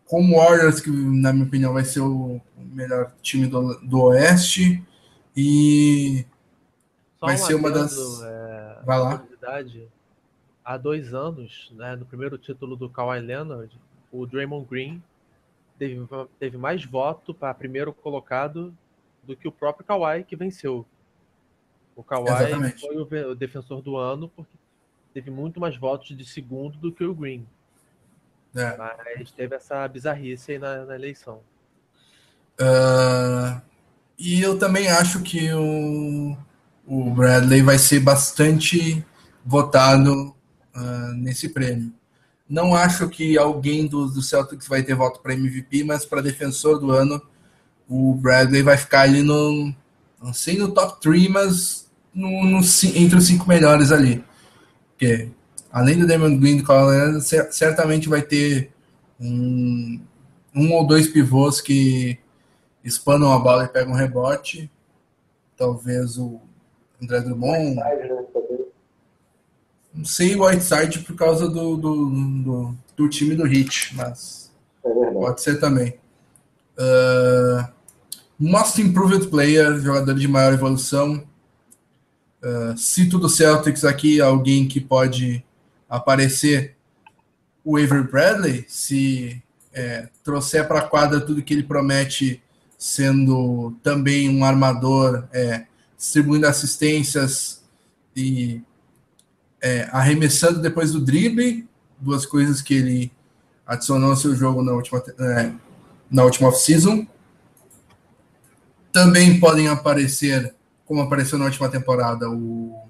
com 0.06 0.24
o 0.24 0.38
Warriors, 0.38 0.80
que 0.80 0.90
na 0.90 1.34
minha 1.34 1.46
opinião 1.46 1.74
vai 1.74 1.84
ser 1.84 2.00
o 2.00 2.40
melhor 2.56 3.12
time 3.22 3.46
do, 3.46 3.78
do 3.82 4.04
Oeste. 4.04 4.82
E 5.36 6.26
Só 7.20 7.26
vai 7.26 7.36
um 7.36 7.38
ser 7.38 7.56
uma 7.56 7.68
adendo, 7.68 7.84
das. 7.84 8.22
É, 8.24 8.80
vai 8.86 9.00
lá. 9.00 9.26
há 10.64 10.78
dois 10.78 11.14
anos, 11.14 11.74
né, 11.76 11.98
no 11.98 12.06
primeiro 12.06 12.38
título 12.38 12.78
do 12.78 12.90
Kawhi 12.90 13.20
Leonard, 13.20 13.78
o 14.14 14.26
Draymond 14.26 14.66
Green 14.66 15.04
teve, 15.78 16.08
teve 16.40 16.58
mais 16.58 16.86
voto 16.86 17.34
para 17.34 17.54
primeiro 17.54 17.92
colocado 17.92 18.74
do 19.24 19.36
que 19.36 19.46
o 19.46 19.52
próprio 19.52 19.86
Kawhi 19.86 20.24
que 20.24 20.38
venceu. 20.38 20.86
O 21.98 22.02
Kawhi 22.02 22.30
Exatamente. 22.30 22.80
foi 22.80 22.96
o, 22.96 23.32
o 23.32 23.36
defensor 23.36 23.82
do 23.82 23.98
ano 23.98 24.30
porque 24.30 24.61
teve 25.14 25.30
muito 25.30 25.60
mais 25.60 25.78
votos 25.78 26.16
de 26.16 26.26
segundo 26.26 26.78
do 26.78 26.92
que 26.92 27.04
o 27.04 27.14
Green. 27.14 27.46
É. 28.56 28.78
Mas 28.78 29.32
teve 29.32 29.56
essa 29.56 29.88
bizarrice 29.88 30.54
aí 30.54 30.60
na, 30.60 30.86
na 30.86 30.96
eleição. 30.96 31.40
Uh, 32.60 33.62
e 34.20 34.42
eu 34.42 34.60
também 34.60 34.90
acho 34.90 35.22
que 35.22 35.52
o, 35.54 36.38
o 36.86 37.10
Bradley 37.12 37.62
vai 37.62 37.78
ser 37.78 38.00
bastante 38.00 39.06
votado 39.46 40.36
uh, 40.76 41.14
nesse 41.16 41.50
prêmio. 41.50 41.94
Não 42.48 42.76
acho 42.76 43.08
que 43.08 43.38
alguém 43.38 43.88
do, 43.88 44.08
do 44.08 44.22
Celtics 44.22 44.68
vai 44.68 44.84
ter 44.84 44.94
voto 44.94 45.22
para 45.22 45.34
MVP, 45.34 45.86
mas 45.86 46.06
para 46.06 46.22
defensor 46.22 46.80
do 46.80 46.92
ano, 46.92 47.22
o 47.88 48.14
Bradley 48.14 48.62
vai 48.62 48.78
ficar 48.78 49.02
ali 49.02 49.24
no, 49.24 49.74
não 50.22 50.34
sei 50.34 50.58
no 50.58 50.72
top 50.72 51.00
3, 51.02 51.30
mas 51.30 51.90
no, 52.14 52.46
no, 52.46 52.60
entre 52.94 53.18
os 53.18 53.26
cinco 53.26 53.48
melhores 53.48 53.92
ali. 53.92 54.24
Porque 55.02 55.30
além 55.72 55.98
do 55.98 56.06
Damon 56.06 56.38
Green 56.38 56.58
do 56.58 56.64
Colorado, 56.64 57.20
certamente 57.22 58.08
vai 58.08 58.22
ter 58.22 58.72
um, 59.20 60.00
um 60.56 60.74
ou 60.74 60.86
dois 60.86 61.08
pivôs 61.08 61.60
que 61.60 62.20
espanam 62.84 63.34
a 63.34 63.40
bola 63.40 63.64
e 63.64 63.68
pegam 63.68 63.94
um 63.94 63.98
rebote. 63.98 64.70
Talvez 65.58 66.20
o 66.20 66.40
André 67.02 67.22
Drummond. 67.22 67.78
Não 69.92 70.06
sei 70.06 70.36
o 70.36 70.46
Whiteside 70.46 71.00
por 71.00 71.16
causa 71.16 71.50
do, 71.50 71.76
do, 71.78 72.10
do, 72.44 72.76
do 72.96 73.10
time 73.10 73.36
do 73.36 73.44
Hit, 73.44 73.96
mas 73.96 74.52
é 74.86 75.12
pode 75.14 75.42
ser 75.42 75.60
também. 75.60 75.96
Uh, 76.78 77.68
Most 78.38 78.80
Improved 78.80 79.30
Player, 79.30 79.80
jogador 79.80 80.14
de 80.14 80.28
maior 80.28 80.54
evolução. 80.54 81.24
Uh, 82.44 82.76
cito 82.76 83.20
do 83.20 83.30
Celtics 83.30 83.86
aqui 83.86 84.20
alguém 84.20 84.68
que 84.68 84.80
pode 84.82 85.46
aparecer 85.88 86.76
o 87.64 87.78
Avery 87.78 88.04
Bradley, 88.04 88.66
se 88.68 89.42
é, 89.74 90.10
trouxer 90.24 90.68
para 90.68 90.80
a 90.80 90.88
quadra 90.88 91.22
tudo 91.22 91.42
que 91.42 91.54
ele 91.54 91.64
promete, 91.64 92.42
sendo 92.78 93.76
também 93.84 94.30
um 94.30 94.44
armador, 94.44 95.28
é, 95.32 95.66
distribuindo 95.98 96.48
assistências 96.48 97.62
e 98.16 98.62
é, 99.62 99.88
arremessando 99.92 100.60
depois 100.60 100.92
do 100.92 101.00
drible, 101.00 101.68
duas 102.00 102.26
coisas 102.26 102.62
que 102.62 102.74
ele 102.74 103.12
adicionou 103.66 104.10
ao 104.10 104.16
seu 104.16 104.36
jogo 104.36 104.64
na 104.64 104.72
última, 104.72 105.04
é, 105.20 105.52
na 106.10 106.24
última 106.24 106.50
off-season. 106.50 107.06
Também 108.92 109.40
podem 109.40 109.68
aparecer, 109.68 110.54
como 110.92 111.04
apareceu 111.04 111.40
na 111.40 111.46
última 111.46 111.70
temporada, 111.70 112.30
o 112.30 112.84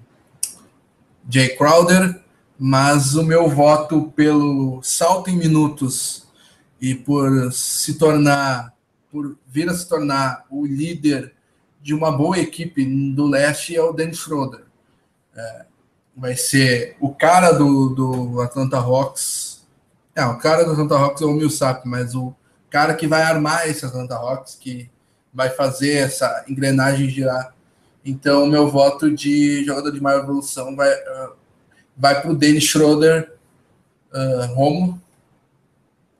Jay 1.30 1.50
Crowder, 1.50 2.20
mas 2.58 3.14
o 3.14 3.22
meu 3.22 3.48
voto 3.48 4.10
pelo 4.16 4.82
salto 4.82 5.30
em 5.30 5.36
minutos 5.36 6.26
e 6.80 6.96
por 6.96 7.52
se 7.52 7.94
tornar, 7.94 8.74
por 9.08 9.38
vir 9.46 9.68
a 9.68 9.74
se 9.74 9.88
tornar 9.88 10.44
o 10.50 10.66
líder 10.66 11.32
de 11.80 11.94
uma 11.94 12.10
boa 12.10 12.36
equipe 12.40 12.84
do 13.14 13.24
leste 13.24 13.76
é 13.76 13.80
o 13.80 13.92
Dennis 13.92 14.18
Schroeder. 14.18 14.64
É, 15.36 15.66
vai 16.16 16.34
ser 16.34 16.96
o 16.98 17.14
cara 17.14 17.52
do, 17.52 17.90
do 17.90 18.40
Atlanta 18.40 18.78
Hawks. 18.78 19.64
É, 20.12 20.24
o 20.26 20.38
cara 20.38 20.64
do 20.64 20.72
Atlanta 20.72 20.96
Hawks 20.96 21.22
é 21.22 21.24
o 21.24 21.34
Millsap, 21.34 21.86
mas 21.86 22.16
o 22.16 22.34
cara 22.68 22.96
que 22.96 23.06
vai 23.06 23.22
armar 23.22 23.68
esse 23.70 23.86
Atlanta 23.86 24.16
Hawks, 24.16 24.56
que 24.60 24.90
vai 25.32 25.50
fazer 25.50 25.98
essa 25.98 26.44
engrenagem 26.48 27.08
girar. 27.08 27.54
Então, 28.04 28.46
meu 28.46 28.68
voto 28.68 29.14
de 29.14 29.64
jogador 29.64 29.92
de 29.92 30.00
maior 30.00 30.22
evolução 30.22 30.74
vai, 30.74 30.92
uh, 30.92 31.36
vai 31.96 32.20
para 32.20 32.30
o 32.30 32.34
Dennis 32.34 32.64
Schroeder, 32.64 33.36
uh, 34.12 34.54
Romo. 34.54 35.00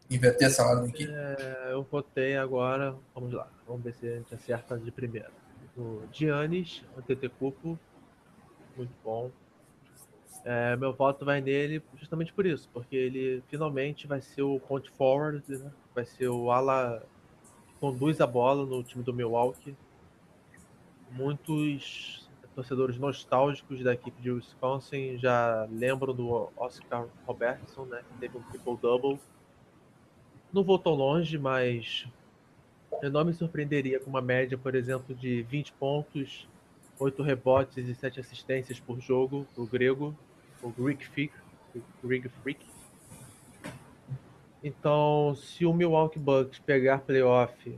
Inverter 0.08 0.48
essa 0.48 0.62
ordem 0.62 0.90
aqui. 0.90 1.08
É, 1.10 1.70
eu 1.72 1.86
votei 1.90 2.36
agora. 2.36 2.94
Vamos 3.14 3.32
lá. 3.32 3.48
Vamos 3.66 3.82
ver 3.82 3.94
se 3.94 4.06
a 4.06 4.16
gente 4.16 4.34
acerta 4.34 4.78
de 4.78 4.90
primeira. 4.90 5.30
O 5.76 6.02
Giannis, 6.12 6.82
Antetokounmpo, 6.98 7.78
muito 8.76 8.92
bom. 9.02 9.30
É, 10.44 10.76
meu 10.76 10.92
voto 10.92 11.24
vai 11.24 11.40
nele 11.40 11.82
justamente 11.96 12.32
por 12.32 12.44
isso, 12.44 12.68
porque 12.72 12.96
ele 12.96 13.42
finalmente 13.48 14.06
vai 14.06 14.20
ser 14.20 14.42
o 14.42 14.58
point 14.58 14.90
forward, 14.90 15.42
né? 15.48 15.70
vai 15.94 16.04
ser 16.04 16.28
o 16.28 16.50
ala 16.50 17.02
que 17.68 17.74
conduz 17.80 18.20
a 18.20 18.26
bola 18.26 18.66
no 18.66 18.82
time 18.82 19.04
do 19.04 19.14
Milwaukee. 19.14 19.74
Muitos 21.12 22.28
torcedores 22.54 22.98
nostálgicos 22.98 23.82
da 23.82 23.94
equipe 23.94 24.20
de 24.20 24.30
Wisconsin 24.30 25.18
já 25.18 25.66
lembram 25.70 26.14
do 26.14 26.50
Oscar 26.56 27.06
Robertson, 27.26 27.84
né? 27.84 28.02
Que 28.08 28.18
teve 28.18 28.38
um 28.38 28.42
triple-double. 28.42 29.18
Não 30.52 30.62
vou 30.62 30.78
tão 30.78 30.94
longe, 30.94 31.38
mas 31.38 32.06
eu 33.02 33.10
não 33.10 33.24
me 33.24 33.32
surpreenderia 33.32 33.98
com 33.98 34.10
uma 34.10 34.20
média, 34.20 34.56
por 34.56 34.74
exemplo, 34.74 35.14
de 35.14 35.42
20 35.42 35.72
pontos, 35.72 36.46
8 36.98 37.22
rebotes 37.22 37.88
e 37.88 37.94
7 37.94 38.20
assistências 38.20 38.78
por 38.78 39.00
jogo, 39.00 39.46
o 39.56 39.66
grego, 39.66 40.14
o 40.62 40.70
Greek 40.70 41.06
Freak. 41.08 41.34
Greek 42.04 42.28
Freak. 42.28 42.64
Então, 44.62 45.34
se 45.34 45.64
o 45.64 45.72
Milwaukee 45.72 46.18
Bucks 46.18 46.58
pegar 46.58 46.98
playoff, 46.98 47.76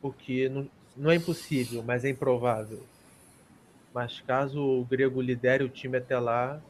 o 0.00 0.12
que 0.12 0.48
não, 0.48 0.70
não 0.96 1.10
é 1.10 1.16
impossível, 1.16 1.82
mas 1.82 2.04
é 2.04 2.10
improvável, 2.10 2.80
mas 3.92 4.20
caso 4.20 4.60
o 4.60 4.84
Grego 4.84 5.20
lidere 5.20 5.64
o 5.64 5.68
time 5.68 5.98
até 5.98 6.18
lá, 6.18 6.60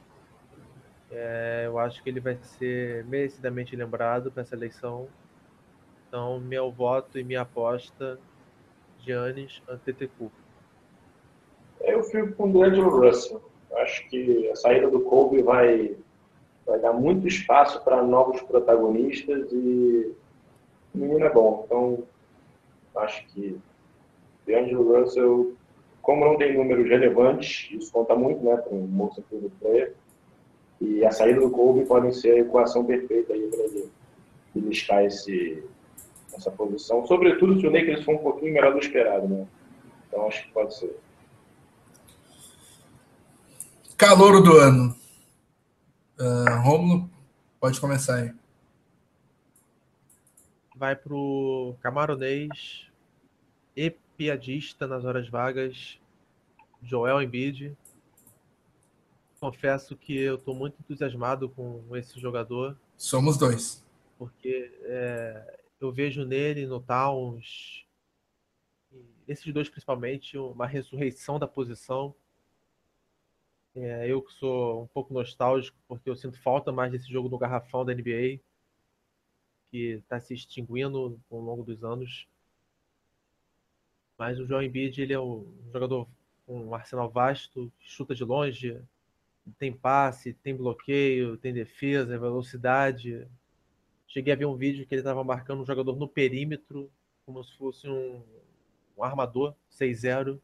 é, 1.11 1.65
eu 1.67 1.79
acho 1.79 2.03
que 2.03 2.11
ele 2.11 2.21
vai 2.21 2.37
ser 2.43 3.05
merecidamente 3.05 3.77
lembrado 3.77 4.31
para 4.31 4.43
essa 4.43 4.55
eleição. 4.55 5.07
Então, 6.09 6.41
meu 6.41 6.71
voto 6.71 7.19
e 7.19 7.25
minha 7.25 7.43
aposta, 7.43 8.19
Giannis 9.01 9.63
Antetokounmpo. 9.69 10.35
Eu 11.81 12.03
fico 12.05 12.33
com 12.33 12.51
o 12.51 12.53
D'Angelo 12.53 13.01
Russell. 13.01 13.43
Acho 13.77 14.09
que 14.09 14.51
a 14.51 14.57
saída 14.57 14.91
do 14.91 15.01
Kobe 15.01 15.43
vai, 15.43 15.97
vai 16.67 16.79
dar 16.81 16.93
muito 16.93 17.27
espaço 17.27 17.83
para 17.85 18.03
novos 18.03 18.41
protagonistas 18.43 19.53
e 19.53 20.15
o 20.95 20.99
menino 20.99 21.25
é 21.25 21.31
bom. 21.31 21.65
Então, 21.67 22.05
acho 22.97 23.27
que 23.29 23.61
D'Angelo 24.47 25.01
Russell 25.01 25.57
como 26.05 26.23
não 26.23 26.37
tem 26.37 26.55
números 26.55 26.87
relevantes, 26.87 27.67
isso 27.71 27.91
conta 27.91 28.15
muito 28.15 28.45
né, 28.45 28.55
para 28.59 28.75
um 28.75 28.87
Most 28.87 29.19
Improved 29.21 29.51
Player, 29.59 29.95
e 30.79 31.03
a 31.03 31.11
saída 31.11 31.41
do 31.41 31.51
Kobe 31.51 31.87
podem 31.87 32.13
ser 32.13 32.33
a 32.33 32.41
equação 32.41 32.85
perfeita 32.85 33.33
aí 33.33 33.49
para 33.49 33.61
ele 33.61 33.91
beliscar 34.55 35.03
esse, 35.03 35.65
essa 36.35 36.51
posição, 36.51 37.07
sobretudo 37.07 37.59
se 37.59 37.67
o 37.67 37.71
Lakers 37.71 38.05
for 38.05 38.17
um 38.17 38.19
pouquinho 38.19 38.53
melhor 38.53 38.75
do 38.75 38.81
esperado. 38.81 39.27
Né? 39.27 39.47
Então 40.07 40.29
acho 40.29 40.45
que 40.45 40.53
pode 40.53 40.77
ser. 40.77 40.95
Calouro 43.97 44.43
do 44.43 44.59
ano. 44.59 44.95
Uh, 46.21 46.61
Romulo, 46.63 47.11
pode 47.59 47.81
começar 47.81 48.17
aí. 48.17 48.33
Vai 50.77 50.95
para 50.95 51.15
o 51.15 51.75
camaronês 51.81 52.91
e 53.75 53.91
piadista 54.17 54.87
nas 54.87 55.05
horas 55.05 55.29
vagas, 55.29 55.99
Joel 56.83 57.23
Embiid. 57.23 57.77
Confesso 59.41 59.97
que 59.97 60.17
eu 60.17 60.37
estou 60.37 60.55
muito 60.55 60.77
entusiasmado 60.81 61.49
com 61.49 61.85
esse 61.97 62.19
jogador. 62.19 62.77
Somos 62.97 63.37
dois. 63.37 63.85
Porque 64.19 64.73
é, 64.85 65.61
eu 65.81 65.93
vejo 65.93 66.25
nele, 66.25 66.67
no 66.67 66.81
Towns, 66.81 67.85
esses 69.27 69.53
dois 69.53 69.69
principalmente, 69.69 70.39
uma 70.39 70.67
ressurreição 70.67 71.39
da 71.39 71.47
posição. 71.47 72.15
É, 73.75 74.09
eu 74.09 74.23
que 74.23 74.33
sou 74.33 74.85
um 74.85 74.87
pouco 74.87 75.13
nostálgico, 75.13 75.77
porque 75.89 76.09
eu 76.09 76.17
sinto 76.17 76.41
falta 76.41 76.71
mais 76.71 76.93
desse 76.93 77.11
jogo 77.11 77.29
no 77.29 77.39
garrafão 77.39 77.85
da 77.85 77.93
NBA, 77.93 78.41
que 79.71 79.99
está 79.99 80.21
se 80.21 80.33
extinguindo 80.33 81.21
ao 81.31 81.41
longo 81.41 81.65
dos 81.65 81.83
anos. 81.83 82.29
Mas 84.19 84.39
o 84.39 84.47
João 84.47 84.63
Embiid, 84.63 85.03
ele 85.03 85.13
é 85.13 85.21
um 85.21 85.47
jogador 85.73 86.09
com 86.47 86.67
um 86.67 86.75
arsenal 86.75 87.11
vasto, 87.11 87.73
chuta 87.81 88.15
de 88.15 88.25
longe, 88.25 88.81
tem 89.59 89.73
passe, 89.73 90.33
tem 90.35 90.57
bloqueio, 90.57 91.37
tem 91.37 91.53
defesa, 91.53 92.19
velocidade. 92.19 93.27
Cheguei 94.07 94.33
a 94.33 94.37
ver 94.37 94.47
um 94.47 94.57
vídeo 94.57 94.87
que 94.87 94.95
ele 94.95 95.01
estava 95.01 95.25
marcando 95.25 95.63
um 95.63 95.67
jogador 95.67 95.97
no 95.97 96.09
perímetro, 96.09 96.91
como 97.27 97.43
se 97.43 97.57
fosse 97.57 97.89
um, 97.89 98.23
um 98.97 99.03
armador 99.03 99.55
6-0. 99.71 100.41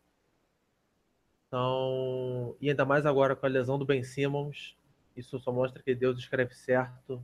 Então, 1.47 2.57
e 2.61 2.71
ainda 2.71 2.85
mais 2.85 3.07
agora 3.07 3.35
com 3.35 3.47
a 3.47 3.49
lesão 3.49 3.79
do 3.79 3.85
Ben 3.85 4.03
Simmons, 4.03 4.77
Isso 5.17 5.39
só 5.39 5.53
mostra 5.53 5.83
que 5.83 5.95
Deus 5.95 6.19
escreve 6.19 6.55
certo. 6.55 7.23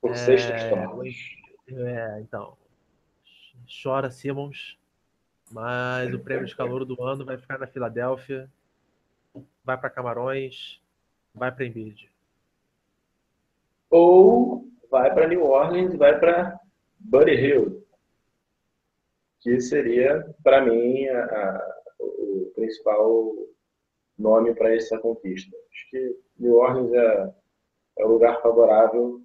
Por 0.00 0.16
sexta 0.16 0.52
é, 0.52 0.76
é, 1.68 2.20
então. 2.20 2.56
Chora 3.66 4.10
Simmons, 4.10 4.78
mas 5.50 6.12
o 6.14 6.18
prêmio 6.18 6.46
de 6.46 6.56
calor 6.56 6.84
do 6.84 7.02
ano 7.02 7.24
vai 7.24 7.36
ficar 7.36 7.58
na 7.58 7.66
Filadélfia, 7.66 8.48
vai 9.64 9.76
para 9.76 9.90
Camarões, 9.90 10.80
vai 11.34 11.50
para 11.52 11.64
Embiid. 11.64 12.10
Ou 13.90 14.68
vai 14.90 15.12
para 15.12 15.26
New 15.26 15.44
Orleans, 15.44 15.94
vai 15.96 16.18
para 16.18 16.58
Buddy 16.98 17.32
Hill, 17.32 17.86
que 19.40 19.60
seria, 19.60 20.34
para 20.42 20.60
mim, 20.60 21.06
a, 21.06 21.24
a, 21.24 21.76
o 21.98 22.52
principal 22.54 23.34
nome 24.18 24.54
para 24.54 24.74
essa 24.74 24.98
conquista. 24.98 25.56
Acho 25.72 25.90
que 25.90 26.18
New 26.38 26.54
Orleans 26.56 26.92
é, 26.92 27.34
é 27.98 28.04
o 28.04 28.08
lugar 28.08 28.40
favorável, 28.42 29.22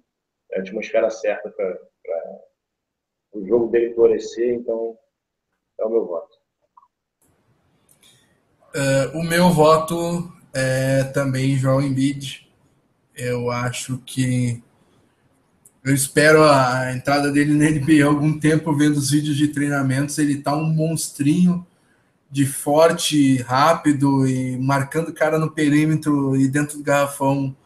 é 0.50 0.58
a 0.58 0.62
atmosfera 0.62 1.10
certa 1.10 1.50
para 1.50 1.78
o 3.36 3.46
jogo 3.46 3.68
dele 3.68 3.94
florescer, 3.94 4.54
então 4.54 4.96
é 5.78 5.84
o 5.84 5.90
meu 5.90 6.06
voto. 6.06 6.36
Uh, 8.74 9.18
o 9.18 9.22
meu 9.22 9.50
voto 9.50 10.30
é 10.52 11.04
também 11.04 11.56
João 11.56 11.82
Embiid. 11.82 12.50
Eu 13.14 13.50
acho 13.50 13.98
que 14.04 14.62
eu 15.84 15.94
espero 15.94 16.42
a 16.42 16.92
entrada 16.92 17.30
dele 17.30 17.54
na 17.54 17.70
NBA 17.70 18.04
há 18.04 18.08
algum 18.08 18.38
tempo, 18.38 18.76
vendo 18.76 18.96
os 18.96 19.10
vídeos 19.10 19.36
de 19.36 19.48
treinamentos. 19.48 20.18
Ele 20.18 20.42
tá 20.42 20.54
um 20.54 20.64
monstrinho 20.64 21.66
de 22.30 22.44
forte, 22.44 23.36
rápido 23.42 24.26
e 24.26 24.58
marcando 24.58 25.12
cara 25.12 25.38
no 25.38 25.50
perímetro 25.50 26.36
e 26.36 26.48
dentro 26.48 26.78
do 26.78 26.84
garrafão 26.84 27.56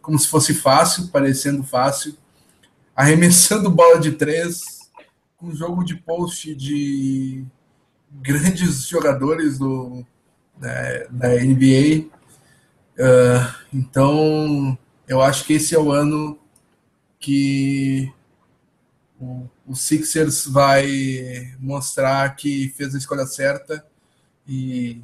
como 0.00 0.18
se 0.18 0.28
fosse 0.28 0.54
fácil, 0.54 1.08
parecendo 1.08 1.62
fácil. 1.62 2.16
Arremessando 2.94 3.68
bola 3.68 4.00
de 4.00 4.12
três, 4.12 4.75
com 5.36 5.54
jogo 5.54 5.84
de 5.84 5.94
post 5.96 6.54
de 6.54 7.44
grandes 8.10 8.86
jogadores 8.88 9.58
do, 9.58 10.04
né, 10.58 11.06
da 11.10 11.28
NBA. 11.28 12.06
Uh, 12.98 13.54
então, 13.72 14.78
eu 15.06 15.20
acho 15.20 15.44
que 15.44 15.54
esse 15.54 15.74
é 15.74 15.78
o 15.78 15.92
ano 15.92 16.38
que 17.18 18.12
o, 19.20 19.48
o 19.66 19.74
Sixers 19.74 20.46
vai 20.46 21.54
mostrar 21.58 22.34
que 22.36 22.68
fez 22.76 22.94
a 22.94 22.98
escolha 22.98 23.26
certa 23.26 23.84
e 24.46 25.02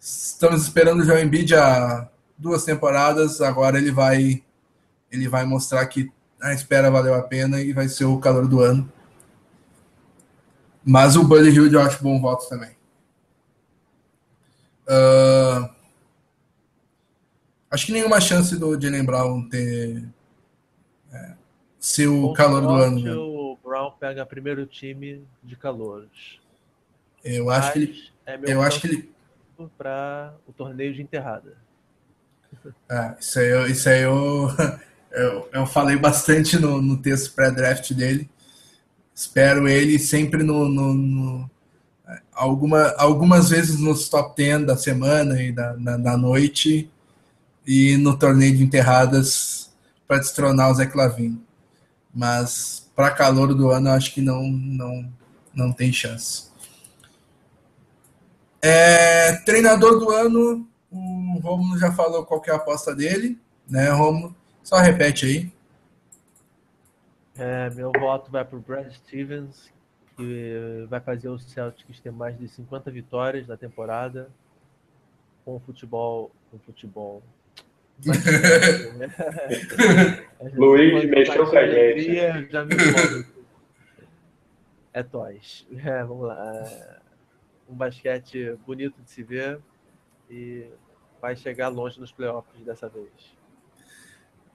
estamos 0.00 0.62
esperando 0.62 1.00
o 1.00 1.04
João 1.04 1.18
Embiid 1.18 1.54
há 1.54 2.08
duas 2.36 2.64
temporadas, 2.64 3.40
agora 3.40 3.78
ele 3.78 3.92
vai 3.92 4.42
ele 5.10 5.28
vai 5.28 5.44
mostrar 5.44 5.84
que 5.86 6.10
a 6.40 6.54
espera 6.54 6.90
valeu 6.90 7.14
a 7.14 7.22
pena 7.22 7.60
e 7.60 7.72
vai 7.72 7.86
ser 7.86 8.06
o 8.06 8.18
calor 8.18 8.48
do 8.48 8.60
ano. 8.60 8.90
Mas 10.84 11.16
o 11.16 11.24
Buddy 11.24 11.50
Hill 11.50 11.72
eu 11.72 11.80
acho 11.80 12.02
bom 12.02 12.20
voto 12.20 12.48
também. 12.48 12.70
Uh, 14.82 15.70
acho 17.70 17.86
que 17.86 17.92
nenhuma 17.92 18.20
chance 18.20 18.56
do 18.58 18.78
Jalen 18.80 19.04
Brown 19.04 19.48
ter 19.48 20.04
é, 21.12 21.34
ser 21.78 22.08
o 22.08 22.32
calor 22.32 22.62
do 22.62 22.70
ano. 22.70 23.00
Né? 23.00 23.14
O 23.14 23.56
Brown 23.62 23.92
pega 23.92 24.26
primeiro 24.26 24.66
time 24.66 25.24
de 25.42 25.56
calouros. 25.56 26.40
Eu 27.24 27.50
acho 27.50 27.68
Mas 27.68 27.72
que 27.72 27.78
ele. 27.78 28.12
É 28.26 28.52
eu 28.52 28.62
acho 28.62 28.80
que 28.80 28.86
ele. 28.88 29.12
Para 29.78 30.34
o 30.46 30.52
torneio 30.52 30.92
de 30.92 31.02
enterrada. 31.02 31.56
Ah, 32.88 33.16
isso 33.18 33.38
aí, 33.38 33.48
eu, 33.48 33.66
isso 33.66 33.88
aí 33.88 34.02
eu, 34.02 34.48
eu, 35.12 35.48
eu 35.52 35.66
falei 35.66 35.96
bastante 35.96 36.58
no, 36.58 36.82
no 36.82 37.00
texto 37.00 37.34
pré-draft 37.34 37.92
dele. 37.92 38.28
Espero 39.14 39.68
ele 39.68 39.98
sempre 39.98 40.42
no, 40.42 40.68
no, 40.68 40.94
no, 40.94 41.50
alguma, 42.32 42.94
algumas 42.96 43.50
vezes 43.50 43.78
nos 43.78 44.08
top 44.08 44.34
10 44.36 44.66
da 44.66 44.76
semana 44.76 45.40
e 45.40 45.52
da, 45.52 45.76
na, 45.76 45.96
da 45.96 46.16
noite 46.16 46.90
e 47.66 47.96
no 47.98 48.16
torneio 48.16 48.56
de 48.56 48.64
enterradas 48.64 49.70
para 50.08 50.18
destronar 50.18 50.70
o 50.70 50.74
Zé 50.74 50.86
Clavin. 50.86 51.40
Mas 52.14 52.90
para 52.94 53.10
calor 53.10 53.54
do 53.54 53.70
ano, 53.70 53.90
acho 53.90 54.12
que 54.12 54.20
não, 54.20 54.42
não, 54.42 55.10
não 55.54 55.72
tem 55.72 55.92
chance. 55.92 56.50
É, 58.60 59.32
treinador 59.44 59.98
do 59.98 60.10
ano, 60.10 60.68
o 60.90 61.38
Romulo 61.40 61.78
já 61.78 61.90
falou 61.92 62.24
qual 62.24 62.42
é 62.46 62.50
a 62.50 62.56
aposta 62.56 62.94
dele, 62.94 63.38
né, 63.68 63.90
Romulo? 63.90 64.34
Só 64.62 64.76
repete 64.78 65.26
aí. 65.26 65.52
É, 67.42 67.68
meu 67.70 67.90
voto 67.90 68.30
vai 68.30 68.44
para 68.44 68.56
o 68.56 68.60
Brad 68.60 68.88
Stevens, 68.92 69.72
que 70.16 70.86
vai 70.88 71.00
fazer 71.00 71.28
o 71.28 71.40
Celtics 71.40 71.98
ter 71.98 72.12
mais 72.12 72.38
de 72.38 72.46
50 72.46 72.88
vitórias 72.92 73.48
na 73.48 73.56
temporada 73.56 74.30
com 75.44 75.58
futebol, 75.58 76.30
com 76.50 76.58
futebol, 76.60 77.20
Luiz 80.54 81.04
mexeu 81.08 81.48
com 81.48 81.56
a 81.56 81.66
gente. 81.66 82.50
Já 82.50 82.64
me 82.64 82.74
é 84.92 85.02
Toys. 85.02 85.66
É, 85.84 86.04
vamos 86.04 86.28
lá. 86.28 86.64
Um 87.68 87.74
basquete 87.74 88.56
bonito 88.66 89.00
de 89.02 89.10
se 89.10 89.22
ver 89.22 89.60
e 90.30 90.66
vai 91.20 91.36
chegar 91.36 91.68
longe 91.68 91.98
nos 91.98 92.12
playoffs 92.12 92.64
dessa 92.64 92.88
vez. 92.88 93.41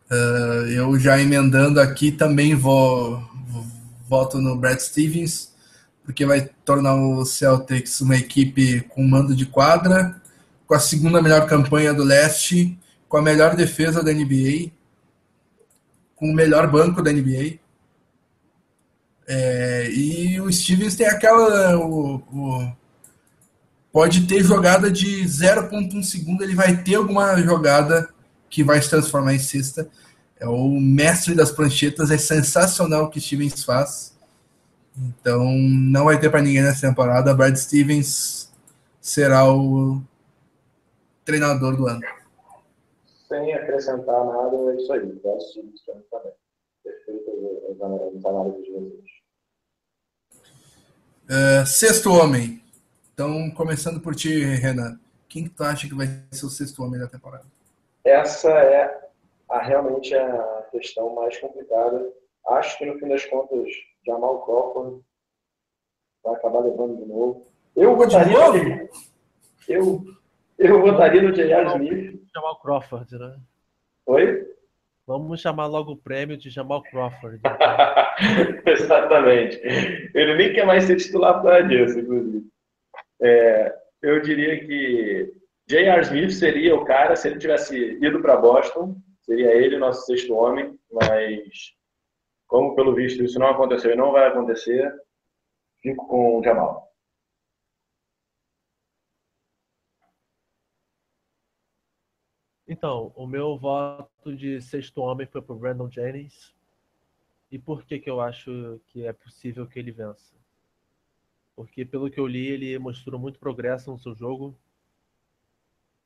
Uh, 0.10 0.68
eu 0.70 1.00
já 1.00 1.20
emendando 1.20 1.82
aqui 1.82 2.12
também 2.12 2.56
vou, 2.56 3.22
voto 4.08 4.40
no 4.40 4.56
Brad 4.56 4.80
Stevens 4.80 5.52
porque 6.04 6.26
vai 6.26 6.50
tornar 6.64 6.96
o 6.96 7.26
Celtics 7.26 8.00
uma 8.00 8.16
equipe 8.16 8.80
com 8.82 9.04
mando 9.04 9.36
de 9.36 9.46
quadra, 9.46 10.16
com 10.66 10.74
a 10.74 10.80
segunda 10.80 11.22
melhor 11.22 11.46
campanha 11.46 11.94
do 11.94 12.02
leste 12.02 12.80
com 13.08 13.18
a 13.18 13.22
melhor 13.22 13.56
defesa 13.56 14.04
da 14.04 14.12
NBA, 14.12 14.72
com 16.16 16.30
o 16.30 16.34
melhor 16.34 16.70
banco 16.70 17.02
da 17.02 17.12
NBA. 17.12 17.60
É, 19.28 19.90
e 19.92 20.40
o 20.42 20.52
Stevens 20.52 20.96
tem 20.96 21.08
aquela. 21.08 21.78
O, 21.78 22.16
o, 22.16 22.72
pode 23.92 24.28
ter 24.28 24.44
jogada 24.44 24.92
de 24.92 25.24
0,1 25.24 26.04
segundo, 26.04 26.44
ele 26.44 26.56
vai 26.56 26.78
ter 26.78 26.96
alguma 26.96 27.40
jogada 27.42 28.10
que 28.50 28.64
vai 28.64 28.82
se 28.82 28.90
transformar 28.90 29.34
em 29.34 29.40
cesta. 29.40 29.88
É 30.40 30.48
o 30.48 30.80
mestre 30.80 31.34
das 31.34 31.52
pranchetas, 31.52 32.12
é 32.12 32.18
sensacional 32.18 33.06
o 33.06 33.10
que 33.10 33.20
Stevens 33.20 33.64
faz. 33.64 34.16
Então, 34.98 35.46
não 35.52 36.06
vai 36.06 36.20
ter 36.20 36.30
para 36.30 36.42
ninguém 36.42 36.62
nessa 36.62 36.88
temporada. 36.88 37.34
Brad 37.34 37.56
Stevens 37.56 38.52
será 39.02 39.52
o 39.52 40.02
treinador 41.26 41.76
do 41.76 41.88
ano 41.88 42.02
sem 43.28 43.54
acrescentar 43.54 44.26
nada, 44.26 44.56
é 44.72 44.76
isso 44.76 44.94
aí. 44.94 45.12
Gosto 45.22 45.64
disso 45.68 45.84
também. 46.10 46.32
Perfeito 46.84 47.72
as 47.72 48.26
análises 48.26 48.64
de 48.64 48.72
vocês. 48.72 49.08
Uh, 51.30 51.66
sexto 51.66 52.12
homem. 52.12 52.64
Então, 53.14 53.52
começando 53.52 54.00
por 54.00 54.16
ti, 54.16 54.44
Renan. 54.44 55.00
Quem 55.28 55.48
tu 55.48 55.64
acha 55.64 55.88
que 55.88 55.96
vai 55.96 56.08
ser 56.32 56.46
o 56.46 56.50
sexto 56.50 56.82
homem 56.84 57.00
da 57.00 57.08
temporada? 57.08 57.46
Essa 58.08 58.50
é 58.50 59.02
a, 59.50 59.60
realmente 59.60 60.16
a 60.16 60.66
questão 60.72 61.14
mais 61.14 61.38
complicada. 61.40 62.10
Acho 62.48 62.78
que 62.78 62.86
no 62.86 62.98
fim 62.98 63.10
das 63.10 63.26
contas, 63.26 63.68
Jamal 64.06 64.46
Crawford 64.46 65.04
vai 66.24 66.36
acabar 66.36 66.60
levando 66.60 66.98
de 66.98 67.06
novo. 67.06 67.46
Eu 67.76 67.98
votaria. 67.98 68.90
Eu, 69.68 70.06
eu 70.58 70.82
votaria 70.82 71.22
no 71.22 71.34
J.R. 71.34 71.68
Smith 71.68 72.22
o 72.34 72.56
Crawford, 72.56 73.18
né? 73.18 73.38
Oi? 74.06 74.56
Vamos 75.06 75.42
chamar 75.42 75.66
logo 75.66 75.92
o 75.92 75.98
prêmio 75.98 76.38
de 76.38 76.50
Jamal 76.50 76.84
Crawford. 76.84 77.42
Exatamente. 78.66 79.60
Ele 80.14 80.36
nem 80.36 80.54
quer 80.54 80.66
mais 80.66 80.86
ser 80.86 80.96
titular 80.96 81.42
por 81.42 81.68
disso, 81.68 82.00
inclusive. 82.00 82.48
É, 83.22 83.76
eu 84.02 84.22
diria 84.22 84.66
que 84.66 85.34
J.R. 85.70 86.02
Smith 86.02 86.32
seria 86.32 86.76
o 86.76 86.86
cara, 86.86 87.16
se 87.16 87.28
ele 87.28 87.40
tivesse 87.40 87.76
ido 88.02 88.22
para 88.22 88.38
Boston, 88.38 88.96
seria 89.22 89.54
ele 89.54 89.78
nosso 89.78 90.06
sexto 90.06 90.34
homem, 90.34 90.80
mas 90.92 91.76
como 92.48 92.74
pelo 92.76 92.96
visto 92.96 93.24
isso 93.24 93.38
não 93.38 93.48
aconteceu 93.48 93.92
e 93.92 93.96
não 93.96 94.14
vai 94.14 94.28
acontecer, 94.28 94.94
fico 95.82 96.08
com 96.08 96.40
o 96.40 96.44
Jamal. 96.44 96.88
Então, 102.66 103.14
o 103.16 103.26
meu 103.26 103.58
voto 103.58 104.36
de 104.36 104.62
sexto 104.62 105.02
homem 105.02 105.26
foi 105.26 105.42
para 105.42 105.56
Brandon 105.56 105.90
Jennings. 105.90 106.54
E 107.50 107.58
por 107.58 107.86
que, 107.86 107.98
que 107.98 108.10
eu 108.10 108.20
acho 108.20 108.82
que 108.88 109.06
é 109.06 109.14
possível 109.14 109.66
que 109.66 109.80
ele 109.80 109.92
vença? 109.92 110.36
Porque, 111.56 111.86
pelo 111.86 112.10
que 112.10 112.20
eu 112.20 112.28
li, 112.28 112.48
ele 112.48 112.78
mostrou 112.78 113.18
muito 113.18 113.40
progresso 113.40 113.90
no 113.90 113.98
seu 113.98 114.14
jogo. 114.14 114.54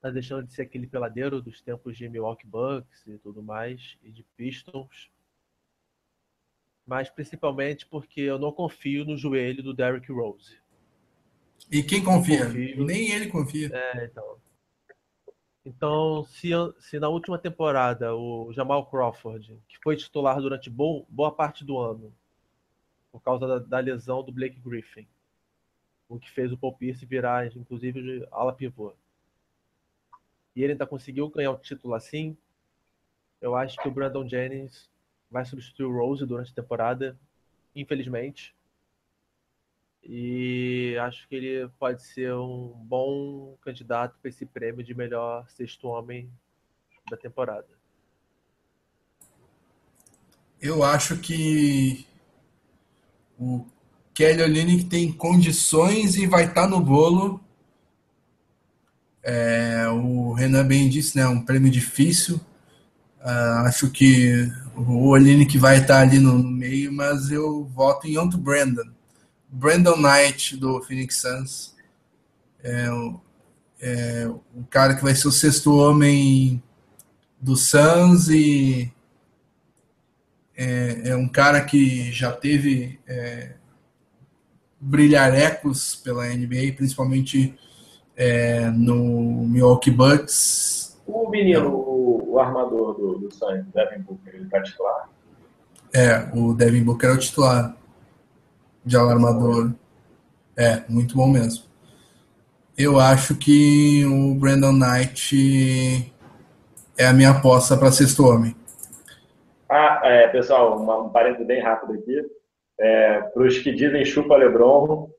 Tá 0.02 0.10
deixando 0.10 0.48
de 0.48 0.54
ser 0.54 0.64
aquele 0.64 0.88
peladeiro 0.88 1.42
dos 1.42 1.62
tempos 1.62 1.96
de 1.96 2.10
Milwaukee 2.10 2.48
Bucks 2.48 3.06
e 3.06 3.18
tudo 3.20 3.44
mais, 3.44 3.98
e 4.02 4.12
de 4.12 4.24
Pistons. 4.36 5.12
Mas 6.86 7.10
principalmente 7.10 7.86
porque 7.86 8.22
eu 8.22 8.40
não 8.40 8.52
confio 8.52 9.06
no 9.06 9.16
joelho 9.16 9.62
do 9.62 9.74
Derrick 9.74 10.12
Rose. 10.12 10.60
E 11.72 11.84
quem 11.84 12.04
confia? 12.04 12.50
Nem 12.50 13.12
ele 13.12 13.28
confia. 13.28 13.70
É, 13.72 14.06
então. 14.06 14.38
Então, 15.64 16.26
se, 16.26 16.50
se 16.80 17.00
na 17.00 17.08
última 17.08 17.38
temporada 17.38 18.16
o 18.16 18.52
Jamal 18.52 18.88
Crawford, 18.88 19.60
que 19.68 19.78
foi 19.84 19.96
titular 19.96 20.42
durante 20.42 20.70
boa, 20.70 21.06
boa 21.08 21.32
parte 21.32 21.64
do 21.64 21.78
ano, 21.78 22.12
por 23.12 23.22
causa 23.22 23.48
da, 23.48 23.60
da, 23.60 23.80
lesão 23.80 24.24
do 24.24 24.32
Blake 24.32 24.60
Griffin, 24.60 25.08
o 26.10 26.18
que 26.20 26.32
fez 26.32 26.52
o 26.52 26.58
Paul 26.58 26.76
Pierce 26.76 27.06
virar, 27.06 27.46
inclusive, 27.56 28.02
de 28.02 28.28
ala 28.32 28.54
pivô. 28.54 28.94
E 30.56 30.64
ele 30.64 30.74
ainda 30.74 30.88
conseguiu 30.88 31.30
ganhar 31.30 31.52
o 31.52 31.58
título 31.58 31.94
assim. 31.94 32.38
Eu 33.40 33.56
acho 33.56 33.78
que 33.82 33.88
o 33.88 33.92
Brandon 33.92 34.28
Jennings 34.28 34.90
vai 35.30 35.46
substituir 35.46 35.86
o 35.86 35.98
Rose 35.98 36.26
durante 36.26 36.52
a 36.52 36.56
temporada, 36.56 37.18
infelizmente. 37.76 38.54
E 40.04 40.98
acho 41.02 41.28
que 41.28 41.36
ele 41.36 41.70
pode 41.80 42.04
ser 42.04 42.34
um 42.34 42.70
bom 42.86 43.56
candidato 43.62 44.18
para 44.20 44.30
esse 44.30 44.46
prêmio 44.46 44.84
de 44.84 44.94
melhor 44.94 45.48
sexto 45.50 45.88
homem 45.88 46.30
da 47.10 47.16
temporada. 47.16 47.68
Eu 50.60 50.84
acho 50.84 51.18
que 51.20 52.06
o 53.40 53.66
Kelly 54.14 54.44
Olynyk 54.44 54.86
tem 54.86 55.12
condições 55.12 56.16
e 56.16 56.28
vai 56.28 56.44
estar 56.46 56.64
tá 56.64 56.68
no 56.68 56.80
bolo. 56.80 57.44
É, 59.24 59.88
o 59.90 60.34
Renan 60.34 60.66
bem 60.66 60.90
disse, 60.90 61.18
né? 61.18 61.28
Um 61.28 61.42
prêmio 61.42 61.72
difícil. 61.72 62.40
Uh, 63.20 63.66
acho 63.66 63.90
que 63.92 64.52
o 64.76 65.10
Olynyk 65.10 65.58
vai 65.58 65.78
estar 65.78 66.00
ali 66.00 66.18
no 66.18 66.42
meio, 66.42 66.92
mas 66.92 67.32
eu 67.32 67.66
voto 67.66 68.08
em 68.08 68.18
Onto 68.18 68.38
Brandon. 68.38 68.90
Brandon 69.48 69.98
Knight, 69.98 70.58
do 70.58 70.82
Phoenix 70.82 71.18
Suns. 71.22 71.76
É, 72.64 72.88
é 73.80 74.28
o 74.28 74.64
cara 74.70 74.96
que 74.96 75.04
vai 75.04 75.14
ser 75.14 75.28
o 75.28 75.32
sexto 75.32 75.76
homem 75.76 76.62
do 77.40 77.56
Suns 77.56 78.30
e 78.30 78.92
é, 80.56 81.10
é 81.10 81.16
um 81.16 81.28
cara 81.28 81.62
que 81.62 82.12
já 82.12 82.32
teve 82.32 83.00
é, 83.08 83.54
brilharecos 84.80 85.96
pela 85.96 86.28
NBA, 86.28 86.74
principalmente 86.76 87.58
é, 88.16 88.70
no 88.70 89.46
Milwaukee 89.48 89.92
Bucks. 89.92 91.00
O 91.08 91.30
menino, 91.30 91.70
o, 91.70 92.34
o 92.34 92.40
armador 92.40 92.94
do, 92.94 93.18
do 93.20 93.34
Suns, 93.34 93.66
Devin 93.74 94.02
Booker, 94.02 94.36
ele 94.36 94.50
tá 94.50 94.62
titular? 94.62 95.10
É, 95.94 96.30
o 96.34 96.54
Devin 96.54 96.84
Booker 96.84 97.10
é 97.10 97.14
o 97.14 97.18
titular 97.18 97.76
de 98.86 98.96
alarmador. 98.96 99.72
É, 100.58 100.84
muito 100.88 101.16
bom 101.16 101.28
mesmo. 101.28 101.66
Eu 102.78 103.00
acho 103.00 103.36
que 103.36 104.06
o 104.06 104.36
Brandon 104.36 104.72
Knight 104.72 106.12
é 106.98 107.06
a 107.06 107.14
minha 107.14 107.32
aposta 107.32 107.78
para 107.78 107.92
sexto 107.92 108.26
homem. 108.26 108.56
Ah, 109.70 110.02
é, 110.04 110.28
pessoal, 110.28 110.78
uma, 110.80 110.98
um 110.98 111.10
parênteses 111.10 111.48
bem 111.48 111.62
rápido 111.62 111.94
aqui. 111.94 112.22
É, 112.80 113.22
para 113.22 113.44
os 113.44 113.58
que 113.60 113.72
dizem 113.72 114.04
chupa 114.04 114.36
Lebron, 114.36 115.10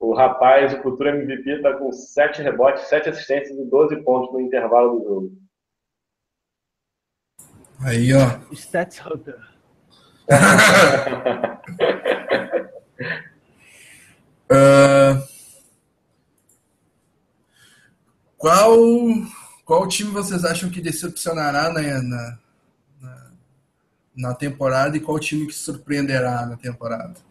o 0.00 0.14
rapaz, 0.14 0.72
o 0.72 0.82
futuro 0.82 1.08
MVP, 1.08 1.50
está 1.56 1.76
com 1.76 1.90
7 1.90 2.42
rebotes, 2.42 2.88
7 2.88 3.08
assistências 3.08 3.58
e 3.58 3.64
12 3.64 3.96
pontos 4.02 4.32
no 4.32 4.40
intervalo 4.40 4.98
do 4.98 5.04
jogo. 5.04 5.32
Aí, 7.80 8.12
ó. 8.12 8.54
Stats 8.54 9.00
Hunter. 9.04 9.38
Uh, 14.50 15.22
qual, 18.36 18.76
qual 19.64 19.88
time 19.88 20.10
vocês 20.10 20.44
acham 20.44 20.70
que 20.70 20.80
decepcionará 20.80 21.72
na, 21.72 22.02
na, 22.02 22.38
na, 23.00 23.30
na 24.16 24.34
temporada 24.34 24.96
e 24.96 25.00
qual 25.00 25.18
time 25.18 25.46
que 25.46 25.54
surpreenderá 25.54 26.46
na 26.46 26.56
temporada? 26.56 27.27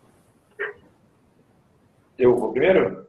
Eu 2.18 2.36
vou 2.36 2.52
primeiro? 2.52 3.08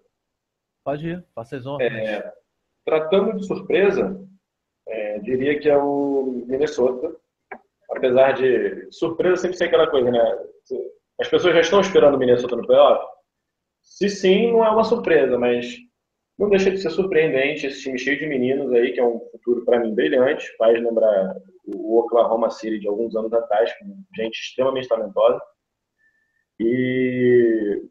Pode 0.85 1.09
ir, 1.09 1.25
faça 1.35 1.57
as 1.57 1.67
honras. 1.67 1.93
É, 1.93 2.33
tratando 2.85 3.37
de 3.37 3.47
surpresa, 3.47 4.19
é, 4.87 5.19
diria 5.21 5.59
que 5.59 5.69
é 5.69 5.77
o 5.77 6.45
Minnesota. 6.47 7.15
Apesar 7.91 8.33
de 8.33 8.91
surpresa 8.93 9.37
sempre 9.37 9.57
ser 9.57 9.65
aquela 9.65 9.91
coisa, 9.91 10.11
né? 10.11 10.21
As 11.21 11.29
pessoas 11.29 11.55
já 11.55 11.61
estão 11.61 11.81
esperando 11.81 12.15
o 12.15 12.19
Minnesota 12.19 12.55
no 12.55 12.67
playoff. 12.67 13.05
Se 13.83 14.09
sim, 14.09 14.53
não 14.53 14.65
é 14.65 14.71
uma 14.71 14.85
surpresa, 14.85 15.39
mas 15.39 15.77
não 16.39 16.49
deixa 16.49 16.71
de 16.71 16.79
ser 16.79 16.91
surpreendente 16.91 17.67
esse 17.67 17.83
time 17.83 17.99
cheio 17.99 18.19
de 18.19 18.27
meninos 18.27 18.73
aí, 18.73 18.93
que 18.93 19.01
é 19.01 19.05
um 19.05 19.19
futuro 19.33 19.65
para 19.65 19.81
mim 19.81 19.95
brilhante. 19.95 20.55
Faz 20.57 20.81
lembrar 20.81 21.35
o 21.67 21.99
Oklahoma 21.99 22.51
City 22.51 22.79
de 22.79 22.89
alguns 22.89 23.17
anos 23.17 23.33
atrás, 23.33 23.73
com 23.79 23.87
gente 24.15 24.39
extremamente 24.39 24.89
talentosa. 24.89 25.41
E 26.61 27.83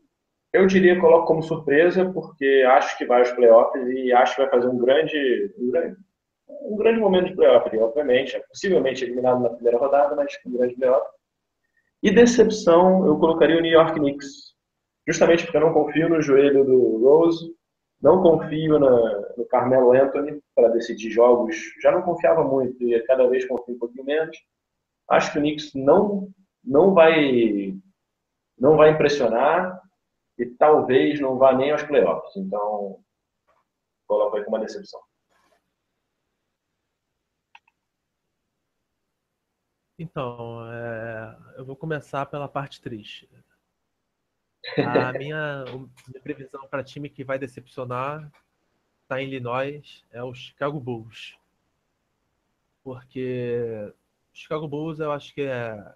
eu 0.53 0.65
diria, 0.65 0.99
coloco 0.99 1.27
como 1.27 1.43
surpresa, 1.43 2.09
porque 2.11 2.65
acho 2.67 2.97
que 2.97 3.05
vai 3.05 3.19
aos 3.19 3.31
playoffs 3.31 3.87
e 3.87 4.11
acho 4.13 4.35
que 4.35 4.41
vai 4.41 4.49
fazer 4.49 4.67
um 4.67 4.77
grande, 4.77 5.53
um 5.57 5.71
grande, 5.71 5.97
um 6.47 6.77
grande 6.77 6.99
momento 6.99 7.27
de 7.27 7.35
playoff, 7.35 7.77
obviamente. 7.77 8.35
É 8.35 8.39
possivelmente 8.39 9.03
eliminado 9.03 9.41
na 9.41 9.49
primeira 9.49 9.77
rodada, 9.77 10.15
mas 10.15 10.33
um 10.45 10.51
grande 10.51 10.75
playoff. 10.75 11.07
E 12.01 12.11
decepção, 12.11 13.05
eu 13.05 13.17
colocaria 13.17 13.57
o 13.57 13.61
New 13.61 13.71
York 13.71 13.99
Knicks 13.99 14.47
justamente 15.07 15.43
porque 15.43 15.57
eu 15.57 15.61
não 15.61 15.73
confio 15.73 16.09
no 16.09 16.21
joelho 16.21 16.65
do 16.65 16.97
Rose, 16.97 17.55
não 18.01 18.21
confio 18.21 18.77
na, 18.77 19.33
no 19.37 19.45
Carmelo 19.45 19.93
Anthony 19.93 20.39
para 20.53 20.67
decidir 20.67 21.09
jogos, 21.09 21.55
já 21.81 21.91
não 21.91 22.01
confiava 22.01 22.43
muito 22.43 22.83
e 22.83 22.99
cada 23.03 23.27
vez 23.27 23.47
confio 23.47 23.75
um 23.75 23.79
pouquinho 23.79 24.05
menos. 24.05 24.37
Acho 25.09 25.31
que 25.31 25.39
o 25.39 25.41
Knicks 25.41 25.73
não 25.73 26.29
não 26.63 26.93
vai 26.93 27.73
não 28.59 28.75
vai 28.75 28.91
impressionar 28.91 29.81
e 30.37 30.45
talvez 30.45 31.19
não 31.19 31.37
vá 31.37 31.53
nem 31.53 31.71
aos 31.71 31.83
playoffs. 31.83 32.35
Então, 32.35 33.03
coloco 34.07 34.37
aí 34.37 34.43
como 34.43 34.57
uma 34.57 34.65
decepção. 34.65 35.01
Então, 39.99 40.71
é, 40.71 41.37
eu 41.57 41.65
vou 41.65 41.75
começar 41.75 42.25
pela 42.27 42.47
parte 42.47 42.79
triste. 42.79 43.27
A 45.09 45.11
minha, 45.13 45.65
minha 46.07 46.21
previsão 46.21 46.67
para 46.67 46.83
time 46.83 47.09
que 47.09 47.23
vai 47.23 47.39
decepcionar 47.39 48.31
está 49.01 49.21
em 49.21 49.27
Illinois 49.27 50.05
é 50.11 50.21
o 50.21 50.33
Chicago 50.35 50.79
Bulls. 50.79 51.37
Porque 52.83 53.91
o 54.33 54.37
Chicago 54.37 54.67
Bulls 54.67 54.99
eu 54.99 55.11
acho 55.11 55.33
que 55.33 55.41
é, 55.41 55.95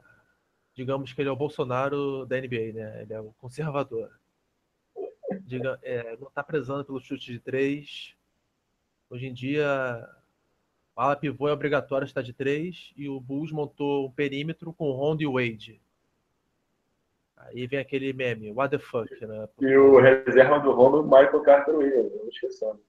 digamos 0.73 1.13
que 1.13 1.21
ele 1.21 1.29
é 1.29 1.31
o 1.31 1.35
Bolsonaro 1.35 2.25
da 2.25 2.37
NBA, 2.37 2.73
né? 2.73 3.01
Ele 3.03 3.13
é 3.13 3.19
o 3.19 3.33
conservador. 3.33 4.20
Diga, 5.45 5.79
é, 5.83 6.15
não 6.17 6.27
está 6.27 6.43
prezando 6.43 6.85
pelo 6.85 6.99
chute 6.99 7.31
de 7.31 7.39
três. 7.39 8.15
Hoje 9.09 9.27
em 9.27 9.33
dia, 9.33 9.67
a 10.95 11.03
ala 11.03 11.15
pivô 11.15 11.47
é 11.47 11.53
obrigatório 11.53 12.05
estar 12.05 12.21
de 12.21 12.33
três 12.33 12.93
e 12.95 13.09
o 13.09 13.19
Bulls 13.19 13.51
montou 13.51 14.07
um 14.07 14.11
perímetro 14.11 14.71
com 14.73 14.91
Rondo 14.91 15.21
e 15.21 15.27
Wade 15.27 15.81
Aí 17.47 17.65
vem 17.65 17.79
aquele 17.79 18.13
meme, 18.13 18.51
what 18.51 18.69
the 18.69 18.77
fuck, 18.77 19.09
né? 19.25 19.49
E 19.59 19.75
o 19.75 19.99
reserva 19.99 20.59
do 20.59 20.71
Rondo, 20.71 21.03
Michael 21.03 21.41
Carter 21.41 21.75
Williams, 21.75 22.13
não 22.15 22.29
esqueçamos. 22.29 22.81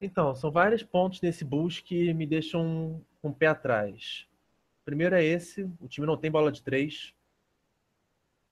Então, 0.00 0.34
são 0.34 0.50
vários 0.50 0.82
pontos 0.82 1.20
nesse 1.20 1.44
Bulls 1.44 1.80
que 1.80 2.12
me 2.14 2.26
deixam 2.26 3.00
com 3.20 3.28
um 3.28 3.30
o 3.30 3.34
pé 3.34 3.46
atrás. 3.46 4.28
Primeiro 4.84 5.14
é 5.14 5.24
esse, 5.24 5.70
o 5.80 5.88
time 5.88 6.06
não 6.06 6.16
tem 6.16 6.30
bola 6.30 6.50
de 6.50 6.62
três. 6.62 7.14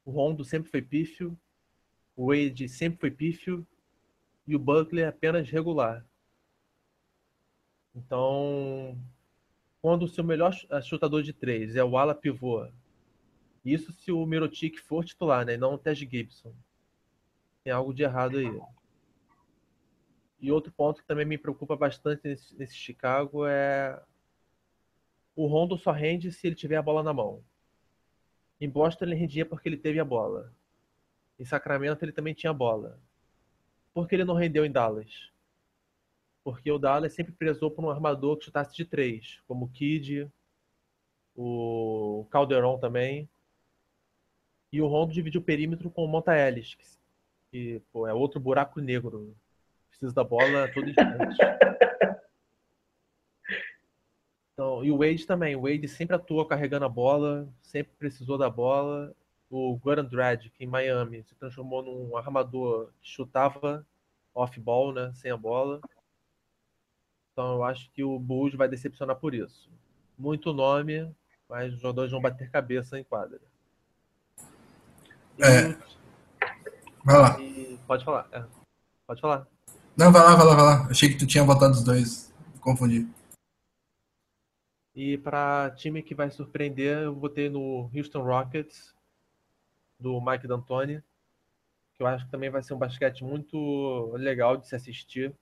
O 0.05 0.11
Rondo 0.11 0.45
sempre 0.45 0.71
foi 0.71 0.83
pífio. 0.83 1.37
O 2.17 2.29
Wade 2.29 2.69
sempre 2.69 2.99
foi 3.01 3.11
pífio. 3.11 3.67
E 4.47 4.57
o 4.57 4.59
Buckley 4.59 5.05
é 5.05 5.09
apenas 5.09 5.51
regular. 5.51 6.05
Então, 7.95 8.97
quando 9.83 10.05
o 10.05 10.09
seu 10.09 10.25
melhor 10.25 10.55
chutador 10.83 11.23
de 11.23 11.33
três 11.33 11.77
é 11.77 11.85
o 11.85 11.99
ala 11.99 12.15
pivô 12.15 12.67
isso 13.67 13.93
se 13.93 14.13
o 14.13 14.25
Mirotic 14.25 14.79
for 14.79 15.05
titular, 15.05 15.45
né? 15.45 15.57
Não 15.57 15.75
o 15.75 15.79
Tej 15.79 15.97
Gibson. 16.09 16.55
Tem 17.65 17.73
algo 17.73 17.93
de 17.93 18.05
errado 18.05 18.39
aí. 18.39 18.61
E 20.41 20.53
outro 20.53 20.71
ponto 20.71 21.01
que 21.01 21.07
também 21.09 21.27
me 21.27 21.37
preocupa 21.37 21.75
bastante 21.75 22.21
nesse, 22.23 22.57
nesse 22.57 22.77
Chicago 22.77 23.45
é 23.45 24.01
o 25.35 25.49
Rondo 25.49 25.77
só 25.77 25.91
rende 25.91 26.31
se 26.31 26.47
ele 26.47 26.55
tiver 26.55 26.77
a 26.77 26.83
bola 26.83 27.03
na 27.03 27.13
mão. 27.13 27.43
Em 28.61 28.71
Boston 28.71 29.07
ele 29.07 29.17
rendia 29.17 29.45
porque 29.45 29.69
ele 29.69 29.77
teve 29.77 29.99
a 29.99 30.05
bola. 30.05 30.55
Em 31.39 31.45
Sacramento 31.45 32.03
ele 32.05 32.13
também 32.13 32.35
tinha 32.35 32.53
bola. 32.53 32.99
Por 33.93 34.09
que 34.09 34.15
ele 34.15 34.25
não 34.25 34.35
rendeu 34.35 34.65
em 34.65 34.73
Dallas? 34.73 35.31
porque 36.47 36.71
o 36.71 36.79
Dallas 36.79 37.13
sempre 37.13 37.33
prezou 37.33 37.73
por 37.73 37.85
um 37.85 37.91
armador 37.91 38.37
que 38.37 38.45
chutasse 38.45 38.73
de 38.73 38.85
três, 38.85 39.41
como 39.49 39.65
o 39.65 39.69
Kid, 39.69 40.31
o 41.35 42.25
Calderon 42.31 42.79
também. 42.79 43.29
E 44.73 44.81
o 44.81 44.87
Rondo 44.87 45.13
dividiu 45.13 45.41
o 45.41 45.45
perímetro 45.45 45.91
com 45.91 46.05
o 46.05 46.07
Monta 46.07 46.39
Ellis, 46.39 46.77
que, 46.77 46.87
que 47.51 47.83
pô, 47.93 48.07
é 48.07 48.15
outro 48.15 48.39
buraco 48.39 48.81
negro. 48.81 49.37
Precisa 49.89 50.15
da 50.15 50.23
bola 50.23 50.73
todo 50.73 50.89
instante. 50.89 51.37
Então, 54.53 54.85
e 54.85 54.93
o 54.93 54.99
Wade 54.99 55.27
também. 55.27 55.57
O 55.57 55.63
Wade 55.63 55.89
sempre 55.89 56.15
atuou 56.15 56.47
carregando 56.47 56.85
a 56.85 56.89
bola, 56.89 57.47
sempre 57.61 57.93
precisou 57.99 58.39
da 58.39 58.49
bola. 58.49 59.13
O 59.49 59.77
Goran 59.77 60.05
Dragic, 60.05 60.53
em 60.59 60.67
Miami, 60.67 61.23
se 61.23 61.35
transformou 61.35 61.83
num 61.83 62.17
armador 62.17 62.91
que 63.01 63.09
chutava 63.09 63.87
off-ball, 64.35 64.93
né, 64.93 65.13
sem 65.15 65.31
a 65.31 65.37
bola. 65.37 65.81
Então 67.33 67.55
eu 67.55 67.65
acho 67.65 67.91
que 67.93 68.03
o 68.03 68.19
Bulls 68.19 68.55
vai 68.55 68.69
decepcionar 68.69 69.17
por 69.17 69.35
isso. 69.35 69.71
Muito 70.19 70.53
nome, 70.53 71.15
mas 71.49 71.73
os 71.73 71.81
jogadores 71.81 72.11
vão 72.11 72.21
bater 72.21 72.51
cabeça 72.51 72.99
em 72.99 73.05
quadra. 73.05 73.41
E... 75.39 75.43
É. 75.43 75.79
Vai 77.05 77.19
lá. 77.19 77.41
E... 77.41 77.79
Pode 77.87 78.05
falar. 78.05 78.27
É. 78.33 78.45
Pode 79.07 79.21
falar. 79.21 79.47
Não, 79.97 80.11
vai 80.11 80.23
lá, 80.23 80.35
vai 80.35 80.47
lá, 80.47 80.55
vai 80.55 80.65
lá. 80.65 80.87
Achei 80.91 81.09
que 81.09 81.19
tu 81.19 81.27
tinha 81.27 81.45
botado 81.45 81.75
os 81.75 81.85
dois. 81.85 82.35
Confundi. 82.61 83.07
E 84.95 85.19
para 85.19 85.71
time 85.77 86.03
que 86.03 86.15
vai 86.15 86.31
surpreender, 86.31 87.03
eu 87.03 87.15
botei 87.15 87.51
no 87.51 87.91
Houston 87.95 88.23
Rockets, 88.23 88.96
do 89.99 90.21
Mike 90.21 90.47
D'Antoni, 90.47 91.03
que 91.95 92.03
eu 92.03 92.07
acho 92.07 92.25
que 92.27 92.31
também 92.31 92.51
vai 92.51 92.63
ser 92.63 92.75
um 92.75 92.79
basquete 92.79 93.25
muito 93.25 94.13
legal 94.17 94.57
de 94.57 94.69
se 94.69 94.77
assistir 94.77 95.35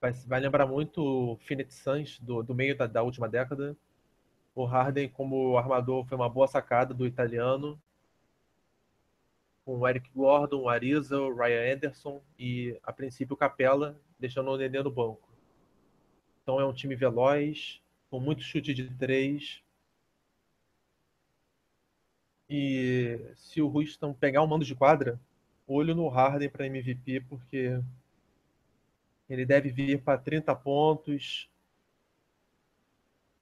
vai, 0.00 0.12
vai 0.12 0.40
lembrar 0.40 0.66
muito 0.66 1.02
o 1.02 1.36
Phoenix 1.36 1.74
Suns 1.74 2.18
do, 2.20 2.42
do 2.42 2.54
meio 2.54 2.76
da, 2.76 2.86
da 2.86 3.02
última 3.02 3.28
década. 3.28 3.76
O 4.54 4.64
Harden 4.64 5.08
como 5.08 5.56
armador 5.56 6.04
foi 6.06 6.16
uma 6.16 6.28
boa 6.28 6.48
sacada 6.48 6.94
do 6.94 7.06
italiano. 7.06 7.80
Com 9.64 9.78
o 9.78 9.88
Eric 9.88 10.10
Gordon, 10.14 10.62
o 10.62 10.68
Ariza, 10.68 11.20
o 11.20 11.34
Ryan 11.34 11.74
Anderson 11.74 12.22
e, 12.38 12.78
a 12.82 12.92
princípio, 12.92 13.34
o 13.34 13.36
Capella, 13.36 14.00
deixando 14.18 14.50
o 14.50 14.56
Nenê 14.56 14.82
no 14.82 14.90
banco. 14.90 15.28
Então 16.42 16.58
é 16.58 16.64
um 16.64 16.72
time 16.72 16.96
veloz, 16.96 17.80
com 18.10 18.18
muito 18.18 18.42
chute 18.42 18.72
de 18.72 18.90
três. 18.96 19.62
E 22.50 23.20
se 23.36 23.62
o 23.62 23.68
Houston 23.72 24.12
pegar 24.12 24.42
um 24.42 24.46
mando 24.46 24.64
de 24.64 24.74
quadra, 24.74 25.20
olho 25.68 25.94
no 25.94 26.08
Harden 26.08 26.48
para 26.48 26.66
MVP, 26.66 27.20
porque 27.28 27.80
ele 29.28 29.46
deve 29.46 29.70
vir 29.70 30.00
para 30.00 30.18
30 30.18 30.52
pontos, 30.56 31.48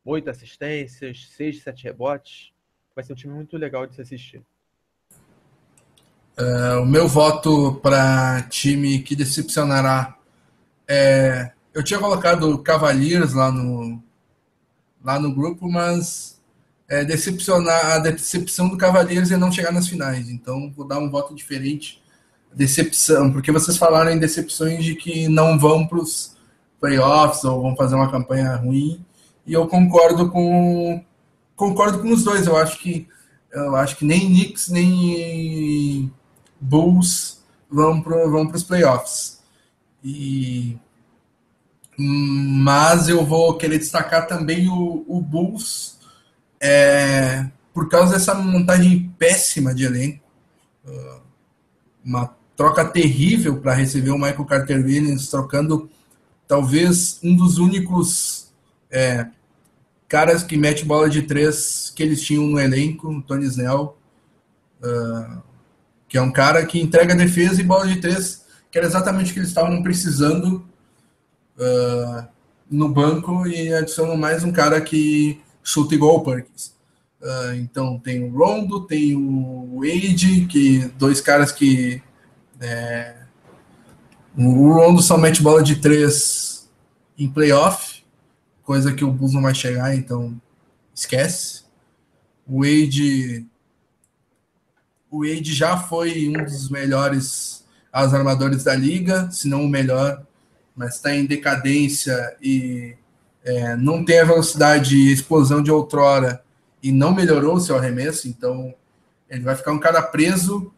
8 0.04 0.28
assistências, 0.28 1.26
6, 1.30 1.62
7 1.62 1.84
rebotes. 1.84 2.52
Vai 2.94 3.02
ser 3.02 3.14
um 3.14 3.16
time 3.16 3.32
muito 3.32 3.56
legal 3.56 3.86
de 3.86 3.94
se 3.94 4.02
assistir. 4.02 4.42
Uh, 6.38 6.82
o 6.82 6.86
meu 6.86 7.08
voto 7.08 7.76
para 7.76 8.42
time 8.42 9.00
que 9.00 9.16
decepcionará 9.16 10.18
é. 10.86 11.52
Eu 11.74 11.82
tinha 11.82 11.98
colocado 11.98 12.62
Cavaliers 12.62 13.34
lá 13.34 13.50
no, 13.50 14.02
lá 15.02 15.18
no 15.18 15.34
grupo, 15.34 15.68
mas 15.68 16.37
é, 16.88 17.04
decepcionar, 17.04 17.96
a 17.96 17.98
decepção 17.98 18.68
do 18.68 18.76
Cavaliers 18.76 19.30
é 19.30 19.36
não 19.36 19.52
chegar 19.52 19.72
nas 19.72 19.88
finais. 19.88 20.28
Então 20.30 20.72
vou 20.74 20.86
dar 20.86 20.98
um 20.98 21.10
voto 21.10 21.34
diferente 21.34 22.02
decepção, 22.54 23.30
porque 23.32 23.52
vocês 23.52 23.76
falaram 23.76 24.10
em 24.10 24.18
decepções 24.18 24.84
de 24.84 24.94
que 24.94 25.28
não 25.28 25.58
vão 25.58 25.86
para 25.86 25.98
os 25.98 26.36
playoffs 26.80 27.44
ou 27.44 27.62
vão 27.62 27.76
fazer 27.76 27.94
uma 27.94 28.10
campanha 28.10 28.56
ruim, 28.56 29.04
e 29.46 29.52
eu 29.52 29.66
concordo 29.66 30.30
com 30.30 31.04
concordo 31.56 32.00
com 32.00 32.12
os 32.12 32.24
dois. 32.24 32.46
Eu 32.46 32.56
acho 32.56 32.78
que 32.78 33.06
eu 33.52 33.76
acho 33.76 33.96
que 33.96 34.04
nem 34.04 34.20
Knicks 34.20 34.68
nem 34.68 36.12
Bulls 36.60 37.42
vão 37.70 38.00
para 38.00 38.26
vão 38.28 38.50
os 38.50 38.64
playoffs. 38.64 39.40
E 40.02 40.76
mas 41.96 43.08
eu 43.08 43.26
vou 43.26 43.56
querer 43.56 43.78
destacar 43.78 44.26
também 44.28 44.68
o, 44.68 45.04
o 45.08 45.20
Bulls 45.20 45.97
é, 46.60 47.46
por 47.72 47.88
causa 47.88 48.14
dessa 48.14 48.34
montagem 48.34 49.12
péssima 49.18 49.74
de 49.74 49.84
elenco. 49.84 50.24
Uh, 50.84 51.20
uma 52.04 52.34
troca 52.56 52.84
terrível 52.84 53.60
para 53.60 53.74
receber 53.74 54.10
o 54.10 54.18
Michael 54.18 54.44
Carter 54.44 54.84
Williams, 54.84 55.28
trocando 55.28 55.88
talvez 56.46 57.20
um 57.22 57.36
dos 57.36 57.58
únicos 57.58 58.52
é, 58.90 59.26
caras 60.08 60.42
que 60.42 60.56
mete 60.56 60.84
bola 60.84 61.08
de 61.08 61.22
três 61.22 61.92
que 61.94 62.02
eles 62.02 62.22
tinham 62.22 62.44
no 62.44 62.58
elenco, 62.58 63.08
o 63.08 63.22
Tony 63.22 63.44
Snell, 63.44 63.96
uh, 64.82 65.42
que 66.08 66.16
é 66.16 66.22
um 66.22 66.32
cara 66.32 66.64
que 66.64 66.80
entrega 66.80 67.14
defesa 67.14 67.60
e 67.60 67.64
bola 67.64 67.86
de 67.86 68.00
três, 68.00 68.44
que 68.70 68.78
era 68.78 68.86
exatamente 68.86 69.30
o 69.30 69.34
que 69.34 69.40
eles 69.40 69.50
estavam 69.50 69.82
precisando 69.82 70.66
uh, 71.58 72.26
no 72.70 72.88
banco, 72.88 73.46
e 73.46 73.72
adicionam 73.72 74.16
mais 74.16 74.42
um 74.42 74.50
cara 74.50 74.80
que 74.80 75.40
chuta 75.68 75.94
igual 75.94 76.16
o 76.16 76.24
Perkins. 76.24 76.74
Uh, 77.20 77.54
então 77.56 77.98
tem 77.98 78.24
o 78.24 78.30
Rondo, 78.30 78.86
tem 78.86 79.14
o 79.14 79.80
Wade, 79.80 80.46
que 80.46 80.86
dois 80.96 81.20
caras 81.20 81.52
que 81.52 82.00
é, 82.58 83.16
o 84.34 84.72
Rondo 84.72 85.02
só 85.02 85.18
mete 85.18 85.42
bola 85.42 85.62
de 85.62 85.76
três 85.76 86.70
em 87.18 87.28
playoff, 87.28 88.02
coisa 88.62 88.94
que 88.94 89.04
o 89.04 89.10
Bulls 89.10 89.34
não 89.34 89.42
vai 89.42 89.54
chegar, 89.54 89.94
então 89.94 90.40
esquece. 90.94 91.64
O 92.46 92.62
Wade, 92.62 93.46
o 95.10 95.26
Wade 95.26 95.52
já 95.52 95.76
foi 95.76 96.28
um 96.28 96.44
dos 96.44 96.70
melhores 96.70 97.66
as 97.92 98.14
armadores 98.14 98.64
da 98.64 98.74
liga, 98.74 99.30
se 99.30 99.48
não 99.48 99.64
o 99.64 99.68
melhor, 99.68 100.24
mas 100.74 100.94
está 100.94 101.14
em 101.14 101.26
decadência 101.26 102.36
e 102.40 102.96
é, 103.44 103.76
não 103.76 104.04
tem 104.04 104.20
a 104.20 104.24
velocidade 104.24 104.96
e 104.96 105.12
explosão 105.12 105.62
de 105.62 105.70
outrora 105.70 106.42
e 106.82 106.92
não 106.92 107.14
melhorou 107.14 107.54
o 107.54 107.60
seu 107.60 107.76
arremesso, 107.76 108.28
então 108.28 108.74
ele 109.28 109.42
vai 109.42 109.56
ficar 109.56 109.72
um 109.72 109.78
cara 109.78 110.00
preso 110.02 110.72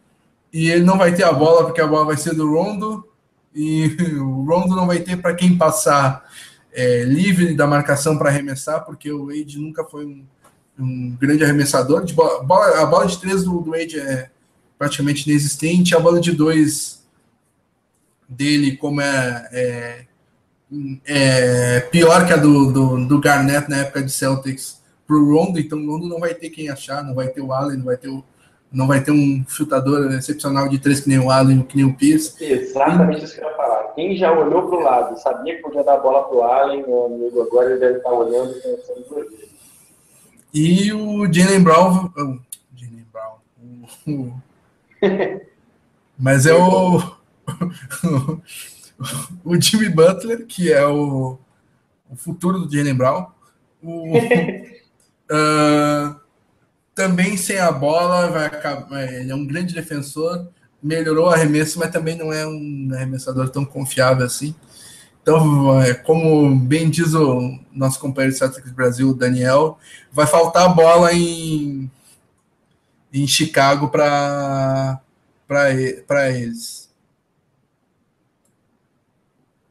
e 0.52 0.70
ele 0.70 0.84
não 0.84 0.98
vai 0.98 1.14
ter 1.14 1.24
a 1.24 1.32
bola 1.32 1.64
porque 1.64 1.80
a 1.80 1.86
bola 1.86 2.06
vai 2.06 2.16
ser 2.16 2.34
do 2.34 2.50
Rondo 2.50 3.06
e 3.54 3.86
o 4.20 4.44
Rondo 4.44 4.74
não 4.74 4.86
vai 4.86 5.00
ter 5.00 5.16
para 5.16 5.34
quem 5.34 5.56
passar 5.56 6.24
é, 6.72 7.02
livre 7.04 7.54
da 7.54 7.66
marcação 7.66 8.16
para 8.16 8.30
arremessar, 8.30 8.84
porque 8.84 9.10
o 9.10 9.26
Wade 9.26 9.58
nunca 9.58 9.84
foi 9.84 10.06
um, 10.06 10.24
um 10.78 11.16
grande 11.18 11.44
arremessador. 11.44 12.04
De 12.04 12.14
bola, 12.14 12.42
bola, 12.42 12.80
a 12.80 12.86
bola 12.86 13.06
de 13.06 13.18
três 13.18 13.44
do, 13.44 13.60
do 13.60 13.70
Wade 13.72 13.98
é 13.98 14.30
praticamente 14.78 15.28
inexistente, 15.28 15.94
a 15.94 16.00
bola 16.00 16.20
de 16.20 16.32
dois 16.32 17.04
dele, 18.28 18.76
como 18.76 19.00
é, 19.00 19.48
é, 19.52 20.06
é 21.06 21.80
pior 21.80 22.26
que 22.26 22.32
a 22.32 22.36
do, 22.36 22.72
do, 22.72 23.06
do, 23.06 23.20
Garnett 23.20 23.68
na 23.68 23.78
época 23.78 24.02
de 24.02 24.12
Celtics 24.12 24.80
para 25.06 25.16
o 25.16 25.34
Rondo, 25.34 25.58
então 25.58 25.78
o 25.78 25.90
Rondo 25.90 26.08
não 26.08 26.20
vai 26.20 26.34
ter 26.34 26.50
quem 26.50 26.68
achar, 26.68 27.02
não 27.02 27.14
vai 27.14 27.28
ter 27.28 27.40
o 27.40 27.52
Allen, 27.52 27.78
não 27.78 27.86
vai 27.86 27.96
ter 27.96 28.08
o 28.08 28.24
não 28.72 28.86
vai 28.86 29.02
ter 29.02 29.10
um 29.10 29.44
chutador 29.48 30.12
excepcional 30.12 30.68
de 30.68 30.78
três 30.78 31.00
que 31.00 31.08
nem 31.08 31.18
o 31.18 31.28
Allen, 31.28 31.62
que 31.62 31.76
nem 31.76 31.84
o 31.84 31.96
Pierce. 31.96 32.36
Exatamente 32.40 33.24
isso 33.24 33.34
que 33.34 33.40
eu 33.40 33.48
ia 33.48 33.56
falar. 33.56 33.82
Quem 33.94 34.16
já 34.16 34.30
olhou 34.32 34.68
para 34.68 34.78
o 34.78 34.80
lado, 34.80 35.20
sabia 35.20 35.56
que 35.56 35.62
podia 35.62 35.82
dar 35.82 35.94
a 35.94 35.98
bola 35.98 36.22
para 36.22 36.36
o 36.36 36.42
Allen, 36.42 36.86
meu 36.86 37.06
amigo, 37.06 37.42
agora 37.42 37.70
ele 37.70 37.80
deve 37.80 37.98
estar 37.98 38.12
olhando 38.12 38.52
e 38.56 38.60
pensando 38.60 39.02
por 39.08 39.18
ele. 39.18 39.50
E 40.54 40.92
o 40.92 41.32
Jalen 41.32 41.62
Brown. 41.62 42.12
Oh, 42.16 42.38
Jalen 42.76 43.06
Brown. 43.12 44.40
mas 46.16 46.46
é 46.46 46.54
o. 46.54 47.00
o 49.44 49.60
Jimmy 49.60 49.88
Butler, 49.88 50.46
que 50.46 50.72
é 50.72 50.86
o, 50.86 51.38
o 52.08 52.16
futuro 52.16 52.60
do 52.60 52.72
Jalen 52.72 52.94
Brown. 52.94 53.26
O, 53.82 54.16
uh, 54.16 54.20
também 56.94 57.36
sem 57.36 57.58
a 57.58 57.72
bola, 57.72 58.28
vai 58.28 58.46
acabar, 58.46 59.00
é, 59.00 59.20
ele 59.20 59.32
é 59.32 59.34
um 59.34 59.46
grande 59.46 59.74
defensor, 59.74 60.48
melhorou 60.82 61.26
o 61.26 61.30
arremesso, 61.30 61.78
mas 61.78 61.90
também 61.90 62.16
não 62.16 62.32
é 62.32 62.46
um 62.46 62.90
arremessador 62.92 63.48
tão 63.48 63.64
confiável 63.64 64.26
assim. 64.26 64.54
Então, 65.22 65.80
é, 65.80 65.94
como 65.94 66.54
bem 66.54 66.90
diz 66.90 67.14
o 67.14 67.58
nosso 67.72 67.98
companheiro 68.00 68.32
de 68.32 68.38
Celtics 68.38 68.72
Brasil, 68.72 69.14
Daniel, 69.14 69.78
vai 70.12 70.26
faltar 70.26 70.74
bola 70.74 71.12
em, 71.12 71.90
em 73.12 73.26
Chicago 73.26 73.88
para 73.88 75.00
eles. 76.30 76.89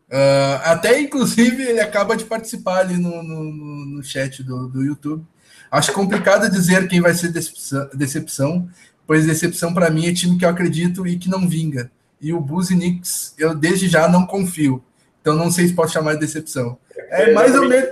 Uh, 0.10 0.60
até, 0.64 1.00
inclusive, 1.00 1.64
ele 1.64 1.80
acaba 1.80 2.18
de 2.18 2.26
participar 2.26 2.80
ali 2.80 2.98
no, 2.98 3.22
no, 3.22 3.44
no 3.44 4.04
chat 4.04 4.44
do, 4.44 4.68
do 4.68 4.84
YouTube. 4.84 5.24
Acho 5.72 5.94
complicado 5.94 6.50
dizer 6.50 6.88
quem 6.88 7.00
vai 7.00 7.14
ser 7.14 7.32
decepção, 7.32 7.90
decepção 7.94 8.70
pois 9.10 9.26
decepção 9.26 9.74
para 9.74 9.90
mim 9.90 10.08
é 10.08 10.14
time 10.14 10.38
que 10.38 10.46
eu 10.46 10.50
acredito 10.50 11.08
e 11.08 11.18
que 11.18 11.28
não 11.28 11.50
vinga. 11.50 11.90
E 12.22 12.32
o 12.32 12.40
Bulls 12.40 12.70
e 12.70 12.76
Knicks, 12.76 13.34
eu 13.40 13.56
desde 13.56 13.88
já 13.88 14.08
não 14.08 14.24
confio. 14.24 14.84
Então 15.20 15.36
não 15.36 15.50
sei 15.50 15.68
se 15.68 15.74
pode 15.74 15.92
chamar 15.92 16.14
de 16.14 16.20
decepção. 16.20 16.78
É 16.96 17.34
mais 17.34 17.56
ou 17.56 17.68
menos, 17.68 17.90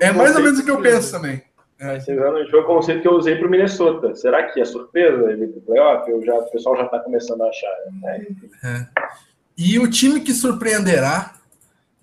é 0.00 0.12
mais 0.12 0.36
ou 0.36 0.40
menos 0.40 0.60
o 0.60 0.64
que 0.64 0.70
eu 0.70 0.80
penso 0.80 1.10
também. 1.10 1.42
É. 1.80 1.96
Ano 2.12 2.48
foi 2.48 2.60
o 2.60 2.64
conceito 2.64 3.02
que 3.02 3.08
eu 3.08 3.14
usei 3.14 3.34
para 3.34 3.48
o 3.48 3.50
Minnesota. 3.50 4.14
Será 4.14 4.44
que 4.44 4.60
é 4.60 4.64
surpresa 4.64 5.32
ele 5.32 5.48
playoff? 5.66 6.08
Eu 6.08 6.24
já, 6.24 6.32
o 6.32 6.48
pessoal 6.52 6.76
já 6.76 6.84
está 6.84 7.00
começando 7.00 7.42
a 7.42 7.48
achar. 7.48 7.76
Né? 8.00 8.26
É. 8.62 8.86
E 9.58 9.80
o 9.80 9.90
time 9.90 10.20
que 10.20 10.32
surpreenderá, 10.32 11.34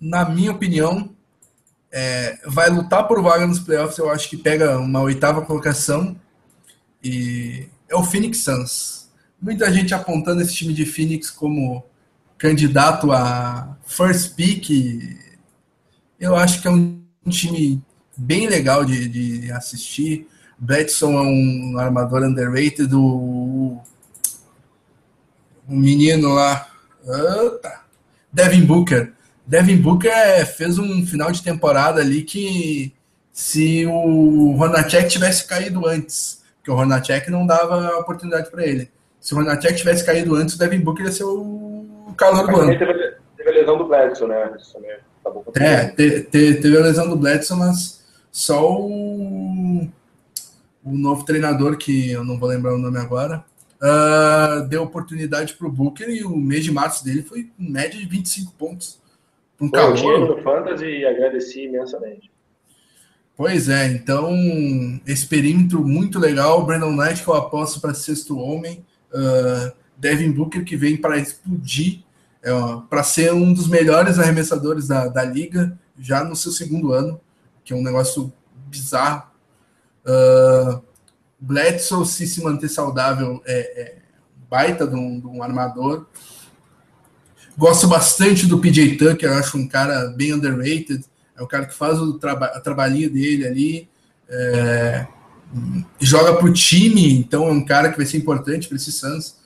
na 0.00 0.28
minha 0.28 0.52
opinião, 0.52 1.14
é, 1.92 2.38
vai 2.46 2.70
lutar 2.70 3.06
por 3.06 3.22
vaga 3.22 3.46
nos 3.46 3.58
playoffs. 3.58 3.98
Eu 3.98 4.10
acho 4.10 4.30
que 4.30 4.36
pega 4.36 4.78
uma 4.78 5.00
oitava 5.00 5.42
colocação. 5.42 6.16
E 7.02 7.68
é 7.88 7.96
o 7.96 8.04
Phoenix 8.04 8.44
Suns. 8.44 9.10
Muita 9.40 9.72
gente 9.72 9.94
apontando 9.94 10.42
esse 10.42 10.54
time 10.54 10.72
de 10.72 10.86
Phoenix 10.86 11.30
como 11.30 11.84
candidato 12.38 13.12
a 13.12 13.76
first 13.84 14.34
pick. 14.34 15.18
Eu 16.18 16.36
acho 16.36 16.62
que 16.62 16.68
é 16.68 16.70
um 16.70 17.02
time 17.28 17.82
bem 18.16 18.48
legal 18.48 18.84
de, 18.84 19.08
de 19.08 19.52
assistir. 19.52 20.28
Bledson 20.58 21.12
é 21.12 21.22
um 21.22 21.78
armador 21.78 22.22
underrated. 22.22 22.94
O, 22.94 23.80
o 25.66 25.74
menino 25.74 26.28
lá. 26.34 26.68
Opa, 27.02 27.84
Devin 28.32 28.66
Booker. 28.66 29.14
Devin 29.50 29.78
Booker 29.78 30.12
é, 30.12 30.44
fez 30.44 30.78
um 30.78 31.04
final 31.04 31.32
de 31.32 31.42
temporada 31.42 32.00
ali 32.00 32.22
que 32.22 32.94
se 33.32 33.84
o 33.84 34.52
Ronacek 34.52 35.08
tivesse 35.08 35.44
caído 35.44 35.88
antes, 35.88 36.44
que 36.62 36.70
o 36.70 36.74
Ronacek 36.76 37.28
não 37.32 37.44
dava 37.44 37.98
oportunidade 37.98 38.48
para 38.48 38.64
ele. 38.64 38.88
Se 39.20 39.34
o 39.34 39.38
Ronacek 39.38 39.74
tivesse 39.74 40.06
caído 40.06 40.36
antes, 40.36 40.54
o 40.54 40.58
Devin 40.58 40.78
Booker 40.78 41.04
ia 41.04 41.10
ser 41.10 41.24
o 41.24 42.14
calor 42.16 42.46
do 42.46 42.60
ano. 42.60 42.78
Teve, 42.78 43.16
teve 43.36 43.50
a 43.50 43.52
lesão 43.52 43.76
do 43.76 43.88
Bledson, 43.88 44.28
né? 44.28 44.52
Tá 45.24 45.32
é, 45.56 45.86
te, 45.88 46.20
te, 46.22 46.54
teve 46.54 46.78
a 46.78 46.82
lesão 46.82 47.08
do 47.08 47.16
Bledson, 47.16 47.56
mas 47.56 48.04
só 48.30 48.70
o, 48.70 49.88
o 50.84 50.92
novo 50.92 51.24
treinador, 51.24 51.76
que 51.76 52.12
eu 52.12 52.22
não 52.22 52.38
vou 52.38 52.48
lembrar 52.48 52.72
o 52.72 52.78
nome 52.78 52.98
agora, 52.98 53.44
uh, 53.82 54.64
deu 54.68 54.84
oportunidade 54.84 55.54
para 55.54 55.66
o 55.66 55.72
Booker 55.72 56.08
e 56.08 56.22
o 56.22 56.36
mês 56.36 56.62
de 56.62 56.70
março 56.70 57.04
dele 57.04 57.24
foi 57.24 57.50
média 57.58 57.98
de 57.98 58.06
25 58.06 58.52
pontos. 58.52 58.99
Um 59.60 59.70
calor. 59.70 59.98
Eu 59.98 60.36
no 60.36 60.42
Fantasy 60.42 60.86
e 60.86 61.06
agradeci 61.06 61.64
imensamente. 61.64 62.30
Pois 63.36 63.68
é, 63.68 63.86
então 63.88 64.30
esse 65.06 65.26
perímetro 65.26 65.82
muito 65.84 66.18
legal. 66.18 66.64
Brandon 66.64 66.92
Knight, 66.92 67.22
que 67.22 67.28
eu 67.28 67.34
aposto 67.34 67.80
para 67.80 67.94
sexto 67.94 68.38
homem. 68.38 68.84
Uh, 69.12 69.72
Devin 69.96 70.32
Booker, 70.32 70.64
que 70.64 70.76
vem 70.76 70.96
para 70.96 71.18
explodir, 71.18 72.00
é, 72.42 72.50
para 72.88 73.02
ser 73.02 73.32
um 73.34 73.52
dos 73.52 73.68
melhores 73.68 74.18
arremessadores 74.18 74.88
da, 74.88 75.08
da 75.08 75.22
liga, 75.24 75.78
já 75.98 76.24
no 76.24 76.34
seu 76.34 76.52
segundo 76.52 76.92
ano 76.92 77.20
que 77.70 77.72
é 77.72 77.76
um 77.76 77.82
negócio 77.84 78.32
bizarro. 78.68 79.30
Uh, 80.04 80.82
Bledsoe, 81.38 82.04
se 82.04 82.26
se 82.26 82.42
manter 82.42 82.68
saudável, 82.68 83.40
é, 83.46 83.82
é 83.82 83.98
baita 84.48 84.86
de 84.88 84.96
um, 84.96 85.20
de 85.20 85.26
um, 85.28 85.40
armador. 85.40 86.06
Gosto 87.60 87.86
bastante 87.86 88.46
do 88.46 88.58
PJ 88.58 88.96
Tucker, 88.96 89.32
acho 89.32 89.58
um 89.58 89.68
cara 89.68 90.06
bem 90.16 90.32
underrated. 90.32 91.04
É 91.36 91.42
o 91.42 91.46
cara 91.46 91.66
que 91.66 91.74
faz 91.74 92.00
o 92.00 92.14
traba 92.14 92.48
trabalhinho 92.60 93.10
dele 93.10 93.46
ali. 93.46 93.88
É, 94.30 95.06
joga 96.00 96.34
para 96.36 96.46
o 96.46 96.52
time, 96.54 97.12
então 97.12 97.46
é 97.46 97.52
um 97.52 97.62
cara 97.62 97.90
que 97.90 97.98
vai 97.98 98.06
ser 98.06 98.16
importante 98.16 98.66
para 98.66 98.76
esses 98.76 98.94
Suns. 98.94 99.36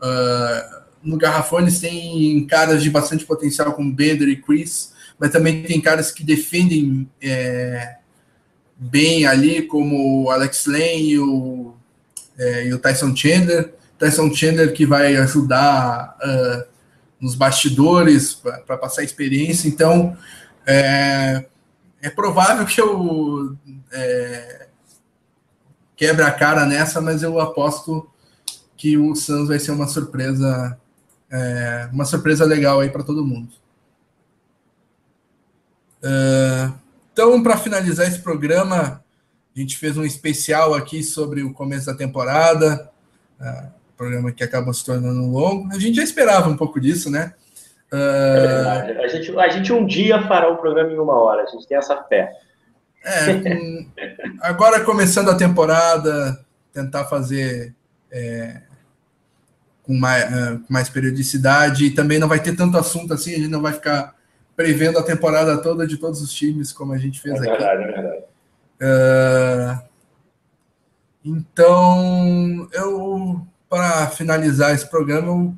Uh, 0.00 0.84
no 1.02 1.16
Garrafones 1.16 1.80
tem 1.80 2.46
caras 2.46 2.80
de 2.80 2.90
bastante 2.90 3.24
potencial, 3.24 3.72
como 3.72 3.92
Bender 3.92 4.28
e 4.28 4.36
Chris 4.36 4.94
mas 5.18 5.30
também 5.30 5.62
tem 5.62 5.80
caras 5.80 6.10
que 6.10 6.24
defendem 6.24 7.08
é, 7.22 7.96
bem 8.76 9.26
ali, 9.26 9.62
como 9.62 10.24
o 10.24 10.30
Alex 10.30 10.66
Lane 10.66 11.10
e 11.10 11.18
o, 11.18 11.74
é, 12.38 12.68
e 12.68 12.74
o 12.74 12.78
Tyson 12.78 13.14
Chandler. 13.14 13.74
Tyson 13.98 14.32
Chandler 14.34 14.72
que 14.72 14.84
vai 14.84 15.16
ajudar 15.16 16.16
uh, 16.20 16.73
nos 17.24 17.34
bastidores 17.34 18.34
para 18.34 18.76
passar 18.76 19.02
experiência. 19.02 19.66
Então, 19.66 20.14
é, 20.66 21.46
é 22.02 22.10
provável 22.10 22.66
que 22.66 22.78
eu 22.78 23.56
é, 23.90 24.68
quebre 25.96 26.22
a 26.22 26.30
cara 26.30 26.66
nessa, 26.66 27.00
mas 27.00 27.22
eu 27.22 27.40
aposto 27.40 28.06
que 28.76 28.98
o 28.98 29.14
Suns 29.14 29.48
vai 29.48 29.58
ser 29.58 29.70
uma 29.70 29.88
surpresa, 29.88 30.78
é, 31.30 31.88
uma 31.90 32.04
surpresa 32.04 32.44
legal 32.44 32.80
aí 32.80 32.90
para 32.90 33.02
todo 33.02 33.24
mundo. 33.24 33.54
Uh, 36.02 36.74
então, 37.10 37.42
para 37.42 37.56
finalizar 37.56 38.06
esse 38.06 38.18
programa, 38.18 39.02
a 39.56 39.58
gente 39.58 39.78
fez 39.78 39.96
um 39.96 40.04
especial 40.04 40.74
aqui 40.74 41.02
sobre 41.02 41.42
o 41.42 41.54
começo 41.54 41.86
da 41.86 41.94
temporada, 41.94 42.90
uh, 43.40 43.83
programa 44.04 44.32
que 44.32 44.44
acabou 44.44 44.74
se 44.74 44.84
tornando 44.84 45.30
longo. 45.30 45.72
A 45.72 45.78
gente 45.78 45.96
já 45.96 46.02
esperava 46.02 46.48
um 46.48 46.56
pouco 46.56 46.78
disso, 46.78 47.10
né? 47.10 47.32
Uh, 47.92 47.96
é 47.96 49.04
a, 49.04 49.08
gente, 49.08 49.38
a 49.38 49.48
gente 49.48 49.72
um 49.72 49.86
dia 49.86 50.20
fará 50.26 50.48
o 50.48 50.56
programa 50.56 50.92
em 50.92 50.98
uma 50.98 51.14
hora, 51.14 51.42
a 51.42 51.46
gente 51.46 51.66
tem 51.66 51.76
essa 51.76 52.02
fé. 52.04 52.32
É, 53.04 53.34
com, 53.34 53.86
agora 54.40 54.80
começando 54.80 55.30
a 55.30 55.36
temporada, 55.36 56.44
tentar 56.72 57.04
fazer 57.04 57.74
é, 58.10 58.62
com, 59.82 59.94
mais, 59.94 60.24
uh, 60.24 60.58
com 60.60 60.72
mais 60.72 60.88
periodicidade, 60.88 61.86
e 61.86 61.90
também 61.90 62.18
não 62.18 62.28
vai 62.28 62.40
ter 62.40 62.56
tanto 62.56 62.76
assunto 62.76 63.14
assim, 63.14 63.34
a 63.34 63.38
gente 63.38 63.48
não 63.48 63.62
vai 63.62 63.72
ficar 63.72 64.14
prevendo 64.56 64.98
a 64.98 65.02
temporada 65.02 65.56
toda 65.58 65.86
de 65.86 65.96
todos 65.96 66.20
os 66.20 66.32
times, 66.32 66.72
como 66.72 66.92
a 66.92 66.98
gente 66.98 67.20
fez 67.20 67.34
é 67.34 67.38
aqui. 67.38 67.62
Verdade, 67.62 67.82
é 67.82 67.86
verdade. 67.86 68.24
Uh, 68.82 69.94
então, 71.24 72.68
eu, 72.72 73.46
para 73.68 74.06
finalizar 74.08 74.74
esse 74.74 74.88
programa, 74.88 75.28
eu 75.28 75.54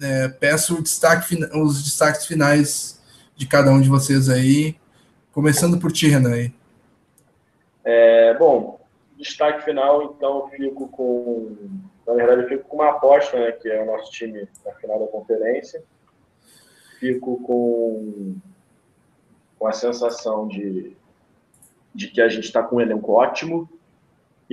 é, 0.00 0.28
peço 0.28 0.82
destaque, 0.82 1.36
os 1.54 1.82
destaques 1.82 2.26
finais 2.26 3.00
de 3.36 3.46
cada 3.46 3.70
um 3.70 3.80
de 3.80 3.88
vocês 3.88 4.28
aí, 4.28 4.76
começando 5.32 5.78
por 5.78 5.92
ti, 5.92 6.08
Renan. 6.08 6.50
É, 7.84 8.34
bom, 8.34 8.80
destaque 9.16 9.64
final, 9.64 10.04
então, 10.04 10.48
fico 10.50 10.88
com. 10.88 11.56
Na 12.06 12.14
verdade, 12.14 12.42
eu 12.42 12.48
fico 12.48 12.64
com 12.68 12.76
uma 12.76 12.90
aposta, 12.90 13.38
né, 13.38 13.52
que 13.52 13.68
é 13.68 13.82
o 13.82 13.86
nosso 13.86 14.10
time 14.10 14.48
na 14.64 14.72
final 14.72 14.98
da 14.98 15.06
conferência 15.06 15.82
fico 17.02 17.42
com, 17.42 18.36
com 19.58 19.66
a 19.66 19.72
sensação 19.72 20.46
de, 20.46 20.96
de 21.92 22.06
que 22.06 22.20
a 22.20 22.28
gente 22.28 22.44
está 22.44 22.62
com 22.62 22.76
um 22.76 22.80
elenco 22.80 23.10
ótimo. 23.10 23.68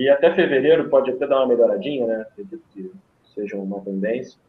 E 0.00 0.08
até 0.08 0.34
fevereiro 0.34 0.88
pode 0.88 1.10
até 1.10 1.26
dar 1.26 1.40
uma 1.40 1.48
melhoradinha, 1.48 2.06
né? 2.06 2.22
Acredito 2.22 2.64
que 2.72 2.90
seja 3.34 3.54
uma 3.58 3.82
tendência. 3.82 4.40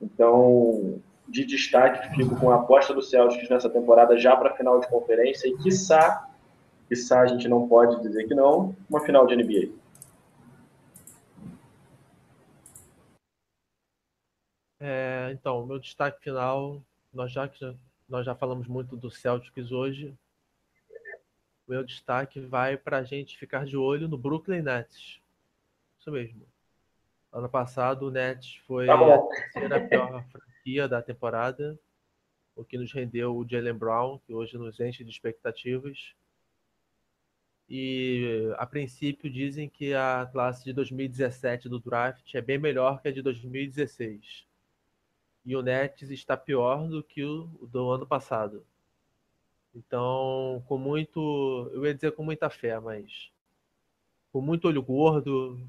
Então, 0.00 1.02
de 1.28 1.44
destaque, 1.44 2.16
fico 2.16 2.34
com 2.34 2.50
a 2.50 2.54
aposta 2.54 2.94
do 2.94 3.02
Celtics 3.02 3.46
nessa 3.50 3.68
temporada 3.68 4.16
já 4.16 4.34
para 4.34 4.48
a 4.48 4.56
final 4.56 4.80
de 4.80 4.88
conferência 4.88 5.46
e, 5.46 5.58
quiçá, 5.58 6.30
quiçá 6.88 7.20
a 7.20 7.26
gente 7.26 7.46
não 7.46 7.68
pode 7.68 8.00
dizer 8.00 8.26
que 8.26 8.34
não, 8.34 8.74
uma 8.88 9.04
final 9.04 9.26
de 9.26 9.36
NBA. 9.36 9.70
É, 14.80 15.28
então, 15.30 15.66
meu 15.66 15.78
destaque 15.78 16.22
final 16.22 16.82
nós 17.12 17.30
já, 17.30 17.50
nós 18.08 18.24
já 18.24 18.34
falamos 18.34 18.66
muito 18.66 18.96
do 18.96 19.10
Celtics 19.10 19.72
hoje. 19.72 20.16
O 21.68 21.70
meu 21.70 21.84
destaque 21.84 22.40
vai 22.40 22.78
para 22.78 22.96
a 22.96 23.04
gente 23.04 23.36
ficar 23.36 23.66
de 23.66 23.76
olho 23.76 24.08
no 24.08 24.16
Brooklyn 24.16 24.62
Nets. 24.62 25.20
Isso 26.00 26.10
mesmo. 26.10 26.46
Ano 27.30 27.48
passado 27.48 28.06
o 28.06 28.10
Nets 28.10 28.56
foi 28.66 28.86
tá 28.86 28.94
a 28.94 29.18
terceira 29.18 29.86
pior 29.86 30.24
franquia 30.32 30.88
da 30.88 31.02
temporada, 31.02 31.78
o 32.56 32.64
que 32.64 32.78
nos 32.78 32.90
rendeu 32.90 33.36
o 33.36 33.46
Jalen 33.46 33.74
Brown, 33.74 34.18
que 34.26 34.32
hoje 34.32 34.56
nos 34.56 34.80
enche 34.80 35.04
de 35.04 35.10
expectativas. 35.10 36.14
E 37.68 38.50
a 38.56 38.64
princípio 38.64 39.30
dizem 39.30 39.68
que 39.68 39.92
a 39.92 40.26
classe 40.32 40.64
de 40.64 40.72
2017 40.72 41.68
do 41.68 41.78
draft 41.78 42.34
é 42.34 42.40
bem 42.40 42.56
melhor 42.56 43.02
que 43.02 43.08
a 43.08 43.12
de 43.12 43.20
2016 43.20 44.48
e 45.48 45.56
o 45.56 45.62
Nets 45.62 46.10
está 46.10 46.36
pior 46.36 46.86
do 46.88 47.02
que 47.02 47.24
o 47.24 47.44
do 47.72 47.88
ano 47.90 48.06
passado. 48.06 48.66
Então, 49.78 50.62
com 50.66 50.76
muito, 50.76 51.70
eu 51.72 51.86
ia 51.86 51.94
dizer 51.94 52.12
com 52.12 52.24
muita 52.24 52.50
fé, 52.50 52.80
mas 52.80 53.30
com 54.32 54.40
muito 54.40 54.66
olho 54.66 54.82
gordo, 54.82 55.60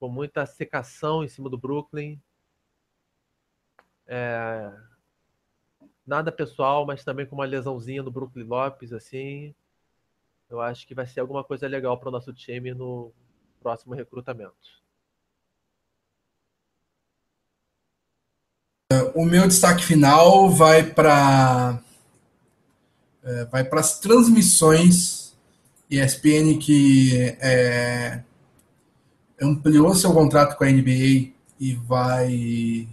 com 0.00 0.08
muita 0.08 0.44
secação 0.44 1.22
em 1.22 1.28
cima 1.28 1.48
do 1.48 1.56
Brooklyn. 1.56 2.20
É, 4.08 4.72
nada 6.06 6.32
pessoal, 6.32 6.84
mas 6.84 7.04
também 7.04 7.26
com 7.26 7.36
uma 7.36 7.44
lesãozinha 7.44 8.02
do 8.02 8.10
Brooklyn 8.10 8.44
Lopes, 8.44 8.92
assim. 8.92 9.54
Eu 10.50 10.60
acho 10.60 10.86
que 10.86 10.94
vai 10.94 11.06
ser 11.06 11.20
alguma 11.20 11.44
coisa 11.44 11.68
legal 11.68 11.98
para 11.98 12.08
o 12.08 12.12
nosso 12.12 12.32
time 12.32 12.74
no 12.74 13.12
próximo 13.60 13.94
recrutamento. 13.94 14.84
o 19.16 19.24
meu 19.24 19.48
destaque 19.48 19.82
final 19.82 20.50
vai 20.50 20.82
para 20.82 21.80
é, 23.26 23.44
vai 23.46 23.64
para 23.64 23.80
as 23.80 23.98
transmissões 23.98 25.36
ESPN 25.90 26.58
que 26.58 27.36
é, 27.40 28.20
ampliou 29.40 29.94
seu 29.94 30.12
contrato 30.12 30.56
com 30.56 30.64
a 30.64 30.68
NBA 30.68 31.32
e 31.58 31.74
vai 31.86 32.88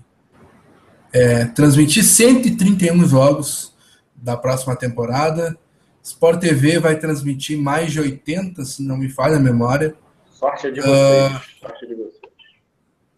é, 1.14 1.46
transmitir 1.46 2.04
131 2.04 3.06
jogos 3.06 3.74
da 4.16 4.36
próxima 4.36 4.76
temporada. 4.76 5.58
Sport 6.02 6.42
TV 6.42 6.80
vai 6.80 6.98
transmitir 6.98 7.58
mais 7.58 7.92
de 7.92 8.00
80, 8.00 8.66
se 8.66 8.84
não 8.84 8.98
me 8.98 9.10
falha 9.10 9.38
a 9.38 9.40
memória. 9.40 9.96
Sorte 10.32 10.72
de 10.72 10.82
vocês. 10.82 11.36
Uh, 11.36 11.60
Sorte 11.60 11.88
de 11.88 11.96
vocês. 11.96 12.20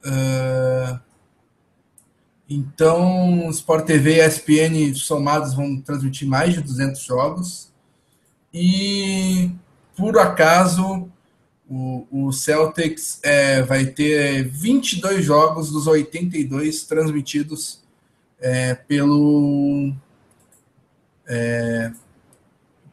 Uh, 0.05 0.99
então, 2.49 3.49
Sport 3.49 3.85
TV 3.85 4.17
e 4.17 4.25
ESPN 4.25 4.93
somados 4.95 5.53
vão 5.55 5.81
transmitir 5.81 6.27
mais 6.27 6.53
de 6.53 6.61
200 6.61 7.01
jogos. 7.01 7.73
E, 8.53 9.51
por 9.97 10.17
acaso, 10.19 11.09
o, 11.67 12.05
o 12.11 12.31
Celtics 12.31 13.19
é, 13.23 13.63
vai 13.63 13.87
ter 13.87 14.43
22 14.43 15.25
jogos 15.25 15.71
dos 15.71 15.87
82 15.87 16.83
transmitidos 16.83 17.83
é, 18.39 18.75
pelo 18.75 19.91
é, 21.27 21.91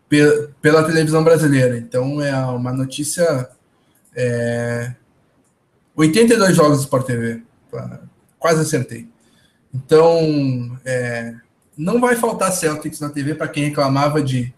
pe, 0.08 0.48
pela 0.62 0.82
televisão 0.84 1.22
brasileira. 1.22 1.76
Então 1.76 2.22
é 2.22 2.34
uma 2.46 2.72
notícia. 2.72 3.50
É, 4.14 4.94
82 5.94 6.56
jogos 6.56 6.78
do 6.78 6.84
Sport 6.84 7.06
TV, 7.06 7.42
quase 8.38 8.62
acertei. 8.62 9.11
Então 9.74 10.78
é, 10.84 11.34
não 11.76 12.00
vai 12.00 12.16
faltar 12.16 12.52
Celtics 12.52 13.00
na 13.00 13.08
TV 13.08 13.34
para 13.34 13.48
quem 13.48 13.64
reclamava 13.64 14.22
de. 14.22 14.52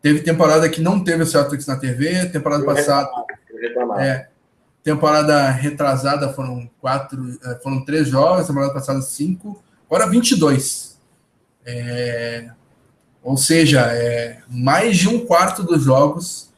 Teve 0.00 0.20
temporada 0.20 0.68
que 0.68 0.80
não 0.80 1.02
teve 1.02 1.22
o 1.22 1.26
Celtics 1.26 1.66
na 1.66 1.76
TV, 1.76 2.26
temporada 2.26 2.64
passada. 2.64 3.10
É, 3.98 4.28
temporada 4.82 5.50
retrasada 5.50 6.32
foram 6.32 6.70
quatro, 6.80 7.36
é, 7.44 7.56
foram 7.56 7.84
três 7.84 8.08
jogos, 8.08 8.46
temporada 8.46 8.72
passada 8.72 9.00
cinco, 9.00 9.62
agora 9.90 10.08
22. 10.08 10.96
É, 11.64 12.50
ou 13.22 13.36
seja, 13.36 13.80
é, 13.92 14.38
mais 14.48 14.96
de 14.96 15.08
um 15.08 15.26
quarto 15.26 15.64
dos 15.64 15.82
jogos, 15.82 16.52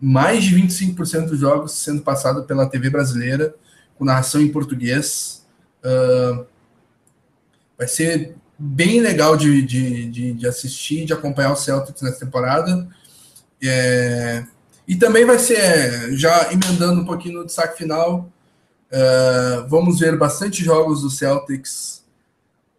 mais 0.00 0.42
de 0.42 0.56
25% 0.56 1.26
dos 1.26 1.38
jogos 1.38 1.72
sendo 1.72 2.02
passado 2.02 2.42
pela 2.42 2.68
TV 2.68 2.90
brasileira, 2.90 3.54
com 3.96 4.04
narração 4.04 4.40
em 4.40 4.50
português. 4.50 5.46
Uh, 5.84 6.44
vai 7.78 7.86
ser 7.86 8.34
bem 8.58 9.00
legal 9.00 9.36
de, 9.36 9.62
de, 9.62 10.06
de, 10.10 10.32
de, 10.32 10.48
assistir, 10.48 11.04
de 11.04 11.12
acompanhar 11.12 11.52
o 11.52 11.56
Celtics 11.56 12.02
nessa 12.02 12.18
temporada. 12.18 12.88
É, 13.62 14.44
e 14.86 14.96
também 14.96 15.24
vai 15.24 15.38
ser, 15.38 16.12
já 16.16 16.52
emendando 16.52 17.02
um 17.02 17.04
pouquinho 17.04 17.40
no 17.40 17.46
destaque 17.46 17.76
final, 17.76 18.32
uh, 18.90 19.68
vamos 19.68 20.00
ver 20.00 20.16
bastante 20.16 20.64
jogos 20.64 21.02
do 21.02 21.10
Celtics 21.10 22.02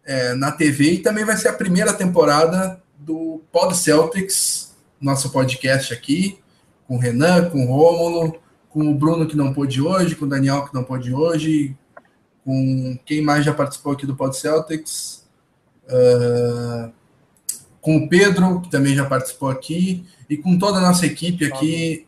uh, 0.06 0.36
na 0.36 0.50
TV 0.50 0.94
e 0.94 0.98
também 0.98 1.24
vai 1.24 1.36
ser 1.36 1.48
a 1.48 1.52
primeira 1.52 1.92
temporada 1.92 2.82
do 2.98 3.40
Pod 3.52 3.76
Celtics, 3.76 4.74
nosso 5.00 5.30
podcast 5.30 5.94
aqui, 5.94 6.38
com 6.86 6.96
o 6.96 6.98
Renan, 6.98 7.48
com 7.48 7.64
o 7.64 7.68
Rômulo, 7.68 8.40
com 8.68 8.90
o 8.90 8.94
Bruno 8.94 9.26
que 9.26 9.36
não 9.36 9.54
pôde 9.54 9.80
hoje, 9.80 10.16
com 10.16 10.24
o 10.24 10.28
Daniel 10.28 10.66
que 10.66 10.74
não 10.74 10.82
pôde 10.82 11.14
hoje, 11.14 11.76
com 12.44 12.98
quem 13.04 13.22
mais 13.22 13.44
já 13.44 13.52
participou 13.52 13.92
aqui 13.92 14.06
do 14.06 14.16
Pod 14.16 14.36
Celtics, 14.36 15.26
uh, 15.86 16.92
com 17.80 17.96
o 17.96 18.08
Pedro, 18.08 18.60
que 18.60 18.70
também 18.70 18.94
já 18.94 19.04
participou 19.04 19.50
aqui, 19.50 20.06
e 20.28 20.36
com 20.36 20.58
toda 20.58 20.78
a 20.78 20.82
nossa 20.82 21.06
equipe 21.06 21.44
aqui, 21.44 22.06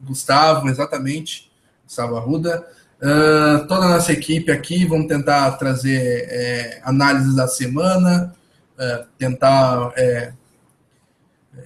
Gustavo, 0.00 0.68
exatamente, 0.68 1.50
Gustavo 1.84 2.16
Arruda, 2.16 2.66
uh, 3.00 3.66
toda 3.66 3.86
a 3.86 3.90
nossa 3.90 4.12
equipe 4.12 4.50
aqui, 4.50 4.84
vamos 4.84 5.06
tentar 5.06 5.52
trazer 5.52 6.26
é, 6.28 6.80
análises 6.84 7.34
da 7.34 7.48
semana, 7.48 8.34
uh, 8.74 9.06
tentar. 9.18 9.92
É, 9.96 10.32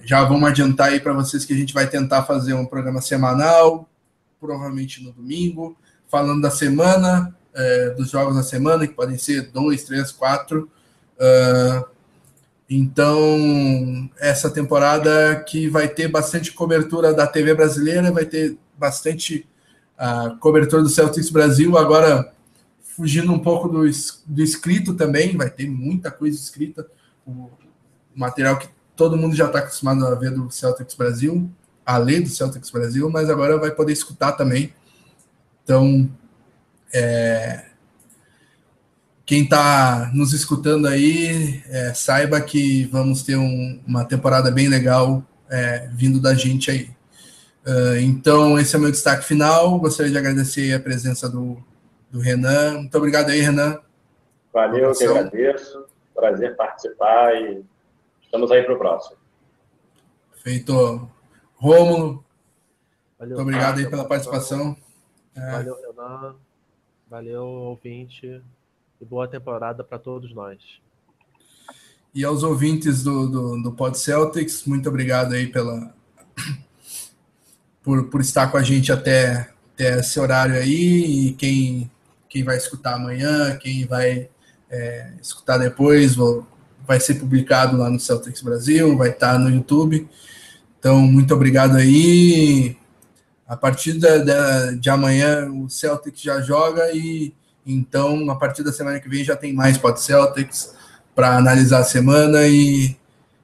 já 0.03 0.23
vamos 0.23 0.47
adiantar 0.47 0.89
aí 0.89 0.99
para 0.99 1.11
vocês 1.11 1.43
que 1.43 1.53
a 1.53 1.55
gente 1.55 1.73
vai 1.73 1.85
tentar 1.85 2.23
fazer 2.23 2.53
um 2.53 2.65
programa 2.65 3.01
semanal, 3.01 3.89
provavelmente 4.39 5.03
no 5.03 5.11
domingo, 5.11 5.77
falando 6.07 6.41
da 6.41 6.49
semana, 6.49 7.35
é, 7.53 7.89
dos 7.91 8.09
jogos 8.09 8.35
da 8.35 8.43
semana, 8.43 8.87
que 8.87 8.93
podem 8.93 9.17
ser 9.17 9.51
dois, 9.51 9.83
três, 9.83 10.11
quatro. 10.11 10.69
Uh, 11.17 11.85
então, 12.69 14.09
essa 14.17 14.49
temporada 14.49 15.43
que 15.47 15.67
vai 15.67 15.87
ter 15.87 16.07
bastante 16.07 16.53
cobertura 16.53 17.13
da 17.13 17.27
TV 17.27 17.53
brasileira, 17.53 18.11
vai 18.11 18.25
ter 18.25 18.57
bastante 18.77 19.45
uh, 19.99 20.37
cobertura 20.37 20.81
do 20.81 20.89
Celtics 20.89 21.29
Brasil. 21.29 21.77
Agora, 21.77 22.33
fugindo 22.81 23.31
um 23.31 23.39
pouco 23.39 23.67
do, 23.67 23.81
do 24.25 24.41
escrito 24.41 24.93
também, 24.93 25.35
vai 25.35 25.49
ter 25.49 25.69
muita 25.69 26.09
coisa 26.09 26.37
escrita. 26.37 26.87
O 27.27 27.49
material 28.15 28.57
que 28.57 28.69
todo 28.95 29.17
mundo 29.17 29.35
já 29.35 29.47
está 29.47 29.59
acostumado 29.59 30.05
a 30.05 30.15
ver 30.15 30.31
do 30.31 30.49
Celtics 30.49 30.95
Brasil, 30.95 31.49
a 31.85 31.97
ler 31.97 32.21
do 32.21 32.29
Celtics 32.29 32.69
Brasil, 32.69 33.09
mas 33.09 33.29
agora 33.29 33.57
vai 33.57 33.71
poder 33.71 33.93
escutar 33.93 34.31
também. 34.33 34.73
Então, 35.63 36.09
é, 36.93 37.65
quem 39.25 39.43
está 39.43 40.11
nos 40.13 40.33
escutando 40.33 40.87
aí, 40.87 41.63
é, 41.69 41.93
saiba 41.93 42.41
que 42.41 42.85
vamos 42.85 43.23
ter 43.23 43.37
um, 43.37 43.81
uma 43.87 44.03
temporada 44.03 44.51
bem 44.51 44.67
legal 44.67 45.23
é, 45.49 45.89
vindo 45.93 46.19
da 46.19 46.33
gente 46.33 46.69
aí. 46.69 46.89
Uh, 47.65 47.97
então, 48.01 48.57
esse 48.57 48.75
é 48.75 48.79
o 48.79 48.81
meu 48.81 48.91
destaque 48.91 49.23
final. 49.23 49.79
Gostaria 49.79 50.11
de 50.11 50.17
agradecer 50.17 50.73
a 50.73 50.79
presença 50.79 51.29
do, 51.29 51.63
do 52.09 52.19
Renan. 52.19 52.79
Muito 52.79 52.97
obrigado 52.97 53.29
aí, 53.29 53.39
Renan. 53.39 53.79
Valeu, 54.51 54.89
eu 54.89 54.93
que 54.93 55.05
agradeço. 55.05 55.85
Prazer 56.13 56.55
participar 56.55 57.35
e 57.35 57.63
estamos 58.21 58.51
aí 58.51 58.63
para 58.63 58.73
o 58.73 58.77
próximo. 58.77 59.15
Feito. 60.43 61.07
Rômulo. 61.55 62.25
Muito 63.19 63.41
obrigado 63.41 63.77
aí 63.77 63.89
pela 63.89 64.05
participação. 64.05 64.75
Valeu, 65.35 65.77
Renan. 65.87 66.35
Valeu, 67.11 67.43
ouvinte 67.43 68.41
e 69.01 69.03
boa 69.03 69.27
temporada 69.27 69.83
para 69.83 69.99
todos 69.99 70.33
nós. 70.33 70.57
E 72.15 72.23
aos 72.23 72.41
ouvintes 72.41 73.03
do, 73.03 73.27
do, 73.27 73.63
do 73.63 73.73
Pod 73.73 73.99
Celtics, 73.99 74.63
muito 74.65 74.87
obrigado 74.87 75.33
aí 75.33 75.47
pela, 75.47 75.93
por, 77.83 78.09
por 78.09 78.21
estar 78.21 78.49
com 78.49 78.55
a 78.55 78.63
gente 78.63 78.93
até, 78.93 79.51
até 79.73 79.99
esse 79.99 80.17
horário 80.21 80.55
aí. 80.55 81.27
E 81.27 81.33
quem, 81.33 81.91
quem 82.29 82.45
vai 82.45 82.55
escutar 82.55 82.95
amanhã, 82.95 83.57
quem 83.57 83.85
vai 83.85 84.29
é, 84.69 85.13
escutar 85.21 85.57
depois, 85.57 86.15
vou, 86.15 86.47
vai 86.87 87.01
ser 87.01 87.15
publicado 87.15 87.75
lá 87.75 87.89
no 87.89 87.99
Celtics 87.99 88.41
Brasil, 88.41 88.97
vai 88.97 89.09
estar 89.09 89.37
no 89.37 89.49
YouTube. 89.49 90.07
Então, 90.79 91.01
muito 91.01 91.33
obrigado 91.33 91.75
aí. 91.75 92.77
A 93.51 93.57
partir 93.57 93.99
da, 93.99 94.17
da, 94.19 94.71
de 94.71 94.89
amanhã, 94.89 95.51
o 95.51 95.69
Celtics 95.69 96.21
já 96.21 96.39
joga 96.39 96.89
e 96.93 97.33
então, 97.65 98.31
a 98.31 98.35
partir 98.37 98.63
da 98.63 98.71
semana 98.71 98.97
que 98.97 99.09
vem 99.09 99.25
já 99.25 99.35
tem 99.35 99.51
mais 99.51 99.77
Pod 99.77 99.99
Celtics 99.99 100.73
para 101.13 101.35
analisar 101.35 101.79
a 101.79 101.83
semana 101.83 102.47
e 102.47 102.95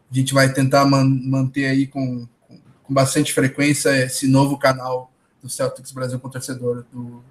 a 0.09 0.15
gente 0.15 0.33
vai 0.33 0.53
tentar 0.53 0.85
man 0.85 1.03
manter 1.03 1.65
aí 1.65 1.85
com, 1.85 2.25
com, 2.47 2.93
bastante 2.93 3.33
frequência 3.33 3.89
esse 3.97 4.29
novo 4.29 4.57
canal 4.57 5.11
do 5.43 5.49
Celtics 5.49 5.91
Brasil 5.91 6.17
com 6.21 6.29
torcedor 6.29 6.85
do 6.89 7.21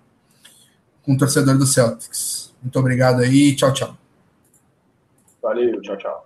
com 1.00 1.16
torcedor 1.16 1.56
do 1.56 1.64
Celtics. 1.64 2.54
Muito 2.62 2.78
obrigado 2.78 3.22
aí, 3.22 3.56
tchau, 3.56 3.72
tchau. 3.72 3.96
Valeu, 5.40 5.80
tchau, 5.80 5.96
tchau. 5.96 6.25